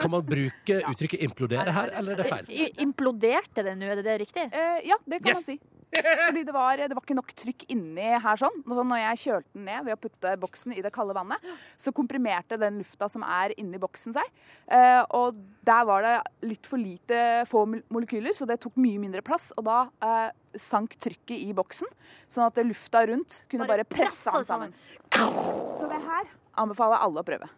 kan 0.00 0.10
man 0.10 0.22
bruke 0.24 0.78
uttrykket 0.88 1.20
'implodere' 1.20 1.72
her, 1.76 1.90
eller 1.98 2.12
er 2.12 2.16
det 2.22 2.26
feil? 2.30 2.46
I- 2.48 2.72
Imploderte 2.84 3.62
det 3.62 3.74
nå, 3.78 3.84
er 3.92 3.96
det 4.00 4.04
det 4.04 4.20
riktig? 4.26 4.46
Uh, 4.52 4.80
ja, 4.84 4.96
det 5.06 5.22
kan 5.22 5.28
Yes! 5.34 5.36
man 5.36 5.44
si. 5.44 5.60
Fordi 5.92 6.44
det 6.48 6.54
var, 6.54 6.80
det 6.80 6.96
var 6.96 7.04
ikke 7.04 7.16
nok 7.18 7.32
trykk 7.36 7.64
inni 7.72 8.08
her 8.24 8.40
sånn. 8.40 8.58
Så 8.64 8.84
når 8.88 9.00
jeg 9.02 9.20
kjølte 9.24 9.50
den 9.58 9.66
ned 9.68 9.86
ved 9.86 9.96
å 9.96 10.00
putte 10.00 10.34
boksen 10.40 10.74
i 10.76 10.84
det 10.84 10.92
kalde 10.94 11.16
vannet, 11.16 11.48
så 11.80 11.92
komprimerte 11.94 12.58
den 12.60 12.80
lufta 12.80 13.08
som 13.12 13.24
er 13.26 13.54
inni 13.60 13.80
boksen 13.82 14.16
seg. 14.16 14.30
Eh, 14.72 15.02
og 15.18 15.40
der 15.68 15.88
var 15.88 16.06
det 16.06 16.14
litt 16.48 16.68
for 16.68 16.80
lite 16.80 17.42
få 17.50 17.66
molekyler, 17.72 18.36
så 18.36 18.48
det 18.48 18.60
tok 18.62 18.78
mye 18.80 19.00
mindre 19.02 19.24
plass. 19.26 19.50
Og 19.58 19.66
da 19.68 19.82
eh, 20.04 20.30
sank 20.60 20.96
trykket 21.02 21.36
i 21.38 21.52
boksen, 21.56 21.90
sånn 22.32 22.48
at 22.48 22.62
lufta 22.64 23.04
rundt 23.08 23.42
kunne 23.50 23.68
Bare 23.68 23.84
bare, 23.84 23.88
presse 23.88 24.32
den 24.32 24.48
sammen. 24.48 24.72
Så 25.12 25.90
det 25.90 26.00
her 26.08 26.32
anbefaler 26.62 27.04
alle 27.04 27.22
å 27.22 27.26
prøve. 27.26 27.48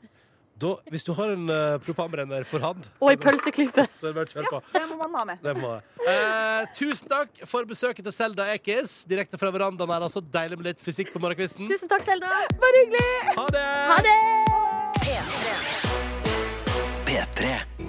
Da, 0.60 0.76
hvis 0.92 1.02
du 1.02 1.10
har 1.18 1.32
en 1.34 1.48
uh, 1.50 1.78
propanbrenner 1.82 2.44
for 2.46 2.62
hand, 2.62 2.86
Og 3.02 3.10
i 3.10 3.18
pølseklype. 3.18 3.86
så 3.98 4.06
er 4.06 4.12
det 4.12 4.16
bare 4.20 4.28
å 4.28 4.34
kjøre 4.36 4.52
på. 4.52 4.60
Det 4.76 4.84
må 4.90 4.98
man 5.00 5.18
ha 5.18 5.24
med. 5.32 5.42
Det 5.42 5.56
må 5.58 5.72
jeg. 5.74 5.82
Eh, 6.04 6.68
tusen 6.78 7.10
takk 7.10 7.42
for 7.50 7.66
besøket 7.68 8.06
til 8.06 8.14
Selda 8.14 8.46
Ekiz, 8.54 9.02
direkte 9.10 9.40
fra 9.40 9.50
verandaen 9.54 9.90
her. 9.96 10.06
Altså, 10.06 10.22
deilig 10.22 10.60
med 10.60 10.70
litt 10.70 10.84
fysikk 10.84 11.10
på 11.14 11.22
morgenkvisten. 11.24 11.66
Tusen 11.70 11.90
takk, 11.90 12.06
Selda. 12.06 12.44
Bare 12.62 12.84
hyggelig! 12.84 13.08
Ha 13.34 13.48
det! 13.56 13.66
Ha 13.94 14.00
det! 14.06 14.44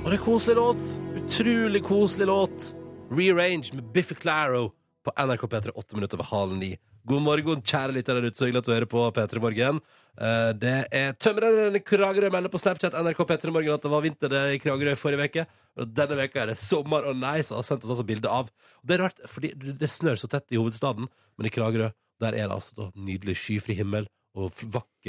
Og 0.05 0.11
det 0.11 0.20
er 0.20 0.22
koselig 0.22 0.55
låt. 0.59 0.89
Utrolig 1.18 1.80
koselig 1.82 2.28
låt. 2.30 2.66
Rearrange 3.09 3.74
med 3.74 3.88
Biffy 3.93 4.13
Claro 4.13 4.68
på 5.01 5.13
NRK 5.18 5.47
P3 5.49 5.72
åtte 5.74 5.97
minutter 5.97 6.20
over 6.20 6.28
halv 6.30 6.53
ni. 6.59 6.76
God 7.09 7.24
morgen, 7.26 7.63
kjære 7.66 7.95
lyttere 7.95 8.22
der 8.22 8.30
ute. 8.30 8.38
Så 8.38 8.45
hyggelig 8.45 8.61
at 8.61 8.68
du 8.70 8.74
hører 8.76 8.91
på 8.91 9.01
P3 9.18 9.41
Morgen. 9.41 9.80
Eh, 10.16 10.53
Det 10.55 10.88
er 10.95 11.13
tømreren 11.20 11.76
Kragerø 11.84 12.30
melder 12.32 12.51
på 12.51 12.61
Snapchat 12.61 12.95
NRK 12.95 13.20
P3 13.28 13.51
Morgen 13.51 13.76
at 13.76 13.84
det 13.84 13.91
var 13.91 14.01
vinter 14.05 14.36
i 14.53 14.59
Kragerø 14.63 14.95
forrige 14.95 15.28
uke. 15.30 15.45
Og 15.76 15.91
denne 15.91 16.16
veka 16.16 16.43
er 16.43 16.53
det 16.53 16.57
sommer 16.61 17.03
og 17.09 17.18
nice, 17.20 17.51
og 17.51 17.59
har 17.59 17.68
sendt 17.68 17.84
oss 17.84 17.97
altså 17.97 18.07
bilde 18.07 18.32
av. 18.32 18.47
Og 18.80 18.88
det 18.88 18.95
er 18.95 19.03
rart, 19.03 19.20
fordi 19.28 19.51
det 19.76 19.91
snør 19.91 20.16
så 20.16 20.30
tett 20.32 20.47
i 20.55 20.59
hovedstaden, 20.61 21.09
men 21.36 21.49
i 21.49 21.51
Kragerø 21.51 21.91
der 22.24 22.32
er 22.32 22.47
det 22.47 22.55
altså 22.55 22.91
nydelig 22.95 23.36
skyfri 23.36 23.76
himmel 23.76 24.07
og 24.39 24.53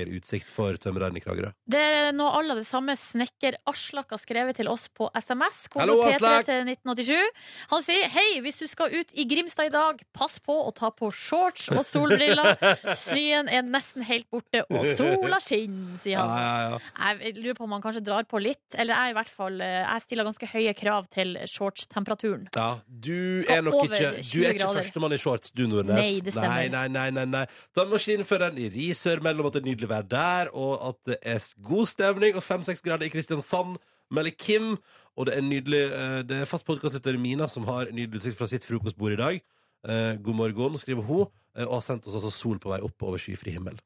utsikt 0.04 0.50
for 0.52 0.76
tømreren 0.76 1.16
i 1.16 1.22
Kragerø. 1.24 1.48
Det 1.64 1.80
er 1.80 2.12
noe 2.12 2.34
alle 2.36 2.58
det 2.58 2.66
samme 2.68 2.92
snekker 3.00 3.56
Aslak 3.66 4.10
har 4.12 4.20
skrevet 4.20 4.56
til 4.60 4.68
oss 4.68 4.84
på 4.92 5.08
SMS. 5.16 5.62
Hallo, 5.74 6.02
P3 6.04 6.18
Aslak. 6.18 6.44
til 6.50 6.68
1987. 6.68 7.30
Han 7.72 7.82
sier 7.86 8.10
hei, 8.12 8.26
hvis 8.44 8.60
du 8.60 8.66
skal 8.68 8.92
ut 8.92 9.14
i 9.16 9.24
Grimstad 9.30 9.70
i 9.70 9.72
dag, 9.72 10.02
pass 10.12 10.36
på 10.44 10.52
å 10.68 10.74
ta 10.76 10.90
på 10.92 11.08
shorts 11.10 11.70
og 11.72 11.80
solbriller. 11.88 12.52
Snøen 13.06 13.48
er 13.48 13.64
nesten 13.64 14.04
helt 14.04 14.28
borte, 14.30 14.66
og 14.68 14.84
sola 15.00 15.40
skinner, 15.40 15.96
sier 16.02 16.20
han. 16.20 16.36
ja, 16.36 16.76
ja. 16.76 17.14
Jeg 17.16 17.36
lurer 17.40 17.56
på 17.56 17.64
om 17.64 17.72
han 17.78 17.82
kanskje 17.84 18.04
drar 18.04 18.28
på 18.28 18.40
litt. 18.42 18.62
Eller 18.76 18.92
jeg 18.98 19.14
i 19.14 19.16
hvert 19.16 19.30
fall 19.32 19.60
eh, 19.64 19.80
Jeg 19.86 20.02
stiller 20.04 20.26
ganske 20.28 20.48
høye 20.50 20.72
krav 20.76 21.06
til 21.12 21.36
shortstemperaturen. 21.48 22.48
Ja, 22.56 22.68
du 22.88 23.42
Skal 23.44 23.56
er 23.56 23.62
nok 23.66 23.78
ikke 23.86 24.10
Du 24.26 24.40
er 24.42 24.54
ikke 24.56 24.70
førstemann 24.80 25.14
i 25.14 25.18
shorts, 25.22 25.52
du, 25.56 25.66
Nordnes. 25.70 25.96
Nei, 26.00 26.18
det 26.24 26.34
stemmer. 26.34 26.66
Nei, 26.66 26.68
nei, 26.72 26.86
nei, 26.92 27.06
nei, 27.14 27.24
nei. 27.30 27.44
Tannmaskinføreren 27.76 28.58
i 28.58 28.68
Risør 28.74 29.22
mellom 29.24 29.48
at 29.48 29.56
det 29.56 29.62
er 29.62 29.68
nydelig 29.70 29.85
vær 29.88 30.06
der, 30.06 30.50
og 30.52 30.88
at 30.88 30.98
det 31.06 31.16
er 31.22 31.42
god 31.64 31.86
stemning, 31.86 32.36
og 32.36 32.42
fem-seks 32.42 32.82
grader 32.82 33.06
i 33.06 33.12
Kristiansand, 33.12 33.76
melder 34.10 34.34
Kim. 34.38 34.76
Og 35.16 35.26
det 35.26 35.36
er 35.36 35.40
nydelig 35.40 35.82
eh, 35.92 36.22
Det 36.28 36.40
er 36.40 36.48
fast 36.48 36.66
podkastlytter 36.66 37.18
Mina 37.18 37.48
som 37.48 37.64
har 37.64 37.88
nydelig 37.92 38.20
utsikt 38.20 38.38
fra 38.38 38.48
sitt 38.50 38.66
frokostbord 38.68 39.12
i 39.12 39.20
dag. 39.20 39.40
Eh, 39.88 40.12
god 40.22 40.34
morgen, 40.34 40.78
skriver 40.78 41.02
hun, 41.02 41.26
og 41.64 41.72
har 41.78 41.84
sendt 41.86 42.06
oss 42.06 42.14
altså 42.18 42.32
sol 42.32 42.58
på 42.58 42.68
vei 42.70 42.80
opp 42.84 43.02
over 43.02 43.18
skyfri 43.18 43.52
himmel. 43.54 43.78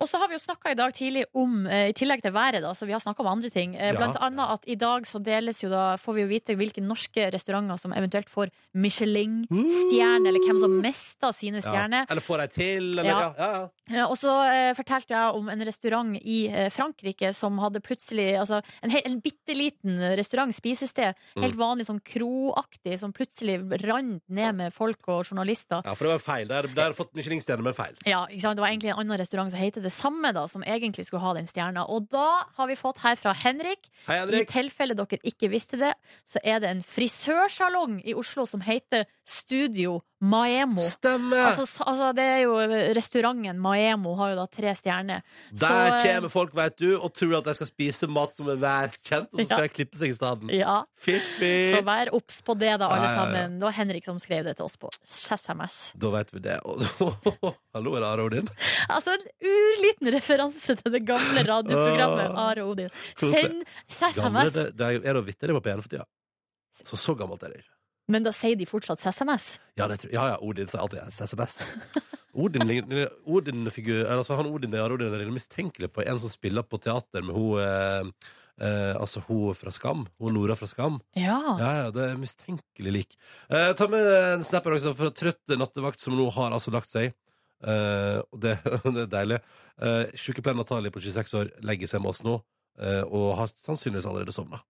Og 0.00 0.08
så 0.10 0.18
har 0.18 0.28
vi 0.28 0.34
jo 0.34 0.42
snakka 0.42 0.72
i 0.72 0.78
dag 0.78 0.92
tidlig 0.96 1.24
om, 1.34 1.66
eh, 1.66 1.88
i 1.90 1.92
tillegg 1.94 2.22
til 2.22 2.32
været, 2.34 2.60
da, 2.62 2.72
så 2.74 2.86
vi 2.86 2.92
har 2.92 3.00
snakka 3.00 3.20
om 3.20 3.30
andre 3.36 3.50
ting. 3.50 3.72
Blant 3.76 4.14
Ja. 4.18 4.26
Annet 4.26 4.50
at 4.58 4.64
i 4.66 4.74
dag 4.74 5.02
så 5.06 5.22
deles 5.22 5.60
jo 5.62 5.68
da, 5.70 5.96
får 5.96 6.14
vi 6.14 6.20
jo 6.24 6.28
vite 6.28 6.56
hvilke 6.58 6.82
norske 6.82 7.30
restauranter 7.30 7.78
som 7.78 7.92
eventuelt 7.92 8.28
får 8.28 8.50
Michelin-stjerne, 8.74 10.28
eller 10.28 10.40
hvem 10.44 10.60
som 10.60 10.80
mister 10.82 11.32
sine 11.32 11.60
Ja. 11.64 12.04
Eller 12.08 12.20
får 12.20 12.40
ei 12.40 12.46
til, 12.48 12.90
eller 12.98 13.04
ja. 13.04 13.34
Ja. 13.38 13.52
Ja, 13.54 13.70
Eh, 13.94 14.10
Og 14.10 14.16
så 14.16 14.30
eh, 14.48 14.72
fortalte 14.74 15.08
jeg 15.12 15.34
om 15.36 15.48
en 15.48 15.60
restaurant 15.60 16.16
i 16.24 16.48
eh, 16.48 16.70
Frankrike 16.70 17.34
som 17.34 17.58
hadde 17.58 17.80
plutselig 17.84 18.32
altså, 18.40 18.62
En, 18.82 18.90
en 18.90 19.20
bitte 19.20 19.54
liten 19.54 19.98
restaurant, 20.16 20.54
spisested, 20.54 21.14
Mm. 21.36 21.42
helt 21.42 21.56
vanlig 21.56 21.86
sånn 21.86 22.00
kroaktig, 22.00 22.98
som 22.98 23.12
plutselig 23.12 23.58
rant 23.84 24.22
ned 24.28 24.54
med 24.54 24.72
folk 24.72 24.98
og 25.08 25.24
journalister. 25.26 25.82
ja. 25.84 25.94
For 25.94 26.04
det 26.04 26.12
var 26.14 26.18
feil. 26.34 26.48
Der 26.48 26.68
har 26.82 26.92
fått 27.04 27.14
Michelin-stjerne, 27.14 27.62
men 27.62 27.76
feil. 27.76 27.94
Ja, 28.08 28.24
ikke 28.26 28.42
sant? 28.48 28.58
Det 28.58 28.64
var 28.64 28.72
egentlig 28.72 28.90
en 28.94 29.00
annen 29.04 29.20
restaurant 29.20 29.52
som 29.54 29.60
heter 29.60 29.84
det 29.84 29.92
samme, 29.94 30.32
da, 30.34 30.46
som 30.50 30.64
egentlig 30.66 31.06
skulle 31.06 31.22
ha 31.22 31.34
den 31.38 31.46
stjerna. 31.46 31.86
Og 31.88 32.08
da 32.12 32.26
har 32.56 32.66
vi 32.70 32.76
fått 32.80 32.98
her 33.04 33.16
fra 33.20 33.32
Henrik, 33.44 33.88
Hei, 34.08 34.18
Henrik. 34.22 34.48
i 34.48 34.52
tilfelle 34.58 34.96
dere 34.98 35.20
ikke 35.22 35.50
visste 35.52 35.78
det, 35.80 35.92
så 36.28 36.40
er 36.44 36.60
det 36.64 36.70
en 36.74 36.82
frisørsalong 36.82 38.00
i 38.04 38.14
Oslo 38.16 38.46
som 38.48 38.60
heter 38.64 39.04
Studio 39.24 40.00
Maemo. 40.24 40.80
Stemmer! 40.80 41.50
Altså, 41.50 41.66
altså, 41.84 42.10
det 42.16 42.24
er 42.24 42.38
jo 42.46 42.54
Restauranten 42.96 43.58
Maemo 43.60 44.14
har 44.16 44.30
jo 44.32 44.36
da 44.38 44.46
tre 44.48 44.72
stjerner. 44.78 45.20
Der 45.52 45.66
Så, 45.66 45.72
eh, 45.74 46.14
kommer 46.14 46.30
folk, 46.32 46.54
vet 46.56 46.78
du, 46.80 46.94
og 46.96 47.12
tror 47.12 47.38
at 47.38 47.44
de 47.44 47.54
skal 47.58 47.68
spise 47.68 48.08
mat 48.08 48.32
som 48.36 48.48
er 48.48 48.56
værkjent, 48.62 49.28
og 49.34 49.40
så 49.40 49.44
skal 49.46 49.58
Ja. 49.58 49.68
de 49.68 49.74
klippe 49.74 49.98
seg 50.00 50.08
i 50.08 50.16
stedet. 50.16 50.50
Ja, 50.56 50.82
Fiffi! 50.96 51.74
så 51.74 51.82
vær 51.84 52.08
obs 52.16 52.40
på 52.40 52.56
det, 52.58 52.78
da, 52.80 52.88
alle 52.88 53.04
ja, 53.04 53.10
ja. 53.10 53.16
sammen. 53.20 53.58
Det 53.60 53.66
var 53.68 53.72
Henrik 53.76 54.04
som 54.04 54.18
skrev 54.18 54.44
det 54.44 54.56
til 54.56 54.64
oss 54.64 54.76
på 54.80 54.88
SMS. 55.04 55.92
Da 55.96 56.10
vet 56.10 56.32
vi 56.32 56.40
det. 56.40 56.58
Og, 56.64 56.80
Hallo, 57.74 57.94
er 57.96 58.02
det 58.04 58.08
Are 58.08 58.24
Odin? 58.26 58.50
Altså 58.88 59.14
en 59.16 59.24
urliten 59.50 60.10
referanse 60.14 60.76
til 60.80 60.94
det 60.94 61.02
gamle 61.08 61.44
radioprogrammet 61.48 62.26
Åh. 62.30 62.42
Are 62.48 62.66
Odin. 62.66 62.90
Send 63.16 63.62
SMS! 63.90 64.52
det, 64.54 64.66
det 64.78 64.90
er 65.02 65.16
da 65.16 65.22
vitterlig 65.24 65.56
på 65.58 65.64
P1 65.68 65.84
for 65.84 65.94
tida. 65.94 66.06
Så 66.74 66.98
så 66.98 67.14
gammelt 67.18 67.42
er 67.46 67.54
det 67.54 67.62
ikke. 67.62 67.72
Men 68.12 68.24
da 68.26 68.34
sier 68.36 68.56
de 68.60 68.66
fortsatt 68.68 69.00
SMS. 69.00 69.54
Ja, 69.78 69.88
det 69.88 70.02
tror, 70.02 70.12
ja, 70.12 70.26
ja, 70.34 70.38
Odin 70.44 70.68
sier 70.68 70.82
alltid 70.84 71.00
SMS. 71.08 71.62
Odin, 72.44 72.66
Odin, 73.30 73.68
figur, 73.72 74.02
altså 74.10 74.36
han 74.36 74.50
Odin, 74.50 74.74
Are 74.76 74.96
Odin 74.96 75.14
er 75.14 75.30
mistenkelig 75.32 75.92
på 75.94 76.02
en 76.04 76.18
som 76.20 76.32
spiller 76.32 76.66
på 76.66 76.80
teater 76.82 77.24
med 77.24 77.36
hun 77.36 77.62
eh, 77.62 78.32
eh, 78.60 78.94
Altså 78.94 79.22
hun 79.28 79.54
fra 79.58 79.72
Skam. 79.74 80.06
Hun 80.20 80.34
Nora 80.36 80.56
fra 80.58 80.68
Skam. 80.70 81.00
Ja. 81.18 81.38
Ja, 81.60 81.72
ja, 81.82 81.90
det 81.94 82.08
er 82.10 82.20
mistenkelig 82.20 82.94
lik. 82.98 83.18
Eh, 83.50 83.72
ta 83.78 83.88
med 83.90 84.06
en 84.06 84.44
snapper 84.46 84.76
også 84.78 84.94
fra 84.98 85.10
trøtt 85.14 85.56
nattevakt 85.58 86.00
som 86.02 86.16
nå 86.18 86.28
har 86.36 86.54
altså 86.54 86.74
lagt 86.74 86.90
seg. 86.92 87.14
Eh, 87.64 88.20
det, 88.38 88.58
det 88.94 89.06
er 89.06 89.10
deilig. 89.18 89.40
Eh, 89.80 90.04
Sykepleier 90.18 90.58
Natalie 90.58 90.92
på 90.94 91.02
26 91.02 91.38
år 91.40 91.50
legger 91.66 91.90
seg 91.90 92.04
med 92.04 92.14
oss 92.14 92.22
nå, 92.26 92.38
eh, 92.80 93.02
og 93.04 93.34
har 93.40 93.52
sannsynligvis 93.54 94.08
allerede 94.10 94.34
sovna. 94.34 94.62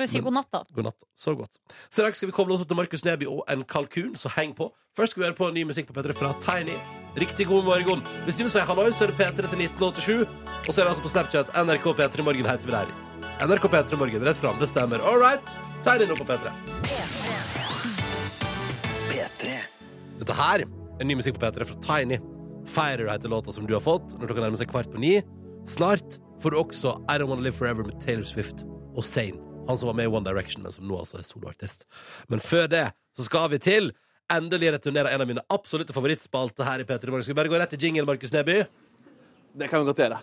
Skal 0.00 0.06
vi 0.06 0.12
si 0.14 0.20
god 0.24 0.32
natt, 0.32 0.48
da? 0.48 0.62
God 0.72 0.86
natt. 0.88 1.04
Så 1.18 1.34
godt. 1.36 1.58
Straks 1.92 2.22
skal 2.22 2.30
vi 2.30 2.32
koble 2.32 2.54
oss 2.56 2.62
opp 2.64 2.70
til 2.70 2.78
Markus 2.78 3.04
Neby 3.04 3.28
og 3.28 3.42
en 3.52 3.66
kalkun, 3.68 4.14
så 4.16 4.32
heng 4.32 4.54
på. 4.56 4.70
Først 4.96 5.12
skal 5.12 5.22
vi 5.22 5.28
høre 5.28 5.36
på 5.36 5.50
ny 5.52 5.66
musikk 5.68 5.90
på 5.90 5.96
P3 5.98 6.16
fra 6.16 6.32
Tiny. 6.40 6.78
Riktig 7.20 7.46
god 7.50 7.68
morgen. 7.68 8.00
Hvis 8.24 8.38
du 8.38 8.46
vil 8.46 8.54
si 8.54 8.64
halloi, 8.64 8.88
så 8.96 9.04
er 9.04 9.12
det 9.12 9.20
P3 9.20 9.44
til 9.44 9.66
1987. 9.68 10.24
Og 10.24 10.72
så 10.72 10.80
er 10.80 10.88
vi 10.88 10.90
altså 10.94 11.04
på 11.04 11.12
Snapchat. 11.12 11.52
NRK 11.52 11.92
P3 12.00 12.24
Morgen 12.24 12.48
heter 12.48 12.72
vi 12.72 12.78
der. 12.78 13.09
NRK 13.40 13.68
P3 13.68 13.96
Morgen, 13.96 14.24
rett 14.24 14.36
fram. 14.36 14.56
Det 14.60 14.66
stemmer. 14.66 14.98
All 14.98 15.20
right. 15.20 15.40
det 15.84 16.06
nå 16.08 16.16
på 16.16 16.24
P3. 16.24 16.50
Dette 20.20 20.34
her 20.36 20.64
er 21.00 21.04
ny 21.08 21.14
musikk 21.16 21.38
på 21.38 21.46
P3 21.46 21.64
fra 21.64 21.76
Tiny. 21.86 22.18
Fighter 22.68 23.08
heter 23.08 23.28
låta 23.32 23.52
som 23.52 23.66
du 23.66 23.72
har 23.72 23.80
fått 23.80 24.12
når 24.18 24.26
klokka 24.28 24.42
nærmer 24.44 24.60
seg 24.60 24.68
kvart 24.68 24.90
på 24.92 25.00
ni. 25.00 25.22
Snart 25.68 26.18
får 26.42 26.52
du 26.52 26.58
også 26.60 26.92
I 27.08 27.16
Don't 27.16 27.32
Wanna 27.32 27.46
Live 27.46 27.56
Forever 27.56 27.82
med 27.88 27.96
Taylor 28.04 28.28
Swift 28.28 28.66
og 28.92 29.04
Zane. 29.08 29.40
Han 29.68 29.78
som 29.80 29.88
var 29.88 29.96
med 29.96 30.10
i 30.10 30.12
One 30.12 30.26
Direction, 30.28 30.62
men 30.62 30.72
som 30.76 30.84
nå 30.84 30.98
altså 31.00 31.16
er 31.22 31.24
soloartist. 31.24 31.88
Men 32.28 32.44
før 32.44 32.68
det 32.68 32.92
så 33.16 33.22
skal 33.24 33.48
vi 33.54 33.58
til 33.64 33.92
endelig 34.30 34.74
returnere 34.76 35.14
en 35.14 35.24
av 35.24 35.28
mine 35.30 35.46
absolutte 35.48 35.96
favorittspalter 35.96 36.68
her 36.68 36.84
i 36.84 36.86
P3 36.88 37.08
Morgen. 37.08 37.24
Skal 37.24 37.34
vi 37.34 37.40
bare 37.40 37.52
gå 37.54 37.56
rett 37.62 37.72
til 37.72 37.88
jingle, 37.88 38.04
Markus 38.12 38.36
Neby? 38.36 38.60
Det 39.56 39.66
kan 39.72 39.80
vi 39.80 39.86
godt 39.88 40.04
gjøre. 40.04 40.18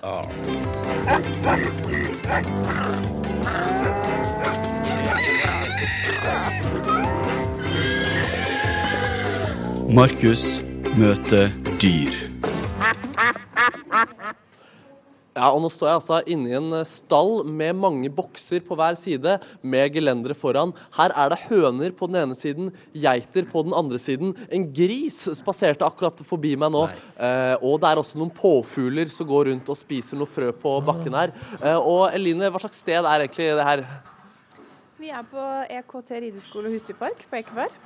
Markus 9.97 10.63
møter 10.97 11.49
dyr. 11.82 12.13
Ja, 15.38 15.52
og 15.54 15.62
Nå 15.62 15.70
står 15.70 15.92
jeg 15.92 16.00
altså 16.00 16.20
inne 16.34 16.50
i 16.50 16.56
en 16.58 16.72
eh, 16.80 16.88
stall 16.90 17.44
med 17.46 17.78
mange 17.78 18.10
bokser 18.14 18.64
på 18.66 18.78
hver 18.78 18.98
side, 18.98 19.36
med 19.62 19.94
gelendere 19.94 20.34
foran. 20.38 20.74
Her 20.98 21.14
er 21.14 21.30
det 21.30 21.44
høner 21.46 21.94
på 21.94 22.10
den 22.10 22.18
ene 22.24 22.38
siden, 22.38 22.72
geiter 22.98 23.46
på 23.52 23.62
den 23.68 23.76
andre 23.78 24.00
siden. 24.02 24.34
En 24.50 24.66
gris 24.74 25.20
spaserte 25.38 25.86
akkurat 25.86 26.24
forbi 26.26 26.56
meg 26.58 26.74
nå. 26.74 26.88
Eh, 27.22 27.54
og 27.62 27.78
det 27.84 27.92
er 27.92 28.02
også 28.02 28.18
noen 28.18 28.34
påfugler 28.34 29.12
som 29.14 29.30
går 29.30 29.52
rundt 29.52 29.70
og 29.70 29.78
spiser 29.78 30.18
noe 30.18 30.30
frø 30.32 30.50
på 30.58 30.74
bakken 30.88 31.18
her. 31.20 31.36
Eh, 31.62 31.78
og 31.78 32.08
Eline, 32.18 32.50
hva 32.50 32.64
slags 32.64 32.82
sted 32.82 32.98
er 32.98 33.28
egentlig 33.28 33.52
det 33.60 33.68
her? 33.68 33.86
Vi 34.98 35.12
er 35.14 35.28
på 35.30 35.44
EKT 35.70 36.16
rideskole 36.24 36.72
og 36.72 36.80
husdyrpark 36.80 37.28
på 37.30 37.38
Ekeberg. 37.38 37.78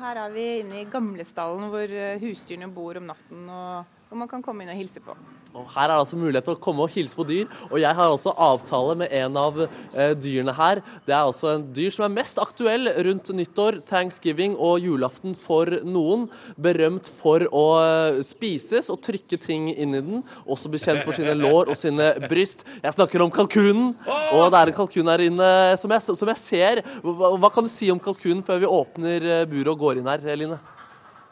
Her 0.00 0.22
er 0.24 0.32
vi 0.32 0.46
inne 0.62 0.80
i 0.80 0.88
gamlestallen 0.90 1.68
hvor 1.70 1.92
eh, 1.92 2.16
husdyrene 2.22 2.72
bor 2.72 2.96
om 2.96 3.12
natten 3.12 3.44
og 3.52 3.93
hvor 4.08 4.20
man 4.20 4.30
kan 4.30 4.42
komme 4.44 4.64
inn 4.64 4.72
og 4.72 4.78
hilse 4.78 5.02
på. 5.02 5.14
Og 5.54 5.68
Her 5.70 5.86
er 5.86 5.92
det 5.92 6.00
altså 6.02 6.16
mulighet 6.18 6.48
til 6.48 6.56
å 6.56 6.62
komme 6.62 6.82
og 6.82 6.90
hilse 6.90 7.14
på 7.14 7.26
dyr. 7.28 7.44
Og 7.68 7.76
jeg 7.78 7.94
har 7.94 8.10
også 8.10 8.32
avtale 8.42 8.96
med 8.98 9.12
en 9.14 9.36
av 9.38 9.60
eh, 9.62 10.14
dyrene 10.18 10.54
her. 10.56 10.80
Det 11.06 11.14
er 11.14 11.20
altså 11.20 11.52
en 11.52 11.66
dyr 11.76 11.94
som 11.94 12.06
er 12.08 12.14
mest 12.16 12.40
aktuell 12.42 12.90
rundt 13.06 13.30
nyttår, 13.38 13.78
thanksgiving 13.86 14.56
og 14.58 14.82
julaften 14.82 15.36
for 15.38 15.70
noen. 15.86 16.26
Berømt 16.58 17.10
for 17.22 17.46
å 17.54 17.64
eh, 17.84 18.20
spises 18.26 18.90
og 18.90 18.98
trykke 19.06 19.38
ting 19.38 19.70
inn 19.70 19.94
i 19.94 20.02
den. 20.02 20.26
Også 20.42 20.72
bekjent 20.74 21.06
for 21.06 21.14
sine 21.14 21.36
lår 21.38 21.70
og 21.70 21.78
sine 21.78 22.10
bryst. 22.26 22.66
Jeg 22.82 22.98
snakker 22.98 23.22
om 23.22 23.32
kalkunen. 23.34 23.94
Og 24.34 24.50
det 24.50 24.58
er 24.58 24.74
en 24.74 24.78
kalkun 24.82 25.14
her 25.14 25.22
inne 25.30 25.54
som 25.78 25.94
jeg, 25.94 26.08
som 26.10 26.34
jeg 26.34 26.42
ser. 26.42 26.84
Hva, 27.06 27.36
hva 27.38 27.54
kan 27.54 27.66
du 27.66 27.70
si 27.70 27.94
om 27.94 28.02
kalkunen 28.02 28.42
før 28.42 28.62
vi 28.64 28.74
åpner 28.82 29.32
eh, 29.38 29.48
buret 29.50 29.76
og 29.76 29.84
går 29.86 30.02
inn 30.02 30.10
her, 30.10 30.32
Line? 30.34 30.58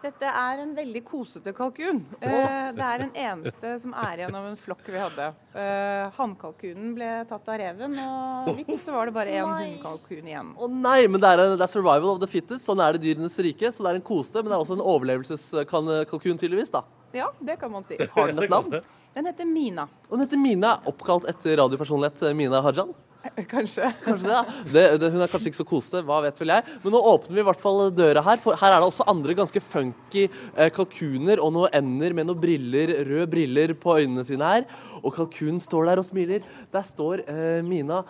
Dette 0.02 0.26
er 0.26 0.58
en 0.64 0.72
veldig 0.74 1.00
kosete 1.06 1.52
kalkun. 1.54 2.00
Eh, 2.18 2.72
det 2.74 2.82
er 2.82 3.02
den 3.04 3.12
eneste 3.22 3.74
som 3.78 3.92
er 3.94 4.18
igjen 4.24 4.34
av 4.34 4.48
en 4.48 4.56
flokk 4.58 4.88
vi 4.90 4.98
hadde. 4.98 5.28
Eh, 5.54 6.08
Hannkalkunen 6.16 6.88
ble 6.96 7.10
tatt 7.30 7.46
av 7.52 7.60
reven, 7.60 7.94
og 8.02 8.48
vips 8.58 8.82
så 8.88 8.96
var 8.96 9.06
det 9.06 9.14
bare 9.14 9.36
én 9.38 9.46
hunnkalkun 9.46 10.26
igjen. 10.32 10.50
Å 10.58 10.68
nei, 10.72 11.04
men 11.06 11.22
det 11.22 11.30
er, 11.30 11.44
en, 11.44 11.54
det 11.54 11.68
er 11.68 11.70
survival 11.70 12.16
of 12.16 12.18
the 12.24 12.30
fittest. 12.30 12.66
Sånn 12.66 12.82
er 12.82 12.98
det 12.98 13.04
dyrenes 13.04 13.38
rike. 13.46 13.70
Så 13.70 13.86
det 13.86 13.92
er 13.92 14.00
en 14.00 14.08
kosete, 14.10 14.42
men 14.42 14.50
det 14.50 14.58
er 14.58 14.64
også 14.66 14.78
en 14.80 14.84
overlevelseskalkun, 14.94 16.42
tydeligvis. 16.42 16.74
da. 16.74 16.82
Ja, 17.14 17.30
det 17.38 17.60
kan 17.62 17.70
man 17.70 17.86
si. 17.86 18.00
Har 18.16 18.32
den 18.32 18.42
et 18.42 18.50
navn? 18.50 18.80
Den 19.12 19.26
heter 19.28 19.44
Mina, 19.44 19.84
Og 20.08 20.16
den 20.16 20.22
heter 20.24 20.40
Mina, 20.40 20.78
oppkalt 20.88 21.26
etter 21.28 21.58
radiopersonlighet 21.60 22.22
eh, 22.26 22.34
Mina 22.34 22.62
Hajan. 22.64 22.94
kanskje. 23.52 23.88
Kanskje 24.04 24.26
det, 24.26 24.34
ja. 24.34 24.42
det, 24.74 24.84
det, 25.02 25.10
Hun 25.14 25.24
er 25.24 25.30
kanskje 25.30 25.52
ikke 25.52 25.60
så 25.60 25.68
kosete, 25.68 26.02
hva 26.06 26.20
vet 26.24 26.38
vel 26.42 26.54
jeg. 26.54 26.76
Men 26.84 26.94
nå 26.96 27.02
åpner 27.12 27.38
vi 27.38 27.42
i 27.44 27.46
hvert 27.48 27.62
fall 27.62 27.82
døra 27.94 28.24
her, 28.26 28.42
for 28.42 28.58
her 28.60 28.76
er 28.76 28.82
det 28.82 28.90
også 28.90 29.08
andre 29.12 29.36
ganske 29.38 29.64
funky 29.64 30.26
eh, 30.26 30.70
kalkuner 30.74 31.42
og 31.42 31.54
noen 31.56 31.76
ender 31.82 32.16
med 32.18 32.30
noen 32.30 32.42
briller, 32.42 32.94
røde 33.08 33.28
briller 33.32 33.76
på 33.78 33.98
øynene 34.00 34.26
sine 34.28 34.54
her. 34.54 34.68
Og 35.02 35.14
kalkunen 35.16 35.60
står 35.62 35.90
der 35.90 36.02
og 36.02 36.08
smiler. 36.08 36.46
Der 36.72 36.86
står 36.86 37.26
eh, 37.26 37.60
Mina. 37.66 38.02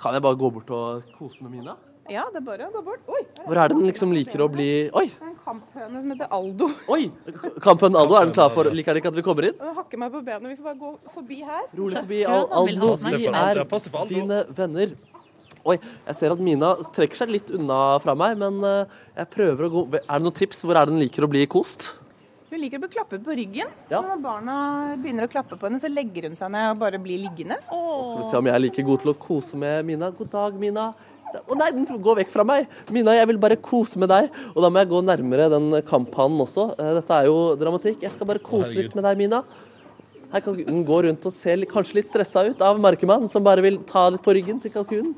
Kan 0.00 0.16
jeg 0.16 0.24
bare 0.24 0.38
gå 0.40 0.48
bort 0.52 0.70
og 0.72 1.16
kose 1.18 1.42
med 1.44 1.58
Mina? 1.58 1.76
Ja, 2.10 2.24
det 2.32 2.40
er 2.40 2.44
bare 2.44 2.66
å 2.66 2.72
gå 2.74 2.82
bort. 2.82 3.02
Oi! 3.06 3.20
Hvor 3.44 3.58
er 3.62 3.70
det 3.70 3.76
den 3.78 3.86
liksom 3.86 4.10
liker 4.14 4.42
å 4.42 4.48
bli 4.50 4.68
Oi! 4.98 5.04
Det 5.12 5.22
er 5.22 5.28
en 5.28 5.38
kamphøne 5.44 6.02
som 6.02 6.14
heter 6.14 6.34
Aldo. 6.34 6.68
oi! 6.90 7.04
Kamphønen 7.62 8.00
Aldo, 8.00 8.16
er 8.18 8.26
den 8.26 8.34
klar 8.34 8.50
for 8.54 8.70
Liker 8.74 8.96
den 8.96 9.02
ikke 9.02 9.12
at 9.12 9.20
vi 9.20 9.24
kommer 9.26 9.46
inn? 9.48 9.56
Den 9.60 9.78
hakker 9.78 10.02
meg 10.02 10.12
på 10.14 10.24
benet. 10.26 10.50
Vi 10.50 10.58
får 10.58 10.68
bare 10.72 10.80
gå 10.82 11.14
forbi 11.14 11.40
her. 11.46 11.64
Rolig 11.78 12.00
forbi. 12.00 12.20
Al 12.26 12.46
Aldo, 12.62 12.92
vi 13.06 13.30
er 13.30 13.64
dine 14.10 14.42
venner. 14.58 14.94
Oi, 15.62 15.76
jeg 15.78 16.18
ser 16.18 16.34
at 16.34 16.40
Mina 16.42 16.72
trekker 16.90 17.22
seg 17.22 17.30
litt 17.30 17.50
unna 17.54 17.78
fra 18.02 18.16
meg, 18.18 18.34
men 18.40 18.56
eh, 18.66 18.94
jeg 19.20 19.28
prøver 19.30 19.68
å 19.68 19.70
gå 19.70 19.82
Er 20.00 20.08
det 20.08 20.22
noen 20.24 20.34
tips? 20.34 20.64
Hvor 20.66 20.74
er 20.74 20.88
det 20.88 20.96
den 20.96 21.04
liker 21.04 21.22
å 21.22 21.30
bli 21.30 21.44
kost? 21.46 21.92
Hun 22.50 22.60
liker 22.60 22.80
å 22.80 22.82
bli 22.82 22.90
klappet 22.92 23.22
på 23.24 23.32
ryggen. 23.38 23.70
Ja. 23.86 24.00
Så 24.00 24.02
når 24.04 24.18
barna 24.24 24.56
begynner 25.00 25.24
å 25.24 25.30
klappe 25.30 25.56
på 25.56 25.68
henne, 25.68 25.78
så 25.80 25.88
legger 25.88 26.26
hun 26.28 26.34
seg 26.36 26.50
ned 26.52 26.74
og 26.74 26.82
bare 26.82 26.98
blir 27.00 27.22
liggende. 27.22 27.56
Skal 27.64 28.18
vi 28.18 28.26
se 28.28 28.40
om 28.42 28.50
jeg 28.50 28.58
er 28.58 28.64
like 28.66 28.84
god 28.90 29.04
til 29.04 29.12
å 29.14 29.16
kose 29.22 29.60
med 29.62 29.86
Mina. 29.88 30.10
God 30.18 30.32
dag, 30.34 30.58
Mina. 30.60 30.90
Å 31.40 31.56
nei, 31.56 31.70
den 31.72 31.86
går 32.04 32.18
vekk 32.22 32.32
fra 32.34 32.44
meg! 32.46 32.70
Mina, 32.92 33.14
jeg 33.16 33.28
vil 33.30 33.40
bare 33.40 33.56
kose 33.56 34.00
med 34.00 34.10
deg. 34.12 34.30
Og 34.52 34.62
da 34.64 34.68
må 34.68 34.82
jeg 34.82 34.90
gå 34.92 35.02
nærmere 35.06 35.48
den 35.52 35.68
kamphannen 35.88 36.44
også. 36.44 36.70
Eh, 36.76 36.94
Dette 36.98 37.18
er 37.18 37.28
jo 37.30 37.36
dramatikk. 37.60 38.02
Jeg 38.04 38.12
skal 38.14 38.28
bare 38.28 38.42
kose 38.42 38.76
litt 38.76 38.96
med 38.98 39.06
deg, 39.08 39.20
Mina. 39.20 39.42
Her 40.32 40.40
kan 40.44 40.56
den 40.56 40.80
gå 40.88 41.02
rundt 41.04 41.26
og 41.28 41.34
se 41.36 41.56
kanskje 41.68 41.98
litt 42.00 42.08
stressa 42.08 42.46
ut 42.48 42.60
av 42.64 42.80
markemannen, 42.80 43.28
som 43.32 43.44
bare 43.44 43.64
vil 43.64 43.82
ta 43.88 44.06
litt 44.12 44.24
på 44.24 44.32
ryggen 44.32 44.60
til 44.62 44.72
kalkunen. 44.72 45.12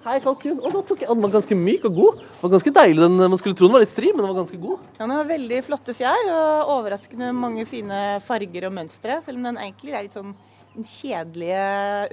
Hei, 0.00 0.14
kalkun. 0.24 0.62
Å, 0.64 0.70
da 0.72 0.80
tok 0.86 1.02
jeg, 1.02 1.10
den 1.10 1.20
var 1.20 1.32
ganske 1.34 1.56
myk 1.58 1.82
og 1.84 1.96
god. 1.98 2.20
Den 2.22 2.44
var 2.46 2.52
ganske 2.54 2.70
deilig. 2.78 3.00
Den, 3.02 3.18
man 3.20 3.40
skulle 3.40 3.58
tro 3.58 3.66
den 3.68 3.74
var 3.74 3.82
litt 3.82 3.90
stri, 3.92 4.12
men 4.14 4.22
den 4.22 4.30
var 4.30 4.38
ganske 4.38 4.60
god. 4.62 4.86
Den 4.96 5.10
har 5.12 5.26
veldig 5.28 5.58
flotte 5.66 5.94
fjær 5.98 6.30
og 6.30 6.70
overraskende 6.78 7.28
mange 7.36 7.66
fine 7.68 7.98
farger 8.24 8.70
og 8.70 8.72
mønstre, 8.78 9.18
selv 9.26 9.36
om 9.36 9.50
den 9.50 9.60
egentlig 9.60 9.92
er 9.92 10.06
litt 10.06 10.16
sånn 10.16 10.32
den 10.74 10.86
kjedelige 10.86 11.62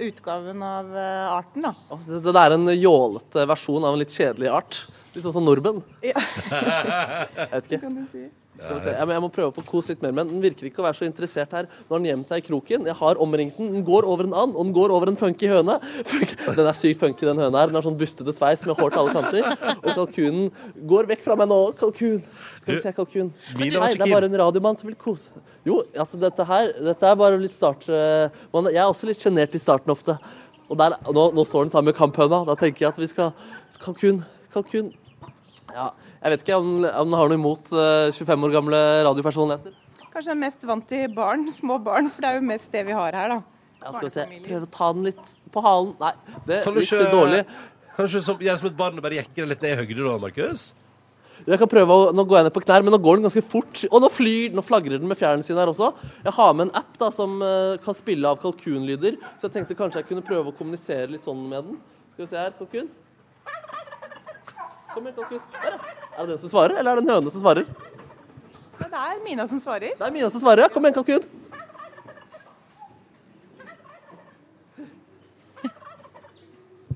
utgaven 0.08 0.62
av 0.66 0.90
eh, 0.96 1.32
arten. 1.32 1.68
da. 1.68 1.98
Det, 2.06 2.20
det 2.26 2.42
er 2.42 2.56
en 2.56 2.68
jålete 2.74 3.46
versjon 3.48 3.86
av 3.86 3.96
en 3.96 4.02
litt 4.02 4.14
kjedelig 4.14 4.50
art. 4.52 4.80
Litt 5.14 5.24
sånn 5.24 5.36
som 5.38 5.46
nordmenn. 5.46 5.80
Ja. 6.04 6.18
jeg 7.38 7.50
vet 7.54 7.72
ikke. 7.72 7.82
Kan 7.86 7.96
du 8.00 8.04
si. 8.12 8.26
Skal 8.58 8.74
vi 8.74 8.80
se. 8.82 8.92
Jeg, 8.96 9.06
må, 9.06 9.12
jeg 9.14 9.22
må 9.22 9.28
prøve 9.30 9.52
å 9.52 9.54
få 9.54 9.62
kose 9.68 9.92
litt 9.94 10.00
mer, 10.02 10.12
men 10.16 10.30
den 10.32 10.40
virker 10.42 10.66
ikke 10.66 10.80
å 10.82 10.86
være 10.88 10.98
så 10.98 11.06
interessert 11.06 11.52
her. 11.54 11.68
Nå 11.86 11.94
har 11.94 12.00
den 12.02 12.08
gjemt 12.10 12.30
seg 12.32 12.40
i 12.42 12.46
kroken. 12.48 12.88
Jeg 12.90 12.96
har 12.98 13.20
omringt 13.22 13.58
den. 13.60 13.68
Den 13.76 13.84
går 13.86 14.06
over 14.10 14.26
en 14.26 14.34
and, 14.34 14.56
og 14.58 14.66
den 14.66 14.72
går 14.74 14.94
over 14.96 15.12
en 15.12 15.18
funky 15.20 15.46
høne. 15.52 15.76
Den 16.56 16.66
er 16.66 16.74
sykt 16.74 16.98
funky, 17.04 17.22
den 17.28 17.38
høna 17.38 17.62
her. 17.62 17.70
Den 17.70 17.78
har 17.78 17.86
sånn 17.86 17.98
bustete 18.00 18.34
sveis 18.34 18.64
med 18.66 18.74
hår 18.80 18.96
til 18.96 19.02
alle 19.04 19.14
kanter. 19.14 19.76
Og 19.78 19.88
kalkunen 19.92 20.48
går 20.90 21.06
vekk 21.12 21.22
fra 21.28 21.36
meg 21.38 21.50
nå. 21.52 21.60
Kalkun. 21.78 22.18
Skal 22.58 22.74
vi 22.74 22.82
se, 22.82 22.94
kalkun. 22.98 23.30
Nei, 23.54 23.70
det 23.70 23.78
er 23.78 24.02
bare 24.10 24.26
en 24.26 24.38
radiomann 24.42 24.80
som 24.80 24.90
vil 24.90 24.98
kose. 24.98 25.30
Jo, 25.68 25.82
altså 25.98 26.18
dette 26.20 26.44
her 26.48 26.70
Dette 26.90 27.08
er 27.12 27.16
bare 27.18 27.38
litt 27.40 27.54
start... 27.54 27.86
eh, 27.92 28.34
Man, 28.54 28.68
jeg 28.72 28.80
er 28.82 28.88
også 28.90 29.08
litt 29.10 29.20
sjenert 29.22 29.54
i 29.54 29.60
starten 29.62 29.92
ofte. 29.94 30.18
Og 30.68 30.76
der, 30.80 30.98
nå, 31.14 31.30
nå 31.36 31.44
står 31.48 31.66
den 31.66 31.72
sammen 31.72 31.92
med 31.92 31.98
kamphøna. 31.98 32.42
Da 32.48 32.58
tenker 32.58 32.86
jeg 32.86 32.90
at 32.90 33.00
vi 33.00 33.08
skal 33.10 33.30
Kalkun. 33.82 34.22
Kalkun. 34.54 34.90
Ja, 35.74 35.90
jeg 36.18 36.34
vet 36.34 36.42
ikke 36.42 36.58
om, 36.58 36.72
om 36.82 37.12
den 37.12 37.18
har 37.20 37.30
noe 37.30 37.38
imot 37.38 37.70
eh, 37.70 38.10
25 38.16 38.48
år 38.48 38.56
gamle 38.56 38.80
radiopersonligheter. 39.06 39.76
Kanskje 40.08 40.32
den 40.32 40.34
er 40.34 40.42
mest 40.42 40.66
vant 40.66 40.88
til 40.90 41.06
barn, 41.14 41.46
små 41.60 41.78
barn, 41.82 42.10
for 42.10 42.24
det 42.24 42.32
er 42.32 42.40
jo 42.40 42.48
mest 42.48 42.74
det 42.74 42.84
vi 42.88 42.96
har 42.96 43.18
her, 43.20 43.36
da. 43.36 43.40
Ja, 43.78 43.92
skal 43.94 44.08
vi 44.08 44.12
se. 44.16 44.26
Prøve 44.48 44.66
å 44.66 44.72
ta 44.74 44.90
den 44.96 45.06
litt 45.06 45.34
på 45.54 45.62
halen. 45.62 45.94
Nei, 46.00 46.12
det 46.48 46.58
er 46.58 46.74
litt 46.74 46.88
ikke 46.88 47.12
dårlig. 47.12 47.44
Kanskje 47.98 48.22
som, 48.26 48.42
gjøre 48.42 48.60
som 48.60 48.68
et 48.70 48.78
barn 48.78 48.98
og 48.98 49.04
bare 49.04 49.20
jekker 49.20 49.46
litt 49.46 49.62
ned 49.62 49.74
i 49.74 49.78
høyde, 49.80 50.02
da, 50.02 50.18
Markus? 50.22 50.68
Jeg 51.46 51.58
kan 51.60 51.70
prøve 51.70 51.94
å, 51.94 52.08
Nå 52.14 52.24
går 52.26 52.40
jeg 52.40 52.46
ned 52.48 52.54
på 52.56 52.62
knær, 52.64 52.82
men 52.82 52.94
nå 52.94 52.98
går 53.02 53.18
den 53.18 53.28
ganske 53.28 53.42
fort. 53.46 53.84
Og 53.88 54.02
nå 54.02 54.10
flyr, 54.10 54.54
nå 54.54 54.64
flagrer 54.66 54.98
den 54.98 55.10
med 55.10 55.18
fjærene 55.18 55.46
sine 55.46 55.62
her 55.62 55.70
også. 55.70 55.92
Jeg 56.24 56.34
har 56.34 56.54
med 56.56 56.68
en 56.68 56.74
app 56.80 56.98
da, 56.98 57.10
som 57.14 57.38
uh, 57.42 57.78
kan 57.84 57.96
spille 57.98 58.30
av 58.30 58.40
kalkunlyder, 58.42 59.20
så 59.38 59.46
jeg 59.46 59.58
tenkte 59.58 59.78
kanskje 59.78 60.02
jeg 60.02 60.10
kunne 60.10 60.26
prøve 60.26 60.50
å 60.50 60.56
kommunisere 60.58 61.12
litt 61.14 61.26
sånn 61.28 61.46
med 61.46 61.70
den. 61.70 61.78
Skal 62.14 62.26
vi 62.26 62.32
se 62.32 62.42
her, 62.42 62.56
kalkun. 62.58 62.90
Kom 64.98 65.06
hit. 65.30 65.42
Der, 65.52 65.70
ja. 65.70 65.78
Er 66.18 66.26
det 66.26 66.32
den 66.34 66.40
som 66.42 66.50
svarer, 66.50 66.78
eller 66.78 66.90
er 66.90 66.98
det 66.98 67.04
en 67.06 67.12
høne 67.14 67.30
som 67.30 67.42
svarer? 67.42 67.68
Ja, 68.78 68.86
det 68.86 69.02
er 69.02 69.20
Mina 69.22 69.46
som 69.46 69.60
svarer. 69.62 69.92
Det 69.94 70.06
er 70.06 70.14
Mina 70.14 70.30
som 70.30 70.42
svarer. 70.42 70.64
ja. 70.66 70.68
Kom 70.74 70.86
igjen, 70.86 70.96
kalkun. 70.96 71.28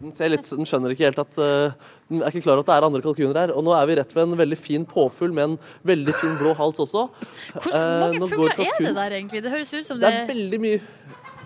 Den, 0.03 0.11
ser 0.19 0.33
litt, 0.33 0.49
den 0.51 0.67
skjønner 0.67 0.91
ikke 0.91 1.07
helt 1.07 1.21
at 1.23 1.37
uh, 1.39 1.75
Den 2.11 2.25
er 2.25 2.33
ikke 2.33 2.43
klar 2.49 2.59
over 2.59 2.65
at 2.65 2.71
det 2.73 2.75
er 2.75 2.87
andre 2.89 3.03
kalkuner 3.05 3.39
her. 3.39 3.55
Og 3.55 3.63
nå 3.63 3.77
er 3.77 3.87
vi 3.87 3.99
rett 4.01 4.17
ved 4.17 4.27
en 4.27 4.41
veldig 4.41 4.59
fin 4.59 4.87
påfugl 4.89 5.31
med 5.37 5.53
en 5.53 5.59
veldig 5.87 6.17
fin 6.19 6.35
blå 6.41 6.57
hals 6.59 6.83
også. 6.83 7.07
Hvor 7.55 7.77
mange 8.03 8.19
uh, 8.19 8.27
fugler 8.27 8.67
er 8.67 8.83
det 8.83 8.97
der, 8.99 9.19
egentlig? 9.21 9.45
Det 9.47 9.55
høres 9.55 9.71
ut 9.71 9.87
som 9.87 10.03
Det 10.03 10.11
det 10.11 10.25
er 10.25 10.33
veldig 10.35 10.63
mye 10.67 10.83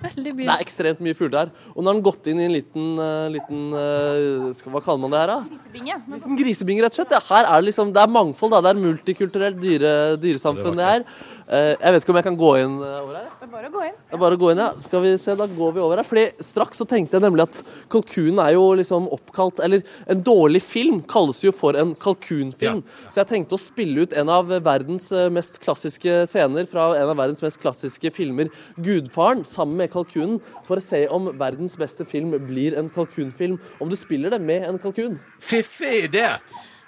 Veldig 0.02 0.32
Det 0.36 0.48
er 0.52 0.62
ekstremt 0.62 1.00
mye 1.04 1.16
fugler 1.16 1.46
her. 1.46 1.52
Og 1.72 1.80
nå 1.80 1.90
har 1.90 1.96
den 1.96 2.04
gått 2.04 2.28
inn 2.30 2.40
i 2.42 2.46
en 2.46 2.54
liten, 2.56 2.88
eh, 3.00 3.28
liten 3.36 3.62
eh, 3.80 4.50
skal, 4.58 4.74
Hva 4.74 4.82
kaller 4.84 5.02
man 5.04 5.14
det 5.14 5.22
her, 5.22 5.32
da? 5.32 5.38
Grisebinge. 5.48 5.96
En 6.18 6.40
grisebing, 6.40 6.82
rett 6.84 6.92
og 6.92 7.00
slett. 7.00 7.14
Ja, 7.16 7.22
her 7.30 7.48
er 7.48 7.62
det 7.62 7.70
liksom, 7.70 7.92
det 7.96 8.02
er 8.02 8.12
mangfold, 8.12 8.52
da. 8.52 8.60
Det 8.66 8.74
er 8.74 8.82
multikulturelt 8.82 9.60
dyre, 9.62 9.94
dyresamfunn, 10.20 10.76
det 10.76 10.90
her. 10.90 11.08
Eh, 11.46 11.76
jeg 11.78 11.94
vet 11.94 12.02
ikke 12.02 12.10
om 12.10 12.16
jeg 12.18 12.26
kan 12.26 12.38
gå 12.38 12.48
inn 12.58 12.72
eh, 12.82 12.94
over 13.04 13.18
her. 13.20 13.26
Det 13.38 13.46
er 13.46 13.50
bare 13.52 13.68
å 13.68 13.74
gå 13.76 13.82
inn. 13.86 13.94
Det 14.02 14.16
er 14.16 14.22
bare 14.22 14.38
å 14.38 14.40
gå 14.40 14.48
inn, 14.50 14.62
ja. 14.64 14.68
Skal 14.82 15.04
vi 15.04 15.12
se, 15.22 15.36
da 15.38 15.46
går 15.46 15.76
vi 15.76 15.82
over 15.84 16.00
her. 16.00 16.08
Fordi 16.08 16.24
straks 16.42 16.82
så 16.82 16.86
tenkte 16.90 17.18
jeg 17.18 17.24
nemlig 17.26 17.46
at 17.46 17.60
kalkunen 17.92 18.40
er 18.42 18.56
jo 18.56 18.64
liksom 18.80 19.06
oppkalt 19.14 19.62
Eller 19.62 19.84
en 20.10 20.24
dårlig 20.26 20.62
film 20.66 21.00
kalles 21.06 21.44
jo 21.44 21.54
for 21.54 21.78
en 21.78 21.94
kalkunfilm. 22.02 22.82
Så 23.12 23.22
jeg 23.22 23.30
tenkte 23.30 23.58
å 23.58 23.62
spille 23.62 24.02
ut 24.06 24.16
en 24.18 24.32
av 24.32 24.50
verdens 24.66 25.06
eh, 25.14 25.28
mest 25.32 25.60
klassiske 25.62 26.18
scener 26.32 26.66
fra 26.70 26.90
en 26.98 27.14
av 27.14 27.18
verdens 27.22 27.44
mest 27.44 27.62
klassiske 27.62 28.10
filmer, 28.14 28.50
'Gudfaren', 28.76 29.46
sammen 29.46 29.78
med 29.78 29.92
kalkunen, 29.94 30.40
for 30.66 30.80
å 30.80 30.84
se 30.84 31.04
om 31.12 31.30
verdens 31.38 31.78
beste 31.78 32.06
film 32.08 32.34
blir 32.48 32.74
en 32.78 32.90
kalkunfilm. 32.90 33.60
Om 33.78 33.92
du 33.92 33.96
spiller 33.98 34.34
det 34.34 34.42
med 34.42 34.66
en 34.66 34.82
kalkun. 34.82 35.20
Fiffig 35.38 36.08
idé! 36.10 36.26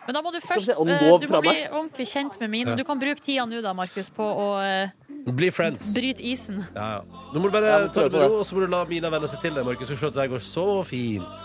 Men 0.09 0.17
da 0.17 0.23
må 0.25 0.31
du 0.33 0.39
først 0.41 0.71
eh, 0.73 0.79
Du 0.81 0.89
må 1.05 1.19
bli 1.21 1.53
meg. 1.53 1.67
ordentlig 1.69 2.07
kjent 2.09 2.39
med 2.41 2.49
mine. 2.49 2.73
Du 2.79 2.81
kan 2.89 2.97
bruke 3.01 3.21
tida 3.21 3.45
nå 3.45 3.59
da, 3.61 3.75
Markus, 3.77 4.09
på 4.17 4.25
å 4.25 4.47
eh, 4.65 4.89
Bli 5.29 5.51
friends. 5.53 5.91
bryte 5.93 6.25
isen. 6.25 6.63
Ja, 6.73 6.87
ja. 6.97 7.25
Nå 7.35 7.43
må 7.43 7.51
du 7.51 7.53
bare 7.59 7.75
ta 7.93 8.07
det 8.07 8.15
med 8.17 8.23
ro, 8.25 8.39
og 8.41 8.47
så 8.49 8.57
må 8.57 8.63
du 8.65 8.73
la 8.73 8.81
Mina 8.89 9.11
venne 9.13 9.29
seg 9.29 9.43
til 9.45 9.53
det, 9.59 9.67
Markus. 9.69 9.85
Skal 9.91 9.99
se 10.01 10.09
at 10.09 10.17
det 10.17 10.23
her 10.25 10.31
går 10.33 10.41
så 10.47 10.65
fint. 10.89 11.43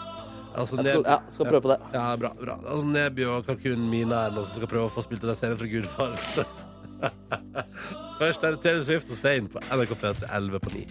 Altså, 0.55 0.77
Jeg 0.79 0.85
skal, 0.93 1.03
ja, 1.09 1.17
skal 1.33 1.49
prøve 1.49 1.61
på 1.65 1.73
det. 1.73 1.79
Ja, 1.91 2.05
bra. 2.15 2.31
bra. 2.39 2.55
Altså, 2.63 2.87
Neby 2.87 3.25
og 3.33 3.43
kalkunen 3.49 3.89
Mina 3.91 4.21
er 4.29 4.37
noen 4.37 4.47
som 4.47 4.55
skal 4.61 4.71
prøve 4.71 4.87
å 4.87 4.93
få 4.93 5.03
spilt 5.03 5.25
den 5.27 5.35
scenen 5.35 5.59
fra 5.59 5.67
Gudfar. 5.67 6.15
Først 8.21 8.45
er 8.47 8.55
det 8.55 8.61
Taylor 8.63 8.85
Swift 8.87 9.11
og 9.11 9.19
Zayn 9.19 9.49
på 9.51 9.59
NRK 9.67 9.91
P3 9.99 10.29
11 10.29 10.63
på 10.63 10.71
9. 10.77 10.85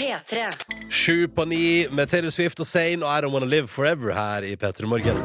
P3. 0.00 0.42
Sju 0.92 1.28
på 1.32 1.46
ni 1.48 1.62
med 1.94 2.10
Taylor 2.10 2.34
Swift 2.34 2.58
og 2.60 2.66
Zayn 2.68 3.04
og 3.06 3.12
I 3.12 3.22
Don't 3.24 3.32
Wanna 3.36 3.46
Live 3.46 3.70
Forever 3.70 4.10
her 4.16 4.42
i 4.48 4.56
P3 4.58 4.90
Morgen. 4.90 5.22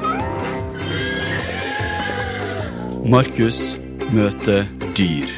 Markus 3.02 3.80
møter 4.14 4.68
dyr. 4.94 5.32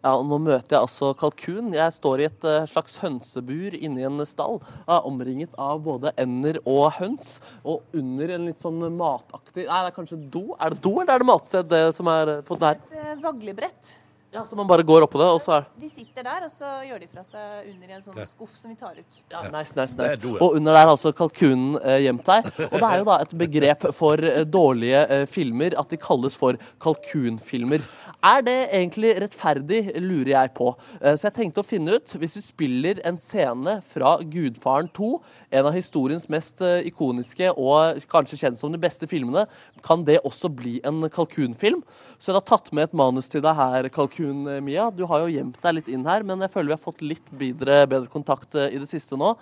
Ja, 0.00 0.12
og 0.14 0.22
Nå 0.30 0.38
møter 0.38 0.76
jeg 0.76 0.84
altså 0.84 1.10
kalkun. 1.18 1.72
Jeg 1.74 1.94
står 1.96 2.22
i 2.22 2.26
et 2.28 2.46
eh, 2.46 2.68
slags 2.70 3.00
hønsebur 3.02 3.74
inni 3.74 4.06
en 4.06 4.22
stall. 4.28 4.60
Omringet 4.86 5.56
av 5.60 5.82
både 5.84 6.14
ender 6.20 6.60
og 6.62 6.94
høns. 7.00 7.40
Og 7.64 7.82
under 7.96 8.36
en 8.36 8.46
litt 8.46 8.62
sånn 8.62 8.78
mataktig 8.96 9.66
Nei, 9.66 9.82
det 9.82 9.90
er 9.90 9.96
kanskje 9.98 10.20
do? 10.30 10.44
Er 10.60 10.76
det 10.76 10.82
do, 10.86 10.94
eller 11.02 11.16
er 11.16 11.24
det 11.24 11.30
matsted 11.32 11.72
det 11.74 11.82
som 11.98 12.08
er 12.14 12.36
eh, 12.36 12.44
på 12.46 12.60
der? 12.62 12.78
Et 12.94 13.24
vaglebrett. 13.24 13.96
Ja, 14.32 14.44
Så 14.50 14.54
man 14.54 14.66
bare 14.66 14.84
går 14.86 15.02
oppå 15.02 15.18
det, 15.18 15.26
og 15.26 15.40
så 15.42 15.56
er 15.56 15.64
De 15.80 15.88
sitter 15.90 16.22
der, 16.22 16.44
og 16.46 16.50
så 16.54 16.68
gjør 16.86 17.00
de 17.02 17.06
fra 17.10 17.24
seg 17.26 17.70
under 17.72 17.88
i 17.90 17.94
en 17.96 18.02
sånn 18.04 18.18
skuff 18.30 18.52
som 18.60 18.70
vi 18.70 18.76
tar 18.78 18.94
ut. 18.94 19.16
Ja, 19.32 19.40
nice, 19.50 19.74
nice, 19.74 19.96
nice. 19.98 20.20
do, 20.22 20.36
ja. 20.36 20.42
Og 20.44 20.54
under 20.60 20.76
der 20.76 20.84
har 20.86 20.92
altså 20.92 21.10
kalkunen 21.18 21.74
eh, 21.82 22.04
gjemt 22.04 22.28
seg. 22.28 22.46
Og 22.68 22.76
det 22.76 22.86
er 22.86 23.00
jo 23.00 23.08
da 23.08 23.16
et 23.24 23.34
begrep 23.40 23.88
for 23.98 24.22
eh, 24.22 24.44
dårlige 24.46 25.00
eh, 25.16 25.24
filmer 25.26 25.74
at 25.82 25.90
de 25.90 25.98
kalles 25.98 26.38
for 26.38 26.60
kalkunfilmer. 26.84 27.82
Er 28.30 28.44
det 28.46 28.56
egentlig 28.68 29.16
rettferdig, 29.18 29.80
lurer 29.98 30.30
jeg 30.34 30.50
på. 30.52 30.66
Så 31.00 31.24
jeg 31.24 31.34
tenkte 31.38 31.62
å 31.62 31.64
finne 31.64 31.94
ut, 31.96 32.12
hvis 32.20 32.34
vi 32.36 32.42
spiller 32.44 32.98
en 33.08 33.16
scene 33.16 33.78
fra 33.88 34.18
Gudfaren 34.20 34.90
2, 34.92 35.08
en 35.56 35.68
av 35.70 35.72
historiens 35.72 36.28
mest 36.28 36.60
ikoniske 36.60 37.48
og 37.56 38.02
kanskje 38.12 38.36
kjent 38.42 38.60
som 38.60 38.76
de 38.76 38.82
beste 38.82 39.08
filmene, 39.08 39.46
kan 39.86 40.04
det 40.04 40.18
også 40.20 40.52
bli 40.52 40.76
en 40.84 41.08
kalkunfilm? 41.08 41.80
Så 42.20 42.28
jeg 42.28 42.36
har 42.42 42.44
tatt 42.44 42.68
med 42.76 42.90
et 42.90 42.98
manus 43.00 43.32
til 43.32 43.40
deg 43.46 43.56
her, 43.56 43.88
kalkun 43.88 44.19
eh, 44.20 44.60
Mia. 44.64 44.90
Du 44.92 45.06
har 45.08 45.24
jo 45.24 45.32
gjemt 45.32 45.58
deg 45.62 45.78
litt 45.78 45.90
inn 45.90 46.06
her, 46.08 46.24
men 46.26 46.44
jeg 46.44 46.52
føler 46.52 46.72
vi 46.72 46.76
har 46.76 46.84
fått 46.84 47.02
litt 47.04 47.34
bedre, 47.40 47.82
bedre 47.90 48.12
kontakt 48.12 48.54
eh, 48.58 48.74
i 48.76 48.80
det 48.82 48.88
siste 48.90 49.18
nå. 49.20 49.34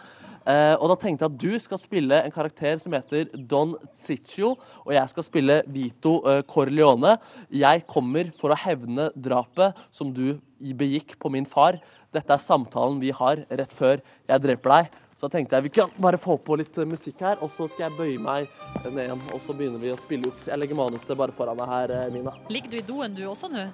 Eh, 0.49 0.75
og 0.79 0.89
da 0.89 0.97
tenkte 0.97 1.27
jeg 1.27 1.33
at 1.35 1.41
du 1.43 1.61
skal 1.61 1.81
spille 1.81 2.21
en 2.25 2.33
karakter 2.33 2.79
som 2.81 2.95
heter 2.97 3.29
Don 3.51 3.75
Ciccio, 3.97 4.55
og 4.87 4.95
jeg 4.95 5.13
skal 5.13 5.27
spille 5.27 5.59
Vito 5.69 6.19
eh, 6.25 6.41
Corleone. 6.49 7.17
Jeg 7.53 7.85
kommer 7.91 8.31
for 8.39 8.55
å 8.55 8.61
hevne 8.61 9.11
drapet 9.13 9.77
som 9.93 10.13
du 10.15 10.39
begikk 10.59 11.19
på 11.21 11.33
min 11.33 11.49
far. 11.49 11.81
Dette 12.15 12.33
er 12.33 12.41
samtalen 12.41 12.97
vi 13.03 13.13
har 13.13 13.45
rett 13.51 13.75
før 13.77 14.01
jeg 14.01 14.45
dreper 14.47 14.75
deg. 14.77 14.97
Så 15.19 15.27
da 15.27 15.35
tenkte 15.35 15.59
jeg 15.59 15.67
vi 15.67 15.75
kan 15.75 15.93
bare 15.99 16.21
få 16.23 16.39
på 16.41 16.57
litt 16.61 16.81
eh, 16.81 16.89
musikk 16.89 17.21
her, 17.27 17.43
og 17.45 17.53
så 17.53 17.69
skal 17.69 17.89
jeg 17.89 17.99
bøye 17.99 18.23
meg 18.23 18.49
ned 18.87 19.05
igjen. 19.05 19.27
Og 19.35 19.45
så 19.45 19.59
begynner 19.59 19.85
vi 19.85 19.93
å 19.93 20.01
spille 20.01 20.33
ut. 20.33 20.49
Jeg 20.49 20.63
legger 20.63 20.81
manuset 20.81 21.13
bare 21.19 21.37
foran 21.37 21.61
deg 21.61 21.75
her, 21.75 21.95
Mina. 22.15 22.39
Ligger 22.49 22.73
du 22.73 22.81
i 22.81 22.87
doen 22.89 23.21
du 23.21 23.27
også 23.29 23.53
nå? 23.53 23.69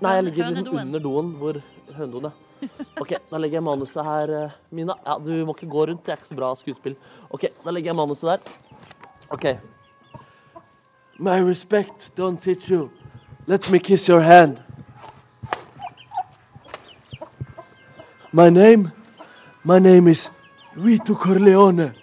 Nei, 0.00 0.14
jeg 0.16 0.24
ligger 0.24 0.54
liksom 0.54 0.78
under 0.80 1.02
doen 1.04 1.32
hvor 1.36 1.58
hønedoen 1.92 2.30
er. 2.30 2.36
OK, 3.00 3.12
da 3.30 3.40
legger 3.40 3.58
jeg 3.58 3.64
manuset 3.64 4.04
her, 4.04 4.32
eh, 4.36 4.54
Mina. 4.72 4.96
Ja, 5.04 5.18
du 5.20 5.30
må 5.44 5.54
ikke 5.56 5.68
gå 5.68 5.84
rundt, 5.90 6.04
det 6.06 6.14
er 6.14 6.20
ikke 6.20 6.30
så 6.30 6.38
bra 6.38 6.54
skuespill. 6.56 6.96
OK, 7.28 7.50
da 7.64 7.74
legger 7.74 7.92
jeg 7.92 7.98
manuset 7.98 8.30
der. 8.30 8.38
OK. 9.30 9.46
My 11.18 11.36
respect, 11.44 12.10
don't 12.16 12.40
sit 12.40 12.68
you. 12.70 12.90
Let 13.46 13.70
me 13.70 13.78
kiss 13.78 14.08
your 14.08 14.22
hand. 14.22 14.62
My 18.32 18.48
name? 18.48 18.92
My 19.64 19.78
name 19.78 20.08
is 20.08 20.30
Vito 20.76 21.14
Corleone. 21.14 21.99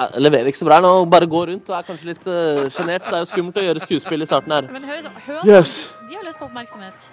Jeg 0.00 0.22
leverer 0.22 0.46
ikke 0.48 0.58
så 0.58 0.64
bra 0.64 0.74
her 0.78 0.82
nå. 0.84 1.04
Bare 1.12 1.26
gå 1.26 1.40
rundt 1.46 1.70
og 1.70 1.76
er 1.76 1.82
kanskje 1.82 2.06
litt 2.08 2.26
uh. 2.26 2.32
Det 2.64 2.88
er 2.88 3.18
jo 3.18 3.24
skummelt 3.28 3.56
å 3.60 3.64
gjøre 3.66 3.80
skuespill 3.84 4.22
i 4.22 4.26
starten 4.26 4.52
her. 4.52 4.68
Men 4.72 4.82
hø- 4.84 5.10
høna 5.26 5.58
Yes. 5.58 5.94
de 6.08 6.14
har 6.16 6.24
lyst 6.26 6.38
på 6.38 6.44
oppmerksomhet. 6.48 7.08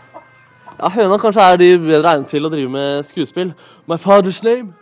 Ja, 0.80 0.90
Høna 0.90 1.18
kanskje 1.18 1.42
er 1.42 1.58
de 1.58 1.70
bedre 1.80 2.12
egnet 2.14 2.28
til 2.30 2.46
å 2.46 2.50
drive 2.54 2.70
med 2.70 3.04
skuespill. 3.04 3.54
My 3.88 3.96
father's 3.98 4.44
name? 4.44 4.74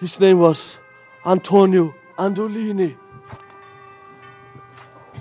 His 0.00 0.18
name 0.20 0.38
was 0.40 0.80
Antonio 1.24 1.92
Andolini. 2.18 2.94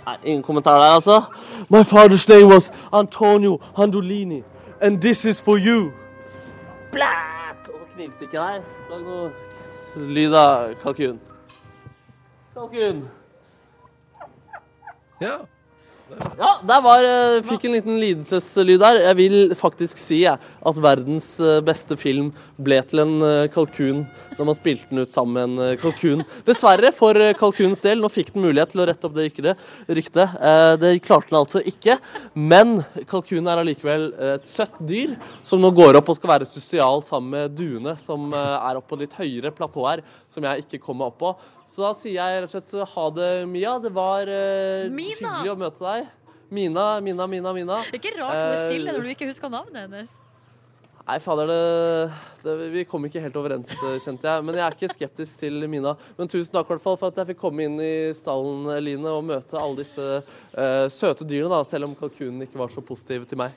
Nei, 0.05 0.17
ingen 0.23 0.43
kommentar 0.43 0.79
der, 0.81 0.91
altså. 0.95 1.21
My 1.69 1.83
father's 1.83 2.27
name 2.29 2.47
was 2.53 2.71
Antonio 2.93 3.59
Andolini. 3.77 4.43
And 4.81 5.01
this 5.01 5.25
is 5.25 5.41
for 5.41 5.57
you. 5.57 5.91
Blæt! 6.91 7.69
Og 7.73 7.79
så 7.79 7.95
knivstikker 7.95 8.41
jeg 8.43 8.53
her. 8.53 8.61
Lag 8.91 9.01
noe 9.01 9.31
lyd 10.13 10.33
av 10.33 10.73
kalkun. 10.83 11.19
Kalkun. 12.55 13.03
Ja. 15.19 15.41
Ja, 16.37 16.51
der 16.63 16.81
var, 16.85 17.03
eh, 17.03 17.41
fikk 17.43 17.65
en 17.65 17.73
liten 17.75 17.97
lidelseslyd 17.99 18.79
der. 18.79 18.99
Jeg 19.09 19.17
vil 19.17 19.55
faktisk 19.57 19.97
si 19.99 20.21
jeg, 20.21 20.37
at 20.39 20.79
verdens 20.79 21.33
eh, 21.43 21.59
beste 21.65 21.97
film 21.99 22.29
ble 22.61 22.77
til 22.87 23.01
en 23.03 23.15
eh, 23.25 23.47
kalkun 23.51 24.05
når 24.37 24.47
man 24.49 24.57
spilte 24.57 24.89
den 24.89 25.01
ut 25.03 25.13
sammen 25.15 25.35
med 25.35 25.45
en 25.47 25.63
eh, 25.73 25.77
kalkun. 25.81 26.23
Dessverre 26.47 26.91
for 26.95 27.17
eh, 27.21 27.33
kalkunens 27.37 27.83
del. 27.85 28.01
Nå 28.01 28.09
fikk 28.11 28.33
den 28.35 28.43
mulighet 28.45 28.73
til 28.73 28.83
å 28.83 28.87
rette 28.89 29.07
opp 29.07 29.15
det 29.15 29.27
ryktet. 29.31 30.35
Eh, 30.39 30.73
Det 30.81 30.91
klarte 31.05 31.31
den 31.31 31.39
altså 31.39 31.61
ikke. 31.63 31.97
Men 32.35 32.77
kalkunen 33.09 33.47
er 33.51 33.61
allikevel 33.63 34.07
et 34.35 34.49
søtt 34.49 34.75
dyr 34.83 35.15
som 35.45 35.61
nå 35.63 35.71
går 35.75 35.99
opp 36.01 36.11
og 36.11 36.19
skal 36.19 36.33
være 36.35 36.49
sosial 36.49 37.03
sammen 37.05 37.31
med 37.35 37.55
duene, 37.57 37.95
som 38.01 38.27
er 38.35 38.77
oppe 38.79 38.91
på 38.93 38.99
litt 39.01 39.15
høyere 39.17 39.53
platå 39.55 39.85
her, 39.87 40.03
som 40.31 40.45
jeg 40.45 40.65
ikke 40.65 40.81
kommer 40.83 41.09
opp 41.11 41.17
på. 41.21 41.31
Så 41.69 41.81
da 41.85 41.93
sier 41.97 42.19
jeg 42.19 42.43
rett 42.43 42.51
og 42.59 42.67
slett 42.67 42.93
ha 42.95 43.07
det, 43.15 43.31
Mia. 43.49 43.77
Det 43.81 43.93
var 43.95 44.29
hyggelig 44.29 45.53
å 45.53 45.57
møte 45.59 45.81
deg. 45.85 46.11
Mina, 46.53 47.01
Mina, 47.01 47.25
Mina, 47.27 47.53
Mina. 47.55 47.81
Det 47.89 47.97
er 47.97 48.03
ikke 48.03 48.15
rart 48.19 48.37
hun 48.37 48.51
er 48.51 48.69
stille 48.69 48.93
når 48.93 49.07
du 49.07 49.15
ikke 49.15 49.31
husker 49.31 49.51
navnet 49.51 49.87
hennes. 49.87 50.13
Nei, 51.05 51.19
fader, 51.21 51.45
det, 51.51 52.13
det, 52.41 52.53
vi 52.73 52.81
kom 52.89 53.03
ikke 53.05 53.21
helt 53.21 53.35
overens, 53.37 53.69
kjente 54.01 54.25
jeg. 54.25 54.41
Men 54.47 54.55
jeg 54.57 54.63
er 54.65 54.75
ikke 54.77 54.95
skeptisk 54.95 55.35
til 55.37 55.67
Mina. 55.69 55.91
Men 56.17 56.31
tusen 56.31 56.49
takk 56.55 56.65
i 56.65 56.73
hvert 56.73 56.81
fall 56.81 56.97
for 56.97 57.13
at 57.13 57.19
jeg 57.21 57.29
fikk 57.29 57.43
komme 57.43 57.67
inn 57.67 57.75
i 57.77 57.91
stallen, 58.17 58.65
Line, 58.81 59.11
og 59.11 59.21
møte 59.27 59.59
alle 59.59 59.83
disse 59.83 60.01
uh, 60.01 60.87
søte 60.89 61.27
dyrene, 61.29 61.51
da, 61.53 61.61
selv 61.69 61.91
om 61.91 61.93
kalkunen 61.99 62.47
ikke 62.47 62.57
var 62.57 62.73
så 62.73 62.81
positiv 62.81 63.27
til 63.29 63.37
meg. 63.43 63.53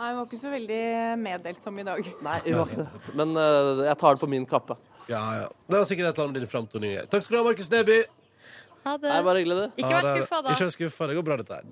Nei, 0.00 0.08
hun 0.08 0.18
var 0.18 0.26
ikke 0.26 0.40
så 0.40 0.50
veldig 0.50 0.82
meddelsom 1.22 1.78
i 1.78 1.86
dag. 1.86 2.10
Nei, 2.26 2.40
jeg 2.42 2.58
var 2.58 2.72
ikke 2.74 2.88
det. 2.88 3.14
Men 3.22 3.38
uh, 3.38 3.84
jeg 3.86 4.00
tar 4.02 4.18
det 4.18 4.24
på 4.24 4.30
min 4.34 4.50
kappe. 4.50 4.78
ja, 5.06 5.22
ja. 5.44 5.46
Det 5.70 5.78
var 5.78 5.86
sikkert 5.92 6.10
et 6.10 6.18
eller 6.18 6.26
annet 6.26 6.40
med 6.40 6.46
din 6.48 6.54
framtoning. 6.56 6.98
Takk 7.06 7.22
skal 7.28 7.38
du 7.38 7.42
ha, 7.44 7.46
Markus 7.52 7.70
Neby. 7.70 8.00
Ha 8.88 8.96
det. 8.98 9.14
Nei, 9.14 9.22
bare 9.30 9.44
hyggelig, 9.44 9.60
det. 9.62 9.70
Ikke 9.78 9.94
vær 9.94 10.10
skuffa, 10.10 10.42
da. 10.42 10.58
Ikke 10.58 10.66
vær 10.66 10.74
skuffa. 10.80 11.06
Det 11.12 11.20
går 11.20 11.28
bra, 11.30 11.38
dette 11.38 11.62
her. 11.62 11.70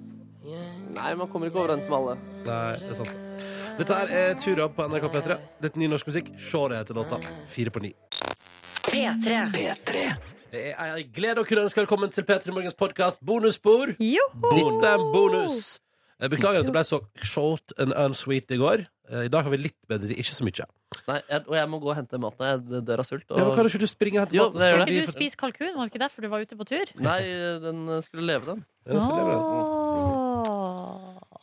Nei, 0.94 1.10
man 1.18 1.26
kommer 1.34 1.50
ikke 1.50 1.58
overens 1.66 1.90
med 1.90 1.98
alle. 1.98 2.18
Nei, 2.46 2.64
det 2.86 2.94
er 2.94 3.02
sant. 3.02 3.31
Dette 3.78 3.96
her 3.96 4.10
er 4.12 4.34
Tura 4.40 4.66
på 4.72 4.84
NRK 4.90 5.06
P3. 5.14 5.36
Litt 5.64 5.76
ny 5.80 5.88
norsk 5.90 6.08
musikk. 6.10 6.28
Se 6.40 6.60
det 6.68 6.80
heter 6.82 6.98
låta. 6.98 7.18
Fire 7.48 7.72
på 7.72 7.80
ni. 7.84 7.92
P3. 8.90 10.02
Det 10.52 10.64
er 10.74 10.90
en 10.98 11.12
glede 11.16 11.40
å 11.40 11.46
kunne 11.48 11.64
ønske 11.64 11.80
velkommen 11.80 12.12
til 12.12 12.26
P3 12.28 12.52
Morgens 12.52 12.76
podkast 12.76 13.22
Bonusspor. 13.24 13.94
Dette 13.96 14.90
er 14.90 14.98
en 14.98 15.06
bonus. 15.14 15.78
Jeg 16.22 16.34
beklager 16.34 16.62
at 16.62 16.68
det 16.68 16.74
ble 16.76 16.84
så 16.86 17.00
short 17.24 17.72
and 17.80 17.96
unsweet 17.98 18.52
i 18.52 18.60
går. 18.60 18.84
Eh, 19.10 19.24
I 19.26 19.30
dag 19.32 19.46
har 19.46 19.50
vi 19.50 19.58
litt 19.64 19.78
bedre 19.90 20.10
tid, 20.10 20.20
ikke 20.22 20.36
så 20.36 20.46
mye. 20.46 20.66
Nei, 21.08 21.16
jeg, 21.24 21.42
Og 21.48 21.56
jeg 21.56 21.70
må 21.72 21.80
gå 21.82 21.88
og 21.90 21.96
hente 21.98 22.20
maten. 22.20 22.44
Jeg 22.46 22.84
dør 22.86 23.02
av 23.02 23.08
sult. 23.08 23.24
Ja, 23.26 23.40
men 23.40 23.48
Og... 23.48 23.56
kan 23.56 23.70
ikke 23.72 23.80
du 23.82 23.88
springe 23.90 24.20
og 24.20 24.26
hente 24.26 24.38
Jo, 24.38 24.50
mat? 24.52 24.60
Skal 24.60 24.84
ikke 24.92 25.06
du 25.08 25.14
spise 25.16 25.40
kalkun? 25.40 25.72
Var 25.78 25.88
det 25.88 25.94
ikke 25.94 26.04
derfor 26.04 26.26
du 26.26 26.30
var 26.30 26.44
ute 26.44 26.60
på 26.60 26.68
tur? 26.68 26.92
Nei, 27.02 27.20
den 27.64 27.86
skulle 28.04 28.28
leve, 28.28 28.52
den. 28.52 28.66
den, 28.86 29.00
skulle 29.02 29.24
leve, 29.24 29.40
den. 29.40 30.21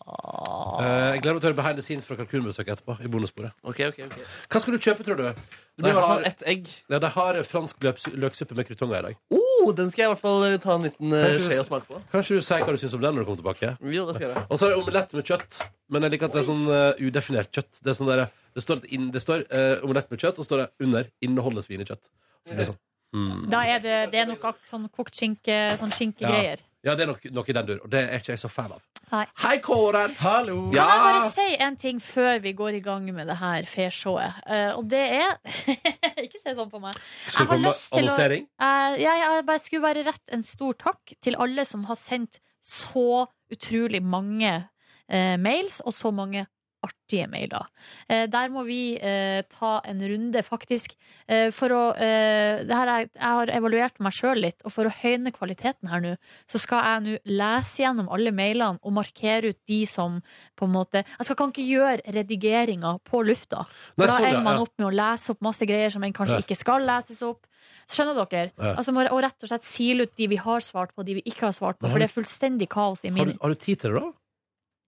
Åh. 0.10 0.82
Eh, 0.82 1.14
jeg 1.14 1.22
gleder 1.24 1.36
meg 1.38 1.42
til 1.44 1.48
å 1.48 1.52
høre 1.52 1.58
behind 1.60 1.78
the 1.80 1.84
scenes 1.86 2.06
fra 2.08 2.16
kalkunbesøket 2.20 2.72
etterpå. 2.80 2.96
I 3.06 3.10
bonusbordet. 3.12 3.52
Ok, 3.64 3.80
ok, 3.92 4.00
ok 4.08 4.18
Hva 4.50 4.62
skal 4.64 4.74
du 4.76 4.80
kjøpe, 4.82 5.06
tror 5.06 5.20
du? 5.20 5.24
Det 5.30 5.84
blir 5.86 5.92
i 5.94 5.96
hvert 5.96 6.10
fall 6.12 6.26
ett 6.28 6.44
egg. 6.50 6.68
Ja, 6.92 7.00
de 7.00 7.10
har 7.16 7.40
fransk 7.48 7.80
løps- 7.86 8.10
løksuppe 8.20 8.56
med 8.58 8.68
krutonger 8.68 9.00
i 9.00 9.06
dag. 9.10 9.20
Oh, 9.32 9.72
den 9.76 9.92
skal 9.92 10.04
jeg 10.04 10.10
i 10.10 10.14
hvert 10.14 10.24
fall 10.24 10.58
ta 10.64 10.76
en 10.76 10.88
liten 10.88 11.14
eh, 11.14 11.26
Kanskje 11.28 11.40
du- 11.40 11.50
skje 11.54 11.60
og 11.60 11.68
smake 11.70 11.88
på. 11.92 12.02
Kanskje 12.16 12.36
du 12.40 12.42
sier 12.50 12.66
hva 12.66 12.76
du 12.76 12.82
syns 12.82 12.96
om 12.98 13.02
den 13.06 13.16
når 13.16 13.24
du 13.24 13.30
kommer 13.30 13.42
tilbake? 13.44 13.72
Jo, 13.96 14.06
det 14.10 14.16
skal 14.18 14.26
jeg 14.28 14.34
gjøre. 14.36 14.46
Og 14.50 14.60
så 14.60 14.66
er 14.66 14.70
det 14.74 14.80
omelett 14.84 15.14
med 15.20 15.26
kjøtt. 15.32 15.62
Men 15.90 16.02
jeg 16.08 16.12
liker 16.16 16.26
at 16.26 16.34
det 16.36 16.42
er 16.44 16.50
sånn 16.50 16.66
eh, 16.68 17.04
udefinert 17.08 17.52
kjøtt. 17.56 17.72
Det, 17.84 17.90
er 17.94 17.98
sånn 18.02 18.12
der, 18.12 18.26
det 18.56 18.64
står, 18.66 18.82
at 18.84 18.86
inn, 18.98 19.10
det 19.16 19.22
står 19.24 19.46
eh, 19.50 19.76
omelett 19.86 20.12
med 20.12 20.20
kjøtt, 20.20 20.40
og 20.40 20.44
så 20.46 20.50
står 20.52 20.64
det 20.66 20.70
under 20.88 21.08
'inneholder 21.22 21.62
svinekjøtt'. 21.64 22.10
Så 22.48 22.56
det 22.58 22.68
sånn 22.72 22.80
mm. 23.16 23.50
Da 23.50 23.64
er 23.66 23.80
det, 23.80 23.98
det 24.12 24.20
er 24.20 24.26
nok 24.26 24.44
ak- 24.52 24.66
sånn 24.66 24.90
kokt 24.92 25.16
skinke, 25.16 25.78
sånn 25.80 25.92
skinkegreier. 25.96 26.60
Ja, 26.84 26.96
det 26.96 27.04
er 27.04 27.08
nok 27.12 27.24
noe 27.36 27.44
i 27.48 27.54
den 27.54 27.66
dur, 27.68 27.80
og 27.84 27.90
det 27.92 28.00
er 28.10 28.20
ikke 28.22 28.32
jeg 28.36 28.40
så 28.40 28.48
fan 28.50 28.72
av. 28.72 28.82
Nei. 29.10 29.24
Hei, 29.42 29.56
Kåren! 29.66 30.12
Hallo! 30.22 30.56
Kan 30.70 30.86
jeg 30.86 31.02
bare 31.02 31.30
si 31.34 31.46
en 31.66 31.78
ting 31.82 31.98
før 32.04 32.38
vi 32.44 32.52
går 32.58 32.76
i 32.78 32.82
gang 32.86 33.08
med 33.16 33.26
det 33.32 33.38
her 33.40 33.66
feshowet? 33.66 34.36
Uh, 34.46 34.78
og 34.78 34.84
det 34.92 35.02
er 35.18 35.32
Ikke 36.26 36.38
se 36.38 36.54
sånn 36.54 36.70
på 36.70 36.82
meg. 36.84 36.98
Skal 37.26 37.48
Jeg 37.48 37.50
komme 37.50 37.64
med 37.64 37.80
annonsering? 37.98 38.46
å- 38.46 38.68
uh, 38.70 39.00
jeg, 39.02 39.24
jeg, 39.24 39.48
jeg 39.50 39.64
skulle 39.66 39.86
bare 39.88 40.06
rette 40.12 40.36
en 40.38 40.46
stor 40.46 40.78
takk 40.86 41.16
til 41.26 41.40
alle 41.42 41.66
som 41.66 41.88
har 41.90 41.98
sendt 41.98 42.38
så 42.62 43.26
utrolig 43.50 44.04
mange 44.06 44.52
uh, 44.62 45.36
mails, 45.42 45.80
og 45.82 45.96
så 45.98 46.12
mange 46.14 46.46
artige 46.86 47.28
mailer. 47.32 47.66
Eh, 48.08 48.26
der 48.32 48.52
må 48.54 48.64
vi 48.68 48.96
eh, 48.96 49.42
ta 49.52 49.80
en 49.90 50.00
runde, 50.12 50.44
faktisk. 50.46 50.96
Eh, 51.28 51.50
for 51.56 51.74
å 51.76 51.82
det 52.00 52.76
her 52.76 52.88
er, 52.92 53.08
Jeg 53.10 53.36
har 53.40 53.52
evaluert 53.54 54.00
meg 54.00 54.14
sjøl 54.16 54.40
litt, 54.44 54.62
og 54.66 54.72
for 54.72 54.88
å 54.88 54.94
høyne 54.94 55.32
kvaliteten 55.36 55.90
her 55.92 56.02
nå, 56.04 56.14
så 56.50 56.62
skal 56.62 56.86
jeg 56.86 57.04
nå 57.06 57.18
lese 57.40 57.84
gjennom 57.84 58.10
alle 58.14 58.32
mailene 58.36 58.80
og 58.82 58.96
markere 58.96 59.52
ut 59.54 59.60
de 59.68 59.82
som 59.90 60.20
på 60.58 60.68
en 60.68 60.74
måte 60.74 61.04
Jeg 61.04 61.28
skal, 61.28 61.36
kan 61.40 61.52
ikke 61.54 61.68
gjøre 61.68 62.16
redigeringa 62.16 62.96
på 63.08 63.24
lufta. 63.28 63.66
Nei, 63.66 64.06
For 64.06 64.08
da 64.08 64.18
sånn, 64.18 64.30
ender 64.32 64.48
man 64.48 64.64
opp 64.64 64.74
med 64.78 64.88
å 64.90 64.96
lese 64.96 65.34
opp 65.34 65.42
masse 65.46 65.68
greier 65.70 65.92
som 65.94 66.04
en 66.04 66.14
kanskje 66.16 66.40
Ja. 66.40 66.46
ikke 66.46 66.58
skal 66.60 66.86
leses 66.88 67.22
opp. 67.26 67.46
Skjønner 67.90 68.16
dere? 68.30 68.52
Ja. 68.56 68.76
Altså 68.78 68.94
Og 68.94 69.22
rett 69.24 69.44
og 69.44 69.50
slett 69.50 69.66
sile 69.66 70.04
ut 70.06 70.16
de 70.16 70.28
vi 70.28 70.38
har 70.38 70.62
svart 70.62 70.94
på, 70.96 71.04
de 71.06 71.16
vi 71.20 71.24
ikke 71.26 71.48
har 71.50 71.54
svart 71.54 71.80
på. 71.80 71.90
For 71.90 72.00
det 72.00 72.10
er 72.10 72.14
fullstendig 72.14 72.70
kaos 72.70 73.04
i 73.04 73.10
Har 73.10 73.18
min 73.18 73.34
du, 73.34 73.38
har 73.42 73.50
du 73.50 73.56
tid 73.56 73.80
til 73.82 73.94
det, 73.94 74.02
da? 74.02 74.12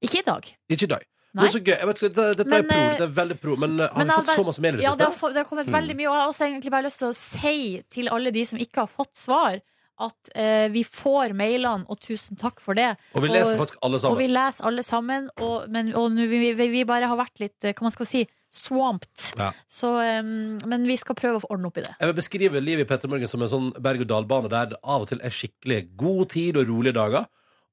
Ikke 0.01 0.19
i 0.19 0.25
dag. 0.25 0.47
Ikke 0.69 0.83
i 0.87 0.91
dag. 0.95 1.03
Nei. 1.33 1.45
Det 1.45 1.49
er 1.49 1.53
så 1.57 1.63
gøy. 1.63 1.85
Vet, 1.87 1.99
det- 2.01 2.37
dette 2.37 2.45
Men, 2.49 2.65
er 2.65 2.67
pro. 2.67 2.97
det 2.97 3.05
er 3.07 3.13
veldig 3.23 3.37
pro. 3.41 3.55
Men 3.55 3.79
eh, 3.79 3.87
har 3.87 3.97
men 3.97 4.07
vi 4.07 4.13
fått 4.19 4.35
så 4.35 4.45
masse 4.45 4.61
mail 4.61 4.79
Ja, 4.83 4.95
det 4.99 5.05
har, 5.07 5.29
det 5.31 5.37
har 5.37 5.45
kommet 5.47 5.67
Mm. 5.67 5.73
veldig 5.79 5.95
mye. 5.95 6.07
Og 6.09 6.15
jeg 6.15 6.21
har 6.21 6.31
også 6.31 6.45
egentlig 6.49 6.71
bare 6.71 6.83
lyst 6.89 6.99
til 6.99 7.07
å 7.07 7.15
si 7.15 7.83
til 7.89 8.09
alle 8.09 8.31
de 8.31 8.43
som 8.45 8.59
ikke 8.59 8.75
har 8.83 8.87
fått 8.91 9.15
svar, 9.15 9.61
at 10.01 10.29
eh, 10.35 10.67
vi 10.73 10.81
får 10.83 11.31
mailene, 11.37 11.85
og 11.87 11.99
tusen 12.01 12.35
takk 12.35 12.59
for 12.59 12.73
det. 12.73 12.97
Og 13.15 13.21
vi 13.21 13.29
leser 13.29 13.55
faktisk 13.55 13.77
alle 13.83 13.99
sammen. 13.99 14.15
Og 14.15 14.17
vi 14.17 14.27
leser 14.33 14.65
alle 14.65 14.83
sammen, 14.83 15.29
og, 15.39 15.69
men, 15.69 15.93
og 15.95 16.11
nu, 16.11 16.23
vi, 16.27 16.53
vi, 16.57 16.67
vi 16.73 16.83
bare 16.89 17.05
har 17.07 17.15
vært 17.19 17.39
litt, 17.39 17.63
eh, 17.63 17.73
hva 17.77 17.83
man 17.85 17.91
skal 17.91 18.05
si, 18.09 18.23
swamped. 18.51 19.37
Ja. 19.37 19.51
Så, 19.69 19.91
um, 20.19 20.57
men 20.67 20.83
vi 20.89 20.97
skal 20.99 21.15
prøve 21.15 21.39
å 21.39 21.45
ordne 21.53 21.67
opp 21.69 21.77
i 21.77 21.83
det. 21.85 21.93
Jeg 22.01 22.09
vil 22.09 22.17
beskrive 22.17 22.59
livet 22.63 22.83
i 22.83 22.89
Petter 22.89 23.07
Morgen 23.07 23.29
som 23.31 23.41
en 23.45 23.47
sånn 23.51 23.69
berg-og-dal-bane 23.79 24.49
der 24.51 24.65
det 24.73 24.79
av 24.83 25.05
og 25.05 25.07
til 25.11 25.21
er 25.23 25.29
skikkelig 25.31 25.95
god 25.95 26.29
tid 26.33 26.57
og 26.59 26.67
rolige 26.67 26.93
dager. 26.97 27.29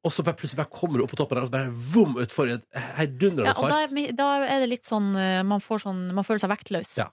Og 0.06 0.12
så 0.14 0.22
bare 0.22 0.36
plutselig 0.38 0.60
bare 0.62 0.70
kommer 0.70 0.98
du 1.00 1.04
opp 1.04 1.10
på 1.10 1.18
toppen 1.18 1.34
der, 1.36 1.42
og 1.42 1.48
så 1.48 1.54
bare 1.56 1.70
vom 1.74 2.12
utfor 2.22 2.46
i 2.48 2.52
et 2.54 2.64
heidundrende 2.96 3.48
Ja, 3.50 3.54
og 3.58 3.66
da 3.66 3.74
fart. 3.74 3.88
er, 3.90 3.94
mi- 3.96 4.12
da 4.14 4.28
er 4.46 4.60
det 4.62 4.68
litt 4.70 4.84
sånn 4.86 5.08
eh, 5.18 5.42
Man, 5.42 5.58
får 5.60 5.82
sånn, 5.88 6.04
man 6.14 6.24
føler 6.24 6.38
seg 6.44 6.50
vektløs. 6.54 6.92
Ja. 7.00 7.08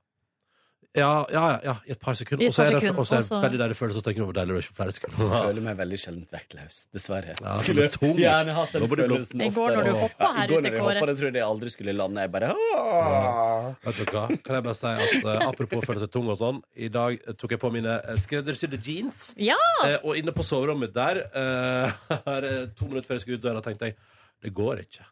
Ja, 0.96 1.10
ja, 1.34 1.42
ja, 1.52 1.60
ja, 1.66 1.74
i 1.88 1.92
et 1.92 2.00
par 2.00 2.16
sekunder. 2.16 2.46
I 2.46 2.48
Og 2.50 2.54
så 2.56 2.64
par 2.64 2.70
er 2.70 2.76
det, 2.76 2.82
sekunder, 2.86 3.00
og 3.02 3.08
så 3.10 3.16
er 3.18 3.24
det 3.26 3.32
og 3.36 3.44
veldig 3.46 3.60
deilig 3.62 3.78
følelse 3.80 4.00
å 4.02 4.06
tenke 4.06 4.22
over 4.26 4.36
deilig 4.38 4.56
å 4.56 4.60
ikke 4.64 4.76
flere 4.78 4.94
Jeg 4.96 5.42
føler 5.46 5.66
meg 5.66 5.78
veldig 5.82 6.00
sjelden 6.04 6.28
vektløs, 6.32 6.78
dessverre. 6.96 7.36
Ja, 7.42 7.56
Skulle 7.62 7.88
som 7.92 8.00
tung. 8.00 8.16
gjerne 8.22 8.56
hatt 8.56 8.72
den 8.76 8.82
Nå 8.86 8.88
du 8.88 8.96
følelsen 8.96 9.42
I 9.46 9.50
går 9.50 9.76
når 9.76 9.82
oftere. 9.82 9.94
du 9.96 10.02
hoppa 10.06 10.30
her 10.38 10.46
I 10.46 10.48
går 10.54 10.60
ute, 10.60 10.64
når 10.66 10.72
jeg 10.72 10.82
Kåre. 10.82 10.96
hoppa, 11.00 11.08
jeg 11.12 11.20
trodde 11.22 11.42
jeg 11.42 11.48
aldri 11.50 11.70
skulle 11.76 11.96
lande. 12.00 12.22
Jeg 12.26 12.32
bare 12.36 12.52
«Åh!» 12.56 13.74
Vet 13.86 14.00
du 14.00 14.04
hva? 14.16 14.26
Kan 14.46 14.56
jeg 14.60 14.64
bare 14.70 14.78
si 14.80 14.94
at 14.94 15.30
eh, 15.36 15.48
apropos 15.50 15.86
føle 15.90 16.04
seg 16.06 16.12
tung 16.14 16.30
og 16.32 16.38
sånn, 16.40 16.62
i 16.76 16.90
dag 16.94 17.18
eh, 17.20 17.34
tok 17.40 17.56
jeg 17.56 17.62
på 17.62 17.72
mine 17.76 17.98
eh, 18.02 18.16
skreddersydde 18.22 18.80
jeans. 18.86 19.34
Ja! 19.42 19.60
Eh, 19.86 19.98
og 20.04 20.16
inne 20.20 20.34
på 20.36 20.46
soverommet 20.48 20.90
mitt 20.90 20.96
der, 20.96 21.24
eh, 21.36 22.00
her, 22.30 22.48
eh, 22.52 22.66
to 22.78 22.88
minutter 22.90 23.08
før 23.10 23.20
jeg 23.20 23.26
skulle 23.26 23.42
ut 23.42 23.46
døra, 23.50 23.62
tenkte 23.66 23.92
jeg 23.92 23.98
det 24.46 24.54
går 24.54 24.84
ikke. 24.86 25.06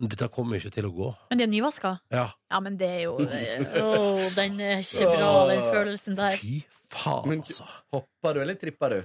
Dette 0.00 0.30
kommer 0.32 0.56
ikke 0.56 0.72
til 0.72 0.86
å 0.88 0.90
gå. 0.96 1.08
Men 1.28 1.40
de 1.40 1.44
er 1.44 1.50
nyvaska? 1.52 1.92
Ja. 2.14 2.30
Ja, 2.48 2.60
men 2.64 2.78
det 2.80 2.88
er 2.88 3.02
jo 3.04 3.18
oh, 3.20 4.20
den 4.38 4.60
er 4.64 4.80
ikke 4.80 5.10
bra, 5.12 5.32
den 5.50 5.64
følelsen 5.66 6.16
der. 6.16 6.38
Fy 6.40 6.62
faen, 6.90 7.42
altså. 7.42 7.66
Hoppa 7.92 8.32
du, 8.32 8.40
eller 8.40 8.56
trippa 8.60 8.88
du? 8.94 9.00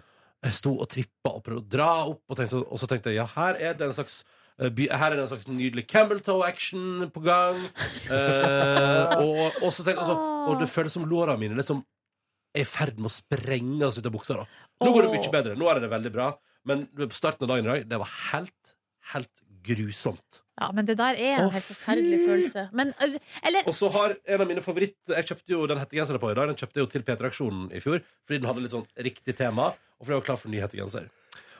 Jeg 0.45 0.55
sto 0.59 0.75
og 0.77 0.87
trippa 0.91 1.33
og 1.35 1.43
prøvde 1.43 1.63
å 1.63 1.69
dra 1.75 1.89
opp, 2.05 2.21
og, 2.29 2.37
tenkte, 2.39 2.61
og 2.63 2.79
så 2.79 2.87
tenkte 2.89 3.11
jeg 3.11 3.19
ja, 3.19 3.25
her 3.33 3.57
er 3.59 3.75
det 3.77 3.87
en 3.87 3.95
slags 3.97 4.19
eh, 4.61 4.69
her 4.69 5.07
er 5.09 5.17
det 5.17 5.25
en 5.25 5.31
slags 5.33 5.49
nydelig 5.49 5.85
Campbelltoe-action 5.89 7.09
på 7.11 7.25
gang. 7.25 7.59
Eh, 8.05 9.17
og, 9.19 9.59
og, 9.63 9.67
så 9.73 9.83
tenkte, 9.83 10.05
altså, 10.05 10.15
og 10.45 10.61
det 10.61 10.69
føles 10.71 10.95
som 10.95 11.07
låra 11.09 11.35
mine 11.41 11.57
liksom 11.59 11.83
er 12.55 12.63
i 12.63 12.69
ferd 12.69 13.01
med 13.01 13.09
å 13.09 13.15
sprenges 13.17 13.99
ut 13.99 14.07
av 14.07 14.15
buksa. 14.15 14.39
Da. 14.39 14.63
Nå 14.85 14.95
går 14.95 15.07
det 15.09 15.17
mye 15.17 15.33
bedre. 15.33 15.59
Nå 15.59 15.67
er 15.71 15.83
det 15.83 15.91
veldig 15.91 16.13
bra. 16.13 16.31
Men 16.65 16.87
på 16.95 17.11
starten 17.17 17.45
av 17.45 17.51
dagen 17.51 17.67
i 17.67 17.73
dag, 17.73 17.89
det 17.91 17.99
var 18.01 18.15
helt, 18.31 18.75
helt 19.11 19.43
grusomt. 19.65 20.44
Ja, 20.55 20.69
men 20.71 20.87
det 20.87 20.95
der 20.95 21.17
er 21.19 21.41
en 21.41 21.49
Å, 21.49 21.51
helt 21.51 21.67
forferdelig 21.67 22.21
følelse. 22.23 22.69
Men, 22.71 22.93
eh, 23.03 23.17
eller 23.43 23.67
Og 23.67 23.75
så 23.75 23.89
har 23.91 24.15
en 24.15 24.41
av 24.41 24.47
mine 24.47 24.63
favoritt 24.63 25.11
Jeg 25.11 25.27
kjøpte 25.27 25.51
jo 25.51 25.65
den 25.67 25.81
hettegenseren 25.81 26.21
på 26.21 26.31
i 26.31 26.37
dag. 26.37 26.47
Den 26.47 26.59
kjøpte 26.61 26.79
jeg 26.79 26.85
jo 26.85 26.91
til 26.93 27.03
P3-aksjonen 27.03 27.65
i 27.75 27.81
fjor, 27.83 27.99
fordi 28.23 28.39
den 28.39 28.47
hadde 28.47 28.63
litt 28.63 28.75
sånn 28.75 28.87
riktig 28.95 29.35
tema. 29.35 29.73
Og 29.99 30.05
fordi 30.05 30.15
jeg 30.15 30.21
var 30.21 30.27
klar 30.29 30.39
for 30.39 30.47
en 30.47 30.55
ny 30.55 30.63
hettegenser. 30.63 31.09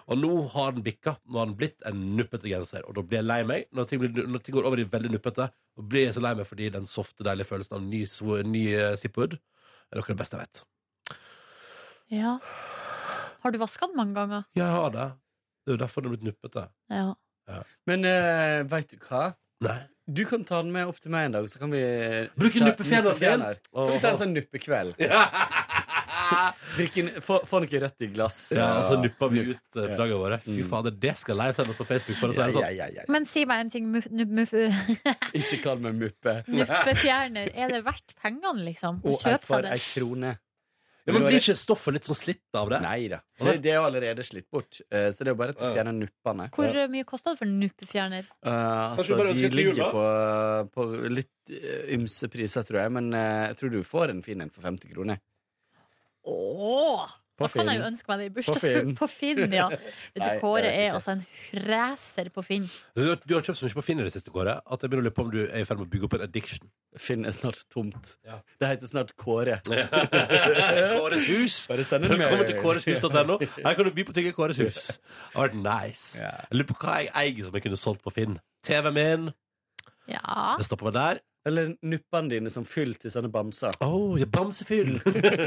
Og 0.06 0.20
nå 0.22 0.32
har 0.54 0.76
den 0.76 0.86
bikka. 0.86 1.16
Nå 1.26 1.42
har 1.42 1.50
den 1.50 1.58
blitt 1.58 1.82
en 1.90 1.98
nuppete 2.16 2.48
genser. 2.48 2.86
Og 2.86 2.96
da 2.96 3.02
blir 3.02 3.20
jeg 3.20 3.28
lei 3.28 3.42
meg 3.44 3.68
når 3.74 3.90
ting, 3.90 4.00
blir, 4.04 4.30
når 4.30 4.44
ting 4.46 4.56
går 4.56 4.68
over 4.70 4.80
i 4.80 4.88
veldig 4.88 5.12
nuppete. 5.16 5.50
Og 5.80 5.90
blir 5.92 6.08
jeg 6.08 6.16
så 6.18 6.24
lei 6.24 6.36
meg 6.38 6.48
fordi 6.48 6.70
den 6.76 6.88
softe, 6.90 7.26
deilige 7.26 7.50
følelsen 7.50 7.80
av 7.80 7.84
ny, 7.84 8.06
ny 8.46 8.64
uh, 8.78 8.94
Zipwood 9.02 9.36
er 9.36 9.98
noe 9.98 10.06
av 10.06 10.14
det 10.14 10.20
beste 10.22 10.38
jeg 10.38 10.46
vet. 10.46 10.64
Ja. 12.14 12.38
Har 13.44 13.54
du 13.54 13.60
vaska 13.62 13.90
den 13.90 13.98
mange 13.98 14.16
ganger? 14.18 14.46
Ja, 14.54 14.64
Jeg 14.64 14.74
har 14.78 14.94
det. 14.94 15.08
Det 15.66 15.74
er 15.74 15.78
jo 15.80 15.82
derfor 15.82 16.06
den 16.06 16.12
er 16.12 16.16
blitt 16.16 16.28
nuppete. 16.30 16.68
Ja. 16.94 17.08
Men 17.88 18.06
uh, 18.06 18.64
veit 18.72 18.90
du 18.90 18.98
hva? 19.10 19.34
Nei. 19.66 19.80
Du 20.06 20.22
kan 20.30 20.44
ta 20.46 20.60
den 20.62 20.72
med 20.74 20.86
opp 20.86 21.00
til 21.02 21.10
meg 21.10 21.26
en 21.32 21.32
dag, 21.40 21.46
så 21.50 21.58
kan 21.58 21.72
vi 21.74 21.80
Bruke 22.38 22.60
ta- 22.60 22.66
nuppefjerner. 22.68 23.08
nuppefjerner. 23.10 23.56
Kan 23.74 23.88
vi 23.96 24.00
ta 24.04 24.12
en 24.12 24.20
sånn 24.20 24.36
nuppekveld? 24.38 25.00
Drikke 26.76 27.22
Få 27.24 27.40
få 27.48 27.60
noe 27.64 27.80
rødt 27.84 28.02
i 28.06 28.08
glass. 28.14 28.38
Ja, 28.56 28.68
og 28.80 28.86
så 28.88 28.96
og- 28.98 29.04
nupper 29.06 29.30
vi 29.34 29.44
ut 29.52 29.78
uh, 29.78 29.84
Ja. 29.90 29.98
dagene 29.98 30.18
våre. 30.22 30.38
Fy 30.42 30.58
Mm. 30.62 30.70
fader, 30.70 30.92
det 30.92 31.18
skal 31.18 31.38
livesendes 31.38 31.78
på 31.78 31.86
Facebook, 31.86 32.18
for 32.18 32.30
å 32.30 32.34
si 32.34 32.40
Ja, 32.40 32.46
det 32.46 32.54
sånn. 32.54 32.62
ja, 32.62 32.70
ja, 32.70 32.88
ja. 32.96 33.04
Men 33.10 33.26
si 33.26 33.46
meg 33.46 33.60
en 33.62 33.70
ting. 33.70 33.86
Muff- 33.94 34.54
Ikke 35.34 35.62
kall 35.64 35.80
meg 35.80 35.94
muppe. 35.96 36.44
Nuppefjerner. 36.48 37.52
Er 37.56 37.70
det 37.70 37.84
verdt 37.86 38.16
pengene, 38.22 38.64
liksom? 38.66 39.02
Å 39.02 39.16
kjøpe 39.16 39.16
Og 39.16 39.24
det 39.24 39.34
et 39.34 39.46
for 39.46 39.62
seg 39.62 39.72
ei 39.72 39.80
krone. 40.00 40.38
Ja, 41.06 41.14
men 41.14 41.22
Blir 41.28 41.38
ikke 41.38 41.54
stoffet 41.54 41.94
litt 41.94 42.08
sånn 42.08 42.18
slitt 42.18 42.58
av 42.58 42.70
det? 42.72 42.80
Nei 42.82 43.08
da. 43.12 43.20
Det, 43.38 43.52
det 43.62 43.70
er 43.70 43.76
jo 43.78 43.84
allerede 43.86 44.24
slitt 44.26 44.48
bort. 44.50 44.80
eh, 44.90 45.12
Så 45.14 45.22
det 45.22 45.28
er 45.30 45.36
jo 45.36 45.40
bare 45.44 45.54
til 45.54 45.68
å 45.68 45.74
fjerne 45.76 45.94
nuppene. 45.94 46.48
Hvor 46.56 46.80
eh, 46.82 46.88
mye 46.90 47.06
kosta 47.06 47.34
det 47.36 47.38
for 47.44 47.46
en 47.46 47.60
nuppefjerner? 47.62 48.26
Eh, 48.26 48.50
Kanskje 48.50 48.98
altså, 48.98 49.06
du 49.14 49.20
bare 49.22 49.28
de 49.28 49.36
ønsker 49.36 49.54
til 49.54 49.62
jul, 49.62 49.76
ligger 49.76 49.92
på, 49.94 50.06
på 50.74 50.88
litt 51.14 51.54
eh, 51.54 51.84
ymse 52.00 52.32
priser, 52.34 52.66
tror 52.66 52.82
jeg. 52.82 52.96
Men 52.98 53.14
eh, 53.14 53.44
jeg 53.52 53.60
tror 53.62 53.76
du 53.76 53.80
får 53.86 54.16
en 54.16 54.24
fin 54.26 54.42
en 54.48 54.50
for 54.56 54.66
50 54.66 54.96
kroner. 54.96 55.22
Åh! 56.26 57.06
På 57.36 57.48
Da 57.50 57.52
kan 57.52 57.68
jeg 57.68 57.82
jo 57.82 57.86
ønske 57.90 58.08
meg 58.08 58.20
det 58.22 58.26
i 58.26 58.30
På 58.32 58.36
bursdagsgave 58.38 58.84
På, 58.94 58.96
på 59.02 59.08
Finn, 59.12 59.42
ja. 59.54 59.66
Vet 60.16 60.22
du, 60.22 60.22
Nei, 60.24 60.36
Kåre 60.40 60.70
er 60.72 60.94
altså 60.96 61.12
en 61.18 61.24
racer 61.66 62.30
på 62.32 62.44
Finn. 62.48 62.68
Du, 62.96 63.02
har- 63.10 63.20
du 63.28 63.34
har 63.36 63.44
kjøpt 63.44 63.60
så 63.60 63.68
mye 63.68 63.76
på 63.76 63.84
Finn 63.84 64.00
i 64.00 64.06
det 64.08 64.14
siste, 64.16 64.32
Kåre, 64.32 64.54
at 64.64 64.86
jeg 64.86 64.90
begynner 64.94 65.04
å 65.04 65.08
lure 65.10 65.18
på 65.18 65.26
om 65.28 65.34
du 65.34 65.42
er 65.44 65.60
i 65.60 65.66
ferd 65.68 65.82
med 65.82 65.90
å 65.90 65.92
bygge 65.92 66.08
opp 66.08 66.16
en 66.20 66.24
addiction. 66.30 66.72
Finn 66.96 67.28
er 67.28 67.36
snart 67.36 67.60
tomt. 67.74 68.14
Ja. 68.24 68.38
Det 68.64 68.70
heter 68.72 68.88
snart 68.94 69.12
Kåre. 69.20 69.58
Kåres 70.16 71.28
hus. 71.28 71.58
Bare 71.68 71.84
send 71.84 72.08
det 72.08 72.18
med. 72.18 72.30
Kommer 72.32 72.48
til 72.48 72.60
kåreshus.no. 72.62 73.38
Her 73.66 73.74
kan 73.76 73.86
du 73.90 73.92
by 73.96 74.06
på 74.08 74.16
ting 74.16 74.28
i 74.30 74.34
Kåres 74.36 74.60
hus. 74.62 74.82
Det 74.96 75.36
har 75.36 75.50
vært 75.50 75.58
nice. 75.60 76.22
Ja. 76.24 76.32
Jeg 76.50 76.62
lurer 76.62 76.70
på 76.72 76.78
hva 76.86 76.98
jeg 77.04 77.12
eier 77.22 77.48
som 77.50 77.58
jeg 77.60 77.66
kunne 77.68 77.80
solgt 77.80 78.04
på 78.06 78.14
Finn. 78.16 78.40
TV-en 78.66 78.96
min. 78.96 79.28
Ja. 80.10 80.56
Det 80.60 80.68
stopper 80.70 80.88
meg 80.92 80.96
der. 81.02 81.22
Eller 81.46 81.76
nuppene 81.86 82.32
dine 82.32 82.50
som 82.50 82.66
fyll 82.66 82.96
til 82.98 83.12
sånne 83.14 83.30
bamser. 83.30 83.76
Å, 83.86 83.90
ja, 84.18 84.26
bamsefyll. 84.26 84.96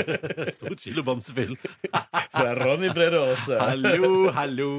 to 0.60 0.74
kilo 0.78 1.02
bamsefyll. 1.02 1.56
Fra 1.90 2.52
Ronny 2.54 2.92
Brede 2.94 3.18
Aase. 3.18 3.56
Hallo, 3.58 4.28
hallo. 4.36 4.70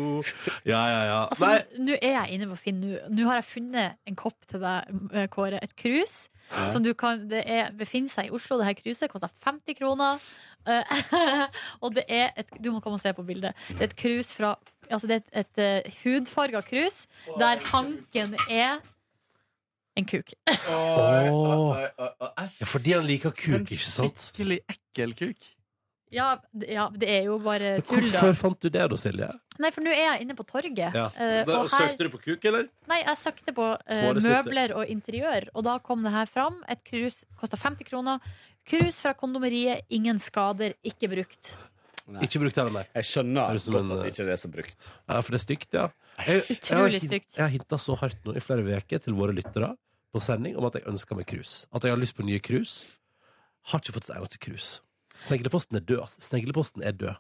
Ja, 0.64 0.80
ja, 0.80 1.02
ja. 1.10 1.18
Altså, 1.26 1.50
Nå 1.84 1.98
er 1.98 2.14
jeg 2.22 2.38
inne 2.38 2.48
på 2.54 2.60
Finn. 2.62 2.80
Nå, 2.80 3.26
har 3.28 3.42
jeg 3.42 3.50
funnet 3.50 3.98
en 4.08 4.20
kopp 4.20 4.48
til 4.48 4.64
deg, 4.64 4.94
eh, 5.12 5.28
Kåre. 5.34 5.60
Et 5.60 5.76
krus. 5.76 6.30
Som 6.72 6.86
du 6.86 6.94
kan, 6.98 7.20
det 7.30 7.44
er, 7.46 7.74
befinner 7.78 8.10
seg 8.14 8.30
i 8.30 8.34
Oslo. 8.34 8.58
Det 8.62 8.70
her 8.70 8.78
kruset 8.78 9.12
koster 9.12 9.34
50 9.44 9.76
kroner. 9.78 10.24
Eh, 10.72 10.96
og 11.84 11.98
det 11.98 12.06
er 12.08 12.32
et 12.40 12.56
Du 12.64 12.72
må 12.72 12.80
komme 12.80 12.96
og 12.96 13.04
se 13.04 13.12
på 13.18 13.28
bildet. 13.28 13.60
Det 13.74 13.84
er 13.84 13.92
et 13.92 13.98
krus 14.00 14.32
fra 14.36 14.56
Altså 14.90 15.06
det 15.06 15.20
er 15.20 15.22
et, 15.22 15.36
et 15.44 15.60
et 15.86 15.98
hudfarga 16.02 16.64
krus 16.66 17.04
der 17.38 17.60
hanken 17.70 18.34
er 18.50 18.80
en 20.00 20.08
kuk. 20.10 20.34
Ja, 22.60 22.66
fordi 22.68 22.96
han 22.98 23.08
liker 23.08 23.34
kuk, 23.36 23.56
En 23.60 23.66
ikke 23.68 23.80
sant? 23.86 24.14
En 24.16 24.26
skikkelig 24.30 24.60
ekkel 24.76 25.16
kuk. 25.20 25.50
Ja, 26.10 26.32
ja, 26.66 26.88
det 26.98 27.06
er 27.20 27.28
jo 27.28 27.36
bare 27.44 27.76
tull, 27.86 28.02
da. 28.10 28.18
Hvorfor 28.24 28.38
fant 28.40 28.64
du 28.66 28.70
det 28.74 28.82
da, 28.90 28.98
Silje? 28.98 29.28
Nei, 29.62 29.70
for 29.76 29.86
nå 29.86 29.92
er 29.94 30.00
jeg 30.08 30.24
inne 30.26 30.34
på 30.38 30.46
torget. 30.48 30.80
Ja. 30.82 31.04
eh, 31.14 31.44
Da, 31.46 31.60
og 31.62 31.68
her, 31.70 31.92
Søkte 31.92 32.08
du 32.08 32.14
på 32.16 32.22
kuk, 32.24 32.46
eller? 32.50 32.66
nei, 32.90 32.98
jeg 33.04 33.20
søkte 33.22 33.54
på 33.54 33.68
eh, 33.86 34.08
snipset. 34.08 34.30
møbler 34.32 34.74
og 34.80 34.90
interiør, 34.90 35.50
og 35.54 35.68
da 35.68 35.76
kom 35.86 36.02
det 36.08 36.14
her 36.16 36.26
fram. 36.32 36.64
Et 36.72 36.82
krus 36.88 37.22
kosta 37.38 37.60
50 37.62 37.86
kroner. 37.92 38.24
Krus 38.70 38.98
fra 39.04 39.14
kondomeriet, 39.18 39.86
ingen 39.94 40.18
skader, 40.24 40.74
ikke 40.82 41.12
brukt. 41.14 41.54
Nei. 42.10 42.24
Ikke 42.26 42.42
brukt 42.42 42.58
heller, 42.58 42.74
nei. 42.74 42.86
Jeg 42.98 43.06
skjønner 43.12 43.60
som 43.62 43.76
godt 43.76 43.92
at 43.94 44.02
det 44.02 44.10
ikke 44.16 44.24
er 44.26 44.32
det 44.32 44.40
er 44.40 44.54
brukt. 44.56 44.88
Ja, 44.90 45.20
for 45.22 45.30
det 45.36 45.38
er 45.38 45.44
stygt, 45.46 45.70
ja. 45.78 45.86
Jeg, 46.26 46.42
jeg, 46.42 47.04
stygt. 47.06 47.36
Jeg 47.38 47.44
har 47.46 47.54
hinta 47.54 47.78
så 47.78 47.94
hardt 48.02 48.26
nå 48.26 48.34
i 48.34 48.42
flere 48.42 48.66
uker 48.82 49.04
til 49.06 49.14
våre 49.20 49.36
lyttere 49.38 49.76
på 50.14 50.22
sending 50.24 50.58
om 50.58 50.68
at 50.68 50.78
jeg 50.80 50.88
ønsker 50.90 51.18
meg 51.18 51.28
krus. 51.30 51.64
At 51.76 51.86
jeg 51.86 51.94
har 51.94 52.02
lyst 52.02 52.18
på 52.18 52.26
nye 52.26 52.42
krus. 52.44 52.82
Har 53.70 53.82
ikke 53.82 53.98
fått 54.00 54.10
et 54.10 54.16
eneste 54.18 54.42
krus. 54.42 54.70
Snegleposten 55.28 55.78
er 55.78 55.86
død. 55.86 56.02
altså. 56.06 56.24
Snegleposten 56.24 56.86
er 56.86 56.96
død. 56.98 57.16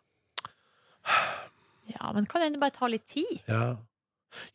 Ja, 1.89 2.11
men 2.13 2.27
kan 2.29 2.45
hende 2.45 2.61
bare 2.61 2.75
ta 2.75 2.87
litt 2.89 3.07
tid. 3.09 3.39
Ja. 3.49 3.77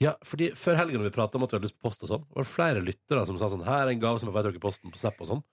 ja, 0.03 0.15
fordi 0.27 0.53
Før 0.59 0.79
helgen 0.79 1.03
når 1.03 1.11
vi 1.11 1.17
pratet 1.17 1.39
om 1.39 1.47
at 1.47 1.53
vi 1.53 1.59
hadde 1.59 1.69
lyst 1.69 1.79
på 1.81 1.89
post, 1.89 2.05
og 2.07 2.11
sånn 2.11 2.25
var 2.31 2.47
det 2.47 2.51
flere 2.51 2.85
lyttere 2.85 3.25
som 3.27 3.39
sa 3.41 3.51
sånn 3.51 3.65
Her 3.67 3.89
er 3.89 3.95
en 3.95 4.03
gave 4.03 4.23
som 4.23 4.31
jeg 4.31 4.37
vet 4.37 4.49
dere 4.49 4.61
i 4.61 4.63
posten 4.63 4.95
på 4.95 5.01
Snap 5.01 5.19
og 5.19 5.31
sånn. 5.33 5.45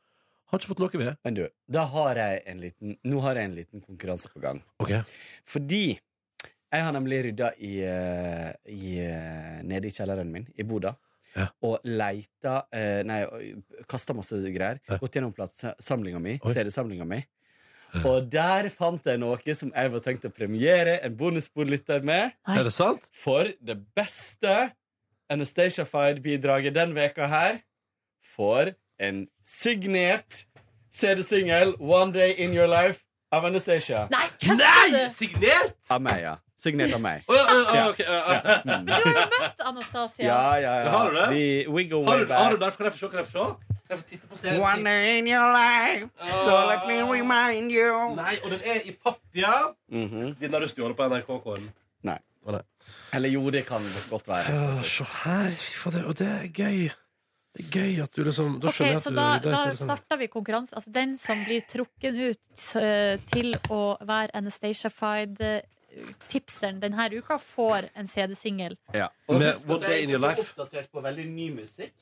Har 0.51 0.59
ikke 0.59 0.73
fått 0.73 0.81
noe 0.83 0.99
ved. 0.99 1.13
Men 1.25 1.35
du, 1.37 1.45
da 1.71 1.85
har 1.93 2.19
jeg 2.19 2.41
en 2.51 2.59
liten, 2.59 2.95
nå 3.07 3.21
har 3.23 3.39
jeg 3.39 3.47
en 3.47 3.53
liten 3.55 3.83
konkurranse 3.83 4.31
på 4.33 4.41
gang. 4.43 4.59
Okay. 4.83 4.99
Fordi 5.47 5.85
jeg 5.95 6.83
har 6.83 6.91
nemlig 6.95 7.21
rydda 7.29 7.53
i, 7.63 7.71
eh, 7.87 8.49
i, 8.71 8.97
eh, 8.99 9.61
nede 9.63 9.87
i 9.87 9.95
kjelleren 9.95 10.31
min 10.31 10.49
i 10.59 10.65
Boda. 10.67 10.93
Ja. 11.35 11.47
Og 11.63 11.85
leita 11.87 12.65
eh, 12.75 13.01
Nei, 13.07 13.21
kasta 13.89 14.15
masse 14.17 14.39
greier. 14.51 14.81
Ja. 14.89 14.97
Gått 15.01 15.15
gjennom 15.15 15.33
platesamlinga 15.35 16.19
mi. 16.23 16.37
CD-samlinga 16.43 17.07
mi. 17.07 17.21
Og 18.07 18.27
der 18.31 18.69
fant 18.71 19.07
jeg 19.07 19.19
noe 19.19 19.55
som 19.57 19.71
jeg 19.73 19.91
var 19.91 20.03
tenkt 20.03 20.27
å 20.27 20.31
premiere 20.31 20.99
en 21.03 21.15
bonusbordlytter 21.19 22.05
med. 22.07 22.37
Er 22.47 22.63
det 22.67 22.73
sant? 22.75 23.07
For 23.15 23.51
det 23.59 23.77
beste 23.97 24.71
Anastacia-fied-bidraget 25.31 26.75
den 26.75 26.95
veka 26.95 27.27
her 27.31 27.59
får 28.35 28.73
en 29.01 29.25
signert 29.43 30.45
CD-singel 30.91 31.75
One 31.79 32.11
Day 32.15 32.35
In 32.43 32.55
Your 32.55 32.67
Life 32.71 33.03
av 33.31 33.45
Anastacia. 33.47 34.07
Nei, 34.11 34.27
Nei! 34.55 35.07
Signert? 35.11 35.75
Av 35.91 36.01
meg, 36.03 36.23
ja. 36.25 36.35
Signert 36.61 36.93
av 36.93 37.01
meg. 37.01 37.23
Oh, 37.25 37.35
ja, 37.35 37.45
ja, 37.73 37.85
Ja. 37.97 38.55
Men 38.69 38.85
du 38.85 38.91
har 38.93 39.05
jo 39.07 39.27
møtt 39.33 39.61
Anastasia. 39.65 40.25
Ja, 40.27 40.41
ja, 40.61 40.73
ja. 40.83 40.89
Har 40.93 41.09
du 41.09 41.17
det? 41.17 41.87
Go 41.89 42.03
Har 42.05 42.19
du, 42.21 42.33
har 42.33 42.51
du 42.53 42.57
der? 42.61 42.71
Kan 42.77 42.85
jeg 42.85 42.93
få 42.93 42.99
se? 42.99 43.09
Kan 43.09 43.23
jeg 43.23 43.27
få 43.31 43.45
se? 43.47 43.77
Kan 43.87 43.95
jeg 43.95 43.99
få 44.03 44.09
titte 44.11 44.27
på 44.29 44.37
serien? 44.37 44.61
One 44.61 44.83
day 44.85 45.17
in 45.17 45.27
your 45.27 45.49
life, 45.55 46.09
so 46.45 46.53
let 46.69 46.85
me 46.87 46.99
remind 47.01 47.73
you. 47.73 47.89
Nei, 48.15 48.35
og 48.43 48.53
den 48.53 48.61
er 48.63 48.85
i 48.85 48.93
papp, 48.93 49.19
ja. 49.35 49.55
Mhm. 49.89 50.35
Den 50.39 50.53
har 50.53 50.61
du 50.61 50.67
stjålet 50.69 50.95
på 50.99 51.07
NRK-kåren. 51.09 51.65
Nei. 52.03 52.19
Nei. 52.45 52.61
Eller 53.13 53.29
jo, 53.33 53.41
det 53.53 53.65
kan 53.67 53.81
godt 54.09 54.27
være. 54.29 54.53
Ja, 54.53 54.83
se 54.85 55.03
her. 55.23 55.49
Fy 55.57 55.75
fader. 55.81 56.05
Og 56.09 56.17
det 56.21 56.27
er 56.29 56.47
gøy. 56.47 56.91
Det 57.51 57.65
er 57.65 57.73
gøy 57.73 57.97
at 58.05 58.13
du 58.15 58.23
liksom 58.23 58.61
Da 58.61 58.69
okay, 58.69 58.77
skjønner 58.77 58.93
jeg 58.95 59.01
så 59.01 59.09
at 59.09 59.43
du 59.43 59.49
da, 59.49 59.57
sånn- 59.73 59.89
starter 59.89 60.17
vi 60.21 60.27
konkurranse. 60.31 60.77
Altså 60.77 60.93
den 60.93 61.17
som 61.17 61.41
blir 61.43 61.65
trukken 61.67 62.21
ut 62.29 62.65
eh, 62.79 63.17
til 63.33 63.51
å 63.73 63.97
være 64.07 64.31
Anastacia-fied-tipseren 65.91 66.79
denne 66.81 67.09
uka, 67.17 67.37
får 67.39 67.89
en 67.95 68.07
CD-singel. 68.07 68.77
Ja. 68.93 69.09
Og 69.27 69.39
Med 69.39 69.53
husk 69.53 69.69
at 69.69 69.81
jeg 69.89 69.91
er 69.91 70.07
ikke 70.07 70.19
så 70.21 70.45
oppdatert 70.45 70.91
på 70.91 71.03
veldig 71.03 71.25
ny 71.29 71.49
musikk. 71.55 71.93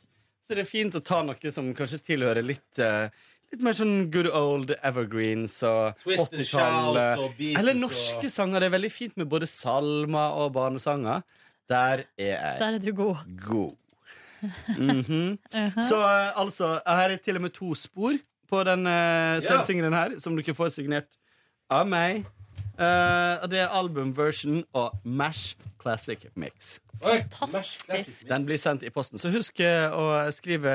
Så 0.48 0.56
det 0.58 0.64
er 0.66 0.70
fint 0.70 0.96
å 0.98 1.02
ta 1.06 1.22
noe 1.24 1.52
som 1.54 1.74
kanskje 1.78 2.00
tilhører 2.06 2.46
litt 2.46 2.80
uh, 2.82 3.10
Litt 3.50 3.64
mer 3.66 3.74
sånn 3.74 4.12
good 4.14 4.28
old 4.30 4.76
evergreens 4.86 5.56
og 5.66 5.96
Twist 6.04 6.36
and 6.38 6.46
shout 6.46 6.94
80-tallet. 6.94 7.40
Eller 7.58 7.74
norske 7.74 8.28
og- 8.28 8.30
sanger. 8.30 8.60
Det 8.62 8.68
er 8.68 8.74
veldig 8.76 8.92
fint 8.94 9.16
med 9.18 9.26
både 9.32 9.48
salmer 9.50 10.36
og 10.38 10.52
barnesanger. 10.54 11.24
Der 11.68 12.04
er 12.14 12.28
jeg 12.28 12.60
Der 12.60 12.74
er 12.76 12.78
du 12.78 12.92
god. 12.94 13.24
god. 13.48 13.76
Mhm. 14.78 15.40
Så 15.82 15.98
uh, 15.98 16.38
altså, 16.40 16.76
her 16.86 17.10
er 17.10 17.18
til 17.18 17.36
og 17.36 17.42
med 17.42 17.54
to 17.58 17.74
spor 17.74 18.14
på 18.50 18.64
den 18.70 18.86
uh, 18.86 19.40
CD-singelen 19.42 19.94
her, 19.98 20.20
som 20.22 20.38
dere 20.38 20.54
får 20.54 20.70
signert 20.78 21.18
av 21.70 21.90
meg. 21.90 22.26
Eh, 22.80 23.44
og 23.44 23.52
det 23.52 23.60
er 23.60 23.68
albumversion 23.68 24.64
og 24.74 24.92
Mash 25.04 25.56
Classic 25.82 26.20
Mix. 26.36 26.80
Fantastisk. 27.02 28.30
Den 28.30 28.46
blir 28.46 28.58
sendt 28.58 28.84
i 28.84 28.90
posten. 28.90 29.20
Så 29.20 29.32
husk 29.32 29.60
eh, 29.60 29.92
å 29.92 30.32
skrive 30.32 30.72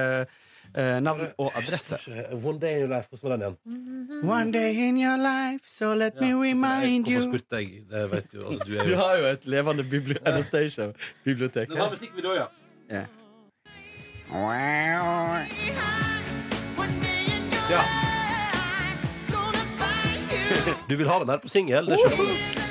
uh, 0.76 0.96
navn 1.00 1.26
og 1.38 1.52
adresse. 1.56 1.96
One 2.32 2.60
day 2.60 2.76
in 2.76 2.80
your 2.84 2.92
life. 2.96 3.08
Hvordan 3.08 3.30
var 3.30 3.36
den 3.36 3.40
igjen? 3.40 4.28
One 4.30 4.52
day 4.52 4.88
in 4.88 5.00
your 5.00 5.16
life, 5.16 5.64
so 5.64 5.94
let 5.94 6.20
me 6.20 6.32
remind 6.32 7.08
you. 7.08 7.20
Hvorfor 7.20 7.38
spurte 7.38 7.56
jeg? 7.56 7.84
Det 7.90 8.10
vet 8.12 8.32
du. 8.32 8.46
Altså, 8.46 8.64
du 8.66 8.76
er 8.76 8.84
Du 8.90 8.96
har 8.96 9.16
jo 9.16 9.26
et 9.26 9.46
levende 9.46 9.84
bibli 9.84 10.16
Anastacia-bibliotek. 10.24 11.68
Den 11.68 11.76
har 11.76 11.90
musikkvideo, 11.90 12.32
ja. 12.32 12.46
Ja. 12.90 13.04
ja. 17.70 18.13
Du 20.88 20.96
vil 20.96 21.08
ha 21.08 21.18
den 21.22 21.28
her 21.34 21.40
på 21.42 21.48
singel? 21.52 21.86
Det 21.90 21.98
skjønner 22.00 22.28
du. 22.30 22.62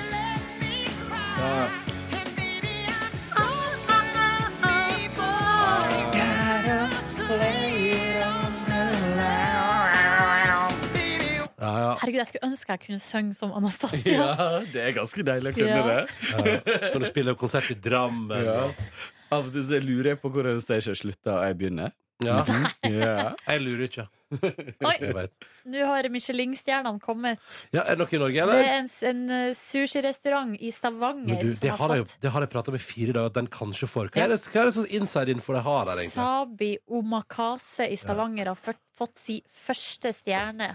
Ja, 11.63 11.71
ja. 11.79 11.91
Herregud, 12.01 12.19
jeg 12.19 12.27
skulle 12.27 12.47
ønske 12.49 12.73
jeg 12.75 12.81
kunne 12.83 12.99
synge 13.01 13.35
som 13.37 13.53
Anastasia. 13.55 14.13
ja, 14.17 14.47
det 14.73 14.81
er 14.83 14.95
ganske 14.97 15.23
deilig 15.25 15.53
å 15.53 15.57
kunne 15.57 15.77
Ja. 15.77 15.83
det. 15.87 16.79
Skal 16.89 17.03
du 17.03 17.07
spille 17.07 17.35
konsert 17.39 17.69
i 17.71 17.77
Drammen? 17.79 18.33
Ja. 18.45 18.65
Av 19.33 19.47
og 19.47 19.53
til 19.53 19.63
så 19.65 19.79
lurer 19.81 20.11
jeg 20.13 20.19
på 20.21 20.29
hvor 20.33 20.49
Anastacia 20.49 20.93
slutter, 20.97 21.37
og 21.37 21.45
jeg 21.47 21.57
begynner. 21.61 21.93
Ja. 22.23 22.43
Ja. 22.83 23.33
Jeg 23.47 23.61
lurer 23.63 23.87
ikke. 23.87 24.03
Oi, 24.89 24.93
vet. 25.15 25.33
nå 25.69 25.81
har 25.87 26.07
Michelin-stjernene 26.13 27.01
kommet. 27.03 27.39
Ja, 27.73 27.83
er 27.83 27.95
det 27.97 28.03
noe 28.03 28.13
i 28.15 28.19
Norge, 28.21 28.33
Det 28.37 28.43
eller? 28.43 28.61
er 28.63 28.77
en, 28.81 28.89
en 29.09 29.23
eh, 29.33 29.53
sushirestaurant 29.57 30.53
i 30.59 30.71
Stavanger 30.73 31.41
du, 31.43 31.49
det 31.51 31.57
som 31.59 31.73
har 31.73 31.81
har 31.89 31.95
jeg, 31.99 32.07
fått 32.07 32.23
det 32.25 32.31
har 32.35 32.45
jeg 32.45 32.51
prata 32.53 32.73
med 32.75 32.81
i 32.81 32.85
fire 32.85 33.15
dager 33.17 33.31
at 33.33 33.37
den 33.39 33.49
kanskje 33.53 33.89
får. 33.91 34.11
Hva 34.13 34.23
er 34.27 34.33
det, 34.35 34.39
hva 34.53 34.61
er 34.63 34.69
det 34.69 34.75
sånn 34.77 34.89
inside 34.99 35.35
info 35.35 35.55
de 35.57 35.61
har 35.65 35.85
der, 35.89 36.01
egentlig? 36.03 36.15
Sabi 36.15 36.71
Omakase 36.99 37.89
i 37.93 37.99
Stavanger 37.99 38.51
har 38.53 38.59
fått, 38.69 38.81
fått 38.97 39.21
si 39.21 39.39
første 39.65 40.13
stjerne. 40.17 40.71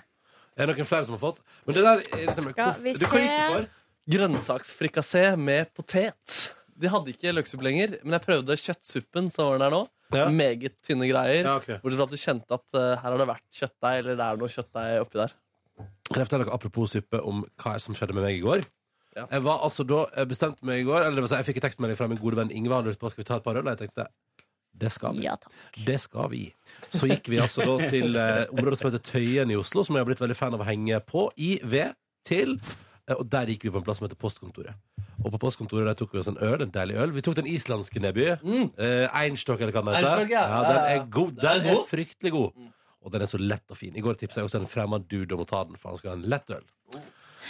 Er 0.58 0.66
det 0.66 0.74
noen 0.78 0.90
flere 0.90 1.06
som 1.06 1.14
har 1.18 1.22
fått? 1.22 1.42
Men 1.66 1.78
det 1.78 1.84
der 1.86 2.02
er, 2.18 2.32
Skal 2.34 2.48
vi 2.48 2.52
du, 2.52 2.58
Hva 2.58 2.72
gikk 2.82 3.04
det 3.04 3.12
se? 3.12 3.26
for? 3.54 3.68
Grønnsaksfrikassé 4.08 5.24
med 5.38 5.68
potet. 5.76 6.38
De 6.78 6.88
hadde 6.90 7.12
ikke 7.12 7.32
løksuppe 7.34 7.64
lenger, 7.66 7.98
men 8.04 8.14
jeg 8.16 8.24
prøvde 8.24 8.56
kjøttsuppen 8.58 9.30
som 9.34 9.50
var 9.52 9.62
der 9.64 9.74
nå. 9.74 9.80
Ja. 10.14 10.28
Meget 10.32 10.78
tynne 10.86 11.08
greier. 11.10 11.42
Ja, 11.44 11.56
okay. 11.60 11.76
Bortsett 11.82 11.98
fra 12.00 12.06
at 12.08 12.14
du 12.14 12.22
kjente 12.22 12.56
at 12.56 12.78
eh, 12.80 12.94
her 12.96 13.10
har 13.12 13.18
det 13.20 13.28
vært 13.28 13.44
kjøttdeig, 13.60 13.98
eller 14.00 14.16
det 14.16 14.24
er 14.24 14.40
noe 14.40 14.52
kjøttdeig 14.54 15.02
oppi 15.02 15.20
der. 15.20 15.34
Kan 16.08 16.22
jeg 16.22 16.28
fortelle 16.30 16.46
dere 16.46 16.54
apropos 16.56 16.94
suppe 16.96 17.20
om 17.28 17.42
hva 17.60 17.74
som 17.82 17.96
skjedde 17.98 18.16
med 18.16 18.24
meg 18.24 18.38
i 18.38 18.44
går? 18.44 18.64
Ja. 19.18 19.26
Jeg 19.32 19.44
var 19.44 19.60
altså 19.66 19.84
da 19.88 20.04
jeg 20.14 20.28
bestemte 20.30 20.66
meg 20.68 20.82
i 20.82 20.86
går 20.86 21.00
Eller 21.00 21.16
det 21.16 21.22
vil 21.24 21.30
si, 21.32 21.38
jeg 21.40 21.46
fikk 21.48 21.56
en 21.58 21.64
tekstmelding 21.64 21.98
fra 21.98 22.06
min 22.10 22.20
gode 22.22 22.38
venn 22.38 22.52
Ingvar. 22.54 22.82
Han 22.82 22.86
lurte 22.90 23.00
på 23.02 23.10
skal 23.10 23.24
vi 23.24 23.28
ta 23.28 23.38
et 23.40 23.46
par 23.46 23.56
øl. 23.58 23.64
Og 23.66 23.72
jeg 23.74 23.80
tenkte 23.88 24.06
det 24.78 24.92
skal 24.94 25.16
vi. 25.16 25.24
Ja. 25.26 25.34
Det 25.86 25.96
skal 26.00 26.28
vi. 26.30 26.42
Så 26.94 27.08
gikk 27.10 27.26
vi 27.32 27.40
altså 27.42 27.64
da 27.66 27.88
til 27.90 28.14
eh, 28.14 28.44
området 28.54 28.78
som 28.78 28.90
heter 28.90 29.02
Tøyen 29.02 29.50
i 29.50 29.56
Oslo, 29.58 29.82
som 29.82 29.96
jeg 29.96 30.04
har 30.04 30.10
blitt 30.10 30.22
veldig 30.22 30.36
fan 30.38 30.54
av 30.54 30.62
å 30.62 30.68
henge 30.68 31.00
på. 31.08 31.24
I, 31.34 31.56
ved, 31.66 31.96
til. 32.26 32.54
eh, 33.08 33.16
og 33.16 33.26
der 33.32 33.50
gikk 33.50 33.66
vi 33.66 33.72
på 33.74 33.80
en 33.80 33.86
plass 33.88 33.98
som 33.98 34.06
heter 34.06 34.20
Postkontoret. 34.20 34.78
Og 35.24 35.32
på 35.34 35.40
postkontoret 35.42 35.88
der 35.90 35.96
tok 35.98 36.12
vi 36.14 36.20
oss 36.22 36.28
en 36.30 36.38
øl, 36.44 36.62
en 36.62 36.70
deilig 36.74 36.96
øl. 37.02 37.12
Vi 37.16 37.22
tok 37.26 37.36
den 37.40 37.48
islandske 37.50 38.00
Neby. 38.02 38.26
Mm. 38.42 38.68
Eh, 38.78 39.06
Einstock, 39.22 39.60
eller 39.60 39.74
hva 39.74 39.82
den 39.82 39.94
heter. 39.96 40.08
Einstock, 40.12 40.30
ja. 40.30 40.42
den 40.46 40.52
Ja, 40.52 40.74
ja, 40.74 40.96
er 40.96 41.06
god. 41.10 41.32
Den 41.38 41.62
Den 41.64 41.66
er 41.72 41.78
er 41.80 41.86
fryktelig 41.90 42.32
god. 42.32 42.66
Og 43.02 43.12
den 43.14 43.22
er 43.22 43.30
så 43.30 43.38
lett 43.40 43.70
og 43.70 43.78
fin. 43.80 43.96
I 43.96 44.04
går 44.04 44.18
tipsa 44.20 44.40
jeg 44.42 44.48
også 44.48 44.60
en 44.60 44.68
fremmed 44.70 45.08
dude 45.10 45.34
om 45.34 45.42
å 45.42 45.48
ta 45.48 45.64
den, 45.64 45.78
for 45.80 45.90
han 45.90 45.98
skal 46.00 46.10
ha 46.12 46.16
en 46.20 46.28
lett 46.30 46.50
øl. 46.54 46.66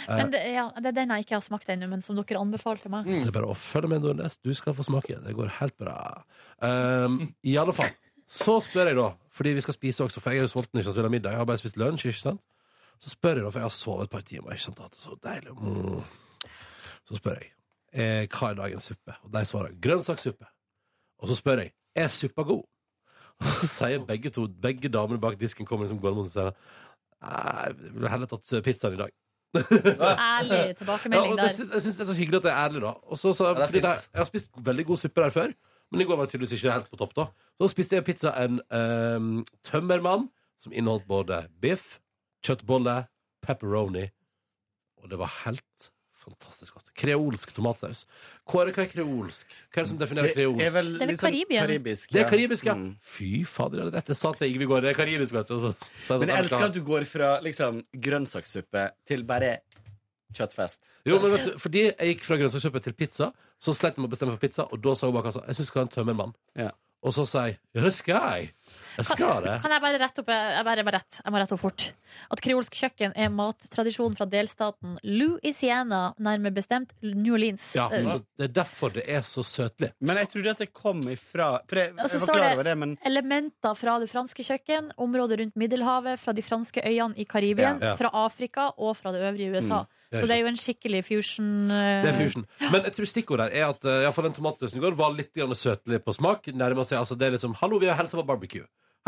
Men 0.07 0.29
det, 0.31 0.39
ja, 0.53 0.69
det 0.79 0.93
er 0.93 0.95
den 0.95 1.09
jeg 1.11 1.25
ikke 1.25 1.35
har 1.35 1.43
smakt 1.43 1.69
ennå, 1.73 1.89
men 1.91 2.01
som 2.01 2.15
dere 2.15 2.39
anbefalte 2.39 2.89
meg. 2.89 3.05
Det 3.09 3.27
er 3.27 3.35
bare 3.35 3.49
å 3.51 3.57
følge 3.57 3.89
med, 3.91 4.05
Nordnes. 4.05 4.37
Du 4.39 4.53
skal 4.55 4.73
få 4.77 4.85
smake. 4.87 5.17
Det 5.25 5.33
går 5.35 5.51
helt 5.59 5.75
bra. 5.81 6.23
Um, 6.63 7.33
I 7.43 7.57
alle 7.59 7.73
fall. 7.75 7.91
Så 8.29 8.59
spør 8.63 8.91
jeg, 8.91 8.95
da, 8.95 9.09
fordi 9.33 9.55
vi 9.57 9.61
skal 9.65 9.75
spise 9.75 10.05
også, 10.05 10.21
for 10.21 10.31
jeg 10.31 10.43
er 10.43 10.47
jo 10.47 10.53
sulten. 10.53 10.77
ikke 10.79 10.87
sant, 10.89 10.97
vi 11.01 11.01
har 11.03 11.09
middag. 11.11 11.33
Jeg 11.33 11.41
har 11.41 11.49
bare 11.49 11.61
spist 11.61 11.77
lunsj, 11.81 12.05
ikke 12.13 12.21
sant. 12.21 12.41
Så 13.01 13.11
spør 13.13 13.39
jeg, 13.41 13.43
da, 13.45 13.51
for 13.51 13.59
jeg 13.59 13.67
har 13.69 13.75
sovet 13.75 14.07
et 14.07 14.13
par 14.13 14.21
timer. 14.21 14.53
ikke 14.55 14.67
sant, 14.69 14.79
hatt 14.79 14.95
det 14.95 15.01
så 15.03 15.17
deilig. 15.25 15.55
Mm. 15.59 16.03
Så 17.09 17.17
spør 17.19 17.41
jeg 17.41 17.51
eh, 17.93 18.25
hva 18.27 18.51
er 18.51 18.59
dagens 18.59 18.89
suppe, 18.91 19.15
og 19.23 19.31
de 19.33 19.45
svarer 19.47 19.77
grønnsakssuppe. 19.81 20.47
Og 21.19 21.31
så 21.31 21.37
spør 21.39 21.63
jeg 21.63 21.73
er 21.97 22.11
suppa 22.13 22.45
god. 22.47 22.65
Og 23.39 23.47
så 23.61 23.67
sier 23.71 24.03
begge 24.03 24.29
to, 24.35 24.49
begge 24.51 24.89
damene 24.91 25.19
bak 25.21 25.37
disken 25.39 25.67
kommer 25.67 25.85
liksom 25.85 26.01
gående 26.03 26.19
mot 26.19 26.27
og 26.27 26.33
sier 26.33 26.49
jeg 27.19 27.75
ville 27.79 28.11
heller 28.11 28.27
tatt 28.31 28.51
pizzaen 28.63 28.95
i 28.95 28.99
dag. 28.99 29.13
Ærlig 29.55 30.59
tilbakemelding 30.79 31.37
der. 31.39 31.53
syns, 31.55 31.71
jeg 31.73 31.85
syns 31.85 31.97
det 31.99 32.03
er 32.03 32.09
så 32.11 32.15
hyggelig 32.17 32.39
at 32.41 32.45
det 32.45 32.51
er 32.51 32.59
ærlig, 32.65 32.81
da. 32.83 32.91
Også, 33.07 33.33
så, 33.35 33.47
ja, 33.47 33.53
det 33.55 33.63
er 33.63 33.71
fordi 33.71 33.81
det, 33.85 33.93
jeg 34.11 34.21
har 34.21 34.29
spist 34.29 34.51
veldig 34.67 34.85
god 34.91 35.01
suppe 35.03 35.23
der 35.23 35.35
før, 35.35 35.55
men 35.91 36.03
i 36.03 36.07
går 36.07 36.19
var 36.19 36.27
det 36.27 36.35
tydeligvis 36.35 36.55
ikke 36.59 36.75
helt 36.75 36.91
på 36.91 36.99
topp. 36.99 37.15
da 37.15 37.25
Så 37.59 37.71
spiste 37.73 37.95
jeg 37.95 38.07
pizza 38.07 38.35
en 38.43 38.59
um, 38.71 39.31
tømmermann 39.67 40.27
som 40.59 40.75
inneholdt 40.75 41.07
både 41.07 41.41
biff, 41.63 41.97
kjøttbolle, 42.43 43.01
pepperoni 43.43 44.09
og 44.99 45.11
det 45.11 45.19
var 45.19 45.31
helt 45.45 45.89
fantastisk 46.29 46.73
godt. 46.77 46.91
Kreolsk 46.95 47.51
tomatsaus. 47.57 48.05
Kåre, 48.49 48.71
hva 48.75 48.83
er 48.85 48.91
kreolsk? 48.93 49.55
Hva 49.73 49.81
er 49.81 49.87
det 49.87 49.91
som 49.91 49.99
definerer 50.01 50.33
kreolsk? 50.35 50.61
er 50.65 50.73
vel 50.77 50.91
Det 50.93 51.01
er 51.05 51.11
vel 51.11 51.17
Karibien. 51.23 51.61
karibisk. 51.65 52.11
Det 52.13 52.21
er 52.23 52.29
karibisk, 52.29 52.65
ja. 52.69 52.75
Mm. 52.79 52.95
Fy 53.01 53.31
fader, 53.45 53.77
jeg 53.81 53.85
hadde 53.89 53.97
rett. 53.97 54.11
Jeg 54.13 54.21
sa 54.21 54.31
til 54.37 54.47
Ingvild 54.53 54.67
i 54.67 54.69
går, 54.73 54.81
det 54.87 54.89
er 54.93 54.99
karibisk, 54.99 55.33
vet 55.37 55.47
du. 55.47 55.55
og 55.55 55.61
så 55.61 55.73
så, 55.73 55.91
jeg 55.93 56.07
sånn, 56.07 56.19
Men 56.23 56.29
jeg 56.33 56.43
elsker 56.45 56.65
at 56.69 56.73
du 56.73 56.81
går 56.87 57.05
fra 57.09 57.29
liksom 57.45 57.83
grønnsakssuppe 58.07 58.85
til 59.05 59.23
bare 59.23 59.57
kjøttfest. 60.35 60.89
Jo, 61.09 61.17
men 61.23 61.31
vet 61.33 61.47
du, 61.47 61.55
fordi 61.61 61.85
jeg 61.89 62.13
gikk 62.13 62.23
fra 62.27 62.37
grønnsakssuppe 62.37 62.81
til 62.85 62.93
pizza, 62.93 63.31
så 63.59 63.73
slet 63.73 63.95
jeg 63.97 64.03
med 64.03 64.09
å 64.09 64.13
bestemme 64.13 64.35
for 64.35 64.43
pizza, 64.43 64.67
og 64.69 64.81
da 64.83 64.93
sa 64.95 65.09
hun 65.09 65.15
bak 65.17 65.25
kassa 65.29 65.41
jeg 65.47 65.57
syns 65.57 65.65
du 65.67 65.71
skal 65.71 65.81
ha 65.81 65.87
en 65.87 65.93
tømmermann. 65.95 66.35
Ja. 66.59 66.69
Og 67.01 67.13
så 67.15 67.23
sa 67.25 67.45
jeg 67.47 67.57
ja, 67.73 67.81
det 67.85 67.93
skal 67.95 68.25
jeg. 68.27 68.49
Jeg 68.97 69.05
skal 69.11 69.43
det. 69.45 69.55
Kan 69.63 69.71
jeg 69.75 69.81
bare 69.85 69.99
rette 70.01 70.23
opp 70.23 70.31
jeg 70.33 70.65
bare, 70.65 70.83
bare 70.87 70.99
rett. 70.99 71.21
Jeg 71.23 71.33
må 71.33 71.41
rette 71.41 71.55
opp 71.55 71.63
fort. 71.63 71.85
At 72.33 72.41
kreolsk 72.41 72.73
kjøkken 72.79 73.13
er 73.15 73.29
mattradisjon 73.33 74.15
fra 74.17 74.25
delstaten 74.29 74.97
Louisiana, 75.03 76.13
nærmere 76.19 76.53
bestemt 76.55 76.93
New 77.01 77.33
Orleans. 77.37 77.71
Ja, 77.75 77.89
Eh, 77.89 78.03
så 78.03 78.19
Det 78.37 78.49
er 78.49 78.53
derfor 78.53 78.93
det 78.93 79.03
er 79.07 79.21
så 79.21 79.43
søtlig. 79.43 79.91
Men 79.99 80.17
jeg 80.17 80.29
trodde 80.29 80.49
at 80.51 80.57
det 80.57 80.73
kom 80.73 81.01
ifra 81.09 81.59
For 81.67 81.75
jeg, 81.79 81.93
jeg 81.97 82.21
var 82.21 82.33
klar 82.33 82.53
over 82.53 82.63
det, 82.63 82.77
men 82.77 82.97
Elementer 83.05 83.75
fra 83.75 83.99
det 83.99 84.09
franske 84.11 84.43
kjøkken, 84.45 84.91
området 84.97 85.39
rundt 85.39 85.55
Middelhavet, 85.55 86.19
fra 86.19 86.33
de 86.33 86.41
franske 86.41 86.81
øyene 86.85 87.17
i 87.17 87.25
Karibien, 87.25 87.79
Ja. 87.79 87.89
Ja. 87.89 87.95
fra 87.95 88.09
Afrika 88.13 88.71
og 88.77 88.97
fra 88.97 89.11
det 89.11 89.21
øvrige 89.21 89.51
USA. 89.55 89.85
det 90.11 90.17
er 90.17 90.21
Så 90.21 90.27
det 90.27 90.35
er 90.35 90.41
jo 90.41 90.47
en 90.47 90.57
skikkelig 90.57 91.03
fusion. 91.05 91.71
Uh... 91.71 92.03
Det 92.03 92.09
er 92.09 92.17
fusion. 92.17 92.45
Men 92.71 92.83
jeg 92.83 92.93
tror 92.93 93.05
stikkordet 93.05 93.51
her 93.51 93.61
er 93.61 93.69
at 93.69 93.85
uh, 93.85 94.23
den 94.23 94.33
tomatsausen 94.33 94.77
i 94.77 94.81
går 94.81 94.95
var 94.97 95.13
litt 95.13 95.33
grann 95.33 95.53
søtlig 95.55 96.03
på 96.03 96.13
smak. 96.13 96.47
Nærmer 96.47 96.83
seg, 96.83 96.99
altså 96.99 97.15
det 97.17 97.27
er 97.27 97.31
liksom 97.37 97.55
Hallo, 97.61 97.79
vi 97.79 97.87
har 97.87 97.95
hilsa 97.95 98.17
på 98.17 98.25
barbecue. 98.25 98.58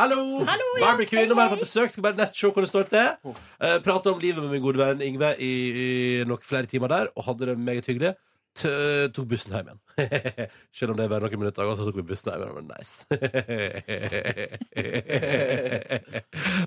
Hallo! 0.01 0.17
Hallo, 0.47 0.65
ja, 0.79 0.85
barbecue 0.87 1.21
innom 1.27 1.37
her 1.37 1.49
på 1.53 1.59
besøk. 1.61 1.89
Skal 1.93 2.03
bare 2.07 2.17
nett 2.17 2.33
se 2.37 2.47
hvor 2.49 2.61
det 2.65 2.69
står 2.71 2.85
til. 2.89 3.07
Uh, 3.27 3.77
Prata 3.85 4.09
om 4.15 4.19
livet 4.23 4.41
med 4.41 4.51
min 4.55 4.63
gode 4.63 4.79
venn 4.81 5.01
Yngve 5.05 5.29
i, 5.37 5.51
i 5.83 5.85
noen 6.25 6.41
flere 6.45 6.65
timer 6.71 6.87
der, 6.89 7.05
og 7.15 7.21
hadde 7.29 7.45
det 7.51 7.57
meget 7.61 7.85
hyggelig. 7.91 8.11
T 8.57 8.61
tok 9.15 9.27
bussen 9.31 9.53
hjem 9.55 9.67
igjen. 9.69 9.81
Selv 10.75 10.91
om 10.91 10.97
det 10.99 11.05
er 11.05 11.11
bare 11.13 11.23
noen 11.29 11.39
minutter, 11.45 11.63
så 11.77 11.83
tok 11.87 11.97
vi 12.01 12.07
bussen 12.09 12.31
hjem 12.33 12.41
igjen. 12.49 12.67
Nice. 12.73 12.95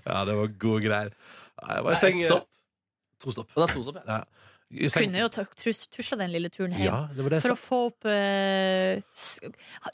ja, 0.06 0.24
det 0.24 0.34
var 0.38 0.48
gode 0.62 0.80
greier. 0.86 1.10
Jeg 1.64 1.84
var 1.84 1.92
i 1.92 1.98
seng 2.00 2.18
stopp? 2.24 2.46
To 3.24 3.30
stopp. 3.34 3.50
Og 3.54 3.58
det 3.60 3.66
er 3.68 3.74
to 3.76 3.82
stopp, 3.88 3.98
ja. 4.00 4.04
Ja. 4.74 4.88
Kunne 4.96 5.20
jo 5.20 5.28
ta- 5.30 5.44
tusla 5.54 6.16
den 6.18 6.32
lille 6.32 6.48
turen 6.50 6.72
hjem. 6.74 6.86
Ja, 6.88 6.96
det 7.14 7.22
det 7.30 7.38
For 7.44 7.52
sa. 7.52 7.54
å 7.54 7.60
få 7.60 7.78
opp 7.90 8.06
uh, 8.08 8.94
s- 9.14 9.38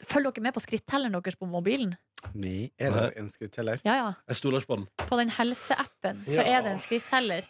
Følger 0.08 0.30
dere 0.38 0.44
med 0.46 0.54
på 0.56 0.62
skrittelleren 0.64 1.12
deres 1.18 1.36
på 1.36 1.44
mobilen? 1.50 1.92
Nei, 2.34 2.70
er 2.78 2.90
det 2.94 3.04
en 3.18 3.28
skritteller? 3.32 3.80
Ja, 3.84 3.94
ja. 3.96 4.08
Jeg 4.28 4.36
stoler 4.36 4.60
ikke 4.60 4.72
på 4.74 4.76
den. 4.80 4.86
På 5.08 5.16
den 5.20 5.30
helseappen 5.34 6.24
så 6.26 6.42
Ja. 6.44 6.58
er 6.58 6.62
det 6.66 6.72
en 6.72 6.82
skritteller. 6.82 7.46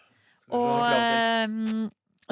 Og 0.51 0.87
eh, 0.87 1.47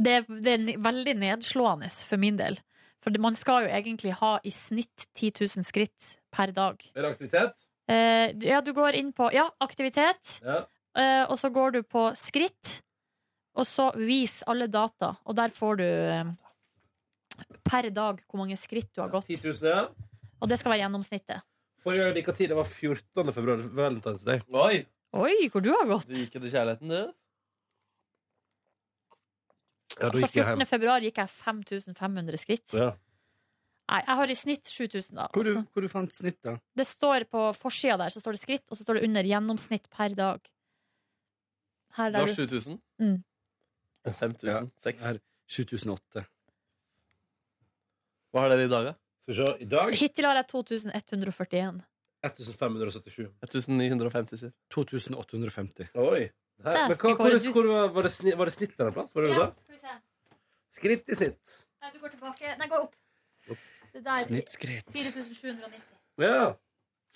det, 0.03 0.13
er, 0.13 0.25
det 0.43 0.55
er 0.55 0.79
veldig 0.83 1.15
nedslående 1.19 1.91
for 2.07 2.17
min 2.19 2.37
del. 2.39 2.59
For 3.03 3.11
det- 3.15 3.21
man 3.23 3.35
skal 3.35 3.63
jo 3.67 3.69
egentlig 3.75 4.13
ha 4.21 4.39
i 4.45 4.51
snitt 4.51 5.07
10 5.15 5.33
000 5.57 5.65
skritt 5.65 6.17
per 6.33 6.51
dag. 6.53 6.83
Er 6.95 7.03
det 7.03 7.13
aktivitet? 7.17 7.65
Eh, 7.89 8.33
ja, 8.45 8.61
du 8.61 8.73
går 8.77 8.95
inn 8.99 9.13
på 9.13 9.31
ja, 9.33 9.49
aktivitet, 9.61 10.41
Ja. 10.45 10.65
eh, 10.97 11.25
og 11.31 11.39
så 11.39 11.49
går 11.51 11.73
du 11.73 11.83
på 11.83 12.11
skritt, 12.17 12.83
og 13.57 13.65
så 13.67 13.91
vis 13.97 14.43
alle 14.47 14.67
data, 14.69 15.17
og 15.27 15.35
der 15.37 15.49
får 15.51 15.77
du 15.79 15.85
eh, 15.85 16.25
per 17.65 17.89
dag 17.91 18.21
hvor 18.29 18.39
mange 18.43 18.57
skritt 18.59 18.91
du 18.95 19.01
har 19.03 19.09
gått. 19.11 19.27
10 19.27 19.41
000, 19.63 19.71
ja. 19.71 19.87
Og 20.43 20.49
det 20.49 20.59
skal 20.61 20.71
være 20.75 20.85
gjennomsnittet. 20.85 21.41
Forrige 21.85 22.03
gang 22.03 22.11
jeg 22.13 22.21
gikk 22.23 22.29
av 22.33 22.37
tid, 22.41 22.51
det 22.53 22.57
var 22.59 22.69
14. 22.69 23.33
februar. 23.37 23.63
Valentine's 23.79 24.25
Day. 24.27 24.41
Oi! 24.51 24.81
Oi, 25.19 25.35
hvor 25.53 25.63
du 25.65 25.71
har 25.73 25.87
gått! 25.89 26.09
Du 26.11 26.17
gikk 26.19 26.35
etter 26.37 26.51
kjærligheten, 26.53 26.91
du. 26.93 27.13
Ja, 29.99 30.01
da 30.03 30.09
Altså 30.11 30.27
gikk 30.27 30.37
jeg 30.39 30.45
14. 30.45 30.59
hjem. 30.63 30.69
februar 30.71 31.05
gikk 31.07 31.21
jeg 31.23 31.31
5500 31.33 32.39
skritt. 32.43 32.75
Ja. 32.77 32.91
Nei, 33.89 34.01
jeg 34.05 34.17
har 34.21 34.31
i 34.31 34.37
snitt 34.37 34.69
7000, 34.69 35.15
da. 35.17 35.27
Hvor 35.33 35.47
du, 35.47 35.55
Altså, 35.55 35.65
hvor 35.73 35.83
du 35.87 35.89
fant 35.89 36.13
snitt, 36.13 36.37
da? 36.45 36.59
det 36.77 36.85
står 36.87 37.25
på 37.33 37.47
forsida 37.57 37.97
der, 38.03 38.13
så 38.13 38.21
står 38.21 38.37
det 38.37 38.43
skritt, 38.43 38.65
og 38.69 38.77
så 38.77 38.85
står 38.85 38.99
det 38.99 39.05
under 39.09 39.25
gjennomsnitt 39.31 39.89
per 39.91 40.13
dag. 40.19 40.51
Her 41.97 42.11
Du 42.13 42.19
har 42.19 42.27
der 42.27 42.35
du 42.35 42.43
7000. 42.45 42.77
Mm. 43.01 43.17
5000. 44.05 44.69
Seks. 44.85 45.03
Her, 45.03 45.19
7008. 45.49 46.27
Hva 48.29 48.45
har 48.45 48.53
dere 48.53 48.67
i 48.69 48.71
dag, 48.71 48.91
da? 48.91 48.95
Skal 49.29 49.45
vi 49.45 49.47
se. 49.47 49.63
I 49.63 49.69
dag 49.69 49.95
Hittil 50.01 50.25
har 50.25 50.39
jeg 50.41 50.49
2141. 50.49 51.81
1577. 52.25 53.27
1950. 53.45 54.53
2850. 54.73 55.91
Oi. 55.95 56.31
Her. 56.65 56.89
Men 56.89 56.97
hva, 56.99 57.13
hvor, 57.15 57.37
hvor, 57.53 57.67
var, 57.71 57.91
var, 57.95 58.09
det 58.09 58.13
snitt, 58.17 58.35
var 58.39 58.49
det 58.51 58.55
snitt 58.57 58.73
der 58.79 58.89
en 58.89 58.95
plass? 58.97 59.13
Var 59.15 59.29
det 59.29 59.35
sa? 59.37 59.45
skal 59.63 59.77
vi 59.77 59.83
se. 59.85 59.99
Skritt 60.79 61.13
i 61.13 61.19
snitt. 61.21 61.53
Nei, 61.85 61.93
du 61.93 62.01
går 62.03 62.17
tilbake. 62.17 62.55
Nei, 62.59 62.71
gå 62.73 62.81
opp. 62.81 62.97
Det 63.93 64.03
der. 64.03 64.25
Snittskritt. 64.25 64.89
4790. 64.97 65.85
Ja. 66.25 66.57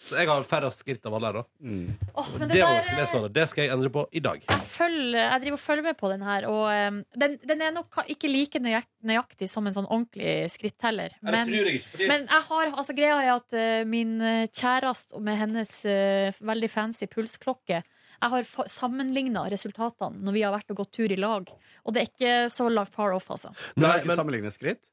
Så 0.02 0.16
jeg 0.18 0.26
har 0.26 0.44
færrest 0.46 0.82
skritt 0.82 1.04
av 1.06 1.14
alle 1.14 1.28
her, 1.28 1.36
da. 1.38 1.42
Mm. 1.62 1.90
Åh, 2.18 2.30
men 2.38 2.48
Det, 2.48 2.54
det, 2.56 2.62
var 2.64 2.78
der 2.80 2.96
nedslående. 2.98 3.30
Det 3.36 3.44
skal 3.52 3.64
jeg 3.64 3.72
endre 3.74 3.90
på 3.94 4.02
i 4.10 4.22
dag. 4.24 4.42
jeg, 4.48 4.64
følger, 4.66 5.18
jeg 5.20 5.42
driver 5.44 5.58
og 5.58 5.62
følger 5.62 5.86
med 5.86 5.98
på 6.00 6.10
den 6.10 6.24
her, 6.26 6.46
og 6.50 6.64
um, 6.72 6.98
den, 7.22 7.36
den 7.48 7.62
er 7.62 7.74
nok 7.76 8.00
ikke 8.10 8.30
like 8.30 8.62
nøyak, 8.62 8.88
nøyaktig 9.06 9.48
som 9.50 9.68
en 9.68 9.76
sånn 9.76 9.86
ordentlig 9.86 10.50
skritteller. 10.52 11.14
Men, 11.22 11.38
jeg 11.54 11.76
ikke. 11.76 11.92
Fordi 11.94 12.10
men 12.10 12.26
jeg 12.26 12.46
har, 12.50 12.74
altså 12.82 12.96
greia 12.98 13.20
er 13.22 13.32
at 13.36 13.58
eh, 13.58 13.82
min 13.88 14.16
uh, 14.22 14.44
kjæreste 14.50 15.22
med 15.22 15.38
hennes 15.38 15.74
eh, 15.86 16.42
veldig 16.42 16.72
fancy 16.72 17.06
pulsklokke 17.10 17.82
Jeg 18.22 18.30
har 18.30 18.68
sammenligna 18.70 19.42
resultatene 19.50 20.22
når 20.22 20.36
vi 20.36 20.42
har 20.46 20.52
vært 20.54 20.70
og 20.70 20.78
gått 20.78 20.92
tur 20.94 21.10
i 21.10 21.16
lag, 21.18 21.48
og 21.82 21.94
det 21.94 22.02
er 22.02 22.10
ikke 22.10 22.34
så 22.52 22.68
far 22.86 23.16
off, 23.16 23.26
altså. 23.34 23.50
Nei, 23.74 23.96
men, 24.06 24.20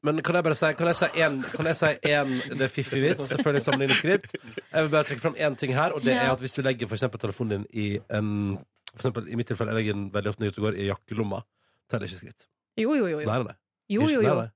men 0.02 0.22
kan 0.26 0.34
jeg 0.34 0.46
bare 0.46 0.58
si 0.58 0.72
Kan 0.74 0.90
jeg 0.90 0.98
si 0.98 1.22
en, 1.22 1.38
kan 1.42 1.68
jeg 1.70 1.78
si 1.78 1.90
en 2.10 2.32
Det 2.50 2.66
er 2.66 2.72
fiffig 2.72 3.02
vits. 3.04 3.28
Selvfølgelig 3.30 3.62
sammenligne 3.62 3.98
skritt. 3.98 4.34
Jeg 4.34 4.82
vil 4.82 4.90
bare 4.90 5.06
trekke 5.06 5.22
fram 5.22 5.38
én 5.38 5.56
ting 5.56 5.74
her, 5.76 5.94
og 5.94 6.02
det 6.02 6.16
er 6.16 6.32
at 6.32 6.42
hvis 6.42 6.56
du 6.58 6.62
legger 6.66 6.90
for 6.90 6.98
eksempel 6.98 7.22
telefonen 7.22 7.62
din 7.62 7.66
i 7.70 7.88
en 8.10 8.58
For 8.90 9.04
eksempel, 9.04 9.30
I 9.30 9.38
mitt 9.38 9.46
tilfelle 9.46 9.70
jeg 9.70 9.84
legger 9.84 9.98
den 9.98 10.08
veldig 10.14 10.32
ofte 10.32 10.42
når 10.42 10.50
jeg 10.50 10.64
går 10.66 10.78
i 10.82 10.86
jakkelomma. 10.90 11.44
Teller 11.90 12.10
ikke 12.10 12.24
skritt. 12.24 12.48
Jo, 12.80 12.94
jo, 12.98 13.06
jo. 13.06 13.20
jo. 13.20 13.26
Nei, 13.28 13.36
nei, 13.38 13.46
nei. 13.52 13.58
Jo, 13.90 14.06
jo, 14.10 14.20
jo. 14.22 14.26
Nei, 14.26 14.34
nei. 14.42 14.50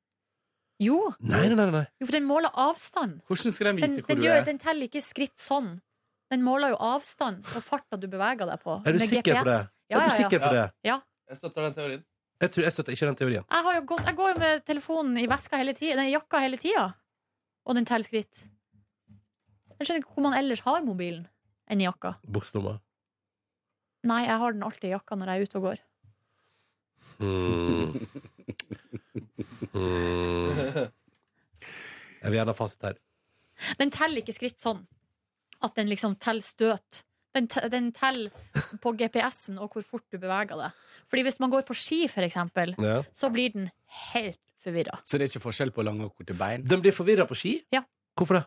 jo. 0.83 0.99
Nei, 1.23 1.47
nei, 1.53 1.59
nei, 1.61 1.71
nei. 1.71 1.87
jo 2.03 2.09
for 2.09 2.19
den 2.19 2.27
måler 2.27 2.55
avstand. 2.67 3.21
Hvordan 3.31 3.55
skal 3.55 3.71
Den, 3.71 3.79
vite 3.79 4.03
hvor 4.03 4.11
den, 4.11 4.23
du 4.23 4.27
gjør, 4.27 4.41
er? 4.41 4.47
den 4.51 4.59
teller 4.63 4.91
ikke 4.91 5.03
skritt 5.05 5.39
sånn. 5.39 5.77
Den 6.33 6.43
måler 6.45 6.73
jo 6.73 6.79
avstand 6.83 7.45
og 7.45 7.63
farta 7.65 7.99
du 8.01 8.07
beveger 8.11 8.49
deg 8.49 8.63
på. 8.63 8.79
Er 8.81 8.97
du 8.97 9.03
med 9.03 9.11
sikker 9.11 9.41
på 9.43 9.45
det? 9.49 9.61
Ja, 9.93 9.99
er 9.99 10.01
du 10.01 10.01
ja, 10.01 10.09
ja. 10.09 10.17
sikker 10.23 10.43
på 10.45 10.51
det? 10.55 10.65
ja. 10.89 10.99
Jeg 11.31 11.41
støtter 11.41 11.65
den 11.65 11.77
teorien. 11.77 12.03
Jeg, 12.43 12.51
tror, 12.53 12.65
jeg 12.67 12.75
støtter 12.75 12.93
ikke 12.93 13.07
den 13.09 13.17
teorien. 13.21 13.45
Jeg, 13.49 13.65
har 13.67 13.77
jo 13.77 13.85
gått, 13.89 14.03
jeg 14.09 14.17
går 14.19 14.33
jo 14.33 14.41
med 14.43 14.65
telefonen 14.69 15.21
i 15.23 15.29
veska 15.31 15.61
hele 15.61 15.73
tida, 15.77 15.97
nei, 16.01 16.11
jakka 16.13 16.41
hele 16.45 16.59
tida. 16.61 16.89
Og 17.65 17.79
den 17.79 17.87
teller 17.89 18.05
skritt. 18.05 18.43
Jeg 19.79 19.87
skjønner 19.87 20.03
ikke 20.03 20.17
hvor 20.17 20.27
man 20.27 20.37
ellers 20.37 20.63
har 20.67 20.85
mobilen 20.85 21.25
enn 21.71 21.81
i 21.81 21.87
jakka. 21.87 22.17
Bukselomma. 22.29 22.77
Nei, 24.05 24.21
jeg 24.27 24.37
har 24.43 24.57
den 24.57 24.67
alltid 24.67 24.91
i 24.91 24.93
jakka 24.93 25.17
når 25.17 25.33
jeg 25.33 25.37
er 25.37 25.49
ute 25.49 25.61
og 25.61 25.69
går. 25.71 25.83
Mm. 27.25 27.89
Mm. 29.75 30.91
Jeg 32.25 32.33
vil 32.33 32.39
gjerne 32.39 32.53
ha 32.55 32.57
fasit 32.57 32.85
her. 32.87 32.95
Den 33.77 33.91
teller 33.93 34.23
ikke 34.23 34.33
skritt 34.33 34.57
sånn. 34.61 34.79
At 35.63 35.75
den 35.77 35.89
liksom 35.89 36.17
teller 36.17 36.43
støt. 36.43 37.03
Den, 37.35 37.49
den 37.71 37.91
teller 37.93 38.31
på 38.83 38.93
GPS-en 38.95 39.59
og 39.59 39.73
hvor 39.75 39.83
fort 39.83 40.05
du 40.13 40.19
beveger 40.23 40.55
deg. 40.55 40.71
Fordi 41.11 41.23
hvis 41.27 41.41
man 41.43 41.51
går 41.51 41.65
på 41.67 41.75
ski, 41.75 42.05
for 42.09 42.23
eksempel, 42.23 42.75
Ja. 42.79 43.03
så 43.15 43.31
blir 43.35 43.51
den 43.53 43.71
helt 44.13 44.39
forvirra. 44.65 45.01
Så 45.05 45.19
det 45.19 45.27
er 45.27 45.33
ikke 45.35 45.43
forskjell 45.49 45.73
på 45.75 45.83
lange 45.85 46.07
og 46.07 46.15
korte 46.17 46.35
bein? 46.39 46.63
Den 46.67 46.81
blir 46.85 46.95
forvirra 46.95 47.27
på 47.27 47.35
ski? 47.37 47.57
Ja. 47.75 47.83
Hvorfor 48.17 48.39
det? 48.39 48.45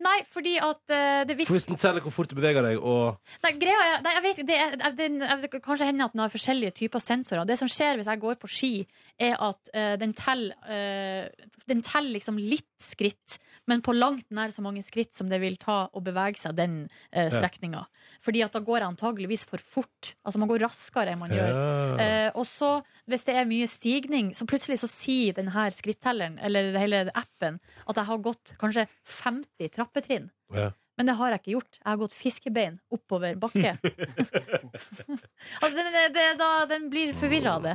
Nei, 0.00 0.18
fordi 0.28 0.56
at 0.60 0.92
eh, 0.92 1.22
det 1.24 1.32
For 1.32 1.38
virker 1.40 1.54
hvis 1.56 1.66
den 1.70 1.78
teller 1.80 2.04
hvor 2.04 2.12
fort 2.12 2.28
du 2.30 2.36
beveger 2.36 2.62
deg, 2.66 2.76
og 2.78 3.16
Nei, 3.42 3.52
greia 3.56 3.78
er, 3.86 4.02
nei, 4.04 4.12
jeg 4.12 4.24
vet, 4.26 4.40
det 4.46 4.56
er, 4.60 4.90
den, 4.98 5.16
jeg, 5.24 5.38
det 5.42 5.62
kanskje 5.64 5.88
hender 5.88 6.04
at 6.10 6.12
den 6.12 6.20
har 6.20 6.32
forskjellige 6.32 6.74
typer 6.82 7.00
sensorer. 7.02 7.46
Det 7.48 7.56
som 7.58 7.70
skjer 7.72 7.96
hvis 7.96 8.10
jeg 8.12 8.20
går 8.20 8.36
på 8.42 8.50
ski, 8.52 8.70
er 9.18 9.36
at 9.40 9.70
eh, 9.72 9.94
den 10.00 10.12
teller 10.16 10.52
eh, 10.68 11.48
Den 11.66 11.80
teller 11.82 12.12
liksom 12.18 12.36
litt 12.38 12.68
skritt, 12.78 13.38
men 13.70 13.82
på 13.84 13.94
langt 13.96 14.28
nær 14.34 14.52
så 14.54 14.62
mange 14.64 14.82
skritt 14.86 15.14
som 15.16 15.30
det 15.30 15.40
vil 15.42 15.58
ta 15.60 15.86
å 15.90 16.02
bevege 16.04 16.38
seg 16.40 16.56
den 16.58 16.76
eh, 17.10 17.28
strekninga. 17.32 17.84
Fordi 18.24 18.42
at 18.46 18.54
da 18.54 18.62
går 18.64 18.80
jeg 18.80 18.90
antageligvis 18.92 19.44
for 19.48 19.62
fort. 19.62 20.14
Altså 20.26 20.40
man 20.42 20.50
går 20.50 20.64
raskere 20.66 21.12
enn 21.12 21.22
man 21.22 21.34
gjør. 21.34 21.52
Ja. 21.52 21.98
Eh, 22.06 22.30
og 22.38 22.46
så, 22.48 22.70
hvis 23.10 23.26
det 23.26 23.36
er 23.36 23.50
mye 23.50 23.68
stigning, 23.70 24.32
så 24.38 24.48
plutselig 24.48 24.80
så 24.82 24.90
sier 24.90 25.36
denne 25.36 25.68
skrittelleren, 25.74 26.40
eller 26.46 26.76
hele 26.80 27.06
appen, 27.14 27.60
at 27.86 27.98
jeg 27.98 28.10
har 28.10 28.24
gått 28.24 28.56
kanskje 28.60 28.86
50 29.18 29.72
trappetrinn. 29.76 30.30
Ja. 30.54 30.70
Men 30.96 31.10
det 31.10 31.16
har 31.18 31.34
jeg 31.34 31.42
ikke 31.42 31.54
gjort. 31.58 31.74
Jeg 31.76 31.88
har 31.90 31.98
gått 32.00 32.14
fiskebein 32.16 32.78
oppover 32.94 33.34
bakke. 33.40 33.74
altså, 35.60 35.74
den, 35.76 35.90
det, 35.92 36.06
det, 36.14 36.28
da, 36.40 36.50
den 36.70 36.86
blir 36.92 37.12
forvirra 37.16 37.58
av 37.58 37.66
det. 37.66 37.74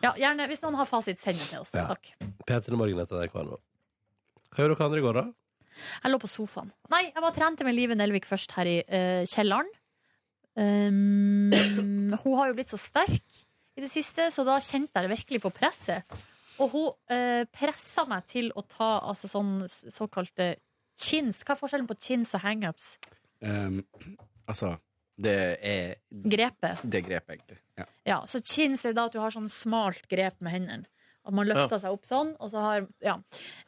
Ja, 0.00 0.14
gjerne, 0.14 0.46
Hvis 0.48 0.62
noen 0.62 0.78
har 0.78 0.88
fasit, 0.88 1.20
send 1.20 1.40
det 1.40 1.50
til 1.50 1.60
oss. 1.60 1.74
Ja. 1.76 1.88
Takk. 1.90 2.14
P3 2.48 2.78
Morgen 2.78 3.02
heter 3.02 3.20
NRK 3.20 3.36
nå. 3.50 3.58
Hva 4.54 4.64
gjør 4.64 4.74
dere 4.74 4.88
andre 4.88 5.02
i 5.02 5.04
går, 5.04 5.18
da? 5.18 5.26
Jeg 6.02 6.12
lå 6.12 6.18
på 6.22 6.30
sofaen. 6.30 6.70
Nei, 6.90 7.04
jeg 7.08 7.22
var 7.22 7.34
trente 7.36 7.66
med 7.66 7.76
Live 7.76 7.96
Nelvik 7.98 8.26
først 8.26 8.54
her 8.56 8.70
i 8.70 8.78
eh, 8.82 9.22
kjelleren. 9.30 9.68
Um, 10.58 11.52
hun 12.24 12.34
har 12.34 12.48
jo 12.50 12.56
blitt 12.56 12.72
så 12.72 12.80
sterk 12.80 13.22
i 13.78 13.84
det 13.84 13.90
siste, 13.92 14.26
så 14.34 14.42
da 14.46 14.56
kjente 14.58 14.98
jeg 14.98 15.06
det 15.06 15.12
virkelig 15.12 15.42
på 15.44 15.52
presset. 15.54 16.18
Og 16.58 16.72
hun 16.72 17.14
eh, 17.14 17.44
pressa 17.54 18.02
meg 18.10 18.26
til 18.26 18.50
å 18.58 18.64
ta 18.66 18.96
altså 19.06 19.30
sånn 19.30 19.52
såkalte 19.68 20.56
chins. 20.98 21.44
Hva 21.46 21.54
er 21.54 21.60
forskjellen 21.60 21.86
på 21.86 21.98
chins 22.02 22.34
og 22.34 22.42
hangups? 22.42 22.96
Um, 23.38 23.84
altså, 24.50 24.74
det 25.14 25.36
er 25.62 25.94
Grepet. 26.10 26.82
Det 26.82 27.04
grepet, 27.06 27.36
egentlig. 27.36 27.60
Ja. 27.78 27.86
Ja, 28.10 28.18
så 28.26 28.42
chins 28.42 28.82
er 28.86 28.98
da 28.98 29.06
at 29.06 29.14
du 29.14 29.20
har 29.22 29.34
sånn 29.34 29.50
smalt 29.52 30.08
grep 30.10 30.42
med 30.42 30.56
hendene. 30.56 30.90
At 31.28 31.34
man 31.36 31.46
løfter 31.46 31.76
Ja. 31.76 31.82
seg 31.82 31.92
opp 31.92 32.06
sånn, 32.08 32.34
og 32.40 32.50
så 32.50 32.62
har 32.64 32.86
Ja. 33.04 33.18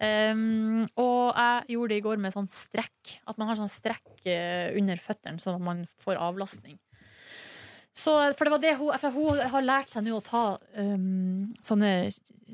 Um, 0.00 0.80
og 0.96 1.34
jeg 1.36 1.66
gjorde 1.76 1.88
det 1.92 1.98
i 2.00 2.06
går 2.06 2.18
med 2.18 2.32
sånn 2.32 2.48
strekk. 2.48 3.18
At 3.28 3.36
man 3.38 3.48
har 3.48 3.56
sånn 3.60 3.68
strekk 3.68 4.24
eh, 4.24 4.72
under 4.78 4.96
føttene, 4.96 5.38
sånn 5.38 5.58
at 5.60 5.66
man 5.66 5.84
får 6.00 6.16
avlastning. 6.16 6.78
Så, 7.92 8.14
for 8.38 8.46
det 8.46 8.52
var 8.54 8.62
det 8.62 8.76
hun 8.78 8.92
For 9.02 9.10
hun 9.10 9.40
har 9.52 9.64
lært 9.66 9.90
seg 9.92 10.04
nå 10.06 10.16
å 10.16 10.24
ta 10.24 10.44
um, 10.78 11.48
sånne 11.60 12.10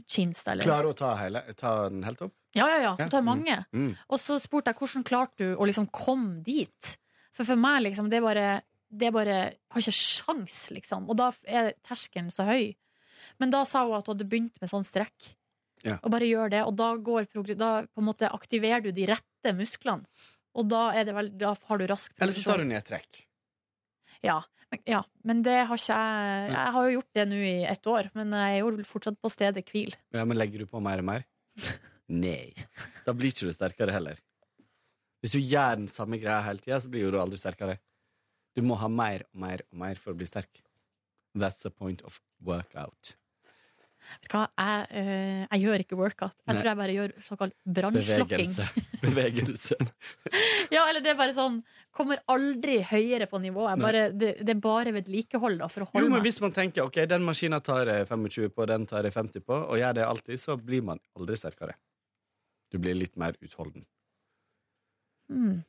chins. 0.08 0.42
Klarer 0.42 0.88
hun 0.88 0.94
å 0.94 0.96
ta, 0.96 1.14
hele, 1.20 1.42
ta 1.54 1.88
den 1.88 2.02
helt 2.06 2.22
opp? 2.24 2.34
Ja, 2.56 2.66
ja, 2.72 2.78
ja. 2.80 2.94
Hun 2.98 3.12
tar 3.12 3.22
mm, 3.22 3.28
mange. 3.28 3.58
Mm. 3.76 3.90
Og 4.08 4.20
så 4.22 4.38
spurte 4.40 4.72
jeg 4.72 4.80
hvordan 4.80 5.04
klarte 5.06 5.44
du 5.44 5.54
å 5.54 5.68
liksom 5.68 5.90
komme 5.92 6.40
dit? 6.46 6.96
For 7.36 7.44
for 7.44 7.60
meg, 7.60 7.82
liksom, 7.84 8.08
det 8.10 8.18
er 8.18 8.24
bare 8.24 8.48
Det 8.88 9.08
er 9.08 9.12
bare 9.12 9.38
Har 9.70 9.82
ikke 9.82 9.92
sjans, 9.92 10.70
liksom. 10.72 11.08
Og 11.10 11.18
da 11.20 11.30
er 11.44 11.74
terskelen 11.84 12.30
så 12.32 12.46
høy. 12.48 12.74
Men 13.42 13.52
da 13.52 13.64
sa 13.68 13.84
hun 13.84 13.96
at 13.98 14.06
hun 14.06 14.16
hadde 14.16 14.28
begynt 14.30 14.56
med 14.62 14.70
sånn 14.72 14.86
strekk. 14.86 15.34
Ja. 15.84 15.98
Og 16.00 16.10
bare 16.14 16.28
gjør 16.28 16.52
det. 16.52 16.64
Og 16.66 16.74
da, 16.78 16.90
går, 16.96 17.28
da 17.54 17.70
på 17.86 18.02
en 18.02 18.08
måte 18.08 18.30
aktiverer 18.32 18.84
du 18.86 18.90
de 18.96 19.06
rette 19.10 19.54
musklene. 19.56 20.08
Og 20.56 20.68
da, 20.70 20.88
det 21.04 21.12
vel, 21.12 21.32
da 21.36 21.52
har 21.68 21.80
du 21.80 21.84
rask 21.90 22.14
Eller 22.16 22.32
så 22.32 22.44
tar 22.46 22.62
du 22.62 22.68
nedtrekk. 22.68 23.24
Ja. 24.24 24.40
Men, 24.72 24.80
ja. 24.88 25.02
men 25.28 25.42
det 25.46 25.58
har 25.68 25.78
ikke 25.78 25.96
jeg 25.96 26.46
Jeg 26.50 26.70
har 26.74 26.86
jo 26.86 26.94
gjort 26.96 27.18
det 27.18 27.24
nå 27.30 27.36
i 27.38 27.58
ett 27.68 27.90
år, 27.92 28.08
men 28.18 28.32
jeg 28.34 28.54
er 28.56 28.64
jo 28.64 28.86
fortsatt 28.88 29.18
på 29.22 29.30
stedet 29.30 29.66
hvil. 29.70 29.92
Ja, 30.16 30.24
men 30.24 30.40
legger 30.40 30.64
du 30.64 30.70
på 30.70 30.80
mer 30.82 31.02
og 31.04 31.06
mer? 31.12 31.26
Nei. 32.24 32.54
Da 33.06 33.14
blir 33.14 33.34
ikke 33.34 33.50
du 33.50 33.54
sterkere 33.54 33.94
heller. 33.94 34.18
Hvis 35.22 35.36
du 35.36 35.42
gjør 35.42 35.82
den 35.82 35.90
samme 35.90 36.18
greia 36.22 36.40
hele 36.46 36.62
tida, 36.62 36.80
så 36.82 36.90
blir 36.90 37.12
du 37.12 37.20
aldri 37.20 37.38
sterkere. 37.40 37.78
Du 38.56 38.62
må 38.64 38.78
ha 38.80 38.88
mer 38.88 39.26
og 39.28 39.40
mer 39.44 39.62
og 39.68 39.78
mer 39.82 40.00
for 40.00 40.14
å 40.14 40.18
bli 40.18 40.28
sterk. 40.28 40.62
That's 41.36 41.60
the 41.62 41.70
point 41.70 42.02
of 42.06 42.20
workout. 42.40 43.16
Vet 44.06 44.28
du 44.30 44.34
hva, 44.36 44.42
jeg, 44.56 44.86
eh, 45.00 45.40
jeg 45.50 45.62
gjør 45.64 45.82
ikke 45.84 45.96
workout. 45.98 46.36
Jeg 46.46 46.52
Nei. 46.52 46.56
tror 46.60 46.68
jeg 46.70 46.78
bare 46.80 46.94
gjør 46.96 47.14
såkalt 47.26 47.54
brannslokking. 47.78 48.52
Bevegelse. 48.52 48.68
Bevegelse. 49.06 49.78
Ja, 50.74 50.84
eller 50.88 50.98
det 51.04 51.12
er 51.12 51.18
bare 51.18 51.34
sånn 51.36 51.60
Kommer 51.96 52.18
aldri 52.28 52.80
høyere 52.84 53.24
på 53.30 53.38
nivå. 53.40 53.62
Jeg 53.70 53.80
bare, 53.80 54.00
det, 54.12 54.30
det 54.44 54.52
er 54.52 54.58
bare 54.60 54.92
vedlikehold 54.92 55.60
da, 55.62 55.68
for 55.72 55.84
å 55.84 55.86
Jo, 55.86 55.92
holde 55.94 56.10
men 56.10 56.18
meg. 56.18 56.26
hvis 56.26 56.40
man 56.44 56.52
tenker 56.52 56.84
ok, 56.84 56.98
den 57.08 57.24
maskina 57.24 57.60
tar 57.64 57.88
jeg 57.88 58.04
25 58.10 58.50
på, 58.52 58.66
den 58.68 58.84
tar 58.90 59.06
jeg 59.08 59.14
50 59.14 59.44
på, 59.46 59.56
og 59.70 59.78
gjør 59.80 59.94
det 59.96 60.04
alltid, 60.04 60.42
så 60.42 60.58
blir 60.60 60.84
man 60.84 61.00
aldri 61.16 61.38
sterkere. 61.40 61.78
Du 62.68 62.76
blir 62.82 62.98
litt 62.98 63.16
mer 63.16 63.38
utholden. 63.40 63.86
Mm. 65.32 65.62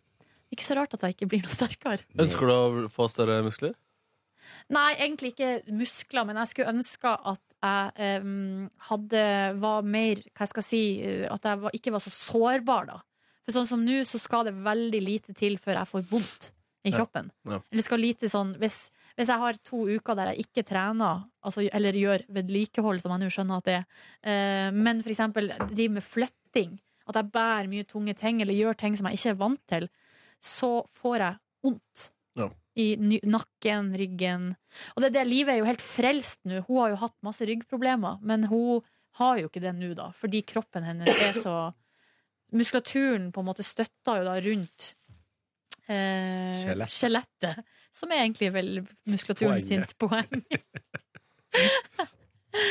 Ikke 0.52 0.68
så 0.68 0.76
rart 0.78 0.94
at 0.98 1.06
jeg 1.08 1.16
ikke 1.16 1.30
blir 1.32 1.46
noe 1.46 1.54
sterkere. 1.56 2.04
Ønsker 2.26 2.50
du 2.52 2.54
å 2.58 2.92
få 2.92 3.08
større 3.12 3.40
muskler? 3.48 3.78
Nei, 4.72 4.90
egentlig 5.00 5.34
ikke 5.34 5.54
muskler, 5.76 6.28
men 6.28 6.40
jeg 6.44 6.52
skulle 6.52 6.74
ønske 6.76 7.16
at 7.32 7.47
jeg 7.64 8.20
em, 8.22 8.68
hadde 8.90 9.22
var 9.58 9.86
mer 9.88 10.20
Hva 10.30 10.46
jeg 10.46 10.52
skal 10.52 10.66
si 10.66 10.82
eh, 11.02 11.24
At 11.26 11.48
jeg 11.48 11.58
var, 11.64 11.74
ikke 11.74 11.94
var 11.96 12.04
så 12.04 12.12
sårbar, 12.14 12.92
da. 12.92 13.00
For 13.48 13.56
sånn 13.56 13.70
som 13.70 13.86
nå, 13.86 14.02
så 14.06 14.20
skal 14.22 14.46
det 14.46 14.54
veldig 14.62 15.02
lite 15.02 15.34
til 15.38 15.58
før 15.62 15.80
jeg 15.80 15.90
får 15.90 16.06
vondt 16.12 16.52
i 16.88 16.92
kroppen. 16.94 17.30
Ja. 17.48 17.60
Eller 17.72 17.86
skal 17.86 18.02
lite 18.04 18.30
sånn 18.32 18.54
hvis, 18.62 18.78
hvis 19.18 19.32
jeg 19.32 19.42
har 19.42 19.60
to 19.66 19.86
uker 19.88 20.18
der 20.20 20.34
jeg 20.34 20.48
ikke 20.48 20.66
trener, 20.68 21.24
altså, 21.42 21.64
eller 21.66 21.98
gjør 21.98 22.26
vedlikehold, 22.38 23.02
som 23.04 23.16
jeg 23.16 23.24
nå 23.24 23.32
skjønner 23.34 23.62
at 23.62 23.70
det 23.70 23.78
er, 23.80 23.88
eh, 24.28 24.68
men 24.76 25.02
for 25.04 25.14
eksempel 25.14 25.52
driver 25.64 25.96
med 25.98 26.06
flytting, 26.06 26.78
at 27.08 27.20
jeg 27.20 27.32
bærer 27.34 27.72
mye 27.72 27.88
tunge 27.88 28.16
ting, 28.20 28.44
eller 28.44 28.58
gjør 28.58 28.78
ting 28.80 28.98
som 29.00 29.08
jeg 29.10 29.20
ikke 29.20 29.34
er 29.34 29.42
vant 29.42 29.64
til, 29.72 29.90
så 30.44 30.72
får 31.00 31.24
jeg 31.24 31.40
vondt. 31.66 32.08
Ja. 32.38 32.50
I 32.78 32.86
nakken, 33.26 33.90
ryggen. 33.98 34.52
Og 34.94 35.02
det 35.02 35.10
er 35.10 35.16
det, 35.16 35.26
livet 35.32 35.56
er 35.56 35.62
jo 35.64 35.70
helt 35.70 35.82
frelst 35.82 36.44
nå. 36.45 36.62
Hun 36.68 36.82
har 36.84 36.94
jo 36.94 36.99
hatt 37.02 37.16
masse 37.26 37.48
ryggproblemer, 37.49 38.20
men 38.22 38.45
hun 38.52 38.86
har 39.18 39.40
jo 39.41 39.49
ikke 39.49 39.64
det 39.64 39.74
nå, 39.74 39.95
da, 39.98 40.12
fordi 40.14 40.44
kroppen 40.45 40.86
hennes 40.86 41.10
er 41.18 41.34
så 41.38 41.58
Muskulaturen 42.56 43.32
på 43.36 43.41
en 43.44 43.48
måte 43.49 43.64
støtter 43.66 44.22
jo 44.22 44.24
da 44.24 44.38
rundt 44.40 44.86
eh, 45.91 46.54
Skjelett. 46.62 46.94
skjelettet, 46.94 47.66
som 47.91 48.14
er 48.14 48.22
egentlig 48.24 48.54
vel 48.56 48.70
muskulaturen 49.10 49.58
Poenget. 49.58 49.91
sitt 49.91 49.98
poeng. 49.99 50.32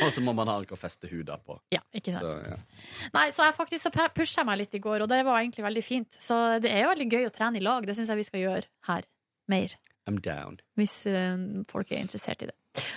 Og 0.02 0.10
så 0.12 0.22
må 0.24 0.32
man 0.34 0.48
ha 0.50 0.56
noe 0.58 0.74
å 0.74 0.78
feste 0.80 1.08
huda 1.10 1.36
på. 1.44 1.58
Ja, 1.74 1.82
ikke 1.94 2.14
sant. 2.14 2.24
Så, 2.24 2.32
ja. 2.42 3.10
Nei, 3.14 3.26
så 3.34 3.44
jeg 3.46 3.54
faktisk 3.56 3.84
så 3.86 3.92
pusha 3.92 4.40
jeg 4.40 4.48
meg 4.48 4.58
litt 4.62 4.74
i 4.74 4.80
går, 4.82 5.04
og 5.04 5.10
det 5.12 5.20
var 5.26 5.38
egentlig 5.42 5.66
veldig 5.66 5.84
fint. 5.84 6.16
Så 6.20 6.38
det 6.62 6.72
er 6.72 6.86
jo 6.86 6.92
veldig 6.94 7.08
gøy 7.12 7.28
å 7.28 7.34
trene 7.34 7.60
i 7.60 7.64
lag. 7.64 7.86
Det 7.86 7.94
syns 7.98 8.10
jeg 8.10 8.18
vi 8.18 8.26
skal 8.26 8.42
gjøre 8.42 8.66
her. 8.88 9.06
Mer. 9.52 9.76
I'm 10.06 10.20
down. 10.22 10.60
Hvis 10.78 11.00
uh, 11.10 11.62
folk 11.70 11.90
er 11.92 12.02
interessert 12.04 12.44
i 12.44 12.50
det. 12.50 12.56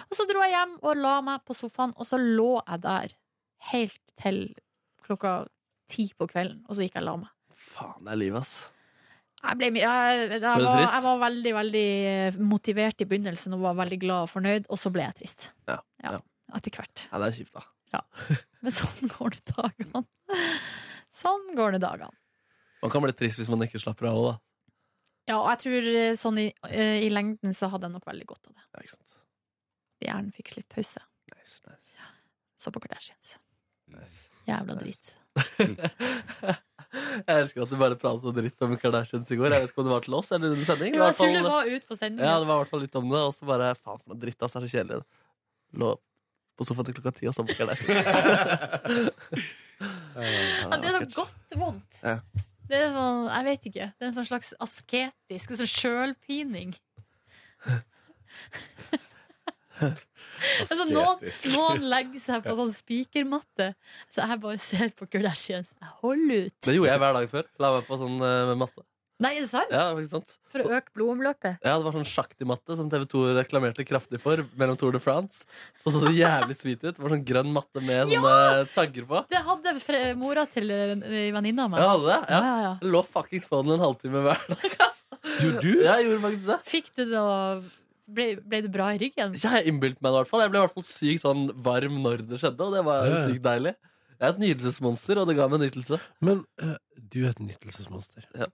Og 0.10 0.18
så 0.18 0.26
dro 0.30 0.42
jeg 0.44 0.54
hjem 0.54 0.76
og 0.84 1.00
la 1.00 1.16
meg 1.26 1.46
på 1.48 1.56
sofaen, 1.58 1.94
og 1.98 2.08
så 2.08 2.20
lå 2.20 2.52
jeg 2.60 2.84
der 2.86 3.16
helt 3.72 4.14
til 4.20 4.42
klokka 5.06 5.48
ti 5.90 6.10
på 6.18 6.28
kvelden, 6.30 6.62
og 6.68 6.76
så 6.78 6.86
gikk 6.86 7.00
jeg 7.00 7.06
og 7.06 7.08
la 7.08 7.16
meg. 7.24 7.32
Faen, 7.70 8.04
det 8.06 8.14
er 8.14 8.22
livet, 8.22 8.44
ass. 8.44 8.58
Jeg, 9.40 9.56
ble, 9.56 9.70
jeg, 9.80 10.24
jeg, 10.36 10.42
var, 10.44 10.82
jeg 10.84 11.04
var 11.06 11.20
veldig 11.22 11.52
veldig 11.56 11.84
eh, 12.12 12.38
motivert 12.44 13.02
i 13.02 13.08
begynnelsen 13.08 13.56
og 13.56 13.62
var 13.64 13.78
veldig 13.80 14.00
glad 14.02 14.26
og 14.28 14.32
fornøyd, 14.34 14.68
og 14.68 14.80
så 14.82 14.92
ble 14.92 15.06
jeg 15.08 15.18
trist. 15.22 15.50
Ja, 15.70 15.80
Ja, 16.04 16.18
ja. 16.18 16.24
Etter 16.58 16.74
hvert. 16.74 17.04
Ja, 17.12 17.20
det 17.22 17.28
er 17.28 17.36
kjipt, 17.38 17.54
da. 17.56 18.02
Men 18.66 18.74
sånn 18.74 19.12
går 19.14 19.36
det 19.36 19.44
dagene. 19.54 20.02
Sånn 21.14 21.46
går 21.58 21.78
det 21.78 21.82
dagene. 21.86 22.12
Man 22.84 22.92
kan 22.94 23.04
bli 23.04 23.14
trist 23.18 23.40
hvis 23.42 23.50
man 23.52 23.64
ikke 23.66 23.82
slapper 23.82 24.10
av 24.10 24.18
òg, 24.18 24.28
da. 24.32 24.36
Ja, 25.30 25.38
og 25.38 25.50
jeg 25.54 25.62
tror 25.62 25.88
eh, 25.94 26.16
sånn 26.18 26.40
i, 26.42 26.48
eh, 26.72 27.04
i 27.06 27.10
lengden 27.14 27.54
så 27.54 27.70
hadde 27.70 27.86
jeg 27.86 27.94
nok 28.00 28.08
veldig 28.10 28.26
godt 28.32 28.50
av 28.50 28.56
det. 28.56 28.64
Ja, 28.66 28.82
ikke 28.82 28.96
sant? 28.96 29.18
Hjernen 30.02 30.32
fikk 30.34 30.56
litt 30.56 30.70
pause. 30.74 31.04
Nice, 31.36 31.60
nice. 31.68 32.08
Så 32.60 32.74
på 32.74 32.82
Kardashians. 32.82 33.36
nice. 33.94 34.26
Jævla 34.50 34.80
drit. 34.80 35.12
Jeg 36.90 37.44
elsker 37.44 37.62
at 37.62 37.70
du 37.70 37.76
bare 37.78 37.94
pratet 38.02 38.24
så 38.26 38.32
dritt 38.34 38.64
om 38.66 38.72
Kardashians 38.82 39.30
i 39.30 39.38
går. 39.38 39.54
Jeg 39.54 39.62
vet 39.62 39.70
ikke 39.70 39.84
om 39.84 39.88
det 39.92 39.94
var 39.94 40.06
til 40.08 40.16
oss 40.18 40.32
eller 40.34 40.56
under 40.56 40.66
sending. 40.66 40.96
Jo, 40.98 41.04
jeg 41.06 41.18
tror 41.20 41.34
det 41.36 41.44
var 41.46 41.70
ut 41.70 41.86
på 41.86 41.98
sendingen. 42.00 42.26
Ja, 42.26 42.40
det 42.42 42.48
var 42.50 42.56
i 42.56 42.64
hvert 42.64 42.72
fall 42.72 42.82
litt 42.82 42.98
om 42.98 43.12
det, 43.12 43.22
og 43.30 43.34
så 43.36 43.46
bare 43.46 43.68
faen 43.78 44.00
for 44.02 44.10
noe 44.10 44.18
dritt, 44.24 44.42
ass. 44.42 44.56
Det 44.56 44.60
er 44.64 44.66
så 44.66 44.72
kjedelig. 44.74 45.06
Lå 45.84 45.92
på 46.58 46.66
sofaen 46.66 46.90
til 46.90 46.98
klokka 46.98 47.14
ti 47.20 47.30
og 47.30 47.36
så 47.38 47.46
på 47.46 47.54
Kardashians. 47.60 48.02
Ja, 49.80 50.76
det 50.76 50.90
er 50.90 50.98
så 50.98 51.06
godt 51.14 51.54
vondt. 51.56 52.02
Ja. 52.04 52.18
Det 52.70 52.78
er 52.78 52.92
sånn, 52.94 53.24
jeg 53.34 53.48
vet 53.48 53.64
ikke. 53.72 53.88
Det 53.98 54.06
er 54.06 54.12
en 54.12 54.18
sånn 54.20 54.30
slags 54.30 54.54
asketisk, 54.62 55.56
sånn 55.58 55.74
sjølpining. 55.76 56.76
Altså, 60.60 60.86
noen, 60.88 61.24
noen 61.54 61.86
legger 61.92 62.22
seg 62.22 62.44
på 62.46 62.54
sånn 62.56 62.72
spikermatte, 62.76 63.70
så 64.12 64.28
jeg 64.28 64.42
bare 64.44 64.60
ser 64.62 64.92
på 64.96 65.08
Kardashians. 65.12 65.72
Jeg 65.80 65.92
holder 66.02 66.48
ut. 66.48 66.56
Det 66.68 66.76
gjorde 66.76 66.94
jeg 66.94 67.02
hver 67.04 67.18
dag 67.18 67.32
før. 67.32 67.50
La 67.64 67.72
meg 67.76 67.88
på 67.88 68.00
sånn 68.00 68.18
eh, 68.20 68.44
med 68.52 68.62
matte. 68.62 68.86
Nei, 69.20 69.34
er 69.36 69.44
det 69.44 69.50
sant? 69.52 69.72
Ja, 69.74 69.90
ikke 70.00 70.14
sant? 70.14 70.36
For 70.54 70.64
å 70.64 70.70
øke 70.78 70.94
blodomløpet. 70.96 71.58
Ja, 71.66 71.74
det 71.76 71.84
var 71.84 71.96
sånn 71.98 72.06
sjaktimatte 72.08 72.78
som 72.80 72.88
TV 72.92 73.04
2 73.12 73.24
reklamerte 73.36 73.84
kraftig 73.84 74.22
for 74.24 74.40
mellom 74.60 74.78
Tour 74.80 74.96
de 74.96 75.02
France. 75.04 75.42
Så 75.84 75.92
så 75.92 76.00
det 76.06 76.14
jævlig 76.16 76.56
sweet 76.56 76.86
ut. 76.86 76.94
Det 76.96 77.04
var 77.04 77.12
sånn 77.12 77.26
grønn 77.28 77.52
matte 77.52 77.84
med 77.84 78.08
sånne 78.14 78.64
tagger 78.78 79.10
på. 79.10 79.22
Det 79.28 79.42
hadde 79.50 79.76
mora 80.22 80.46
til 80.48 80.72
venninna 80.72 81.68
mi. 81.68 81.82
Ja, 81.82 81.90
hadde 81.98 82.08
det? 82.08 82.20
Ja. 82.32 82.40
Ja, 82.40 82.40
ja, 82.48 82.64
ja. 82.70 82.72
Lå 82.96 83.02
fuckings 83.04 83.50
på 83.52 83.60
den 83.66 83.76
en 83.76 83.84
halvtime 83.84 84.24
hver 84.24 84.46
dag. 84.54 84.66
Altså. 84.90 85.20
Gjorde 85.44 85.62
du? 85.66 85.72
Ja, 85.84 85.98
jeg 86.00 86.08
gjorde 86.08 86.22
faktisk 86.24 86.48
det. 86.48 86.58
Fikk 86.72 86.88
du 86.96 87.02
det 87.12 87.24
ble, 88.16 88.26
ble 88.42 88.62
det 88.66 88.72
bra 88.74 88.88
i 88.96 89.00
ryggen? 89.02 89.36
Ja, 89.44 89.52
jeg 89.60 89.68
innbilte 89.74 90.00
meg 90.02 90.14
det 90.14 90.16
i 90.16 90.22
hvert 90.24 90.32
fall. 90.32 90.44
Jeg 90.46 90.54
ble 90.54 90.62
i 90.62 90.64
hvert 90.64 90.78
fall 90.80 90.88
sykt 90.88 91.26
sånn 91.26 91.44
varm 91.68 92.00
når 92.06 92.24
det 92.32 92.40
skjedde, 92.42 92.66
og 92.66 92.74
det 92.78 92.86
var 92.88 93.04
Ja. 93.10 93.20
sykt 93.28 93.44
deilig. 93.46 93.76
Jeg 94.16 94.26
er 94.28 94.34
et 94.34 94.42
nytelsesmonster, 94.44 95.20
og 95.22 95.28
det 95.30 95.36
ga 95.38 95.46
meg 95.52 95.62
nytelse. 95.68 96.00
Men 96.24 96.42
uh, 96.64 96.74
du 96.96 97.20
er 97.26 97.30
et 97.36 97.44
nytelsesmonster. 97.44 98.26
Ja. 98.36 98.48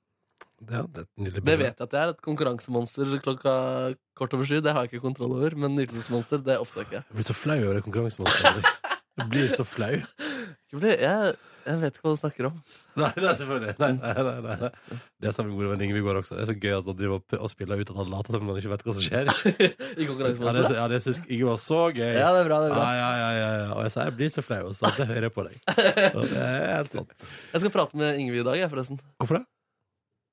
Ja, 0.72 0.84
det 0.88 1.06
Det 1.18 1.58
vet 1.60 1.78
jeg 1.78 1.88
at 1.88 1.94
jeg 1.94 2.02
er. 2.02 2.14
Et 2.16 2.22
konkurransemonster 2.26 3.16
klokka 3.26 3.56
kort 4.18 4.34
over 4.34 4.48
sju. 4.48 4.60
Det 4.64 4.74
har 4.74 4.86
jeg 4.86 4.94
ikke 4.96 5.06
kontroll 5.08 5.38
over, 5.38 5.56
men 5.60 5.76
nytelsesmonster, 5.78 6.44
det 6.46 6.60
oppsøker 6.62 7.00
jeg. 7.00 7.08
Jeg 7.10 7.20
blir 7.20 7.30
så 7.30 7.38
flau 7.38 7.60
over 7.62 7.80
det 7.80 7.86
konkurransemonsteret. 7.88 8.94
Du 9.16 9.28
blir 9.32 9.52
så 9.54 9.64
flau. 9.68 9.96
Jeg, 10.76 10.98
jeg, 11.00 11.36
jeg 11.64 11.80
vet 11.80 11.96
ikke 11.96 12.04
hva 12.04 12.12
du 12.12 12.18
snakker 12.20 12.48
om. 12.50 12.56
Nei, 13.00 13.10
nei, 13.16 13.30
selvfølgelig. 13.40 13.76
Nei, 13.80 13.90
nei, 13.96 14.34
nei, 14.44 14.56
nei. 14.60 14.98
Det 15.24 15.32
sa 15.32 15.46
min 15.46 15.54
gode 15.56 15.70
venn 15.72 15.84
Ingvild 15.86 16.20
også. 16.20 16.36
Det 16.36 16.44
er 16.44 16.50
så 16.50 16.56
gøy 16.58 16.74
at 16.76 16.90
han 16.90 16.98
driver 17.00 17.22
og 17.22 17.38
og 17.38 17.52
spiller 17.54 17.80
ut 17.80 17.94
at 17.94 18.00
han 18.02 18.12
later 18.12 18.36
som 18.36 18.44
om 18.44 18.52
han 18.52 18.60
ikke 18.60 18.74
vet 18.74 18.84
hva 18.84 18.96
som 18.98 19.06
skjer. 19.06 19.32
I 20.04 20.10
Ja, 20.10 20.52
det, 20.58 20.66
ja, 20.76 20.88
det 20.92 21.00
syns 21.06 21.22
Ingvild 21.24 21.48
var 21.54 21.62
så 21.64 21.80
gøy. 21.96 22.12
Ja, 22.12 22.34
det 22.36 22.44
er 22.44 22.50
bra. 22.50 22.60
det 22.66 22.74
er 22.74 22.76
bra 22.76 22.90
ja, 22.98 23.10
ja, 23.22 23.32
ja, 23.40 23.50
ja. 23.62 23.72
Og 23.78 23.86
jeg 23.88 23.96
sa 23.96 24.10
jeg 24.10 24.18
blir 24.20 24.36
så 24.36 24.44
flau, 24.44 24.62
og 24.74 24.76
så 24.76 24.92
det 24.98 25.08
hører 25.14 25.30
jeg 25.30 25.36
på 25.38 25.48
deg. 25.48 25.58
Og 26.18 26.22
det 26.34 26.44
er 26.44 26.70
helt 26.74 26.98
sant. 27.00 27.28
Jeg 27.54 27.64
skal 27.64 27.76
prate 27.78 28.04
med 28.04 28.20
Ingvild 28.26 28.44
i 28.44 28.48
dag, 28.50 28.62
jeg, 28.66 28.74
forresten. 28.76 29.00
Hvorfor 29.24 29.40
det? 29.40 29.46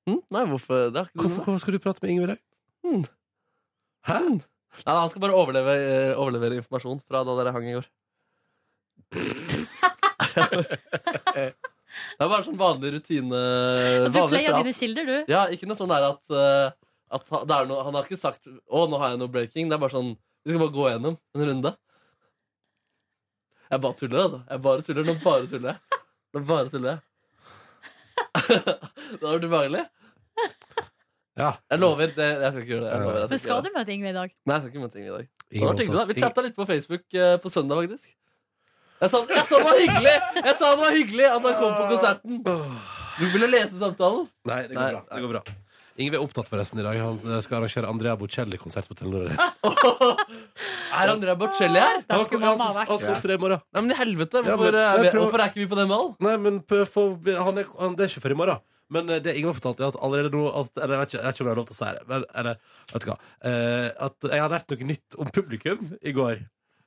Hm? 0.09 0.19
Nei, 0.35 0.43
hvorfor? 0.51 0.89
Det 0.91 1.05
Hvorfor, 1.15 1.45
hvorfor 1.45 1.61
skal 1.63 1.77
du 1.77 1.83
prate 1.83 2.03
med 2.03 2.11
Ingvild 2.11 2.33
i? 2.35 2.39
Mm. 2.87 3.05
Hæ? 4.09 4.17
Nei, 4.83 4.95
han 4.99 5.11
skal 5.13 5.23
bare 5.23 5.37
overleve, 5.37 5.73
eh, 5.79 6.13
overlevere 6.19 6.57
informasjon 6.59 6.99
fra 7.07 7.21
da 7.23 7.37
dere 7.39 7.53
hang 7.55 7.69
i 7.69 7.75
går. 7.77 7.87
Det 11.93 12.25
er 12.25 12.29
bare 12.31 12.41
sånn 12.45 12.57
vanlig 12.57 12.89
rutine. 12.95 13.39
Du 14.09 14.15
vanlig 14.15 14.31
pleier 14.33 14.49
prat. 14.49 14.63
dine 14.65 14.73
kilder, 14.73 15.05
du. 15.05 15.17
Ja, 15.29 15.43
ikke 15.53 15.67
noe 15.69 15.77
sånn 15.77 15.91
der 15.93 16.07
at, 16.07 16.23
eh, 16.33 16.71
at 17.13 17.27
ha- 17.29 17.43
det 17.45 17.53
er 17.59 17.67
noe, 17.69 17.83
Han 17.85 17.93
har 17.93 18.03
ikke 18.07 18.17
sagt 18.17 18.47
'Å, 18.47 18.87
nå 18.89 18.97
har 18.97 19.09
jeg 19.13 19.19
noe 19.19 19.29
breaking'. 19.29 19.69
Det 19.69 19.75
er 19.77 19.83
bare 19.83 19.93
sånn 19.93 20.17
Vi 20.43 20.49
skal 20.51 20.59
bare 20.59 20.75
gå 20.75 20.89
gjennom 20.91 21.15
en 21.35 21.45
runde. 21.47 21.77
Jeg 23.71 23.81
bare 23.81 23.93
tuller, 23.93 24.19
altså. 24.19 24.43
Jeg 24.49 24.61
bare 24.61 24.81
tuller. 24.81 25.03
Nå 25.05 25.13
bare 25.23 25.47
tuller 25.47 25.69
jeg. 25.69 25.79
Nå 26.33 26.39
bare 26.45 26.69
tuller 26.69 26.89
jeg. 26.91 26.99
det 29.19 29.21
har 29.21 29.35
vært 29.35 29.47
ubehagelig. 29.47 29.83
Ja. 31.37 31.51
Jeg 31.71 31.81
lover. 31.81 32.11
Det, 32.13 32.25
jeg 32.29 32.49
skal 32.51 32.61
ikke 32.61 32.73
gjøre 32.75 32.83
det. 32.83 32.91
Jeg 32.93 33.05
lover, 33.05 33.19
jeg 33.23 33.29
Men 33.31 33.39
skal 33.41 33.63
du 33.65 33.69
møte 33.73 33.93
Ingrid 33.93 34.11
i 34.11 34.17
dag? 34.17 34.33
Nei, 34.33 34.55
jeg 34.55 34.63
skal 34.63 34.73
ikke 34.73 34.83
møte 34.83 34.99
Ingrid 34.99 35.13
i 35.13 35.15
dag. 35.15 35.29
Det 35.53 35.63
var 35.63 35.79
hyggelig, 35.79 35.97
da. 35.97 36.05
Vi 36.09 36.17
chatta 36.19 36.43
litt 36.45 36.57
på 36.57 36.67
Facebook 36.69 37.17
eh, 37.17 37.33
på 37.41 37.53
søndag, 37.53 37.81
faktisk. 37.83 38.11
Jeg 39.03 39.11
sa, 39.11 39.19
jeg 39.27 39.43
sa 39.49 39.57
det 39.59 39.65
var 39.67 39.79
hyggelig 39.81 40.11
Jeg 40.13 40.53
sa 40.55 40.67
det 40.69 40.79
var 40.79 40.93
hyggelig 40.95 41.25
at 41.27 41.47
han 41.47 41.55
kom 41.59 41.73
på 41.75 41.87
konserten. 41.89 42.37
Du 43.17 43.25
ville 43.33 43.49
lese 43.51 43.75
samtalen? 43.81 44.27
Nei, 44.47 44.61
det 44.69 44.77
går 44.77 44.81
Nei. 44.81 44.91
bra. 44.93 45.03
Det 45.09 45.25
går 45.25 45.33
bra. 45.33 45.41
Ingve 46.01 46.17
er 46.17 46.23
opptatt 46.25 46.47
forresten 46.49 46.79
i 46.81 46.85
dag. 46.85 46.97
Han 46.97 47.19
eh, 47.35 47.41
skal 47.45 47.59
arrangere 47.59 47.89
Andrea 47.91 48.15
Bocelli-konsert 48.17 48.87
på 48.89 48.95
Telenor. 48.97 49.33
Er 50.93 51.09
Andrea 51.09 51.35
Bocelli 51.37 51.79
her? 51.81 52.03
Der 52.07 52.23
skulle 52.25 52.41
mamma 52.45 52.67
ha 52.71 52.83
han 52.85 52.97
skal 52.99 53.13
opptre 53.15 53.35
i 53.37 53.41
morgen. 53.41 53.61
Nei, 53.73 53.81
men 53.85 53.93
i 53.93 53.97
helvete, 53.97 54.41
Ja, 54.45 54.55
hvorfor, 54.57 54.71
men- 54.73 54.81
er, 54.81 54.97
vi, 54.99 55.05
jeg 55.07 55.13
prøver- 55.13 55.23
hvorfor 55.25 55.41
er 55.43 55.51
ikke 55.51 55.61
vi 55.63 55.67
på 55.71 55.79
den 55.79 55.89
ballen? 55.93 56.15
Nei, 56.27 56.35
men 56.37 56.59
for, 56.69 57.17
han 57.47 57.57
er, 57.61 57.69
han, 57.79 57.95
det 57.97 58.05
er 58.07 58.11
ikke 58.13 58.23
før 58.25 58.35
i 58.35 58.39
morgen. 58.41 58.63
Men 58.93 59.09
eh, 59.09 59.21
det 59.25 59.35
Ingve 59.39 59.53
fortalte, 59.57 59.83
er 59.85 59.93
at 59.93 59.99
allerede 60.05 60.33
nå 60.33 60.43
at, 60.59 60.69
Eller 60.77 60.95
jeg 60.97 61.01
vet, 61.03 61.13
ikke, 61.13 61.21
jeg 61.21 61.25
vet 61.27 61.35
ikke 61.37 61.43
om 61.43 61.47
jeg 61.49 61.53
har 61.55 61.61
lov 61.61 61.69
til 61.69 61.77
å 61.77 61.79
si 61.79 61.91
det, 61.97 62.03
men 62.11 62.25
eller, 62.41 62.59
vet 62.93 63.05
du 63.05 63.09
hva. 63.09 63.17
Eh, 63.49 63.87
at 64.09 64.29
jeg 64.33 64.43
har 64.43 64.53
lært 64.53 64.73
noe 64.75 64.89
nytt 64.93 65.17
om 65.23 65.31
publikum 65.39 65.85
i 66.01 66.13
går. 66.19 66.43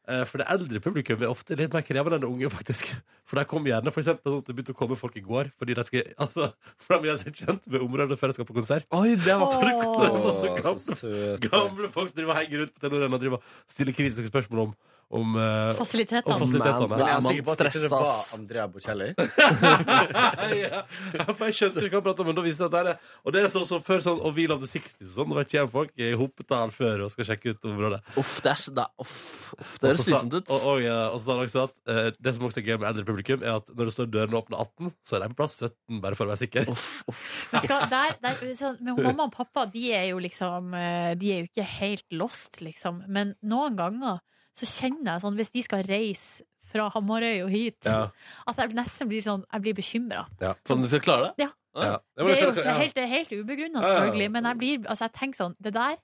Eh, 0.07 0.23
for 0.31 0.39
det 0.39 0.47
eldre 0.53 0.79
publikum 0.83 1.19
er 1.19 1.31
ofte 1.33 1.57
litt 1.59 1.73
mer 1.75 1.83
krevende 1.83 2.19
enn 2.21 2.23
det 2.23 2.29
unge, 2.31 2.51
faktisk. 2.55 2.93
For 3.27 3.41
der 3.41 3.49
kom 3.51 3.65
gjerne 3.67 3.91
for 3.91 4.05
eksempel, 4.05 4.37
det 4.47 4.55
begynte 4.55 4.75
å 4.75 4.79
komme 4.79 4.99
folk 4.99 5.17
i 5.19 5.23
går 5.25 5.51
fordi 5.59 5.75
de 5.75 5.85
skal 5.89 6.13
Altså, 6.23 6.53
for 6.79 7.03
de 7.03 7.11
gjør 7.11 7.19
seg 7.25 7.41
kjent 7.41 7.67
med 7.73 7.83
området 7.83 8.19
før 8.21 8.31
de 8.31 8.37
skal 8.39 8.47
på 8.47 8.55
konsert. 8.55 8.87
Oi, 8.95 9.17
det 9.19 9.35
var 9.35 9.51
Så 9.51 10.53
gamle, 10.61 10.85
så 11.01 11.49
gamle 11.51 11.91
folk 11.91 12.13
som 12.13 12.21
driver 12.21 12.37
og 12.37 12.39
henger 12.39 12.63
rundt 12.63 12.77
på 12.77 12.85
Telenor 12.87 13.35
og 13.41 13.51
stiller 13.73 13.99
kritiske 13.99 14.31
spørsmål 14.31 14.69
om, 14.69 14.77
om, 15.09 15.37
eh, 15.37 15.69
om 15.71 15.77
Fasilitetene. 15.79 16.39
Men, 16.39 16.89
Men 16.91 17.01
jeg 17.01 17.15
er 17.15 17.21
man 17.23 17.33
sikker 17.33 17.47
på 17.47 17.53
at 17.53 17.61
det 17.61 17.71
stressa, 17.71 17.91
var 17.93 18.07
ass. 18.11 18.35
Andrea 18.35 18.67
Bocelli. 18.67 19.09
ja, 20.63 21.27
for 21.31 21.45
jeg 21.47 21.59
skjønte 21.61 21.85
ikke 21.87 21.95
hva 21.95 22.01
han 22.01 22.07
pratet 22.09 22.23
om, 22.25 22.31
men 22.31 22.39
da 22.39 22.45
viste 22.47 22.67
det 22.67 22.67
at 22.67 22.75
det 22.75 22.81
er 22.81 22.89
det. 22.91 23.13
Og 23.23 23.37
det 23.37 23.43
er 23.43 23.53
sånn 23.55 23.69
som 23.69 23.85
før 23.87 24.03
sånn, 24.03 24.19
og 24.19 24.35
vi 24.35 24.49
the 24.51 24.71
60s 24.73 25.15
sånn, 25.15 25.35
ikke 25.37 25.53
kommer 25.53 25.73
folk 25.77 26.03
i 26.03 26.11
hopetall 26.19 26.75
før 26.75 27.07
og 27.07 27.15
skal 27.15 27.31
sjekke 27.31 27.55
ut 27.55 27.71
området. 27.71 28.03
Uff, 28.19 28.35
det 28.43 28.53
er 28.53 28.61
så 28.65 28.75
da, 28.75 28.89
uff, 29.03 29.23
uff, 29.55 29.77
Det 29.79 29.87
Og 29.87 29.93
høres 29.93 30.05
slitsomt 30.09 30.37
ut. 30.37 30.51
Og, 30.51 30.69
og, 30.73 30.83
ja, 30.83 30.99
og 31.13 31.21
så 31.21 31.25
sa 31.29 31.37
han 31.37 31.47
også 31.47 31.65
at 31.69 31.77
uh, 31.87 32.05
det 32.19 32.37
som 32.37 32.51
også 32.51 32.63
er 32.63 32.69
gøy 32.69 32.77
med 32.77 32.89
eldre 32.91 33.07
publikum, 33.07 33.47
er 33.47 33.61
at 33.61 33.73
når 33.73 33.91
det 33.91 33.97
står 33.97 34.11
dørene 34.11 34.41
åpne 34.43 34.63
18, 34.67 34.95
så 35.07 35.19
er 35.19 35.25
de 35.25 35.33
på 35.33 35.41
plass 35.43 35.59
17, 35.63 36.03
bare 36.03 36.19
for 36.19 36.27
å 36.27 36.35
være 36.35 36.43
sikker. 36.43 36.71
Uff, 36.75 36.89
uff. 37.11 37.27
Vet 37.55 37.71
der, 37.95 38.17
der, 38.23 38.47
så, 38.59 38.75
men 38.81 38.99
mamma 38.99 39.29
og 39.29 39.35
pappa 39.37 39.67
de 39.71 39.89
er 39.95 40.09
jo 40.11 40.19
liksom 40.23 40.75
eh, 40.77 41.13
De 41.19 41.31
er 41.33 41.43
jo 41.43 41.51
ikke 41.51 41.67
helt 41.77 42.07
lost, 42.17 42.61
liksom. 42.65 43.05
Men 43.13 43.35
noen 43.47 43.79
ganger 43.79 44.23
så 44.57 44.67
kjenner 44.71 45.13
jeg 45.17 45.23
sånn 45.27 45.37
Hvis 45.39 45.51
de 45.53 45.63
skal 45.67 45.83
reise 45.89 46.45
fra 46.67 46.89
Hamarøy 46.91 47.45
og 47.45 47.51
hit, 47.53 47.77
Ja. 47.87 48.09
at 48.47 48.57
jeg 48.59 48.75
nesten 48.75 49.09
blir 49.09 49.23
sånn 49.23 49.45
Jeg 49.53 49.63
blir 49.63 49.75
bekymra. 49.79 50.27
Som 50.67 50.83
du 50.83 50.89
skal 50.89 51.01
klare 51.05 51.29
det? 51.37 51.45
Ja. 51.47 51.51
Ja. 51.77 51.83
Ja, 51.93 51.99
Det 52.17 52.25
er 52.39 52.43
jo 52.47 52.53
så 52.57 52.73
helt, 52.81 52.95
det 52.97 53.03
er 53.05 53.13
helt 53.13 53.33
ubegrunna, 53.37 53.81
Ja, 53.83 53.87
ja, 53.87 53.93
ja. 53.93 54.01
selvfølgelig. 54.01 54.31
Men 54.33 54.45
jeg 54.51 54.59
blir 54.59 54.87
Altså, 54.89 55.05
jeg 55.07 55.13
tenker 55.13 55.37
sånn 55.45 55.57
Det 55.61 55.73
der 55.77 55.97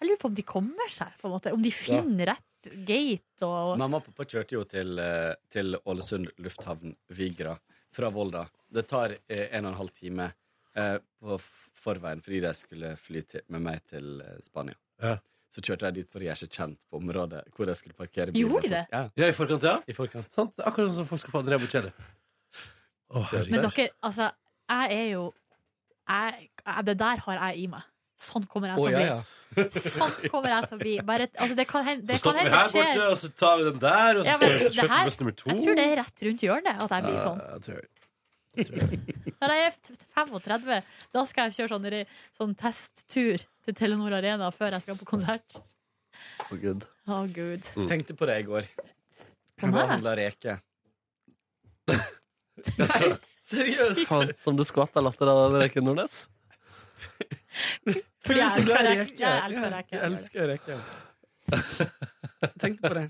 Jeg 0.00 0.08
lurer 0.08 0.20
på 0.22 0.28
om 0.30 0.34
de 0.34 0.42
kommer 0.42 0.88
seg, 0.88 1.08
på 1.20 1.26
en 1.28 1.32
måte. 1.34 1.52
Om 1.52 1.62
de 1.62 1.70
finner 1.70 2.26
rett 2.32 2.70
gate 2.86 3.42
og 3.46 3.76
Mamma 3.78 3.98
og 3.98 4.04
pappa 4.06 4.24
kjørte 4.24 4.52
jo 4.56 4.62
til, 4.64 4.98
eh, 4.98 5.34
til 5.52 5.76
Ålesund 5.86 6.30
lufthavn 6.40 6.94
Vigra 7.10 7.58
fra 7.92 8.08
Volda. 8.10 8.46
Det 8.72 8.86
tar 8.88 9.12
eh, 9.28 9.48
en 9.52 9.66
og 9.66 9.72
en 9.72 9.78
halv 9.78 9.90
time 9.92 10.32
eh, 10.74 10.96
på 11.22 11.36
f- 11.38 11.68
forveien 11.74 12.22
fordi 12.24 12.40
de 12.40 12.54
skulle 12.54 12.96
fly 12.96 13.20
til, 13.22 13.40
med 13.48 13.60
meg 13.68 13.84
til 13.86 14.20
eh, 14.24 14.40
Spania. 14.42 14.74
Ja. 15.02 15.18
Så 15.56 15.62
kjørte 15.64 15.88
de 15.88 16.02
dit 16.02 16.08
for 16.12 16.20
å 16.20 16.26
gjøre 16.26 16.36
seg 16.42 16.50
kjent 16.52 16.82
på 16.90 16.98
området 17.00 17.38
hvor 17.56 17.70
jeg 17.70 17.78
skulle 17.80 17.96
parkere 17.96 18.28
bilen. 18.34 18.50
Gjorde 18.50 18.68
de 18.68 18.74
det? 18.74 18.82
Ja, 18.92 19.02
Ja, 19.16 19.30
i 19.32 19.36
forkant, 19.36 19.62
ja. 19.64 19.78
i 19.88 19.94
forkant. 19.96 20.28
Sant? 20.34 20.52
Akkurat 20.60 20.90
sånn 20.90 20.98
som 21.00 21.08
folk 21.08 21.22
skal 21.22 21.32
på 21.32 21.40
Andrea 21.40 21.60
Bocelli. 21.62 21.92
Men 23.48 23.62
dere, 23.62 23.88
altså, 24.04 24.30
jeg 24.68 24.96
er 24.98 25.08
jo 25.14 25.24
jeg, 26.10 26.48
jeg, 26.66 26.84
Det 26.90 26.96
der 26.98 27.22
har 27.24 27.40
jeg 27.40 27.62
i 27.62 27.66
meg. 27.72 27.86
Sånn 28.16 28.46
kommer 28.48 28.72
jeg 28.72 28.78
til 28.80 28.86
å 28.86 28.92
ja, 28.92 29.00
bli. 29.00 29.08
ja. 29.08 29.66
Sånn 29.76 30.14
kommer 30.32 30.52
jeg 30.52 30.68
til 30.68 30.76
å 30.76 30.80
bli. 30.80 30.94
Bare, 31.08 31.26
altså, 31.36 31.56
det 31.58 31.66
kan 31.70 31.84
hende 31.86 32.06
det, 32.08 32.16
Så 32.18 32.24
stopper 32.24 32.48
vi 32.48 32.52
her 32.56 32.70
borte, 32.76 33.08
og 33.10 33.18
så 33.20 33.28
tar 33.42 33.58
vi 33.60 33.66
den 33.70 33.80
der, 33.82 34.20
og 34.20 34.24
så 34.24 34.30
Ja, 34.30 34.36
skal 34.72 34.90
vi 34.92 35.02
buss 35.08 35.20
nummer 35.20 35.36
to. 35.40 35.50
Jeg 35.52 35.64
tror 35.64 35.78
det 35.80 35.84
er 35.86 35.96
rett 36.00 36.24
rundt 36.28 36.44
hjørnet 36.46 36.82
at 36.86 36.94
jeg 36.96 37.06
blir 37.06 37.18
sånn. 37.20 37.42
Ja, 37.44 37.50
jeg 37.56 37.66
tror 37.66 37.78
jeg. 37.80 37.88
Når 39.40 39.52
jeg 39.52 39.66
er 39.68 39.74
35, 40.16 40.82
da 41.12 41.24
skal 41.28 41.48
jeg 41.48 41.56
kjøre 41.58 41.72
sånn, 41.74 41.88
sånn 42.36 42.54
testtur 42.58 43.42
til 43.66 43.76
Telenor 43.76 44.16
Arena 44.16 44.50
før 44.54 44.76
jeg 44.76 44.86
skal 44.86 44.98
på 45.00 45.08
konsert. 45.08 45.58
Å, 46.46 46.56
Gud. 46.56 46.86
Oh, 47.06 47.26
gud. 47.30 47.66
Tenkte 47.86 48.16
på 48.18 48.26
det 48.26 48.40
i 48.40 48.46
går. 48.46 48.66
Jeg 48.66 49.70
bare 49.70 49.74
meg? 49.76 49.90
handla 49.92 50.14
reker. 50.18 50.62
Seriøst? 53.46 54.06
Faen, 54.08 54.32
som 54.34 54.56
du 54.58 54.64
skvatt 54.66 54.96
av 54.98 55.06
latter 55.06 55.30
av 55.30 55.44
den 55.44 55.62
Reken 55.62 55.86
Nordnes? 55.86 56.24
Fordi 58.26 58.40
jeg 58.40 58.46
elsker 58.48 58.88
reke 58.88 59.04
reker. 59.04 59.20
Jeg 59.22 60.02
elsker 60.10 60.50
reke 60.50 60.78
reker. 60.80 61.04
Tenkte 62.58 62.88
på 62.88 62.94
det. 62.98 63.06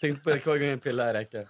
Tenkte 0.00 0.22
på 0.22 0.30
det 0.30 0.40
hver 0.44 0.60
gang 0.62 0.74
jeg 0.76 0.82
piller 0.84 1.10
ei 1.10 1.24
reke. 1.24 1.46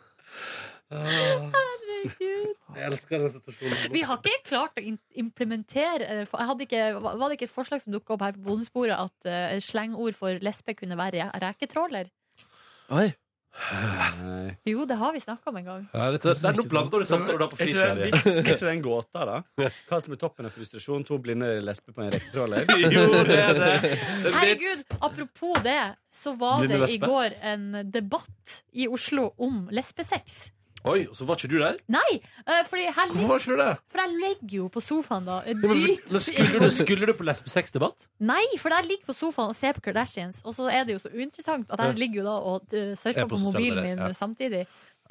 Herregud. 2.14 2.54
Jeg 2.76 2.86
elsker 2.90 3.18
den 3.22 3.34
situasjonen. 3.36 3.92
Vi 3.94 4.02
har 4.08 4.18
ikke 4.22 4.48
klart 4.48 4.80
å 4.80 4.84
implementere 5.22 6.06
eh, 6.06 6.24
jeg 6.26 6.48
hadde 6.50 6.66
ikke, 6.66 6.86
Var 7.04 7.26
det 7.28 7.36
ikke 7.38 7.48
et 7.50 7.54
forslag 7.58 7.82
som 7.84 7.94
dukka 7.94 8.16
opp 8.16 8.24
her 8.26 8.34
på 8.38 8.44
bonusbordet 8.48 8.96
at 8.98 9.30
uh, 9.30 9.60
slengord 9.64 10.16
for 10.18 10.42
lesbe 10.44 10.74
kunne 10.78 10.98
være 10.98 11.22
re- 11.26 11.44
reketråler? 11.46 12.10
Oi. 12.96 13.08
Nei. 13.56 14.50
Jo, 14.68 14.82
det 14.84 14.98
har 15.00 15.14
vi 15.14 15.20
snakka 15.22 15.48
om 15.48 15.56
en 15.56 15.64
gang. 15.64 15.84
Ja, 15.94 16.10
det, 16.12 16.18
det 16.26 16.44
er 16.44 16.58
nå 16.58 16.64
blander 16.68 17.00
du 17.00 17.06
samtaler 17.08 17.38
du 17.40 17.44
har 17.46 17.52
på 17.54 17.56
Er 17.64 17.70
ikke 17.70 17.78
det 17.80 17.86
en 17.86 18.00
fritid. 18.02 18.32
Er 18.36 18.40
ikke 18.42 18.56
det 18.66 18.72
en 18.74 18.82
gåte, 18.84 19.22
da? 19.30 19.38
Hva 19.88 20.00
som 20.04 20.12
er 20.12 20.20
toppen 20.20 20.48
av 20.50 20.52
frustrasjon? 20.52 21.06
To 21.08 21.16
blinde 21.24 21.48
lesber 21.64 21.96
på 21.96 22.04
en 22.04 22.12
reketråler? 22.12 22.68
Jo, 22.96 23.06
det 23.24 23.38
er 23.40 23.56
det. 23.56 23.70
er. 23.72 24.04
Herregud, 24.36 24.84
apropos 25.08 25.56
det, 25.64 25.78
så 26.12 26.34
var 26.36 26.60
Blinde 26.66 26.82
det 26.84 26.90
i 26.98 27.00
går 27.00 27.38
en 27.54 27.66
debatt 27.96 28.58
i 28.76 28.90
Oslo 28.92 29.30
om 29.40 29.64
lesbesex. 29.72 30.50
Oi, 30.86 31.06
så 31.12 31.26
var 31.26 31.36
ikke 31.40 31.48
du 31.50 31.56
der? 31.58 31.76
Nei! 31.90 32.20
eh, 32.46 32.62
fordi 32.70 32.84
her, 32.86 33.08
Hvorfor 33.10 33.26
var 33.32 33.40
ikke 33.42 33.52
du 33.56 33.62
der? 33.62 33.78
for 33.90 33.98
jeg 34.04 34.12
ligger 34.22 34.56
jo 34.60 34.68
på 34.70 34.80
sofaen 34.84 35.24
da. 35.26 35.40
eh, 35.42 35.54
Ja, 35.54 35.54
men, 35.66 35.80
dypt 35.82 36.10
men 36.12 36.20
skulle, 36.20 36.60
du, 36.62 36.70
skulle 36.70 37.06
du 37.06 37.12
på 37.18 37.26
lesbesexdebatt? 37.26 38.06
Nei, 38.20 38.44
for 38.62 38.70
jeg 38.70 38.86
ligger 38.86 39.06
på 39.10 39.16
sofaen 39.18 39.50
og 39.50 39.56
ser 39.58 39.72
på 39.74 39.80
Kardashians, 39.88 40.42
og 40.44 40.54
så 40.54 40.68
er 40.70 40.84
det 40.86 40.94
jo 40.94 41.02
så 41.02 41.10
uinteressant 41.12 41.70
at 41.74 41.80
jeg 41.88 41.98
ligger 41.98 42.22
jo 42.22 42.26
da 42.28 42.36
og 42.38 42.62
uh, 42.72 42.94
surfer 42.94 43.22
Er 43.24 43.26
på 43.26 43.34
på 43.34 43.40
sosiale 43.42 43.58
mobilen 43.58 43.82
medier, 43.82 43.96
min 43.96 44.06
ja. 44.06 44.12
samtidig. 44.14 44.66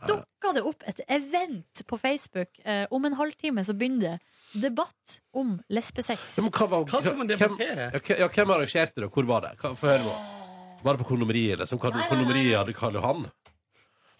Dukka 0.08 0.52
det 0.58 0.62
opp 0.68 0.82
et 0.92 1.00
event 1.08 1.84
på 1.88 1.98
Facebook. 1.98 2.50
eh, 2.66 2.86
om 2.92 3.06
en 3.06 3.14
halvtime 3.16 3.64
så 3.64 3.72
begynner 3.74 4.20
det 4.54 4.62
debatt 4.62 5.20
om 5.34 5.54
lesbesex. 5.70 6.36
Ja, 6.38 6.44
men 6.44 6.52
hva, 6.52 6.68
var- 6.70 6.84
Hva 6.86 7.02
skal 7.02 7.16
man 7.16 7.28
hvem- 7.28 7.38
debattere? 7.40 7.92
Ja, 7.94 8.00
hvem- 8.00 8.20
ja, 8.20 8.28
hvem 8.28 8.52
arrangerte 8.52 8.96
det, 8.96 9.04
og 9.06 9.12
hvor 9.12 9.26
var 9.26 9.42
det? 9.42 9.54
Hva- 9.60 9.76
Få 9.76 9.88
høre 9.88 10.04
nå. 10.04 10.16
Var 10.84 10.94
det 10.94 11.00
på 11.04 11.08
kondomeriet? 11.16 11.60
Liksom? 11.60 11.80
Hva- 11.80 11.92
Nei, 11.92 12.00
nei, 12.00 12.04
nei. 12.04 12.10
Kondomeriet 12.12 12.58
hadde 12.60 12.74
Karl 12.76 12.94
Johan? 13.00 13.26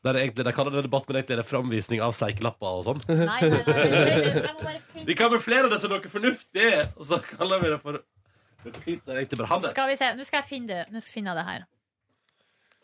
Der 0.06 0.14
er 0.14 0.22
egentlig, 0.22 0.46
de 0.46 0.52
kaller 0.54 0.76
det 0.76 0.84
debatt, 0.86 1.08
men 1.10 1.18
egentlig 1.18 1.34
er 1.34 1.40
det 1.42 1.48
framvisning 1.50 2.02
av 2.06 2.12
steikelapper 2.14 2.76
og 2.80 2.84
sånn. 2.86 3.00
Nei, 3.10 3.40
nei, 3.42 3.62
nei, 3.66 3.86
jeg 4.22 4.52
må 4.52 4.60
bare 4.60 4.82
finne 4.92 5.06
Vi 5.08 5.16
kamuflerer 5.18 5.72
det 5.72 5.80
som 5.82 5.94
noe 5.94 6.12
fornuftig, 6.12 6.68
og 6.94 7.08
så 7.10 7.18
kaller 7.26 7.64
vi 7.64 7.72
det 7.74 7.80
for 7.82 7.98
noe 7.98 8.84
fint. 8.84 9.02
Så 9.02 9.10
er 9.10 9.18
det 9.18 9.24
egentlig 9.24 9.40
bare 9.42 9.50
han 9.56 9.64
det. 9.66 9.72
Skal 9.74 9.90
vi 9.90 9.96
se, 9.98 10.12
nå 10.20 10.28
skal 10.28 10.44
jeg 10.44 10.50
finne 10.52 10.70
det. 10.70 10.84
Nå 10.94 11.02
skal 11.02 11.26
jeg 11.26 11.40
det 11.40 11.48
her. 11.50 11.66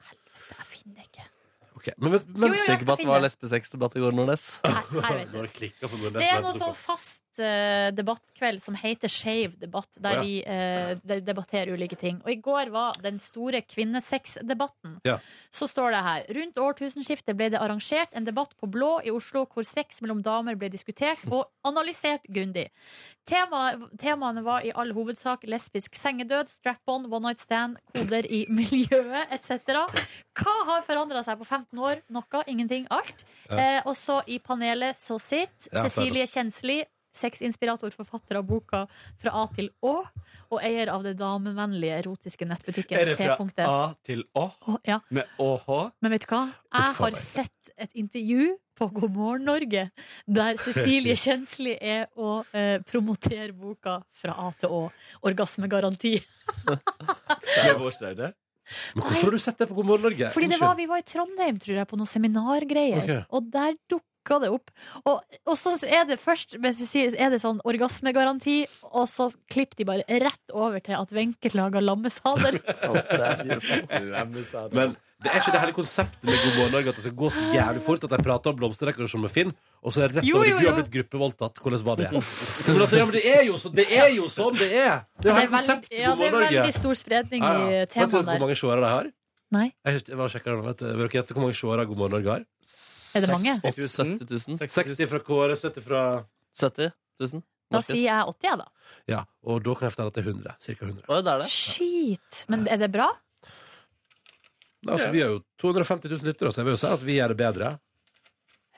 Helvete, 0.10 0.58
jeg 0.58 0.68
finner 0.72 0.98
det 0.98 1.08
ikke. 1.12 1.28
Ok, 1.82 1.88
Men, 1.98 2.12
men, 2.12 2.22
Jo, 2.22 2.48
jo, 2.50 2.58
jeg 2.58 2.82
skal 2.82 2.94
at 2.94 3.00
det 3.02 3.10
var 3.10 3.24
lesbesexdebatt 3.24 3.96
i 3.98 4.02
går, 4.04 4.18
Nordnes? 4.18 4.48
Her, 4.66 4.82
her 5.06 5.16
vet 5.18 5.32
du. 5.32 5.38
har 5.40 5.48
det 5.48 5.54
klikket 5.56 5.86
for 5.88 5.98
munnen. 5.98 6.20
Det 6.20 6.28
er 6.30 6.44
noe 6.44 6.58
sånn 6.58 6.76
fast 6.78 7.24
debattkveld 7.40 8.62
som 8.62 8.76
heter 8.76 9.08
Skeiv 9.12 9.58
debatt, 9.60 9.88
der 10.02 10.12
Ja. 10.18 10.22
de, 10.24 10.44
eh, 10.46 11.20
debatterer 11.22 11.74
ulike 11.74 11.98
ting. 11.98 12.22
Og 12.26 12.30
i 12.32 12.36
går 12.42 12.70
var 12.72 12.94
den 13.02 13.18
store 13.20 13.62
kvinnesexdebatten. 13.62 15.00
Ja. 15.06 15.18
Så 15.52 15.68
står 15.68 15.92
det 15.92 16.04
her 16.04 16.26
rundt 16.36 16.56
årtusenskiftet 16.58 17.36
ble 17.38 17.50
det 17.50 17.60
arrangert 17.60 18.10
en 18.14 18.26
debatt 18.26 18.54
på 18.60 18.70
Blå 18.72 19.00
i 19.06 19.12
Oslo 19.12 19.46
hvor 19.46 19.64
sex 19.66 20.02
mellom 20.02 20.22
damer 20.24 20.56
ble 20.56 20.70
diskutert 20.70 21.20
og 21.32 21.46
analysert 21.66 22.24
grundig. 22.30 22.70
Tema, 23.26 23.76
temaene 23.98 24.44
var 24.44 24.62
i 24.66 24.72
all 24.76 24.92
hovedsak 24.94 25.44
lesbisk 25.48 25.94
sengedød, 25.96 26.50
strap-on, 26.50 27.06
one 27.12 27.22
night 27.28 27.40
stand, 27.40 27.78
koder 27.96 28.26
i 28.26 28.46
miljøet 28.50 29.28
etc. 29.32 29.86
Hva 30.36 30.56
har 30.66 30.82
forandra 30.88 31.24
seg 31.24 31.38
på 31.42 31.46
15 31.46 31.80
år? 31.80 32.02
Noe, 32.10 32.44
ingenting, 32.48 32.88
alt. 32.90 33.24
Ja. 33.50 33.58
Eh, 33.78 33.82
og 33.86 33.96
så 33.96 34.22
i 34.28 34.40
panelet 34.40 34.98
så 34.98 35.20
sitter 35.22 35.84
Cecilie 35.86 36.26
Kjensli, 36.28 36.82
sexinspirator, 37.16 37.94
forfatter 37.96 38.40
av 38.40 38.48
boka 38.48 38.86
Fra 39.22 39.34
A 39.42 39.46
til 39.56 39.70
Å, 39.84 39.96
og 40.52 40.58
eier 40.64 40.92
av 40.94 41.06
det 41.06 41.16
damevennlige 41.20 42.02
erotiske 42.04 42.48
nettbutikken 42.48 43.00
Er 43.00 43.12
det 43.12 43.18
fra. 43.20 43.38
A 43.68 43.94
til 44.06 44.24
Å? 44.38 44.48
Å, 44.48 44.78
ja. 44.88 45.00
Med 45.14 45.30
ÅH? 45.42 45.72
Men 46.02 46.16
vet 46.16 46.28
du 46.28 46.34
hva? 46.34 46.44
Jeg 46.72 46.98
har 47.02 47.18
sett 47.20 47.74
et 47.78 47.96
intervju 48.00 48.52
på 48.82 48.88
God 48.96 49.14
morgen 49.14 49.46
Norge 49.46 49.88
der 50.26 50.62
Cecilie 50.64 51.18
Kjensli 51.24 51.76
er 51.78 52.08
og 52.18 52.50
eh, 52.58 52.80
promoterer 52.88 53.52
boka 53.54 54.00
Fra 54.18 54.38
A 54.48 54.52
til 54.58 54.74
Å. 54.74 54.86
Orgasmegaranti. 55.28 56.16
Med? 56.72 58.32
Men 58.96 59.04
hvorfor 59.04 59.28
har 59.28 59.36
du 59.36 59.42
sett 59.42 59.60
det 59.60 59.68
på 59.70 59.76
God 59.78 59.90
morgen 59.90 60.06
Norge? 60.08 60.30
Fordi 60.34 60.50
det 60.52 60.60
var, 60.62 60.78
vi 60.80 60.88
var 60.90 61.02
i 61.02 61.08
Trondheim, 61.08 61.58
tror 61.62 61.82
jeg, 61.82 61.88
på 61.90 62.00
noen 62.00 62.10
seminargreier. 62.10 63.02
Ok. 63.04 63.34
Og 63.36 63.50
der 63.52 63.76
dukka 64.22 64.40
det 64.40 64.50
opp. 64.54 64.72
Og, 65.06 65.22
og 65.46 65.58
så 65.58 65.74
er 65.86 66.06
det 66.08 66.20
først 66.22 66.58
mens 66.62 66.80
jeg 66.80 66.88
sier, 66.90 67.16
er 67.18 67.30
det 67.32 67.42
sånn 67.42 67.62
orgasmegaranti, 67.66 68.68
og 68.94 69.08
så 69.10 69.32
klipper 69.52 69.78
de 69.78 69.86
bare 69.86 70.04
rett 70.22 70.52
over 70.54 70.80
til 70.80 70.96
at 70.98 71.12
Wenche 71.12 71.50
lager 71.54 71.82
lammesadel. 71.82 72.60
Men 74.78 74.96
det 75.22 75.30
er 75.30 75.38
ikke 75.38 75.52
det 75.54 75.62
hele 75.62 75.74
konseptet 75.76 76.24
med 76.26 76.34
God 76.34 76.56
morgen 76.58 76.72
Norge 76.74 76.90
at 76.90 76.96
det 76.98 77.04
skal 77.06 77.18
gå 77.18 77.30
så 77.30 77.42
jævlig 77.54 77.82
fort 77.86 78.04
at 78.08 78.14
de 78.14 78.18
prater 78.26 78.52
om 78.52 78.58
blomsterdekorasjon 78.58 79.22
med 79.22 79.34
Finn, 79.34 79.52
og 79.82 79.94
så 79.94 80.02
er 80.02 80.08
det 80.10 80.22
rett 80.22 80.34
over 80.34 80.50
jo, 80.50 80.58
du 80.58 80.66
har 80.66 80.78
blitt 80.80 80.94
gruppevoldtatt. 80.96 81.62
Hvordan 81.62 81.84
var 81.86 81.96
det? 82.02 82.10
Men, 82.12 82.22
altså, 82.22 82.98
ja, 82.98 83.06
men 83.06 83.16
det 83.18 83.26
er 83.30 83.44
jo 83.46 83.58
så, 83.62 83.70
det 83.74 83.86
er 83.94 84.10
jo 84.16 84.30
sånn 84.34 84.58
det 84.58 84.72
er! 84.74 85.04
Det 85.22 85.30
er 85.30 85.30
jo 85.30 85.38
hele 85.38 85.46
er 85.46 85.56
konseptet 85.58 85.98
ja, 85.98 86.16
God 86.16 86.24
det 86.24 86.32
er 86.32 86.38
veldig 86.40 86.78
stor 86.78 86.96
spredning 86.98 87.46
Ja, 87.46 87.52
ja. 87.54 87.84
i 87.86 87.88
Vet 88.02 88.16
du 88.16 88.18
hvor 88.18 88.42
mange 88.46 88.58
seere 88.58 88.82
de 88.82 88.94
har? 88.96 89.12
Nei. 89.52 89.68
Jeg, 89.84 90.06
jeg, 90.08 90.16
jeg 90.16 90.42
nå, 90.48 90.62
vet 90.64 90.80
du. 90.80 90.88
Dere 90.88 91.24
hvor 91.28 91.44
mange 91.44 91.60
seere 91.60 91.86
God 91.86 92.02
morgen 92.02 92.18
Norge 92.18 92.40
har? 92.40 92.50
Er 93.16 93.26
det 93.26 93.32
mange? 93.32 93.56
70 93.64 93.98
000. 94.30 94.60
60 94.68 95.08
fra 95.12 95.20
Kåre, 95.26 95.56
70 95.60 95.86
fra 95.86 96.04
70 96.58 96.92
000. 97.20 97.44
Da 97.72 97.80
sier 97.86 98.04
jeg 98.04 98.32
80, 98.36 98.48
jeg, 98.50 98.60
da. 98.60 98.96
Ja, 99.08 99.20
og 99.48 99.62
da 99.64 99.76
kan 99.78 99.88
jeg 99.88 99.94
fortelle 99.96 100.12
at 100.12 100.18
det 100.18 100.24
er 100.24 100.32
100. 100.34 100.56
Cirka 100.66 100.88
100. 100.90 101.06
Oi, 101.08 101.20
det 101.24 101.34
er 101.34 101.44
det. 101.44 101.50
Shit. 101.54 102.42
Men 102.52 102.66
er 102.68 102.82
det 102.82 102.90
bra? 102.92 103.08
Altså, 104.90 105.12
vi 105.14 105.22
har 105.22 105.36
jo 105.36 105.40
250 105.62 106.10
000 106.10 106.28
lyttere, 106.32 106.52
så 106.52 106.62
jeg 106.62 106.68
vil 106.68 106.76
jo 106.76 106.82
si 106.82 106.90
at 106.90 107.06
vi 107.06 107.18
gjør 107.20 107.34
det 107.34 107.40
bedre. 107.40 107.72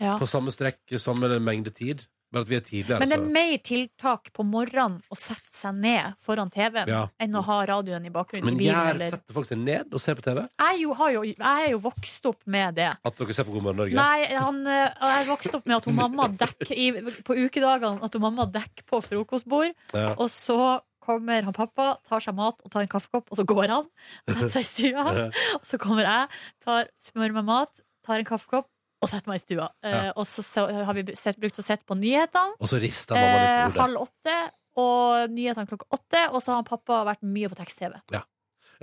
Ja. 0.02 0.18
På 0.20 0.28
samme 0.30 0.52
strekk, 0.54 0.82
samme 1.00 1.30
mengde 1.40 1.74
tid. 1.74 2.04
Men 2.34 2.42
at 2.42 2.50
vi 2.50 2.56
er 2.58 2.64
tidligere. 2.66 3.00
Men 3.00 3.10
det 3.10 3.18
er 3.20 3.22
så- 3.24 3.32
mer 3.32 3.58
tiltak 3.70 4.32
på 4.34 4.44
morgenen 4.44 4.96
å 5.14 5.16
sette 5.16 5.54
seg 5.54 5.76
ned 5.76 6.16
foran 6.26 6.50
TV-en 6.52 6.88
Ja. 6.90 7.08
enn 7.22 7.32
å 7.38 7.44
ha 7.44 7.66
radioen 7.66 8.06
i 8.06 8.10
bakgrunnen 8.10 8.46
Men 8.46 8.56
i 8.56 8.58
bilen. 8.58 8.74
gjør, 8.76 8.90
Eller. 8.96 9.12
setter 9.12 9.34
folk 9.34 9.46
seg 9.48 9.58
ned 9.60 9.94
og 9.94 10.02
ser 10.02 10.16
på 10.16 10.24
TV? 10.24 10.48
Jeg, 10.60 10.80
jo, 10.82 10.94
har 10.94 11.12
jo, 11.12 11.22
jeg 11.24 11.38
er 11.40 11.70
jo 11.72 11.80
vokst 11.80 12.26
opp 12.26 12.42
med 12.48 12.76
det. 12.76 12.98
At 13.06 13.16
dere 13.16 13.34
ser 13.34 13.44
på 13.46 13.54
God 13.54 13.64
morgen 13.64 13.78
Norge? 13.78 13.94
Nei, 13.94 14.26
han, 14.34 14.66
eh, 14.68 14.90
jeg 15.02 15.28
vokste 15.28 15.56
opp 15.56 15.66
med 15.68 15.78
at 15.78 15.86
hun 15.86 15.96
mamma 15.96 16.28
dekker 16.28 16.72
i, 16.72 16.92
på 17.22 17.38
ukedagene 17.38 18.04
At 18.04 18.14
hun 18.14 18.22
mamma 18.22 18.46
dekker 18.52 18.84
på 18.90 19.04
frokostbord, 19.04 19.74
Ja. 19.94 20.16
og 20.18 20.28
så 20.30 20.82
kommer 21.02 21.44
han 21.44 21.54
pappa, 21.54 21.98
tar 22.08 22.20
seg 22.20 22.34
mat 22.34 22.62
og 22.64 22.72
tar 22.72 22.82
en 22.82 22.88
kaffekopp, 22.88 23.28
og 23.30 23.38
så 23.38 23.46
går 23.46 23.68
han. 23.68 23.86
Setter 24.28 24.50
seg 24.50 24.62
i 24.62 24.64
stua. 24.64 25.32
Og 25.56 25.62
så 25.64 25.78
kommer 25.78 26.02
jeg, 26.04 26.30
tar, 26.64 26.88
smører 27.00 27.34
meg 27.34 27.46
mat, 27.46 27.82
tar 28.06 28.20
en 28.20 28.26
kaffekopp 28.26 28.68
og 29.04 29.10
setter 29.12 29.30
meg 29.34 29.42
i 29.42 29.44
stua. 29.44 29.68
Eh, 29.84 29.94
Ja. 29.94 30.12
og 30.16 30.26
så, 30.30 30.42
så 30.48 30.66
har 30.88 30.94
vi 30.98 31.04
sett, 31.20 31.38
brukt 31.40 31.60
å 31.60 31.66
sette 31.66 31.84
på 31.86 31.98
nyhetene. 32.00 32.56
Og 32.60 32.68
så 32.72 32.80
rister 32.82 33.16
mamma 33.20 33.38
litt 33.38 33.50
Eh, 33.50 33.64
på 33.64 33.72
hodet. 33.72 33.82
halv 33.84 34.04
åtte, 34.08 34.38
og 34.84 35.30
nyhetene 35.36 35.68
klokka 35.70 35.86
åtte. 36.00 36.22
Og 36.34 36.42
så 36.42 36.56
har 36.58 36.64
pappa 36.68 37.04
vært 37.12 37.22
mye 37.28 37.50
på 37.52 37.60
tekst-TV. 37.60 38.00
Ja, 38.16 38.24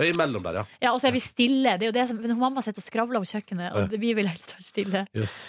imellom 0.07 0.43
der, 0.47 0.61
ja. 0.61 0.65
Ja, 0.81 0.93
og 0.95 1.01
så 1.03 1.09
er 1.11 1.13
vi 1.17 1.21
stille. 1.21 1.75
Det 1.81 1.89
er 1.89 1.91
jo 1.91 1.97
det 1.99 2.07
som, 2.09 2.21
mamma 2.39 2.63
sitter 2.65 2.81
og 2.81 2.87
skravler 2.87 3.19
om 3.21 3.25
kjøkkenet, 3.29 3.75
og 3.75 3.97
vi 4.01 4.15
vil 4.15 4.29
helst 4.31 4.55
være 4.55 4.65
stille. 4.65 5.07
Jøss. 5.17 5.41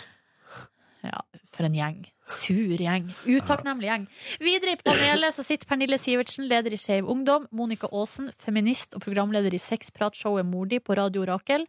Ja, 1.03 1.22
for 1.49 1.65
en 1.65 1.73
gjeng. 1.73 2.02
Sur 2.30 2.78
gjeng. 2.78 3.07
Utakknemlig 3.26 3.88
gjeng. 3.90 4.03
Videre 4.40 4.76
i 4.76 4.80
panelet 4.86 5.34
så 5.34 5.41
sitter 5.44 5.65
Pernille 5.72 5.98
Sivertsen, 5.99 6.45
leder 6.49 6.76
i 6.76 6.78
Skeiv 6.80 7.07
Ungdom. 7.10 7.48
Monica 7.57 7.90
Aasen, 7.90 8.30
feminist 8.38 8.94
og 8.98 9.02
programleder 9.02 9.53
i 9.57 9.60
sexpratshowet 9.61 10.45
Mordi 10.45 10.78
på 10.80 10.95
Radio 10.99 11.26
Rakel. 11.26 11.65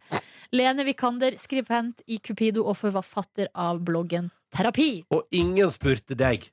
Lene 0.53 0.85
Vikander, 0.85 1.33
skribent 1.41 2.03
i 2.07 2.19
Cupido 2.21 2.67
og 2.69 2.77
forfatter 2.77 3.49
av 3.55 3.81
bloggen 3.85 4.29
Terapi. 4.53 4.91
Og 5.09 5.25
ingen 5.33 5.73
spurte 5.73 6.13
deg. 6.19 6.45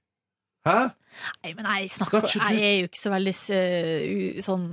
Hæ? 0.65 0.78
Nei, 1.44 1.52
men 1.57 1.69
jeg, 1.69 1.90
snakker, 1.98 2.24
du- 2.24 2.40
jeg 2.40 2.65
er 2.65 2.74
jo 2.81 2.89
ikke 2.89 3.01
så 3.05 3.12
veldig 3.12 3.36
uh, 3.36 4.40
sånn 4.44 4.66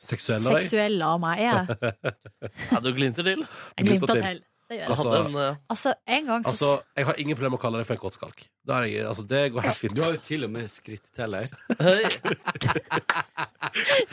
Seksuell 0.00 0.40
av 0.48 0.54
deg? 0.56 0.62
seksuell 0.64 1.02
av 1.04 1.18
meg, 1.20 1.40
er 1.44 1.50
jeg. 1.50 2.12
Ja, 2.70 2.78
du 2.80 2.88
glimter 2.96 3.26
til. 3.26 3.42
Jeg 3.76 3.86
glimter 3.90 4.16
til. 4.24 4.38
Det 4.70 4.76
gjør 4.78 4.84
jeg. 4.84 4.90
Altså, 4.94 5.10
hadde 5.10 5.26
en, 5.26 5.36
eh, 5.42 5.56
Altså, 5.74 5.90
en 6.06 6.26
gang 6.26 6.44
så 6.44 6.50
altså, 6.50 6.80
jeg 6.96 7.06
har 7.08 7.14
ingen 7.18 7.36
problemer 7.36 7.50
med 7.56 7.58
å 7.58 7.62
kalle 7.64 7.78
det 7.80 7.86
for 7.88 7.94
en 7.96 8.02
kåtskalk. 8.04 8.38
Er 8.70 8.82
jeg, 8.86 9.06
altså, 9.10 9.24
det 9.26 9.40
går 9.50 9.60
helt 9.66 9.80
fint. 9.80 9.94
Du 9.98 10.02
har 10.04 10.12
jo 10.14 10.20
til 10.22 10.44
og 10.46 10.50
med 10.54 10.64
skritteller. 10.70 11.46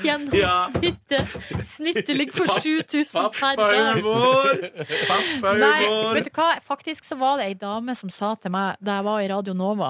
Gjennomsnittet 0.02 1.26
Snittet 1.66 2.10
ligger 2.18 2.34
på 2.40 2.46
7000 2.58 3.30
per 3.38 3.54
dag. 3.62 4.02
Nei, 5.62 5.82
vet 6.18 6.26
du 6.26 6.32
hva? 6.34 6.58
Faktisk 6.66 7.06
så 7.06 7.16
var 7.22 7.38
det 7.38 7.46
ei 7.52 7.58
dame 7.62 7.94
som 7.98 8.10
sa 8.14 8.34
til 8.42 8.52
meg 8.58 8.68
da 8.82 8.92
jeg 8.98 9.06
var 9.12 9.18
i 9.22 9.30
Radio 9.30 9.54
Nova 9.58 9.90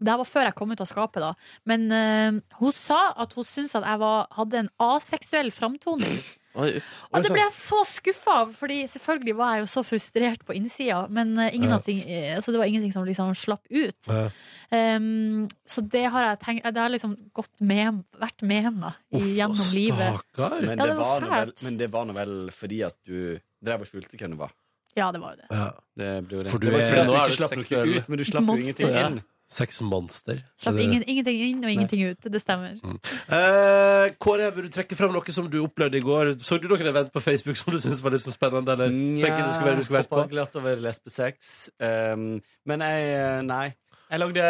Det 0.00 0.16
var 0.20 0.24
før 0.28 0.44
jeg 0.48 0.56
kom 0.56 0.72
ut 0.72 0.80
av 0.80 0.88
skapet, 0.88 1.20
da. 1.24 1.32
Men 1.68 1.80
uh, 1.92 2.40
hun 2.62 2.72
sa 2.72 3.12
at 3.20 3.32
hun 3.36 3.44
syntes 3.44 3.76
at 3.76 3.84
jeg 3.84 3.98
var, 4.00 4.28
hadde 4.36 4.56
en 4.64 4.72
aseksuell 4.88 5.50
framtoning. 5.52 6.16
Oi, 6.56 6.70
uff. 6.78 6.86
Og 7.12 7.22
det 7.22 7.30
ble 7.34 7.42
jeg 7.42 7.52
så 7.52 7.78
skuffa 7.84 8.34
av, 8.42 8.52
Fordi 8.56 8.78
selvfølgelig 8.88 9.34
var 9.36 9.50
jeg 9.56 9.60
jo 9.66 9.66
så 9.74 9.82
frustrert 9.84 10.44
på 10.48 10.54
innsida. 10.56 11.02
Men 11.12 11.34
eh, 11.38 11.50
ingen 11.54 11.70
Ja. 11.70 11.78
ting, 11.84 12.00
eh, 12.08 12.36
altså 12.36 12.52
det 12.54 12.58
var 12.62 12.66
ingenting 12.70 12.92
som 12.94 13.04
liksom 13.04 13.34
slapp 13.36 13.66
ut. 13.70 14.08
Ja. 14.08 14.30
Um, 14.72 15.48
så 15.68 15.80
det 15.86 16.06
har 16.10 16.24
jeg 16.24 16.38
tenkt 16.42 16.64
Det 16.74 16.80
har 16.82 16.90
liksom 16.90 17.12
gått 17.32 17.60
med, 17.60 18.00
vært 18.18 18.42
med 18.42 18.72
meg 18.74 18.94
Uff, 19.14 19.22
gjennom 19.22 19.74
livet. 19.76 20.16
Men, 20.36 20.78
Ja, 20.78 20.86
det 20.86 20.96
var 20.96 21.20
var 21.20 21.28
vel, 21.30 21.52
men 21.62 21.76
det 21.78 21.90
var 21.92 22.04
nå 22.08 22.14
vel 22.16 22.34
fordi 22.50 22.80
at 22.86 22.96
du 23.06 23.38
drev 23.62 23.80
og 23.84 23.86
skjulte 23.86 24.16
hvem 24.18 24.30
du 24.34 24.36
var. 24.40 24.50
Ja, 24.96 25.12
det 25.12 25.20
var 25.20 25.36
jo 25.36 25.42
det. 25.44 25.46
Ja. 25.52 25.70
Det 25.96 26.10
ble 26.26 26.36
jo 26.38 26.42
det. 26.42 26.50
For 26.50 26.58
du 26.58 26.66
det 26.66 26.72
var 26.72 26.80
er- 26.80 26.86
ikke 26.86 26.96
fordi 26.96 27.06
Nå 27.06 27.14
at 27.16 27.26
du 27.26 27.30
ikke 27.30 27.36
slapp 27.36 27.56
noe 27.86 27.96
ut, 28.00 28.08
men 28.08 28.18
du 28.18 28.24
slapp 28.24 28.46
jo 28.48 28.56
ingenting 28.56 28.88
Ja. 28.94 29.06
inn. 29.08 29.22
Sexmonster. 29.52 30.40
Slapp 30.58 30.78
ingen, 30.82 31.04
ingenting 31.06 31.38
inn 31.38 31.62
og 31.62 31.70
ingenting 31.70 32.02
ut. 32.10 32.26
Det 32.32 32.40
stemmer. 32.42 32.74
Eh, 32.82 34.10
Kåre, 34.18 34.50
vil 34.56 34.66
du 34.66 34.74
trekke 34.74 34.98
frem 34.98 35.14
noe 35.14 35.34
som 35.34 35.46
du 35.50 35.60
opplevde 35.62 36.00
i 36.00 36.04
går? 36.04 36.34
Så 36.42 36.58
du 36.58 36.66
noen 36.70 36.90
event 36.90 37.12
på 37.14 37.22
Facebook 37.22 37.58
som 37.60 37.72
du 37.74 37.78
syntes 37.78 38.02
var 38.02 38.14
litt 38.16 38.24
så 38.24 38.34
spennende? 38.34 38.74
Eller 38.74 38.90
tenker 38.90 39.46
du 39.46 39.54
skulle 39.54 39.70
være, 39.70 39.80
du 39.80 39.86
skulle 39.86 40.02
vært 40.02 40.12
på? 40.12 40.26
glatt 40.34 40.58
over 40.58 40.82
lesbesex. 40.82 41.52
Um, 41.78 42.30
men 42.66 42.86
jeg 42.86 43.44
Nei. 43.46 43.66
Jeg 44.06 44.22
lagde 44.22 44.42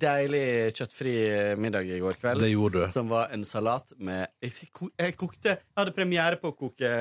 deilig 0.00 0.44
kjøttfri 0.78 1.12
middag 1.60 1.90
i 1.92 1.98
går 2.00 2.16
kveld. 2.20 2.40
Det 2.40 2.48
gjorde 2.54 2.86
du. 2.86 2.92
Som 2.92 3.10
var 3.12 3.28
en 3.34 3.44
salat 3.44 3.92
med 4.00 4.24
Jeg, 4.40 4.68
jeg 4.96 5.16
kokte 5.20 5.50
Jeg 5.58 5.76
hadde 5.76 5.92
premiere 5.92 6.38
på 6.40 6.54
å 6.54 6.56
koke 6.56 6.92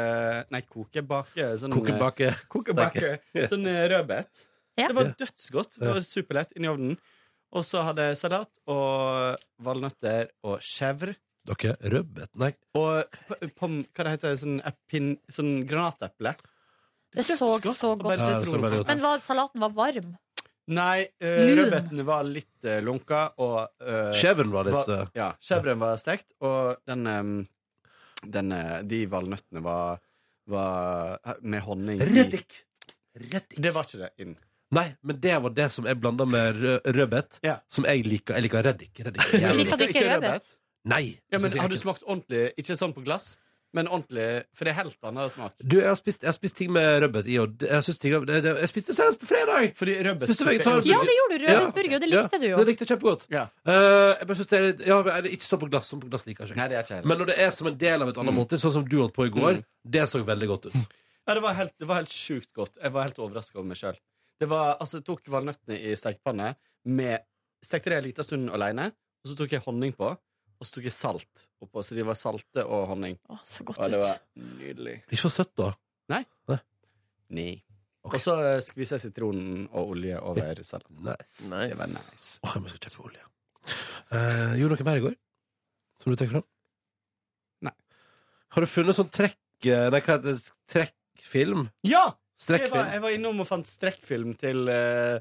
Nei, 0.51 0.61
koke, 0.67 1.03
bake 1.07 1.53
sånn, 1.61 1.71
Kokebake. 1.71 2.33
Kokebake. 2.51 3.13
Sånn 3.51 3.63
eh, 3.71 3.85
rødbet. 3.93 4.47
Ja. 4.79 4.87
Det 4.87 4.95
var 4.95 5.11
dødsgodt. 5.19 5.79
Det 5.79 5.87
var 5.89 6.05
superlett 6.05 6.53
inni 6.55 6.69
ovnen. 6.71 6.95
Og 7.51 7.65
så 7.67 7.81
hadde 7.83 8.05
jeg 8.07 8.17
salat 8.21 8.49
og 8.71 9.41
valnøtter 9.59 10.29
og 10.47 10.61
chèvre. 10.63 11.17
Dere 11.49 11.73
rødbet? 11.89 12.29
Nei. 12.39 12.51
Og 12.77 13.17
pom, 13.57 13.81
hva 13.91 14.05
det 14.05 14.13
heter 14.15 14.35
sånn, 14.39 14.59
epin, 14.69 15.15
sånn 15.31 15.65
granateple. 15.67 16.35
Det 17.11 17.25
så 17.27 17.57
godt, 17.59 17.75
så 17.75 17.95
godt 17.99 18.19
Ja, 18.21 18.39
det 18.39 18.47
så 18.47 18.59
godt. 18.61 18.87
Men 18.87 19.01
var, 19.03 19.19
salaten 19.19 19.59
var 19.65 19.73
varm. 19.75 20.13
Nei, 20.71 21.07
uh, 21.19 21.41
rødbetene 21.57 22.05
var 22.07 22.23
litt 22.23 22.67
uh, 22.69 22.77
lunka, 22.85 23.23
og 23.41 23.57
uh, 23.81 24.13
var 24.13 24.69
litt 24.69 24.75
var- 24.77 24.91
eh, 24.95 25.07
Ja, 25.17 25.31
chèvren 25.41 25.81
var 25.81 25.97
stekt, 25.99 26.31
og 26.39 26.77
den, 26.87 27.07
um, 27.07 27.33
den 28.23 28.51
eh, 28.55 28.77
De 28.87 29.01
valnøttene 29.11 29.63
var, 29.65 29.99
var 30.47 31.17
eh, 31.25 31.41
med 31.41 31.65
honning. 31.65 31.99
Reddik! 31.99 32.61
Reddik. 33.17 33.57
Det 33.59 33.73
var 33.75 33.89
ikke 33.89 34.05
det 34.05 34.11
inn. 34.23 34.37
Nei, 34.71 34.95
men 35.03 35.19
det 35.19 35.35
var 35.43 35.49
det 35.51 35.69
som 35.71 35.85
er 35.85 35.95
blanda 35.99 36.25
med 36.25 36.55
rø- 36.55 36.81
rødbet, 36.85 37.39
Ja. 37.43 37.57
som 37.69 37.83
jeg 37.85 38.05
liker. 38.07 38.33
Jeg 38.35 38.43
liker 38.43 38.63
reddik. 38.63 38.91
reddik. 39.03 39.21
er 39.33 39.39
jævlig 39.39 39.65
Liker 39.65 39.77
godt. 39.77 39.79
du 39.79 39.87
ikke 39.87 40.09
rødbet? 40.15 40.57
Nei! 40.85 41.19
Ja, 41.31 41.37
men 41.39 41.51
jeg 41.51 41.61
Har 41.61 41.67
du 41.69 41.75
smakt 41.77 42.03
ordentlig, 42.07 42.53
ikke 42.57 42.75
sånn 42.79 42.93
på 42.95 43.03
glass, 43.03 43.35
men 43.73 43.87
ordentlig 43.87 44.43
For 44.55 44.65
det 44.65 44.71
er 44.71 44.77
helt 44.83 44.97
annen 45.03 45.29
smak. 45.29 45.53
Du, 45.61 45.77
jeg 45.77 45.87
har 45.87 45.95
spist, 45.95 46.21
jeg 46.23 46.27
har 46.27 46.33
spist 46.33 46.55
ting 46.55 46.71
med 46.71 47.03
rødbet 47.03 47.27
i, 47.27 47.37
og 47.39 47.59
jeg, 47.61 47.83
synes 47.83 47.99
ting, 47.99 48.15
det, 48.25 48.39
det, 48.43 48.55
jeg 48.59 48.69
spiste 48.71 48.93
senest 48.95 49.19
på 49.19 49.27
fredag! 49.27 49.75
Fordi 49.75 49.93
rødbet 50.07 50.23
Spiste 50.31 50.47
vegetar- 50.47 50.81
Ja, 50.87 50.99
det 51.03 51.15
gjorde 51.19 51.37
du. 51.39 51.45
Ja. 51.45 51.59
Rødbetburger, 51.59 51.95
og 51.95 52.01
det 52.01 52.09
likte 52.09 52.39
du 52.41 52.47
jo. 52.47 52.57
Det 52.57 52.67
likte 52.67 52.83
jeg 52.87 52.91
kjempegodt. 52.95 53.27
Ja. 53.29 53.43
Eh, 53.67 54.15
jeg 54.19 54.27
bare 54.27 54.35
synes 54.39 54.47
det 54.47 54.59
er, 54.59 54.87
ja, 54.87 54.99
er 55.17 55.21
det 55.21 55.31
ikke 55.35 55.47
sånn 55.51 55.59
på 55.59 55.69
glass. 55.69 55.87
som 55.87 55.99
på 56.01 56.09
glass 56.09 56.25
liker 56.25 56.43
jeg 56.47 56.51
ikke. 56.51 56.57
Nei, 56.63 56.67
det 56.71 56.77
er 56.77 56.81
ikke 56.87 56.95
heller. 56.95 57.07
Men 57.11 57.17
når 57.19 57.25
det 57.27 57.37
er 57.39 57.49
som 57.51 57.67
en 57.67 57.77
del 57.77 58.01
av 58.01 58.07
et 58.09 58.17
annet 58.17 58.33
måltid, 58.33 58.59
sånn 58.63 58.71
som 58.79 58.87
du 58.87 58.97
holdt 59.03 59.13
på 59.13 59.25
i 59.27 59.29
går, 59.35 59.53
Mm. 59.59 59.63
det 59.91 60.03
så 60.09 60.23
veldig 60.25 60.47
godt 60.47 60.65
ut. 60.71 60.79
Ja, 61.27 61.33
det 61.35 61.43
var 61.43 61.53
helt, 61.53 61.71
det 61.79 61.87
var 61.87 61.95
helt 62.01 62.09
sjukt 62.09 62.51
godt. 62.55 62.75
Jeg 62.81 62.91
var 62.91 63.03
helt 63.03 63.19
overraska 63.19 63.55
over 63.59 63.67
meg 63.67 63.77
sjøl. 63.77 63.95
Det 64.41 64.47
var, 64.49 64.75
altså, 64.81 64.99
jeg 64.99 65.05
tok 65.11 65.27
valnøttene 65.29 65.77
i 65.77 65.93
stekepanne 65.99 66.55
med 66.89 67.21
Stekte 67.61 67.91
det 67.93 67.97
en 67.99 68.05
liten 68.07 68.25
stund 68.25 68.49
alene, 68.49 68.87
og 69.21 69.29
så 69.29 69.35
tok 69.37 69.51
jeg 69.53 69.61
honning 69.67 69.91
på. 69.93 70.07
Og 70.57 70.65
så 70.65 70.73
tok 70.73 70.87
jeg 70.87 70.93
salt 70.95 71.43
oppå, 71.61 71.83
så 71.85 71.93
de 71.93 72.01
var 72.05 72.17
salte 72.17 72.63
og 72.65 72.87
honning. 72.89 73.19
Å, 73.29 73.37
så 73.45 73.61
godt 73.65 73.83
Og 73.83 73.91
det 73.93 73.99
ut. 73.99 74.05
var 74.07 74.17
nydelig. 74.57 74.95
Ikke 75.11 75.19
for 75.27 75.33
søtt, 75.33 75.51
da. 75.61 75.67
Nei. 76.09 76.19
Nei. 76.49 76.57
Nei. 77.37 77.51
Ok. 78.01 78.15
Og 78.17 78.23
så 78.23 78.33
eh, 78.47 78.59
skviser 78.65 78.97
jeg 78.97 79.03
sitronen 79.11 79.67
og 79.77 79.93
olje 79.93 80.17
over 80.25 80.61
salaten. 80.65 81.03
Nice. 81.05 81.43
Det 81.69 81.77
var 81.83 81.91
nice. 81.93 82.31
Åh, 82.41 82.55
jeg 82.57 82.63
må 82.65 82.73
kjøpe 82.73 83.05
olje. 83.05 83.25
Uh, 84.09 84.57
gjorde 84.57 84.77
noe 84.79 84.87
mer 84.89 84.97
i 85.01 85.03
går? 85.05 85.15
Som 86.01 86.09
du 86.09 86.17
trekker 86.17 86.39
fram? 86.39 86.47
Nei. 87.69 87.75
Har 88.57 88.65
du 88.65 88.69
funnet 88.73 88.97
sånn 88.97 89.13
trekk... 89.13 89.37
eh, 89.69 89.85
Nei, 89.93 90.01
hva 90.01 90.15
heter 90.17 90.33
det? 90.33 90.55
Trekkfilm? 90.73 91.67
Ja! 91.85 92.07
Jeg 92.49 92.71
var, 92.71 92.89
jeg 92.91 93.01
var 93.01 93.09
innom 93.09 93.39
og 93.43 93.47
fant 93.47 93.67
strekkfilm 93.69 94.33
til 94.39 94.67
eh, 94.69 95.19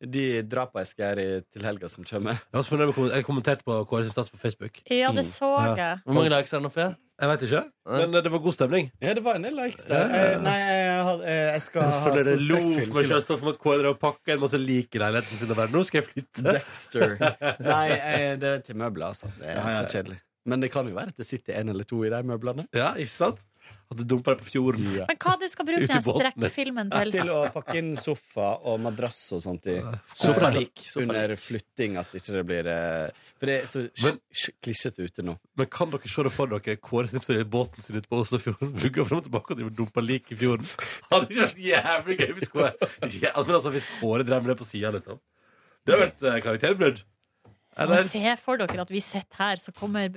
de 0.00 0.40
drapa 0.48 0.80
jeg 0.80 0.86
skal 0.86 1.10
gjøre 1.16 1.24
i- 1.38 1.40
til 1.52 1.62
helga 1.66 1.88
som 1.88 2.04
kommer. 2.04 2.30
Jeg, 2.38 2.54
har 2.54 2.60
også 2.62 2.70
funnet, 2.76 2.96
jeg 2.96 3.10
jeg 3.18 3.24
kommenterte 3.26 3.64
på 3.66 3.84
KRS 3.90 4.10
Stats 4.14 4.30
på 4.30 4.38
Facebook. 4.38 4.78
Ja, 4.90 5.10
det 5.12 5.24
Mm. 5.26 5.32
så 5.32 5.50
Ja. 5.66 5.74
jeg. 5.76 5.98
Hvor 6.06 6.14
mange 6.14 6.30
likes 6.30 6.52
er 6.52 6.58
det 6.58 6.62
nå, 6.62 6.72
Fie? 6.72 6.96
Jeg 7.20 7.28
vet 7.28 7.42
ikke, 7.42 7.64
men 7.86 8.14
eh, 8.14 8.22
det 8.22 8.30
var 8.32 8.38
god 8.38 8.52
stemning. 8.52 8.90
Ja, 9.02 9.12
det 9.12 9.22
var 9.22 9.34
en 9.34 9.42
del 9.42 9.52
likes 9.54 9.84
der. 9.84 9.98
Ja, 10.00 10.06
ja, 10.08 10.22
ja. 10.22 10.36
Eh, 10.38 10.40
nei, 10.40 10.56
jeg, 10.56 11.04
har- 11.04 11.22
eh, 11.22 11.52
jeg 11.52 11.62
skal 11.62 11.82
ha 11.82 11.90
Selvfølgelig 11.90 12.38
sånn 12.38 12.48
lo 12.48 12.56
for 12.86 12.94
meg 12.94 13.06
selv 13.10 13.22
så 13.26 13.38
for 13.38 13.48
at 13.50 13.58
KR 13.58 13.86
og 13.90 13.98
pakka 14.00 14.32
en 14.32 14.40
masse 14.40 14.56
lik 14.58 14.94
i 14.96 14.98
leiligheten 14.98 15.36
sin 15.36 15.50
og 15.50 15.56
bare 15.56 15.68
Nå 15.68 15.84
skal 15.84 16.00
jeg 16.00 16.08
flytte. 16.14 16.52
Dexter. 16.52 17.16
Nei, 17.60 17.88
eh, 17.90 18.36
det 18.36 18.48
er 18.48 18.58
til 18.64 18.74
møbler, 18.76 19.08
altså. 19.12 19.28
Det 19.38 19.46
er 19.50 19.54
Ja, 19.56 19.66
ja, 19.68 19.68
ja. 19.68 19.82
så 19.82 19.90
kjedelig. 19.92 20.20
Men 20.46 20.60
det 20.60 20.72
kan 20.72 20.88
jo 20.88 20.94
være 20.94 21.08
at 21.08 21.16
det 21.18 21.26
sitter 21.26 21.60
en 21.60 21.68
eller 21.68 21.84
to 21.84 22.02
i 22.04 22.08
de 22.08 22.22
møblene. 22.24 22.66
Ja, 22.72 22.94
ikke 22.94 23.10
sant? 23.12 23.38
At 23.90 23.98
du 23.98 24.04
dumper 24.06 24.36
deg 24.36 24.44
på 24.44 24.50
fjorden. 24.52 24.84
Ja. 24.94 25.04
Men 25.08 25.16
hva 25.18 25.32
du 25.40 25.48
skal 25.50 25.66
bruke 25.66 25.82
Ute 25.82 25.90
i 25.90 25.96
den 25.96 26.04
båten. 26.06 26.30
strekkfilmen 26.44 26.90
til? 26.92 27.08
Til 27.16 27.30
å 27.34 27.38
pakke 27.50 27.74
inn 27.80 27.88
sofa 27.98 28.50
og 28.70 28.76
madrass 28.84 29.18
og 29.34 29.40
sånt 29.42 29.66
i. 29.66 29.74
Sofarik. 30.14 30.84
Under 31.02 31.34
flytting, 31.40 31.96
at 31.98 32.14
ikke 32.14 32.36
det 32.36 32.44
blir 32.46 32.68
eh, 32.70 33.10
For 33.40 33.50
det 33.50 33.56
er 33.64 33.66
så 33.72 33.82
Men- 34.04 34.20
sj- 34.30 34.54
klisjete 34.62 35.02
ute 35.08 35.24
nå. 35.26 35.34
Men 35.58 35.66
kan 35.66 35.90
dere 35.90 36.06
se 36.06 36.22
det 36.22 36.30
for 36.36 36.46
dere? 36.46 36.76
Kåre 36.78 37.10
Snipser 37.10 37.40
i 37.40 37.44
båten 37.44 37.82
sin 37.82 37.96
ute 37.98 38.06
på 38.06 38.20
Oslofjorden. 38.22 38.70
Vugger 38.78 39.04
frem 39.10 39.18
og 39.18 39.26
tilbake 39.26 39.50
og 39.50 39.58
driver 39.58 39.72
og 39.74 39.76
dumper 39.82 40.06
lik 40.06 40.30
i 40.30 40.38
fjorden. 40.38 40.70
Hadde 41.10 41.26
ikke 41.26 41.48
vært 41.48 41.64
jævlig 41.66 42.18
gøy 42.22 42.32
hvis 42.38 42.52
Kåre 42.54 42.72
ja, 42.78 43.34
men 43.46 43.54
altså, 43.58 43.74
hvis 43.74 43.90
Kåre 43.98 44.22
drev 44.28 44.44
med 44.46 44.54
det 44.54 44.58
på 44.62 44.68
sida, 44.70 44.94
liksom. 44.94 45.18
Det 45.82 45.96
hadde 45.96 46.04
vært 46.06 46.22
eh, 46.30 46.40
karakterbrudd. 46.46 47.02
Eller? 47.80 48.04
se 48.08 48.36
for 48.42 48.60
dere 48.60 48.84
at 48.84 48.92
vi 48.92 49.02
sitter 49.04 49.40
her, 49.40 49.60
så 49.62 49.72
kommer 49.76 50.08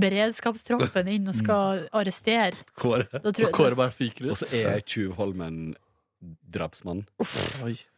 beredskapstroppen 0.00 1.10
inn 1.12 1.30
og 1.30 1.38
skal 1.38 1.86
arrestere. 1.96 2.58
Kåre. 2.78 3.06
Da 3.12 3.30
tror 3.30 3.30
Og 3.30 3.42
jeg, 3.46 3.54
Kåre 3.56 3.78
bare 3.78 3.94
fyker 3.94 4.28
ut. 4.28 4.34
Og 4.34 4.40
så 4.42 4.50
er 4.58 4.76
jeg 4.78 4.86
Tjuvholmen 4.92 5.60
drapsmann. 6.56 7.04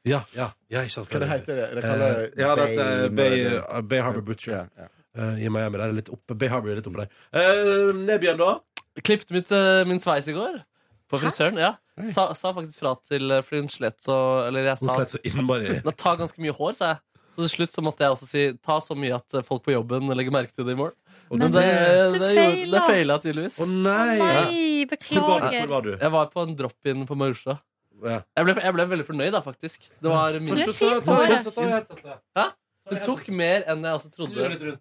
Ja, 0.05 0.23
ja, 0.37 0.51
ja, 0.69 0.85
ikke 0.85 0.95
sant. 0.99 1.11
Hva 1.13 1.23
det 1.23 1.33
heter 1.33 1.61
det? 1.63 1.69
Det 1.79 1.85
Eh, 1.89 1.99
det 1.99 2.43
ja, 2.43 2.55
det 2.59 2.69
er 2.69 3.09
Bay, 3.09 3.37
Murder. 3.43 3.83
Bay 3.83 4.05
Harbor 4.05 4.25
Butcher. 4.27 4.57
Ja, 4.57 4.65
ja. 4.85 4.95
Uh, 5.19 5.35
I 5.43 5.49
Miami. 5.51 5.79
Der 5.81 5.89
er 5.89 5.97
litt 5.97 6.11
oppe. 6.13 6.37
Bay 6.39 6.51
Harbor 6.53 6.71
er 6.71 6.79
litt 6.79 6.87
oppe 6.87 7.07
der. 7.07 7.13
Uh, 7.33 7.95
Nebjørn, 7.97 8.39
da? 8.39 8.83
Klippet 9.03 9.31
mitt, 9.35 9.51
eh, 9.55 9.85
min 9.87 9.99
sveis 10.03 10.29
i 10.29 10.35
går. 10.37 10.61
På 11.09 11.19
frisøren. 11.23 11.59
ja 11.59 11.79
sa, 12.13 12.29
sa 12.35 12.53
faktisk 12.55 12.83
fra 12.83 12.95
til 13.09 13.27
flynn 13.29 13.43
Fordi 13.47 13.61
hun 13.65 13.73
slet 13.73 14.03
så 14.05 14.17
Eller 14.47 14.71
jeg 14.71 14.83
Hun 14.83 14.95
slet 14.95 15.15
så 15.17 15.21
innmari. 15.25 15.79
Tar 15.99 16.19
ganske 16.21 16.43
mye 16.43 16.55
hår, 16.55 16.75
sa 16.79 16.93
jeg. 16.93 17.05
Så 17.39 17.45
til 17.47 17.53
slutt 17.53 17.71
så 17.77 17.83
måtte 17.87 18.03
jeg 18.03 18.11
også 18.17 18.27
si 18.27 18.41
ta 18.67 18.81
så 18.83 18.97
mye 18.99 19.15
at 19.15 19.35
eh, 19.39 19.45
folk 19.47 19.63
på 19.63 19.71
jobben 19.71 20.11
legger 20.19 20.35
merke 20.35 20.51
til 20.57 20.67
det 20.67 20.75
i 20.75 20.79
morgen. 20.81 20.97
Men, 21.31 21.39
Men 21.45 21.53
det, 21.55 21.63
du 21.63 22.19
det, 22.19 22.31
gjorde- 22.35 22.71
det 22.73 22.81
feila 22.89 23.19
tydeligvis. 23.23 23.59
Å 23.63 23.67
nei! 23.69 24.17
Nei, 24.19 24.87
Hvor 24.89 25.23
var, 25.23 25.39
du? 25.39 25.47
hvor 25.47 25.47
beklager. 25.47 25.69
var 25.71 25.83
du? 25.87 25.91
Jeg 26.01 26.11
var 26.17 26.27
på 26.33 26.43
en 26.49 26.57
drop-in 26.59 27.07
på 27.07 27.15
Majorstua. 27.21 27.59
Ja. 28.03 28.19
Jeg, 28.39 28.47
ble- 28.49 28.63
jeg 28.65 28.75
ble 28.75 28.87
veldig 28.91 29.07
fornøyd, 29.07 29.31
da, 29.37 29.41
faktisk. 29.45 29.87
Det 30.03 30.11
var 30.11 30.33
min 30.41 30.59
er. 30.59 32.51
Det 32.89 33.03
tok 33.05 33.29
mer 33.29 33.67
enn 33.69 33.83
jeg 33.85 33.93
også 33.99 34.09
Snu 34.15 34.27
trodde. 34.35 34.79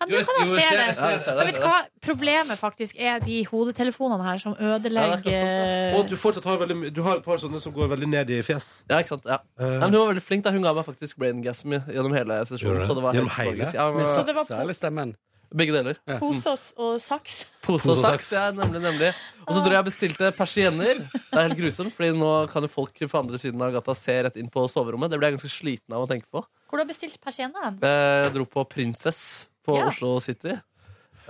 Ja, 0.00 0.06
nå 0.08 0.20
kan 0.24 0.48
jeg 0.48 0.96
se 0.96 1.06
det. 1.30 1.36
Men 1.36 1.46
vet 1.50 1.58
du 1.58 1.64
hva? 1.66 1.78
Problemet 2.00 2.56
faktisk 2.60 2.96
er 2.98 3.20
de 3.20 3.42
hodetelefonene 3.50 4.24
her 4.24 4.38
som 4.40 4.54
Ja, 4.58 4.78
det 4.80 4.92
er 4.96 5.94
Og 5.94 6.04
at 6.04 6.08
du 6.08 6.16
fortsatt 6.16 6.44
har 6.48 6.56
veldig 6.62 6.92
Du 6.96 7.02
har 7.04 7.16
et 7.20 7.24
par 7.24 7.36
sånne 7.36 7.60
som 7.60 7.72
går 7.76 7.90
veldig 7.92 8.08
ned 8.08 8.30
i 8.30 8.40
fjes. 8.42 8.82
Ja, 8.88 8.98
ikke 9.02 9.14
sant? 9.16 9.28
Ja. 9.28 9.40
Uh, 9.60 9.76
men 9.78 9.90
hun 9.92 9.98
var 10.00 10.12
veldig 10.14 10.24
flink. 10.24 10.44
da 10.44 10.50
Hun 10.54 10.62
ga 10.64 10.72
meg 10.72 10.86
faktisk 10.88 11.18
brain 11.20 11.42
gasm 11.44 11.76
gjennom 11.76 12.14
hele 12.16 12.40
sesjonen. 12.48 12.86
Så 12.86 12.96
det 12.96 13.02
var 13.04 13.12
Gjennom 13.18 13.28
helt 13.36 13.50
hele? 13.50 13.58
magisk. 13.60 13.74
Ja, 13.74 13.90
men- 13.92 14.06
Så 14.06 14.24
det 14.26 14.34
var 14.36 14.60
eller 14.60 14.72
stemmen? 14.74 15.16
begge 15.52 15.72
deler. 15.74 15.96
pose 16.20 16.46
og, 16.46 16.58
og 16.78 17.00
saks. 17.02 17.44
Pose 17.60 17.90
og 17.90 17.98
og 17.98 18.04
saks. 18.04 18.32
Ja, 18.32 18.50
nemlig, 18.54 18.80
nemlig. 18.80 19.14
Og 19.48 19.54
så 19.56 19.64
tror 19.64 19.72
jeg 19.74 19.82
jeg 19.82 19.84
bestilte 19.88 20.32
persienner. 20.36 21.10
Det 21.10 21.34
er 21.34 21.48
helt 21.48 21.58
grusomt, 21.58 21.92
Fordi 21.96 22.12
nå 22.14 22.48
kan 22.52 22.62
jo 22.62 22.68
folk 22.70 22.94
på 22.94 23.18
andre 23.18 23.36
siden 23.36 23.60
av 23.60 23.72
gata 23.74 23.94
se 23.98 24.14
rett 24.22 24.36
inn 24.36 24.48
på 24.48 24.62
soverommet. 24.70 25.10
Det 25.10 25.18
ble 25.18 25.26
jeg 25.26 25.38
ganske 25.40 25.50
sliten 25.50 25.92
av 25.92 26.06
å 26.06 26.08
tenke 26.08 26.30
på. 26.30 26.44
Hvor 26.70 26.78
du 26.78 26.84
har 26.84 26.86
bestilt 26.86 27.18
persiennene? 27.20 27.82
Eh, 27.82 28.30
Jeg 28.30 28.32
dro 28.34 28.44
på 28.46 28.62
Princess 28.70 29.49
på 29.66 29.76
Ja. 29.76 29.86
Oslo 29.88 30.18
City. 30.20 30.56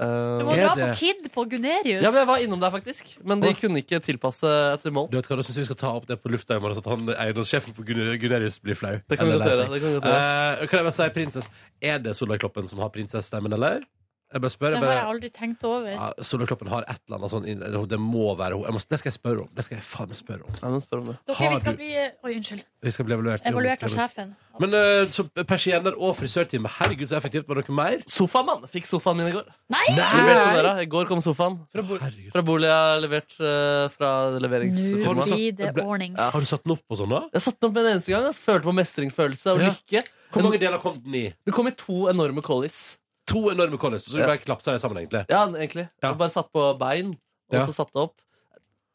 Du 0.00 0.06
Eh, 0.06 0.06
må 0.46 0.52
Er 0.56 0.68
dra 0.68 0.74
det- 0.76 0.84
på 0.94 0.96
Kid 0.96 1.32
på 1.34 1.44
Gunerius. 1.50 2.00
ja, 2.02 2.10
men 2.10 2.14
Jeg 2.14 2.26
var 2.26 2.38
innom 2.38 2.58
der, 2.60 2.70
faktisk. 2.70 3.18
Men 3.22 3.40
de 3.40 3.52
kunne 3.52 3.82
ikke 3.82 4.00
tilpasse 4.00 4.48
etter 4.72 4.90
mål. 4.90 5.10
Du 5.10 5.18
vet 5.18 5.26
hva, 5.28 5.36
Da 5.36 5.42
syns 5.42 5.56
jeg 5.56 5.66
vi 5.66 5.74
skal 5.74 5.76
ta 5.76 5.88
opp 5.96 6.06
det 6.06 6.22
på 6.22 6.30
lufta 6.30 6.56
i 6.56 6.58
morgen, 6.58 6.74
så 6.74 6.78
at 6.78 6.86
han 6.86 7.06
eiendomssjefen 7.08 7.74
på 7.74 7.84
Gun- 7.84 8.16
Gunerius 8.18 8.58
blir 8.62 8.74
flau. 8.74 9.02
Det 9.06 9.18
kan 9.18 9.26
vi 9.26 9.32
godt 9.36 9.44
gjøre. 9.44 9.68
Det 9.68 10.02
kan. 10.02 10.10
Eh, 10.10 10.60
jeg 10.60 10.70
bare 10.70 10.92
si 10.92 11.08
prinsess 11.10 11.48
Er 11.82 11.98
det 11.98 12.16
Solveig 12.16 12.40
Kloppen 12.40 12.66
som 12.66 12.78
har 12.78 12.88
prinsessstemmen, 12.88 13.52
eller? 13.52 13.82
Jeg 14.30 14.40
bare 14.44 14.50
spør. 14.54 14.70
Det 14.70 14.78
har 14.86 14.92
jeg 14.94 15.06
aldri 15.10 15.28
tenkt 15.34 15.64
over. 15.66 15.88
ja, 15.90 16.12
Solveig 16.22 16.50
har 16.70 16.84
et 16.86 17.00
eller 17.08 17.16
annet 17.18 17.30
sånn 17.32 17.46
inn- 17.50 17.88
Det 17.90 17.98
må 17.98 18.36
være 18.38 18.54
hun. 18.54 18.62
Jeg 18.62 18.72
må, 18.76 18.78
det 18.88 18.98
skal 19.00 19.10
jeg 19.10 19.18
spørre 19.18 19.40
om. 19.42 19.48
Det 19.56 19.64
skal 19.66 19.76
jeg 19.78 19.82
faen 19.84 20.08
meg 20.08 20.16
spørre 20.20 20.44
om. 20.46 20.52
Ja, 20.62 20.68
men 20.70 20.80
spør 20.84 20.98
om 21.00 21.06
det. 21.10 21.16
Dere, 21.26 21.34
har 21.36 21.50
vi 21.50 21.60
skal 21.60 21.72
du- 21.72 21.76
bli 21.80 21.90
Oi, 22.24 22.34
unnskyld. 22.38 22.62
Vi 22.82 22.90
skal 22.92 23.04
bli 23.04 23.14
evaluert. 23.16 23.42
Evaluert 23.44 23.82
av 23.82 23.90
sjefen. 23.90 24.36
Men 24.60 24.74
eh, 24.74 25.06
så 25.10 25.24
persienner 25.46 25.94
og 25.98 26.14
frisørtime. 26.16 26.68
Herregud, 26.68 27.08
så 27.08 27.16
effektivt. 27.18 27.48
Var 27.48 27.54
det 27.58 27.68
noe 27.68 27.74
mer? 27.76 28.02
Sofaen, 28.06 28.46
mann! 28.46 28.62
Fikk 28.70 28.86
sofaen 28.86 29.16
min 29.16 29.26
i 29.26 29.32
går. 29.34 29.46
Nei! 29.68 29.82
Leverte 29.96 30.54
den 30.54 30.64
der. 30.64 30.80
I 30.80 30.86
går 30.86 31.06
kom 31.10 31.18
sofaen. 31.20 31.58
Herregud. 31.74 32.30
Fra 32.30 32.42
bolig 32.42 32.70
jeg 32.70 32.78
har 32.78 33.00
levert 33.02 33.34
eh, 33.40 33.88
fra 33.96 34.30
Nå 34.30 34.38
leveringsfirmaet. 34.46 35.26
blir 35.34 35.56
det 35.56 35.74
ble- 35.74 35.86
ordnings. 35.90 36.18
Ja. 36.18 36.30
Har 36.30 36.38
du 36.40 36.46
satt 36.46 36.62
den 36.62 36.72
opp 36.76 36.86
på 36.88 36.96
sånn, 37.02 37.08
da? 37.10 37.24
Jeg 37.34 37.42
satte 37.42 37.58
den 37.60 37.70
opp 37.70 37.74
med 37.74 37.84
en 37.86 37.92
eneste 37.98 38.14
gang. 38.14 38.22
Jeg 38.30 38.34
følte 38.46 38.62
på 38.70 38.76
mestringsfølelse 38.78 39.46
og 39.56 39.60
Ja. 39.60 39.70
lykke. 39.74 40.04
Hvor 40.30 40.42
mange 40.46 40.60
deler 40.60 40.78
kom 40.78 41.00
den 41.02 41.14
i? 41.14 41.34
Det 41.44 41.52
kom 41.52 41.66
i 41.66 41.72
to 41.72 42.06
enorme 42.06 42.40
collies. 42.42 42.98
To 43.30 43.44
enorme 43.52 43.78
collies. 43.78 44.04
Så 44.06 44.16
du 44.18 44.24
bare 44.24 44.38
klapsa 44.42 44.74
det 44.74 44.80
sammen, 44.82 44.98
egentlig. 45.04 45.24
Ja, 45.30 45.44
egentlig. 45.54 45.86
Ja. 46.02 46.12
Bare 46.18 46.32
satt 46.34 46.50
på 46.52 46.66
bein, 46.80 47.14
og 47.50 47.56
Ja. 47.60 47.66
så 47.66 47.72
satte 47.76 47.94
det 47.94 48.02
opp. 48.08 48.18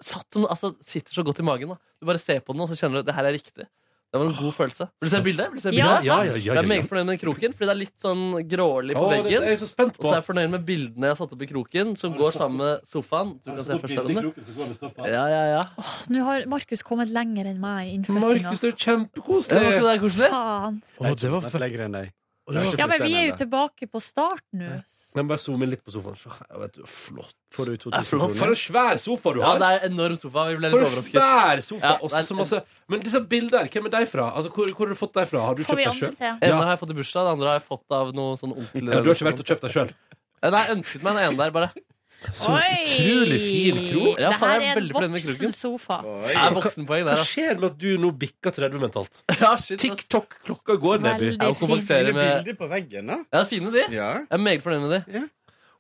Satt 0.03 0.27
den, 0.35 0.43
altså, 0.51 0.73
sitter 0.83 1.13
så 1.15 1.23
godt 1.23 1.39
i 1.39 1.43
magen. 1.47 1.69
da 1.71 1.77
Du 2.01 2.05
bare 2.05 2.19
ser 2.19 2.41
på 2.43 2.51
den, 2.53 2.61
og 2.61 2.69
så 2.69 2.75
kjenner 2.75 2.99
du 2.99 3.05
at 3.05 3.05
det 3.07 3.15
her 3.15 3.25
er 3.31 3.33
riktig. 3.37 3.65
Det 4.13 4.21
var 4.21 4.29
en 4.29 4.35
god 4.37 4.53
følelse. 4.55 4.85
Vil 5.01 5.09
du 5.09 5.11
se 5.11 5.19
bildet? 5.25 5.47
Vil 5.51 5.59
du 5.59 5.61
se 5.63 5.71
Ja, 5.75 5.87
bildet? 5.97 6.05
ja, 6.05 6.17
ja, 6.23 6.31
ja, 6.35 6.53
Jeg 6.53 6.57
er 6.63 6.67
meget 6.67 6.87
fornøyd 6.87 7.05
med 7.05 7.19
den 7.19 7.19
kroken, 7.25 7.51
fordi 7.55 7.65
det 7.67 7.73
er 7.73 7.79
litt 7.81 7.97
sånn 7.99 8.21
grålig 8.47 8.93
på 8.95 9.01
Å, 9.03 9.09
det 9.11 9.23
veggen. 9.25 9.43
er 9.43 9.49
jeg 9.51 9.59
så 9.59 9.67
spent 9.67 9.97
Og 9.99 10.05
så 10.05 10.11
er 10.13 10.19
jeg 10.21 10.27
fornøyd 10.29 10.49
med 10.51 10.65
bildene 10.65 11.03
jeg 11.09 11.11
har 11.11 11.19
satt 11.19 11.33
opp 11.35 11.41
i 11.41 11.47
kroken, 11.49 11.97
som 11.97 12.13
går 12.15 12.31
sammen 12.31 12.57
med 12.57 12.85
sofaen. 12.87 13.33
Du 13.43 13.49
kan 13.51 13.63
se 13.65 13.73
først 13.75 13.95
selv. 13.95 14.99
Ja, 15.03 15.25
ja, 15.27 15.43
ja. 15.57 15.63
Nå 16.09 16.23
har 16.23 16.45
Markus 16.47 16.81
kommet 16.83 17.09
lenger 17.11 17.45
enn 17.51 17.59
meg 17.59 17.87
i 17.87 17.95
innflyttinga. 17.97 18.43
Markus, 18.45 18.61
det 18.61 18.69
er 18.69 18.71
jo 18.71 18.85
Ja, 18.95 19.59
Var 19.59 19.71
ikke 19.71 19.91
det 19.91 20.01
koselig? 20.05 20.29
Faen. 20.31 20.81
Å, 21.01 21.15
det 21.19 21.31
var 21.31 21.59
lenger 21.59 21.85
enn 21.89 21.91
deg. 21.91 22.13
Ja, 22.45 22.85
men 22.85 23.01
vi 23.01 23.13
er 23.17 23.23
jo 23.31 23.35
tilbake 23.39 23.87
på 23.89 23.99
start 24.03 24.43
nå. 24.53 24.67
Men 25.15 25.29
bare 25.31 25.41
zoom 25.41 25.63
inn 25.65 25.71
litt 25.71 25.81
på 25.81 25.89
sofaen. 25.95 26.13
Så 26.19 26.29
her, 26.29 26.59
vet 26.61 26.75
du, 26.77 26.83
flott. 26.85 27.33
Får 27.55 27.65
du 27.65 27.71
Det 27.77 27.97
er 27.97 28.05
flott. 28.05 28.35
For 28.37 28.51
en 28.53 28.59
svær 28.59 28.99
sofa 29.01 29.33
du 29.33 29.39
har! 29.41 29.55
Ja, 29.57 29.61
det 29.63 29.69
er 29.81 29.85
en 29.87 29.95
enorm 29.95 30.17
sofa. 30.19 30.43
Vi 30.51 30.59
ble 30.59 30.69
litt 30.69 30.75
For 30.75 30.83
en 30.83 30.91
overrasket. 30.91 31.17
svær 31.17 31.63
sofa! 31.65 31.81
Ja, 31.87 31.93
og 32.03 32.09
det 32.13 32.19
er- 32.21 32.35
masse 32.37 32.61
Men 32.87 32.99
disse 33.01 33.21
bildene, 33.33 33.69
hvem 33.73 33.85
er 33.89 33.95
de 33.97 34.05
fra? 34.05 34.27
Altså, 34.35 34.51
hvor, 34.53 34.69
hvor 34.75 34.85
har 34.85 34.93
du 34.93 34.99
fått 34.99 35.13
dem 35.17 35.25
fra? 35.25 35.41
Har 35.47 35.55
du 35.55 35.63
Får 35.63 35.73
kjøpt 35.73 35.81
dem 35.81 35.91
andre 35.95 36.11
sjøl? 36.11 36.37
Ja. 36.45 36.55
har 36.61 36.69
jeg 36.75 36.79
fått 36.83 36.91
i 36.93 36.99
bursdag, 37.01 37.25
det 37.25 37.33
andre 37.33 37.47
har 37.49 37.59
jeg 37.59 37.67
fått 37.71 37.97
av 37.97 38.13
noe 38.13 38.37
sånn 38.37 38.53
onkel. 38.53 38.85
Ja, 38.93 39.01
du 39.01 39.09
har 39.09 39.15
ikke 39.17 39.29
vært 39.31 39.41
og 39.41 39.49
kjøpt 39.49 39.65
deg 39.65 39.71
sjøl? 39.73 39.89
Nei, 40.45 40.61
jeg 40.67 40.75
ønsket 40.77 41.01
meg 41.01 41.15
den 41.15 41.23
ene 41.25 41.37
der, 41.41 41.49
bare. 41.51 41.71
Så 42.33 42.55
utrolig 42.55 43.39
fin 43.41 43.77
krok. 43.89 44.19
Ja, 44.19 44.29
det 44.31 44.39
faen, 44.39 44.49
her 44.49 44.61
jeg 44.61 44.67
er 44.67 44.71
en 44.71 44.79
veldig 44.79 44.95
fornøyd 44.95 45.09
med 45.11 45.21
voksen 45.21 45.35
kroken. 45.35 45.53
sofa. 45.55 45.97
Det 46.25 46.35
er 46.41 46.55
voksenpoeng 46.57 47.03
Hva 47.05 47.11
der, 47.15 47.21
ass. 47.21 47.33
skjer 47.33 47.59
med 47.59 47.67
at 47.71 47.77
du 47.77 47.89
nå 48.01 48.11
bikker 48.25 48.51
30 48.57 48.79
mentalt? 48.85 49.21
Ja, 49.41 49.51
shit, 49.57 49.75
ass. 49.77 49.83
TikTok-klokka 49.85 50.77
går, 50.81 50.97
Nebby. 51.05 51.25
Veldig 51.25 51.41
Jeg 51.41 51.53
må 51.53 51.59
kompensere 51.59 52.05
fint. 52.05 52.15
med 52.15 52.43
Bilder 52.43 52.57
på 52.63 52.69
veggen, 52.71 53.05
da. 53.13 53.17
Ja, 53.33 53.39
er 53.43 53.45
fine, 53.51 53.71
de. 53.75 53.85
Ja. 53.93 54.09
Jeg 54.23 54.27
er 54.31 54.37
meget 54.37 54.63
fornøyd 54.65 54.87
med 54.87 54.95
de. 54.97 55.23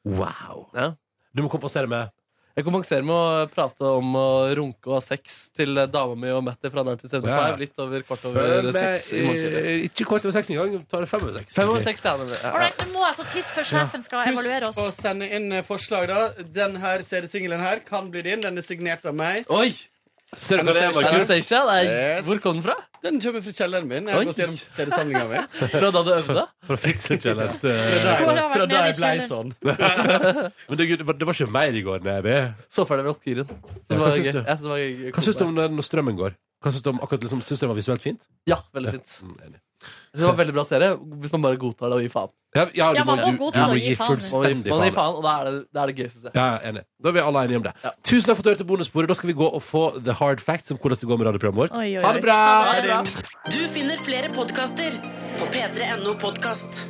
Wow. 0.05 0.67
Ja. 0.75 0.91
Du 1.35 1.41
må 1.43 1.49
kompensere 1.49 1.87
med 1.87 2.07
Jeg 2.55 2.63
kompenserer 2.63 3.03
med 3.03 3.11
å 3.11 3.47
prate 3.51 3.89
om 3.97 4.13
å 4.15 4.27
runke 4.55 4.87
og 4.87 4.93
ha 4.95 5.01
sex 5.03 5.49
til 5.51 5.75
dama 5.91 6.13
mi 6.15 6.29
og 6.31 6.39
Mette 6.45 6.69
fra 6.71 6.85
1975. 6.87 7.25
Ja. 7.27 7.39
Litt 7.59 7.81
over 7.83 8.05
kvart 8.07 8.27
over 8.29 8.69
seks 8.71 9.09
Ikke 9.89 10.05
kvart 10.07 10.23
over 10.23 10.37
seks 10.37 10.53
engang. 10.53 10.77
Tar 10.87 11.03
det 11.03 11.09
fem 11.11 11.25
over 11.25 11.35
seks. 11.35 11.57
Fem 11.57 11.71
over 11.73 11.83
seks, 11.83 12.05
ja. 12.07 12.13
Alright, 12.53 12.79
nå 12.79 12.93
må 12.93 13.03
jeg 13.09 13.17
så 13.17 13.25
tisse 13.33 13.57
før 13.57 13.67
sjefen 13.73 14.05
skal 14.05 14.31
evaluere 14.31 14.69
oss. 14.69 14.79
Husk 14.79 14.87
å 14.87 15.07
sende 15.09 15.27
inn 15.35 15.51
eh, 15.51 15.65
forslag, 15.67 16.07
da. 16.07 16.45
Den 16.55 16.79
her 16.79 17.03
CD-singelen 17.03 17.59
her 17.59 17.83
kan 17.83 18.07
bli 18.13 18.23
din. 18.29 18.39
Den 18.45 18.63
er 18.63 18.63
signert 18.63 19.03
av 19.03 19.19
meg. 19.19 19.51
Oi! 19.51 19.73
Ser 20.41 20.61
du 20.61 20.67
hva 20.67 20.73
det 20.75 20.83
Markus? 20.95 21.09
Anastacia, 21.11 21.61
Yes. 21.85 22.25
hvor 22.27 22.39
kom 22.43 22.59
den 22.59 22.65
fra? 22.65 22.75
Den 23.05 23.19
kommer 23.21 23.41
fra 23.45 23.53
kjelleren 23.53 23.87
min. 23.87 24.07
Jeg 24.09 24.15
har 24.15 24.23
Oi. 24.23 24.29
gått 24.29 24.39
gjennom 24.41 24.57
CD-samlinga 24.57 25.25
mi. 25.29 25.41
Fra 25.75 25.91
da 25.93 26.01
du 26.01 26.11
øvde? 26.15 26.45
Fra 26.65 26.77
vært 26.79 27.65
Fra 28.55 28.65
da 28.71 28.79
jeg 28.87 28.95
ble 28.97 29.11
sånn. 29.27 29.51
Men 30.69 30.79
det, 30.79 30.87
det, 30.97 31.05
var, 31.05 31.35
ikke 31.35 31.51
mer 31.53 31.77
i 31.77 31.83
går, 31.85 32.01
Neby. 32.07 32.39
Så 32.71 32.87
ferdig 32.89 33.05
Valkyren. 33.11 33.53
Ja, 33.91 33.99
hva 34.01 34.09
syns 34.15 34.31
du? 34.33 35.21
Synes 35.21 35.45
om 35.45 35.53
når 35.53 35.85
strømmen 35.85 36.17
går? 36.17 36.33
Hva 36.63 36.73
Syns 36.73 36.81
du 36.81 36.89
om 36.95 37.03
akkurat 37.05 37.27
liksom, 37.27 37.43
Syns 37.45 37.61
du 37.61 37.67
det 37.67 37.69
var 37.69 37.77
visuelt 37.77 38.01
fint? 38.01 38.25
Ja, 38.49 38.57
veldig 38.73 38.95
fint. 38.97 39.19
Mm. 39.21 39.59
Det 40.15 40.23
var 40.23 40.35
veldig 40.39 40.53
bra 40.55 40.63
serie, 40.63 40.93
hvis 40.95 41.31
man 41.33 41.41
bare 41.43 41.57
godtar 41.59 41.89
det 41.91 41.97
og 41.97 42.01
gir 42.05 42.11
faen. 42.13 42.29
Ja, 42.55 42.63
ja, 42.73 42.85
du 42.93 42.99
Ja, 42.99 43.03
man 43.03 43.17
må 43.19 43.31
du- 43.33 43.37
godta 43.41 43.51
du 43.51 43.59
det 43.59 43.63
og 43.65 43.73
må 43.73 43.75
gi 43.75 43.89
gi 43.89 43.95
faen. 43.95 44.07
Man 44.07 44.15
gir, 44.15 44.23
fullstendig 44.23 44.69
man 44.71 44.79
gir 44.87 44.93
faen. 44.95 44.95
faen, 44.95 45.15
og 45.15 45.23
da 45.23 45.31
er 45.35 45.43
det 45.43 45.53
det, 45.73 45.81
er 45.81 45.85
det 45.91 45.95
gøy, 45.97 46.09
synes 46.13 46.23
jeg. 46.23 46.31
Ja, 46.35 46.45
enig. 46.69 46.83
Da 47.03 47.09
er 47.09 47.11
vi 47.11 47.19
alle 47.19 47.39
enige 47.43 47.57
om 47.57 47.63
det. 47.67 47.73
Ja. 47.83 47.91
Tusen 48.03 48.25
takk 48.29 48.35
for 48.37 48.39
at 48.39 48.45
du 48.45 48.49
hørte 48.55 48.67
bonussporet. 48.71 49.07
Da 49.07 49.13
skal 49.19 49.27
vi 49.27 49.33
gå 49.33 49.47
og 49.53 49.61
få 49.61 49.83
the 50.03 50.13
hard 50.13 50.39
facts 50.39 50.71
om 50.71 50.77
hvordan 50.77 50.99
det 51.01 51.07
går 51.09 51.17
med 51.19 51.27
radioprogrammet 51.27 51.59
vårt. 51.67 51.75
Oi, 51.77 51.97
oi, 51.97 52.01
Ha 52.03 52.09
oi. 52.09 52.13
det 52.15 52.23
bra! 52.23 52.39
Ha 52.63 52.73
det 52.79 52.87
bra. 52.87 53.03
Du 53.51 53.67
finner 53.67 53.97
flere 53.97 54.29
podkaster 54.31 54.91
på 55.37 55.45
p3.no 55.51 56.15
podkast. 56.15 56.87